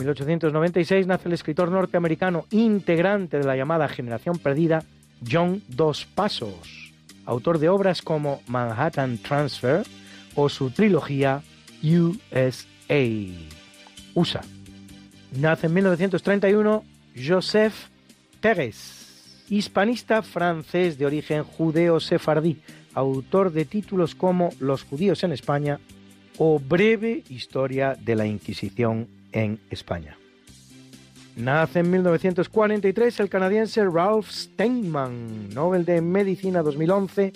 1896 0.00 1.06
nace 1.06 1.28
el 1.28 1.34
escritor 1.34 1.70
norteamericano 1.70 2.46
integrante 2.50 3.38
de 3.38 3.44
la 3.44 3.56
llamada 3.56 3.88
Generación 3.88 4.38
Perdida, 4.38 4.82
John 5.30 5.62
Dos 5.68 6.06
Pasos, 6.06 6.92
autor 7.26 7.58
de 7.58 7.68
obras 7.68 8.00
como 8.00 8.40
Manhattan 8.46 9.18
Transfer 9.18 9.86
o 10.34 10.48
su 10.48 10.70
trilogía 10.70 11.42
USA. 11.82 13.06
USA. 14.14 14.40
Nace 15.38 15.66
en 15.66 15.74
1931 15.74 16.84
Joseph 17.14 17.74
Pérez, 18.40 19.44
hispanista 19.50 20.22
francés 20.22 20.98
de 20.98 21.06
origen 21.06 21.44
judeo-sefardí, 21.44 22.58
autor 22.94 23.52
de 23.52 23.66
títulos 23.66 24.14
como 24.14 24.50
Los 24.58 24.82
judíos 24.82 25.22
en 25.24 25.32
España 25.32 25.78
o 26.38 26.58
Breve 26.58 27.22
historia 27.28 27.96
de 28.00 28.16
la 28.16 28.26
Inquisición 28.26 29.19
en 29.32 29.60
España. 29.70 30.16
Nace 31.36 31.80
en 31.80 31.90
1943 31.90 33.20
el 33.20 33.28
canadiense 33.28 33.84
Ralph 33.84 34.28
Steinman, 34.30 35.48
Nobel 35.54 35.84
de 35.84 36.00
Medicina 36.00 36.62
2011, 36.62 37.32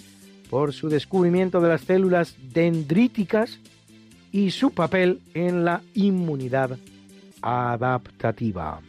por 0.50 0.72
su 0.72 0.88
descubrimiento 0.88 1.60
de 1.60 1.68
las 1.68 1.82
células 1.82 2.36
dendríticas 2.52 3.60
y 4.30 4.50
su 4.50 4.72
papel 4.72 5.20
en 5.32 5.64
la 5.64 5.82
inmunidad 5.94 6.76
adaptativa. 7.40 8.80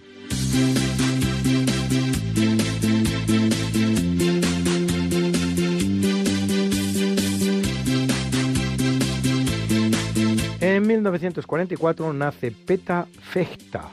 En 10.76 10.86
1944 10.88 12.12
nace 12.12 12.52
Peta 12.52 13.08
Fechta, 13.32 13.92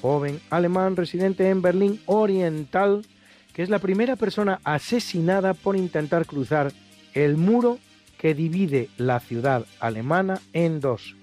joven 0.00 0.40
alemán 0.48 0.96
residente 0.96 1.50
en 1.50 1.60
Berlín 1.60 2.00
Oriental, 2.06 3.04
que 3.52 3.62
es 3.62 3.68
la 3.68 3.80
primera 3.80 4.16
persona 4.16 4.58
asesinada 4.64 5.52
por 5.52 5.76
intentar 5.76 6.24
cruzar 6.24 6.72
el 7.12 7.36
muro 7.36 7.78
que 8.16 8.32
divide 8.32 8.88
la 8.96 9.20
ciudad 9.20 9.66
alemana 9.78 10.40
en 10.54 10.80
dos. 10.80 11.16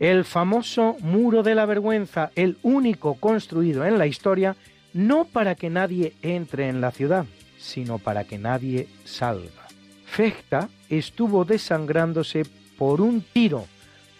El 0.00 0.24
famoso 0.24 0.96
muro 0.98 1.44
de 1.44 1.54
la 1.54 1.64
vergüenza, 1.64 2.32
el 2.34 2.58
único 2.64 3.14
construido 3.14 3.84
en 3.84 3.98
la 3.98 4.08
historia, 4.08 4.56
no 4.92 5.26
para 5.26 5.54
que 5.54 5.70
nadie 5.70 6.14
entre 6.22 6.68
en 6.68 6.80
la 6.80 6.90
ciudad, 6.90 7.24
sino 7.56 7.98
para 7.98 8.24
que 8.24 8.36
nadie 8.36 8.88
salga. 9.04 9.68
Fechta 10.06 10.68
estuvo 10.88 11.44
desangrándose 11.44 12.42
por 12.76 13.00
un 13.00 13.20
tiro 13.20 13.68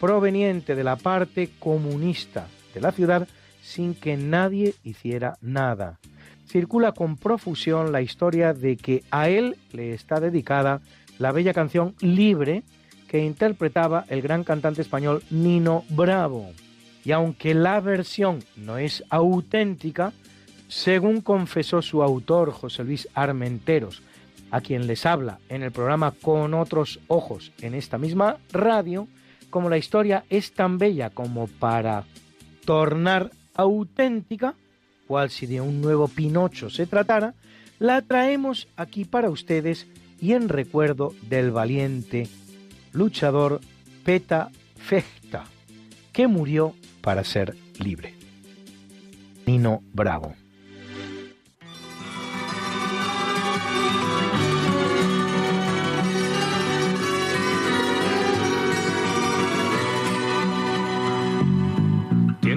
proveniente 0.00 0.74
de 0.74 0.82
la 0.82 0.96
parte 0.96 1.50
comunista 1.58 2.48
de 2.74 2.80
la 2.80 2.90
ciudad 2.90 3.28
sin 3.62 3.94
que 3.94 4.16
nadie 4.16 4.74
hiciera 4.82 5.36
nada. 5.40 5.98
Circula 6.46 6.92
con 6.92 7.16
profusión 7.16 7.92
la 7.92 8.02
historia 8.02 8.54
de 8.54 8.76
que 8.76 9.04
a 9.10 9.28
él 9.28 9.56
le 9.72 9.92
está 9.92 10.18
dedicada 10.18 10.80
la 11.18 11.30
bella 11.30 11.54
canción 11.54 11.94
Libre 12.00 12.64
que 13.06 13.24
interpretaba 13.24 14.04
el 14.08 14.22
gran 14.22 14.42
cantante 14.42 14.82
español 14.82 15.22
Nino 15.30 15.84
Bravo. 15.90 16.50
Y 17.04 17.12
aunque 17.12 17.54
la 17.54 17.80
versión 17.80 18.40
no 18.56 18.78
es 18.78 19.04
auténtica, 19.10 20.12
según 20.68 21.20
confesó 21.20 21.82
su 21.82 22.02
autor 22.02 22.52
José 22.52 22.84
Luis 22.84 23.08
Armenteros, 23.14 24.02
a 24.50 24.60
quien 24.60 24.86
les 24.86 25.06
habla 25.06 25.38
en 25.48 25.62
el 25.62 25.72
programa 25.72 26.12
Con 26.12 26.54
otros 26.54 27.00
ojos 27.08 27.52
en 27.60 27.74
esta 27.74 27.98
misma 27.98 28.38
radio, 28.52 29.06
como 29.50 29.68
la 29.68 29.78
historia 29.78 30.24
es 30.30 30.52
tan 30.52 30.78
bella 30.78 31.10
como 31.10 31.46
para 31.46 32.04
tornar 32.64 33.30
auténtica, 33.54 34.54
cual 35.06 35.30
si 35.30 35.46
de 35.46 35.60
un 35.60 35.80
nuevo 35.80 36.08
Pinocho 36.08 36.70
se 36.70 36.86
tratara, 36.86 37.34
la 37.78 38.02
traemos 38.02 38.68
aquí 38.76 39.04
para 39.04 39.30
ustedes 39.30 39.86
y 40.20 40.32
en 40.32 40.48
recuerdo 40.48 41.14
del 41.22 41.50
valiente 41.50 42.28
luchador 42.92 43.60
Peta 44.04 44.50
Fechta, 44.76 45.44
que 46.12 46.26
murió 46.26 46.74
para 47.00 47.24
ser 47.24 47.56
libre. 47.78 48.14
Nino 49.46 49.82
Bravo. 49.92 50.39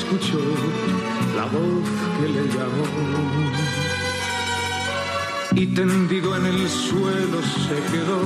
Escuchó 0.00 0.38
la 1.36 1.44
voz 1.44 1.84
que 2.18 2.28
le 2.28 2.44
llamó. 2.48 2.86
Y 5.54 5.66
tendido 5.66 6.36
en 6.36 6.46
el 6.46 6.68
suelo 6.68 7.38
se 7.66 7.76
quedó, 7.92 8.20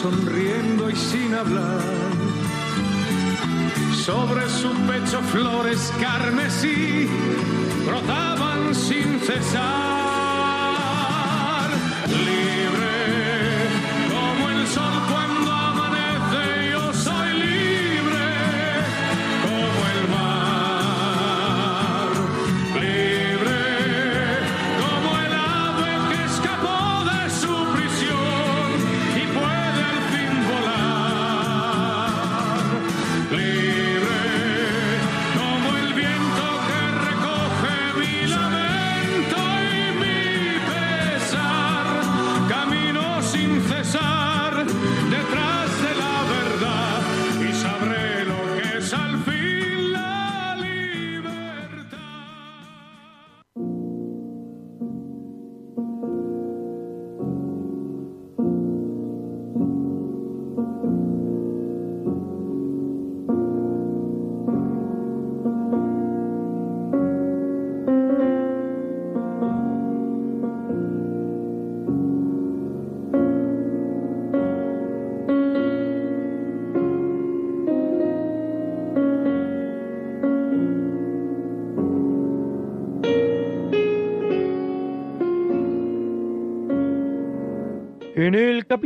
sonriendo 0.00 0.90
y 0.90 0.96
sin 0.96 1.34
hablar. 1.34 1.80
Sobre 4.04 4.48
su 4.48 4.70
pecho 4.88 5.20
flores 5.32 5.92
carmesí 6.00 7.06
brotaban 7.86 8.74
sin 8.74 9.20
cesar. 9.20 9.97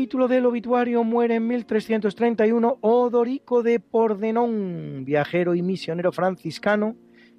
Capítulo 0.03 0.27
del 0.27 0.47
obituario 0.47 1.05
muere 1.05 1.37
en 1.37 1.47
1331 1.47 2.79
Odorico 2.81 3.63
de 3.63 3.79
Pordenón, 3.79 5.05
viajero 5.05 5.55
y 5.55 5.63
misionero 5.63 6.11
franciscano 6.11 6.97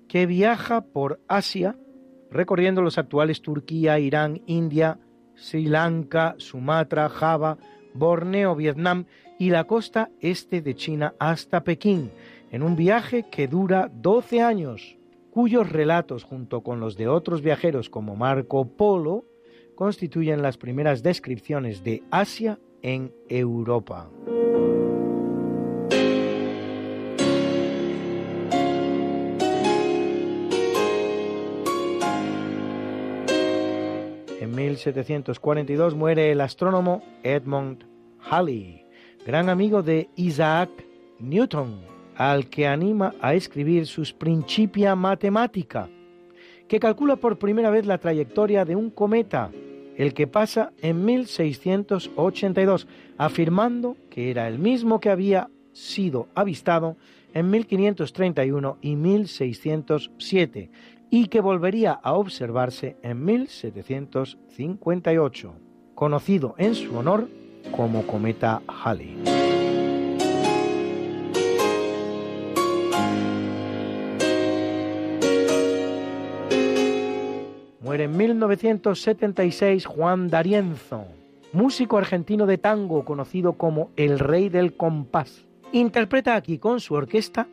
que 0.07 0.25
viaja 0.25 0.79
por 0.79 1.19
Asia, 1.27 1.75
recorriendo 2.31 2.81
los 2.81 2.97
actuales 2.97 3.41
Turquía, 3.41 3.99
Irán, 3.99 4.43
India, 4.45 4.97
Sri 5.35 5.65
Lanka, 5.65 6.35
Sumatra, 6.37 7.09
Java, 7.09 7.57
Borneo, 7.93 8.55
Vietnam 8.55 9.07
y 9.37 9.49
la 9.49 9.65
costa 9.65 10.09
este 10.21 10.61
de 10.61 10.73
China 10.73 11.15
hasta 11.19 11.65
Pekín, 11.65 12.11
en 12.49 12.63
un 12.63 12.77
viaje 12.77 13.25
que 13.29 13.49
dura 13.49 13.91
12 13.93 14.41
años, 14.41 14.97
cuyos 15.31 15.69
relatos, 15.69 16.23
junto 16.23 16.61
con 16.61 16.79
los 16.79 16.95
de 16.95 17.09
otros 17.09 17.41
viajeros 17.41 17.89
como 17.89 18.15
Marco 18.15 18.65
Polo, 18.69 19.25
constituyen 19.75 20.41
las 20.41 20.57
primeras 20.57 21.03
descripciones 21.03 21.83
de 21.83 22.03
Asia 22.11 22.59
en 22.81 23.13
Europa. 23.29 24.09
En 34.39 34.55
1742 34.55 35.95
muere 35.95 36.31
el 36.31 36.41
astrónomo 36.41 37.01
Edmund 37.23 37.85
Halley, 38.29 38.85
gran 39.25 39.49
amigo 39.49 39.81
de 39.81 40.09
Isaac 40.15 40.69
Newton, 41.19 41.81
al 42.15 42.49
que 42.49 42.67
anima 42.67 43.13
a 43.21 43.33
escribir 43.33 43.87
sus 43.87 44.13
Principia 44.13 44.95
Mathematica, 44.95 45.89
que 46.73 46.79
calcula 46.79 47.17
por 47.17 47.37
primera 47.37 47.69
vez 47.69 47.85
la 47.85 47.99
trayectoria 47.99 48.65
de 48.65 48.75
un 48.75 48.89
cometa, 48.89 49.51
el 49.95 50.15
que 50.15 50.25
pasa 50.25 50.73
en 50.81 51.05
1682, 51.05 52.87
afirmando 53.15 53.95
que 54.09 54.31
era 54.31 54.47
el 54.47 54.57
mismo 54.57 54.99
que 54.99 55.11
había 55.11 55.51
sido 55.71 56.29
avistado 56.33 56.97
en 57.35 57.51
1531 57.51 58.79
y 58.81 58.95
1607 58.95 60.71
y 61.11 61.27
que 61.27 61.41
volvería 61.41 61.91
a 61.91 62.13
observarse 62.13 62.97
en 63.03 63.23
1758, 63.23 65.53
conocido 65.93 66.55
en 66.57 66.73
su 66.73 66.97
honor 66.97 67.29
como 67.71 68.07
cometa 68.07 68.63
Halley. 68.67 69.52
Muere 77.93 78.05
en 78.05 78.17
1976 78.17 79.85
Juan 79.85 80.27
D'Arienzo, 80.27 81.05
músico 81.51 81.99
argentino 81.99 82.47
de 82.47 82.57
tango 82.57 83.05
conocido 83.05 83.53
como 83.53 83.91
el 83.97 84.17
rey 84.17 84.49
del 84.49 84.75
compás. 84.75 85.45
Interpreta 85.71 86.33
aquí 86.33 86.57
con 86.57 86.79
su 86.79 86.95
orquesta 86.95 87.47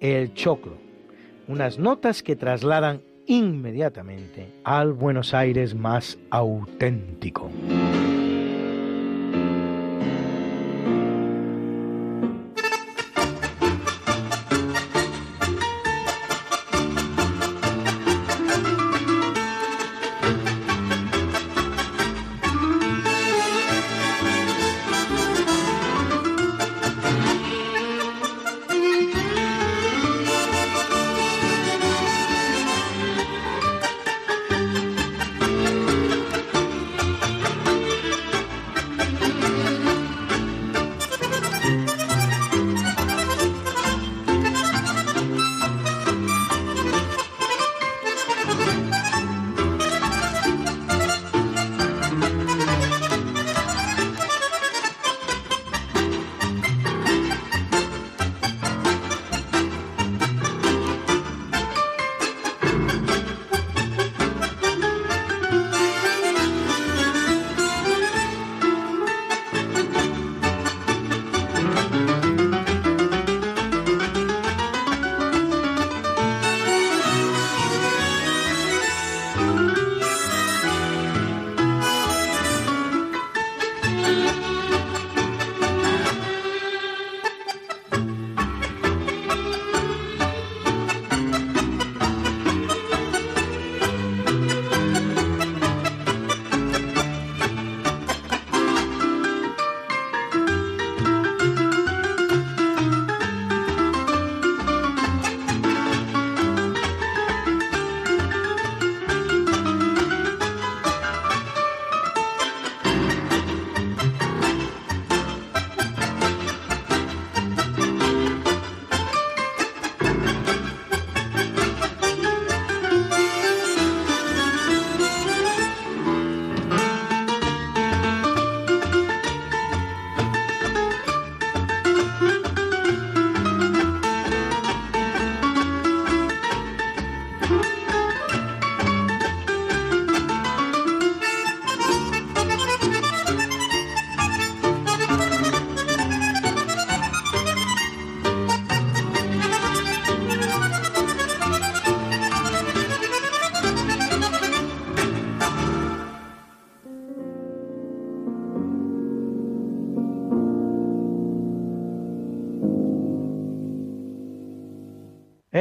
el 0.00 0.32
choclo, 0.32 0.78
unas 1.46 1.78
notas 1.78 2.22
que 2.22 2.36
trasladan 2.36 3.02
inmediatamente 3.26 4.54
al 4.64 4.94
Buenos 4.94 5.34
Aires 5.34 5.74
más 5.74 6.18
auténtico. 6.30 7.50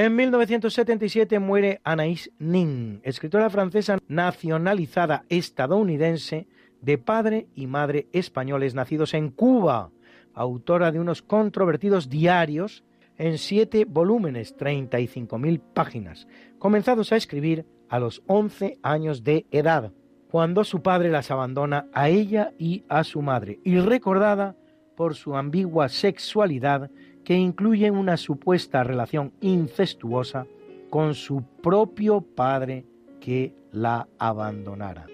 En 0.01 0.15
1977 0.15 1.37
muere 1.37 1.79
Anaïs 1.83 2.31
Nin, 2.39 3.01
escritora 3.03 3.51
francesa 3.51 3.99
nacionalizada 4.07 5.25
estadounidense 5.29 6.47
de 6.81 6.97
padre 6.97 7.49
y 7.53 7.67
madre 7.67 8.07
españoles 8.11 8.73
nacidos 8.73 9.13
en 9.13 9.29
Cuba, 9.29 9.91
autora 10.33 10.91
de 10.91 10.99
unos 10.99 11.21
controvertidos 11.21 12.09
diarios 12.09 12.83
en 13.19 13.37
siete 13.37 13.85
volúmenes, 13.85 14.57
35.000 14.57 15.61
páginas, 15.75 16.27
comenzados 16.57 17.11
a 17.11 17.17
escribir 17.17 17.67
a 17.87 17.99
los 17.99 18.23
11 18.25 18.79
años 18.81 19.23
de 19.23 19.45
edad, 19.51 19.93
cuando 20.31 20.63
su 20.63 20.81
padre 20.81 21.11
las 21.11 21.29
abandona 21.29 21.85
a 21.93 22.09
ella 22.09 22.53
y 22.57 22.85
a 22.89 23.03
su 23.03 23.21
madre, 23.21 23.59
y 23.63 23.77
recordada 23.77 24.55
por 24.95 25.13
su 25.13 25.35
ambigua 25.35 25.89
sexualidad 25.89 26.89
que 27.23 27.35
incluye 27.35 27.91
una 27.91 28.17
supuesta 28.17 28.83
relación 28.83 29.33
incestuosa 29.41 30.47
con 30.89 31.13
su 31.13 31.43
propio 31.61 32.21
padre 32.21 32.85
que 33.19 33.53
la 33.71 34.07
abandonara. 34.17 35.07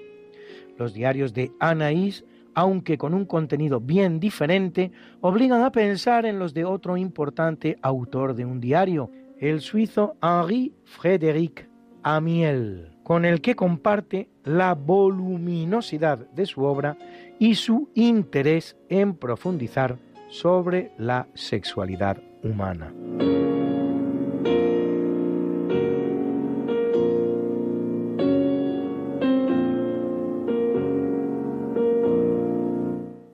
Los 0.77 0.93
diarios 0.93 1.33
de 1.33 1.51
Anaïs, 1.59 2.23
aunque 2.53 2.97
con 2.97 3.13
un 3.13 3.25
contenido 3.25 3.79
bien 3.79 4.19
diferente, 4.19 4.91
obligan 5.21 5.63
a 5.63 5.71
pensar 5.71 6.25
en 6.25 6.39
los 6.39 6.53
de 6.53 6.65
otro 6.65 6.97
importante 6.97 7.77
autor 7.81 8.35
de 8.35 8.45
un 8.45 8.59
diario, 8.59 9.11
el 9.39 9.61
suizo 9.61 10.15
Henri 10.21 10.73
Frédéric 10.83 11.69
Amiel, 12.01 12.97
con 13.03 13.25
el 13.25 13.41
que 13.41 13.55
comparte 13.55 14.29
la 14.43 14.73
voluminosidad 14.73 16.19
de 16.31 16.45
su 16.45 16.63
obra 16.63 16.97
y 17.37 17.55
su 17.55 17.89
interés 17.93 18.77
en 18.89 19.13
profundizar 19.15 19.97
sobre 20.29 20.91
la 20.97 21.27
sexualidad 21.33 22.17
humana. 22.43 22.93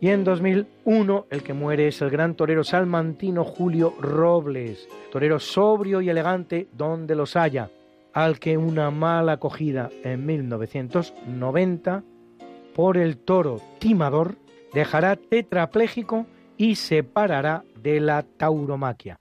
Y 0.04 0.10
en 0.10 0.26
2001 0.26 1.28
el 1.30 1.44
que 1.44 1.54
muere 1.54 1.88
es 1.88 2.02
el 2.02 2.10
gran 2.10 2.36
torero 2.36 2.66
salmantino 2.66 3.46
Julio 3.46 3.94
Robles, 4.02 4.90
torero 5.14 5.40
sobrio 5.40 6.02
y 6.02 6.10
elegante 6.10 6.68
donde 6.74 7.16
los 7.16 7.38
haya, 7.38 7.70
al 8.12 8.38
que 8.38 8.58
una 8.58 8.92
mala 8.92 9.32
acogida 9.32 9.90
en 10.04 10.26
1990 10.26 12.04
por 12.76 12.98
el 12.98 13.16
toro 13.16 13.62
timador 13.80 14.36
dejará 14.74 15.16
tetrapléjico 15.16 16.26
y 16.58 16.76
separará 16.76 17.64
de 17.82 18.00
la 18.00 18.24
tauromaquia. 18.24 19.20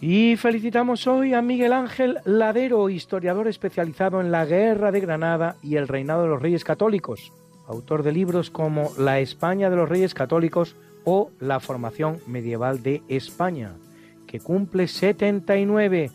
Y 0.00 0.36
felicitamos 0.36 1.06
hoy 1.06 1.32
a 1.32 1.42
Miguel 1.42 1.72
Ángel 1.72 2.18
Ladero, 2.24 2.88
historiador 2.90 3.48
especializado 3.48 4.20
en 4.20 4.32
la 4.32 4.44
Guerra 4.44 4.90
de 4.90 5.00
Granada 5.00 5.56
y 5.62 5.76
el 5.76 5.88
reinado 5.88 6.22
de 6.22 6.28
los 6.28 6.42
Reyes 6.42 6.64
Católicos 6.64 7.32
autor 7.72 8.02
de 8.02 8.12
libros 8.12 8.50
como 8.50 8.92
La 8.98 9.18
España 9.18 9.70
de 9.70 9.76
los 9.76 9.88
Reyes 9.88 10.14
Católicos 10.14 10.76
o 11.04 11.30
La 11.40 11.58
formación 11.58 12.18
medieval 12.26 12.82
de 12.82 13.02
España, 13.08 13.72
que 14.26 14.40
cumple 14.40 14.86
79 14.86 16.10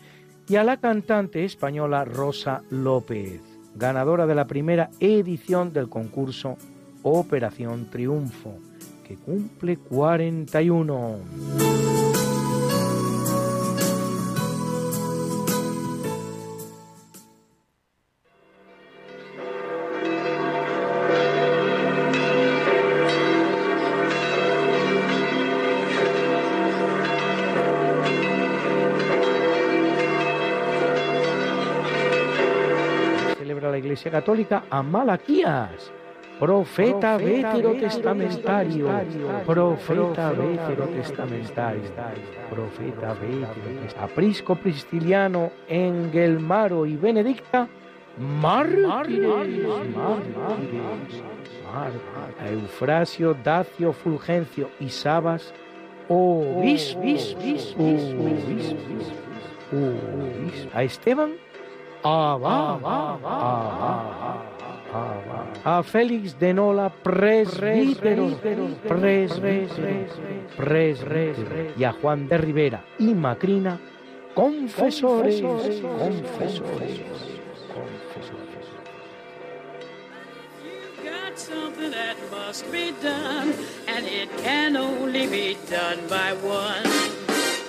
y 0.48 0.56
a 0.56 0.64
la 0.64 0.78
cantante 0.78 1.44
española 1.44 2.04
Rosa 2.04 2.62
López, 2.70 3.42
ganadora 3.74 4.26
de 4.26 4.34
la 4.34 4.46
primera 4.46 4.88
edición 5.00 5.72
del 5.72 5.88
concurso 5.88 6.56
Operación 7.02 7.90
Triunfo, 7.90 8.54
que 9.06 9.16
cumple 9.16 9.76
41. 9.76 12.07
Iglesia 34.08 34.10
Católica 34.10 34.64
a 34.70 34.82
Malaquías, 34.82 35.92
profeta 36.38 37.16
veterotestamentario, 37.18 38.88
profeta 39.44 40.32
veterotestamentario, 40.32 41.82
profeta 42.50 43.14
veterotestamentario, 43.14 44.02
aprisco 44.02 44.56
pristiliano 44.56 45.50
en 45.68 46.10
Gelmaro 46.10 46.86
y 46.86 46.96
Benedicta, 46.96 47.68
mártires, 48.18 48.88
mártires, 49.94 51.22
a 52.40 52.48
Eufrasio, 52.48 53.34
Dacio, 53.34 53.92
Fulgencio 53.92 54.70
y 54.80 54.88
Sabas, 54.88 55.52
obispos, 56.08 57.36
obispos, 57.36 57.74
obispos, 57.76 59.14
a 60.72 60.82
Esteban, 60.82 61.34
a 65.64 65.82
Félix 65.82 66.38
de 66.38 66.54
Nola, 66.54 66.90
presbítero, 66.90 68.30
y 71.76 71.84
a 71.84 71.92
Juan 71.92 72.28
de 72.28 72.38
Rivera 72.38 72.84
y 72.98 73.12
Macrina, 73.14 73.78
confesores, 74.34 75.42
confesores, 75.42 75.82
confesores. 75.82 77.00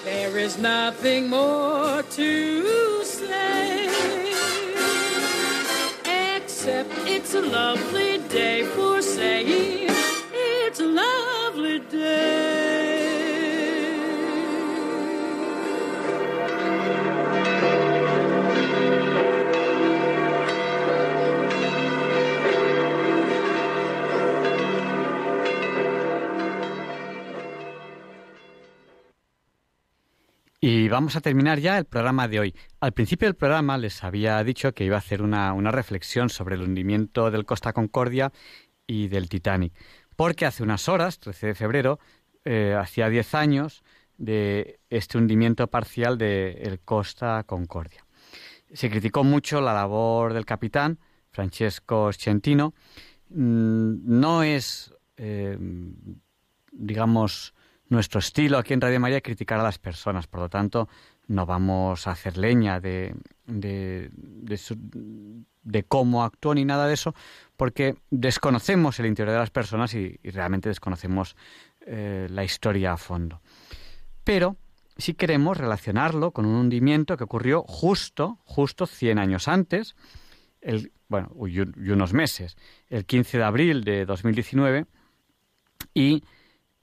There 0.05 0.37
is 0.37 0.57
nothing 0.57 1.29
more 1.29 2.01
to 2.01 3.03
say, 3.03 4.28
except 6.59 6.91
it's 7.07 7.33
a 7.35 7.41
lovely 7.41 8.17
day 8.27 8.65
for 8.65 9.01
saying 9.01 9.87
it's 10.33 10.81
a 10.81 10.85
lovely 10.85 11.79
day. 11.79 12.68
Vamos 30.99 31.15
a 31.15 31.21
terminar 31.21 31.59
ya 31.59 31.77
el 31.77 31.85
programa 31.85 32.27
de 32.27 32.41
hoy. 32.41 32.55
Al 32.81 32.91
principio 32.91 33.29
del 33.29 33.35
programa 33.35 33.77
les 33.77 34.03
había 34.03 34.43
dicho 34.43 34.73
que 34.73 34.83
iba 34.83 34.97
a 34.97 34.99
hacer 34.99 35.21
una, 35.21 35.53
reflexión 35.71 36.27
sobre 36.27 36.55
el 36.55 36.61
hundimiento 36.61 37.31
del 37.31 37.45
Costa 37.45 37.71
Concordia 37.71 38.33
y 38.85 39.07
del 39.07 39.29
Titanic. 39.29 39.71
Porque 40.17 40.45
hace 40.45 40.61
unas 40.61 40.89
horas, 40.89 41.19
13 41.19 41.47
de 41.47 41.55
febrero, 41.55 41.99
eh, 42.43 42.75
hacía 42.77 43.07
10 43.07 43.33
años 43.33 43.81
de 44.17 44.81
este 44.89 45.17
hundimiento 45.17 45.67
parcial 45.67 46.17
del 46.17 46.81
Costa 46.81 47.45
Concordia. 47.45 48.05
Se 48.73 48.89
criticó 48.89 49.23
mucho 49.23 49.61
la 49.61 49.73
labor 49.73 50.33
del 50.33 50.43
capitán, 50.43 50.99
Francesco 51.31 52.11
Scentino. 52.11 52.73
Mm, 53.29 54.19
No 54.19 54.43
es, 54.43 54.93
eh, 55.15 55.57
digamos, 56.73 57.53
nuestro 57.89 58.19
estilo 58.19 58.57
aquí 58.57 58.73
en 58.73 58.81
Radio 58.81 58.99
María 58.99 59.21
criticar 59.21 59.59
a 59.59 59.63
las 59.63 59.79
personas, 59.79 60.27
por 60.27 60.41
lo 60.41 60.49
tanto, 60.49 60.87
no 61.27 61.45
vamos 61.45 62.07
a 62.07 62.11
hacer 62.11 62.37
leña 62.37 62.79
de, 62.79 63.15
de, 63.45 64.09
de 65.63 65.83
cómo 65.83 66.23
actuó 66.23 66.53
ni 66.53 66.65
nada 66.65 66.87
de 66.87 66.93
eso, 66.93 67.13
porque 67.57 67.95
desconocemos 68.09 68.99
el 68.99 69.07
interior 69.07 69.33
de 69.33 69.39
las 69.39 69.51
personas 69.51 69.93
y, 69.93 70.19
realmente 70.23 70.69
desconocemos 70.69 71.35
eh, 71.81 72.27
la 72.29 72.43
historia 72.43 72.93
a 72.93 72.97
fondo. 72.97 73.41
Pero 74.23 74.57
sí 74.97 75.13
queremos 75.13 75.57
relacionarlo 75.57 76.31
con 76.31 76.45
un 76.45 76.55
hundimiento 76.55 77.17
que 77.17 77.23
ocurrió 77.23 77.63
justo, 77.63 78.39
justo 78.43 78.85
100 78.85 79.19
años 79.19 79.47
antes, 79.47 79.95
bueno, 81.07 81.31
y 81.47 81.59
unos 81.59 82.13
meses, 82.13 82.57
el 82.89 83.05
15 83.05 83.37
de 83.37 83.43
abril 83.43 83.83
de 83.83 84.05
2019, 84.05 84.85
y 85.93 86.23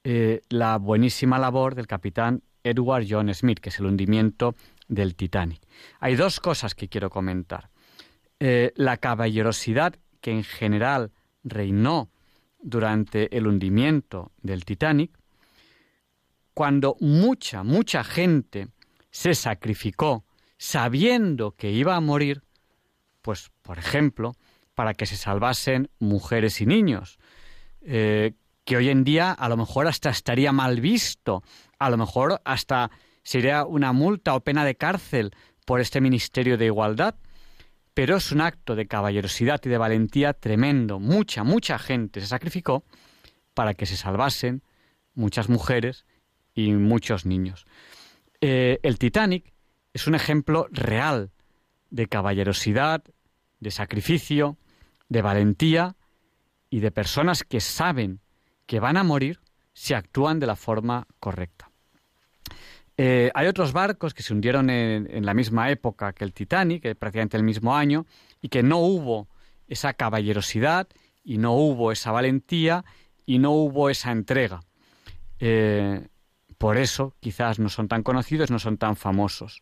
eh, 0.09 0.41
la 0.47 0.77
buenísima 0.77 1.37
labor 1.37 1.75
del 1.75 1.85
capitán 1.85 2.41
Edward 2.63 3.05
John 3.09 3.33
Smith, 3.33 3.59
que 3.59 3.67
es 3.67 3.79
el 3.79 3.87
hundimiento 3.87 4.55
del 4.87 5.15
Titanic. 5.15 5.61
Hay 5.99 6.15
dos 6.15 6.39
cosas 6.39 6.75
que 6.75 6.87
quiero 6.87 7.09
comentar. 7.09 7.69
Eh, 8.39 8.71
la 8.77 8.95
caballerosidad 8.95 9.95
que 10.21 10.31
en 10.31 10.45
general 10.45 11.11
reinó 11.43 12.09
durante 12.61 13.35
el 13.35 13.47
hundimiento 13.47 14.31
del 14.41 14.63
Titanic, 14.63 15.11
cuando 16.53 16.95
mucha, 17.01 17.63
mucha 17.63 18.05
gente 18.05 18.69
se 19.11 19.33
sacrificó 19.33 20.23
sabiendo 20.57 21.51
que 21.51 21.71
iba 21.71 21.97
a 21.97 21.99
morir, 21.99 22.43
pues, 23.21 23.51
por 23.61 23.77
ejemplo, 23.77 24.37
para 24.73 24.93
que 24.93 25.05
se 25.05 25.17
salvasen 25.17 25.89
mujeres 25.99 26.61
y 26.61 26.65
niños, 26.65 27.19
eh, 27.81 28.35
que 28.67 28.75
hoy 28.75 28.89
en 28.89 29.05
día 29.05 29.31
a 29.31 29.47
lo 29.47 29.55
mejor 29.55 29.87
hasta 29.87 30.09
estaría 30.09 30.51
mal 30.51 30.81
visto, 30.81 31.41
a 31.79 31.89
lo 31.89 31.95
mejor 31.95 32.41
hasta 32.43 32.91
sería 33.23 33.63
una 33.63 33.93
multa 33.93 34.35
o 34.35 34.41
pena 34.41 34.65
de 34.65 34.75
cárcel 34.75 35.31
por 35.65 35.79
este 35.79 36.01
Ministerio 36.01 36.57
de 36.57 36.65
Igualdad, 36.65 37.15
pero 37.93 38.17
es 38.17 38.33
un 38.33 38.41
acto 38.41 38.75
de 38.75 38.85
caballerosidad 38.85 39.61
y 39.63 39.69
de 39.69 39.77
valentía 39.77 40.33
tremendo. 40.33 40.99
Mucha, 40.99 41.45
mucha 41.45 41.79
gente 41.79 42.19
se 42.19 42.27
sacrificó 42.27 42.83
para 43.53 43.73
que 43.73 43.85
se 43.85 43.95
salvasen 43.95 44.63
muchas 45.13 45.47
mujeres 45.47 46.05
y 46.53 46.73
muchos 46.73 47.25
niños. 47.25 47.65
Eh, 48.41 48.79
el 48.83 48.99
Titanic 48.99 49.53
es 49.93 50.07
un 50.07 50.15
ejemplo 50.15 50.67
real 50.71 51.31
de 51.89 52.07
caballerosidad, 52.07 53.01
de 53.61 53.71
sacrificio, 53.71 54.57
de 55.07 55.21
valentía 55.21 55.95
y 56.69 56.81
de 56.81 56.91
personas 56.91 57.43
que 57.43 57.61
saben 57.61 58.19
que 58.67 58.79
van 58.79 58.97
a 58.97 59.03
morir 59.03 59.39
si 59.73 59.95
actúan 59.95 60.39
de 60.39 60.45
la 60.45 60.55
forma 60.55 61.07
correcta. 61.19 61.71
Eh, 62.97 63.31
hay 63.35 63.47
otros 63.47 63.73
barcos 63.73 64.13
que 64.13 64.23
se 64.23 64.33
hundieron 64.33 64.69
en, 64.69 65.25
la 65.25 65.33
misma 65.35 65.69
época 65.69 66.13
que 66.13 66.23
el 66.23 66.33
Titanic, 66.33 66.83
eh, 66.85 66.95
prácticamente 66.95 67.37
el 67.37 67.43
mismo 67.43 67.75
año, 67.75 68.05
y 68.41 68.49
que 68.49 68.63
no 68.63 68.79
hubo 68.79 69.27
esa 69.67 69.93
caballerosidad 69.93 70.87
y 71.23 71.37
no 71.37 71.53
hubo 71.53 71.91
esa 71.91 72.11
valentía 72.11 72.85
y 73.25 73.37
no 73.39 73.51
hubo 73.51 73.89
esa 73.89 74.11
entrega. 74.11 74.61
Eh, 75.39 76.07
por 76.57 76.77
eso 76.77 77.13
quizás 77.19 77.59
no 77.59 77.69
son 77.69 77.87
tan 77.87 78.01
conocidos, 78.01 78.49
no 78.49 78.57
son 78.57 78.77
tan 78.77 78.95
famosos. 78.95 79.61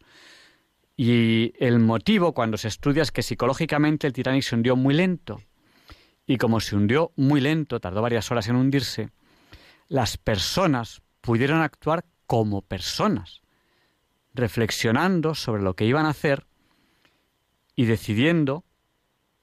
Y 0.95 1.53
el 1.59 1.79
motivo 1.79 2.33
cuando 2.33 2.55
se 2.57 2.69
estudia 2.69 3.03
es 3.03 3.11
que 3.11 3.21
psicológicamente 3.21 4.07
el 4.07 4.13
Titanic 4.13 4.43
se 4.43 4.55
hundió 4.55 4.77
muy 4.77 4.93
lento. 4.93 5.41
Y 6.25 6.37
como 6.37 6.59
se 6.59 6.75
hundió 6.75 7.11
muy 7.15 7.41
lento, 7.41 7.79
tardó 7.79 8.01
varias 8.01 8.31
horas 8.31 8.47
en 8.47 8.55
hundirse, 8.55 9.09
las 9.87 10.17
personas 10.17 11.01
pudieron 11.21 11.61
actuar 11.61 12.05
como 12.25 12.61
personas, 12.61 13.41
reflexionando 14.33 15.35
sobre 15.35 15.61
lo 15.61 15.75
que 15.75 15.85
iban 15.85 16.05
a 16.05 16.09
hacer 16.09 16.47
y 17.75 17.85
decidiendo 17.85 18.63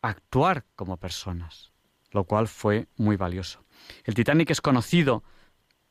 actuar 0.01 0.65
como 0.75 0.97
personas, 0.97 1.73
lo 2.11 2.25
cual 2.25 2.49
fue 2.49 2.89
muy 2.97 3.17
valioso. 3.17 3.65
El 4.05 4.15
Titanic 4.15 4.51
es 4.51 4.61
conocido 4.61 5.23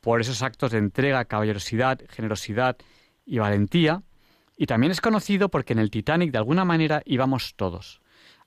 por 0.00 0.20
esos 0.20 0.42
actos 0.42 0.72
de 0.72 0.78
entrega, 0.78 1.24
caballerosidad, 1.24 2.00
generosidad 2.10 2.76
y 3.24 3.38
valentía, 3.38 4.02
y 4.56 4.66
también 4.66 4.90
es 4.90 5.00
conocido 5.00 5.48
porque 5.48 5.72
en 5.72 5.78
el 5.78 5.90
Titanic 5.90 6.30
de 6.30 6.38
alguna 6.38 6.64
manera 6.64 7.02
íbamos 7.04 7.54
todos. 7.56 8.02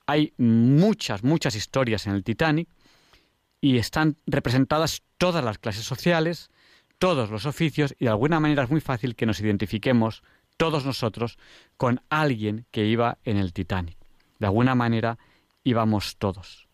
Hay 0.07 0.34
muchas, 0.38 1.23
muchas 1.23 1.56
historias 1.56 2.06
en 2.07 2.14
el 2.14 2.23
Titanic 2.23 2.68
y 3.61 3.77
están 3.77 4.18
representadas 4.27 5.03
todas 5.18 5.44
las 5.44 5.57
clases 5.57 5.84
sociales, 5.84 6.49
todos 6.99 7.30
los 7.30 7.45
oficios 7.45 7.95
y 7.99 8.06
de 8.06 8.11
alguna 8.11 8.40
manera 8.40 8.64
es 8.64 8.69
muy 8.69 8.82
fácil 8.82 9.15
que 9.15 9.26
nos 9.26 9.40
identifiquemos 9.40 10.23
todos 10.57 10.86
nosotros 10.86 11.38
con 11.77 12.02
alguien 12.10 12.65
que 12.72 12.86
iba 12.86 13.18
en 13.23 13.38
el 13.38 13.53
Titanic. 13.53 13.98
De 14.40 14.45
alguna 14.45 14.76
manera 14.76 15.18
íbamos 15.64 16.18
todos. 16.18 16.68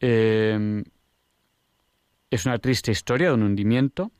Eh, 0.00 0.84
es 2.30 2.46
una 2.46 2.58
triste 2.58 2.90
historia 2.90 3.28
de 3.28 3.34
un 3.34 3.42
hundimiento, 3.42 4.10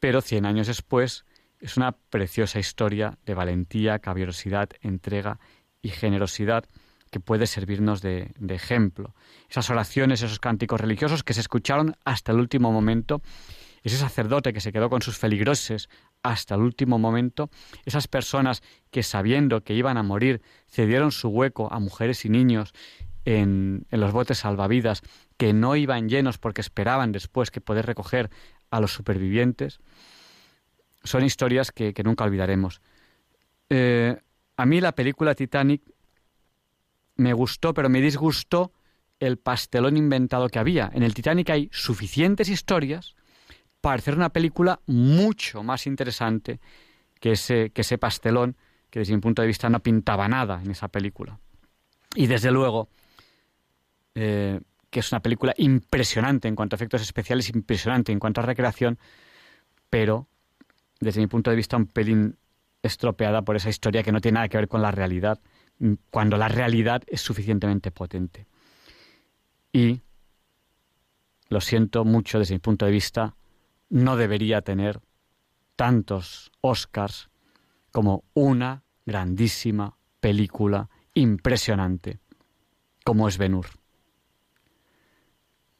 pero 0.00 0.20
100 0.20 0.46
años 0.46 0.66
después 0.66 1.24
es 1.60 1.76
una 1.76 1.92
preciosa 1.92 2.58
historia 2.58 3.18
de 3.24 3.34
valentía, 3.34 3.98
caballerosidad, 3.98 4.70
entrega 4.80 5.38
y 5.80 5.90
generosidad 5.90 6.64
que 7.12 7.20
puede 7.20 7.46
servirnos 7.46 8.00
de, 8.00 8.32
ejemplo. 8.48 9.14
Esas 9.50 9.68
oraciones, 9.68 10.22
esos 10.22 10.40
cánticos 10.40 10.80
religiosos 10.80 11.22
que 11.22 11.34
se 11.34 11.42
escucharon 11.42 11.94
hasta 12.06 12.32
el 12.32 12.38
último 12.38 12.72
momento, 12.72 13.20
ese 13.82 13.98
sacerdote 13.98 14.54
que 14.54 14.62
se 14.62 14.72
quedó 14.72 14.88
con 14.88 15.02
sus 15.02 15.18
feligroses 15.18 15.90
hasta 16.22 16.54
el 16.54 16.62
último 16.62 16.98
momento, 16.98 17.50
esas 17.84 18.08
personas 18.08 18.62
que 18.90 19.02
sabiendo 19.02 19.62
que 19.62 19.74
iban 19.74 19.98
a 19.98 20.02
morir 20.02 20.40
cedieron 20.66 21.12
su 21.12 21.28
hueco 21.28 21.70
a 21.70 21.80
mujeres 21.80 22.24
y 22.24 22.30
niños 22.30 22.72
en, 23.26 23.84
los 23.90 24.12
botes 24.12 24.38
salvavidas 24.38 25.02
que 25.36 25.52
no 25.52 25.76
iban 25.76 26.08
llenos 26.08 26.38
porque 26.38 26.62
esperaban 26.62 27.12
después 27.12 27.50
que 27.50 27.60
poder 27.60 27.84
recoger 27.84 28.30
a 28.70 28.80
los 28.80 28.94
supervivientes, 28.94 29.80
son 31.04 31.26
historias 31.26 31.72
que, 31.72 31.92
nunca 32.02 32.24
olvidaremos. 32.24 32.80
Eh, 33.68 34.16
a 34.56 34.64
mí 34.64 34.80
la 34.80 34.92
película 34.92 35.34
Titanic 35.34 35.82
me 37.22 37.32
gustó, 37.32 37.72
pero 37.72 37.88
me 37.88 38.00
disgustó 38.00 38.72
el 39.20 39.38
pastelón 39.38 39.96
inventado 39.96 40.48
que 40.48 40.58
había. 40.58 40.90
En 40.92 41.02
el 41.02 41.14
Titanic 41.14 41.50
hay 41.50 41.70
suficientes 41.72 42.48
historias 42.48 43.14
para 43.80 43.96
hacer 43.96 44.14
una 44.14 44.30
película 44.30 44.80
mucho 44.86 45.62
más 45.62 45.86
interesante 45.86 46.60
que 47.20 47.32
ese, 47.32 47.70
que 47.70 47.82
ese 47.82 47.98
pastelón 47.98 48.56
que 48.90 48.98
desde 48.98 49.14
mi 49.14 49.20
punto 49.20 49.40
de 49.40 49.48
vista 49.48 49.70
no 49.70 49.80
pintaba 49.80 50.28
nada 50.28 50.60
en 50.62 50.70
esa 50.70 50.88
película. 50.88 51.38
Y 52.14 52.26
desde 52.26 52.50
luego, 52.50 52.88
eh, 54.14 54.60
que 54.90 55.00
es 55.00 55.10
una 55.12 55.20
película 55.20 55.54
impresionante 55.56 56.48
en 56.48 56.54
cuanto 56.54 56.74
a 56.74 56.76
efectos 56.76 57.00
especiales, 57.00 57.48
impresionante 57.48 58.12
en 58.12 58.18
cuanto 58.18 58.40
a 58.42 58.44
recreación, 58.44 58.98
pero 59.88 60.28
desde 61.00 61.20
mi 61.20 61.26
punto 61.26 61.50
de 61.50 61.56
vista 61.56 61.76
un 61.76 61.86
pelín 61.86 62.36
estropeada 62.82 63.42
por 63.42 63.56
esa 63.56 63.70
historia 63.70 64.02
que 64.02 64.12
no 64.12 64.20
tiene 64.20 64.36
nada 64.36 64.48
que 64.48 64.58
ver 64.58 64.68
con 64.68 64.82
la 64.82 64.90
realidad 64.90 65.40
cuando 66.10 66.36
la 66.36 66.48
realidad 66.48 67.02
es 67.06 67.20
suficientemente 67.20 67.90
potente. 67.90 68.46
Y, 69.72 70.00
lo 71.48 71.60
siento 71.60 72.04
mucho 72.04 72.38
desde 72.38 72.54
mi 72.54 72.60
punto 72.60 72.86
de 72.86 72.92
vista, 72.92 73.36
no 73.88 74.16
debería 74.16 74.62
tener 74.62 75.00
tantos 75.76 76.50
Oscars 76.60 77.30
como 77.90 78.24
una 78.34 78.84
grandísima 79.04 79.96
película 80.20 80.88
impresionante 81.14 82.20
como 83.04 83.28
es 83.28 83.36
Benur. 83.38 83.66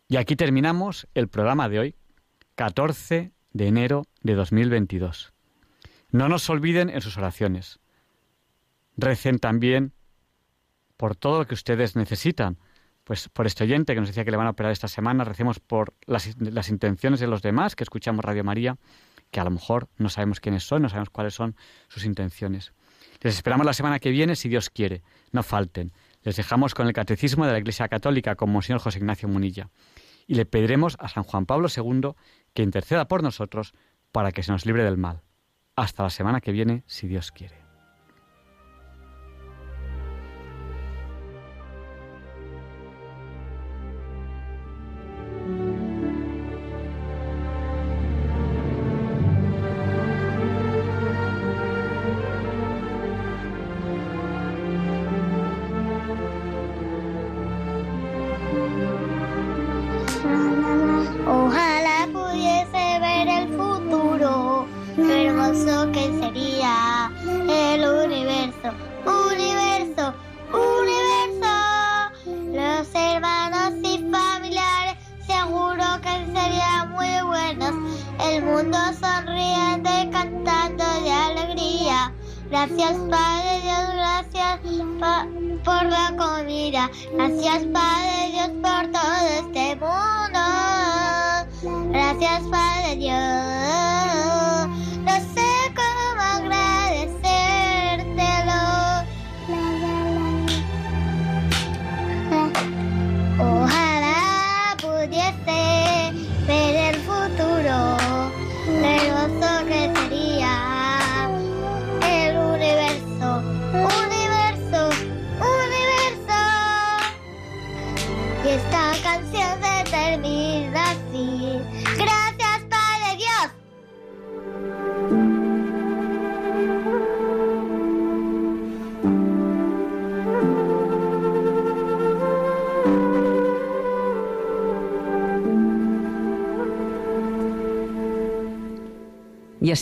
Y 0.09 0.17
aquí 0.17 0.37
terminamos 0.37 1.07
el 1.15 1.29
programa 1.29 1.69
de 1.69 1.79
hoy, 1.79 1.95
14 2.57 3.33
de 3.53 3.67
enero 3.67 4.07
de 4.21 4.35
2022. 4.35 5.33
No 6.11 6.29
nos 6.29 6.51
olviden 6.51 6.91
en 6.91 7.01
sus 7.01 7.17
oraciones. 7.17 7.79
Recen 8.97 9.39
también 9.39 9.93
por 10.97 11.17
todo 11.17 11.41
lo 11.41 11.47
que 11.47 11.55
ustedes 11.55 11.97
necesitan. 11.97 12.59
Pues 13.05 13.29
por 13.29 13.47
este 13.47 13.65
oyente 13.65 13.95
que 13.95 14.01
nos 14.01 14.09
decía 14.09 14.25
que 14.25 14.31
le 14.31 14.37
van 14.37 14.47
a 14.47 14.51
operar 14.51 14.71
esta 14.71 14.87
semana, 14.87 15.25
recemos 15.25 15.59
por 15.59 15.95
las, 16.07 16.37
las 16.39 16.69
intenciones 16.69 17.19
de 17.19 17.27
los 17.27 17.43
demás 17.43 17.75
que 17.75 17.83
escuchamos 17.83 18.25
Radio 18.25 18.45
María, 18.45 18.77
que 19.33 19.41
a 19.41 19.45
lo 19.45 19.51
mejor 19.51 19.89
no 19.99 20.09
sabemos 20.09 20.39
quiénes 20.39 20.63
son, 20.63 20.83
no 20.83 20.89
sabemos 20.89 21.11
cuáles 21.11 21.35
son 21.35 21.57
sus 21.89 22.05
intenciones. 22.05 22.73
Les 23.21 23.35
esperamos 23.35 23.67
la 23.67 23.73
semana 23.73 23.99
que 23.99 24.11
viene, 24.11 24.37
si 24.37 24.49
Dios 24.49 24.71
quiere. 24.71 25.03
No 25.33 25.43
falten. 25.43 25.93
Les 26.23 26.37
dejamos 26.37 26.75
con 26.75 26.87
el 26.87 26.93
Catecismo 26.93 27.47
de 27.47 27.53
la 27.53 27.59
Iglesia 27.59 27.89
Católica 27.89 28.37
con 28.37 28.51
Monseñor 28.51 28.81
José 28.81 28.99
Ignacio 28.99 29.29
Munilla. 29.29 29.71
Y 30.27 30.35
le 30.35 30.47
pediremos 30.47 30.97
a 31.01 31.09
San 31.09 31.25
Juan 31.25 31.47
Pablo 31.47 31.69
II 31.75 32.13
que 32.55 32.63
interceda 32.63 33.09
por 33.09 33.23
nosotros 33.23 33.75
para 34.13 34.33
que 34.33 34.43
se 34.43 34.53
nos 34.53 34.67
libre 34.67 34.85
del 34.85 34.99
mal. 34.99 35.23
Hasta 35.75 36.03
la 36.03 36.11
semana 36.11 36.41
que 36.41 36.53
viene, 36.53 36.85
si 36.87 37.09
Dios 37.09 37.33
quiere. 37.33 37.62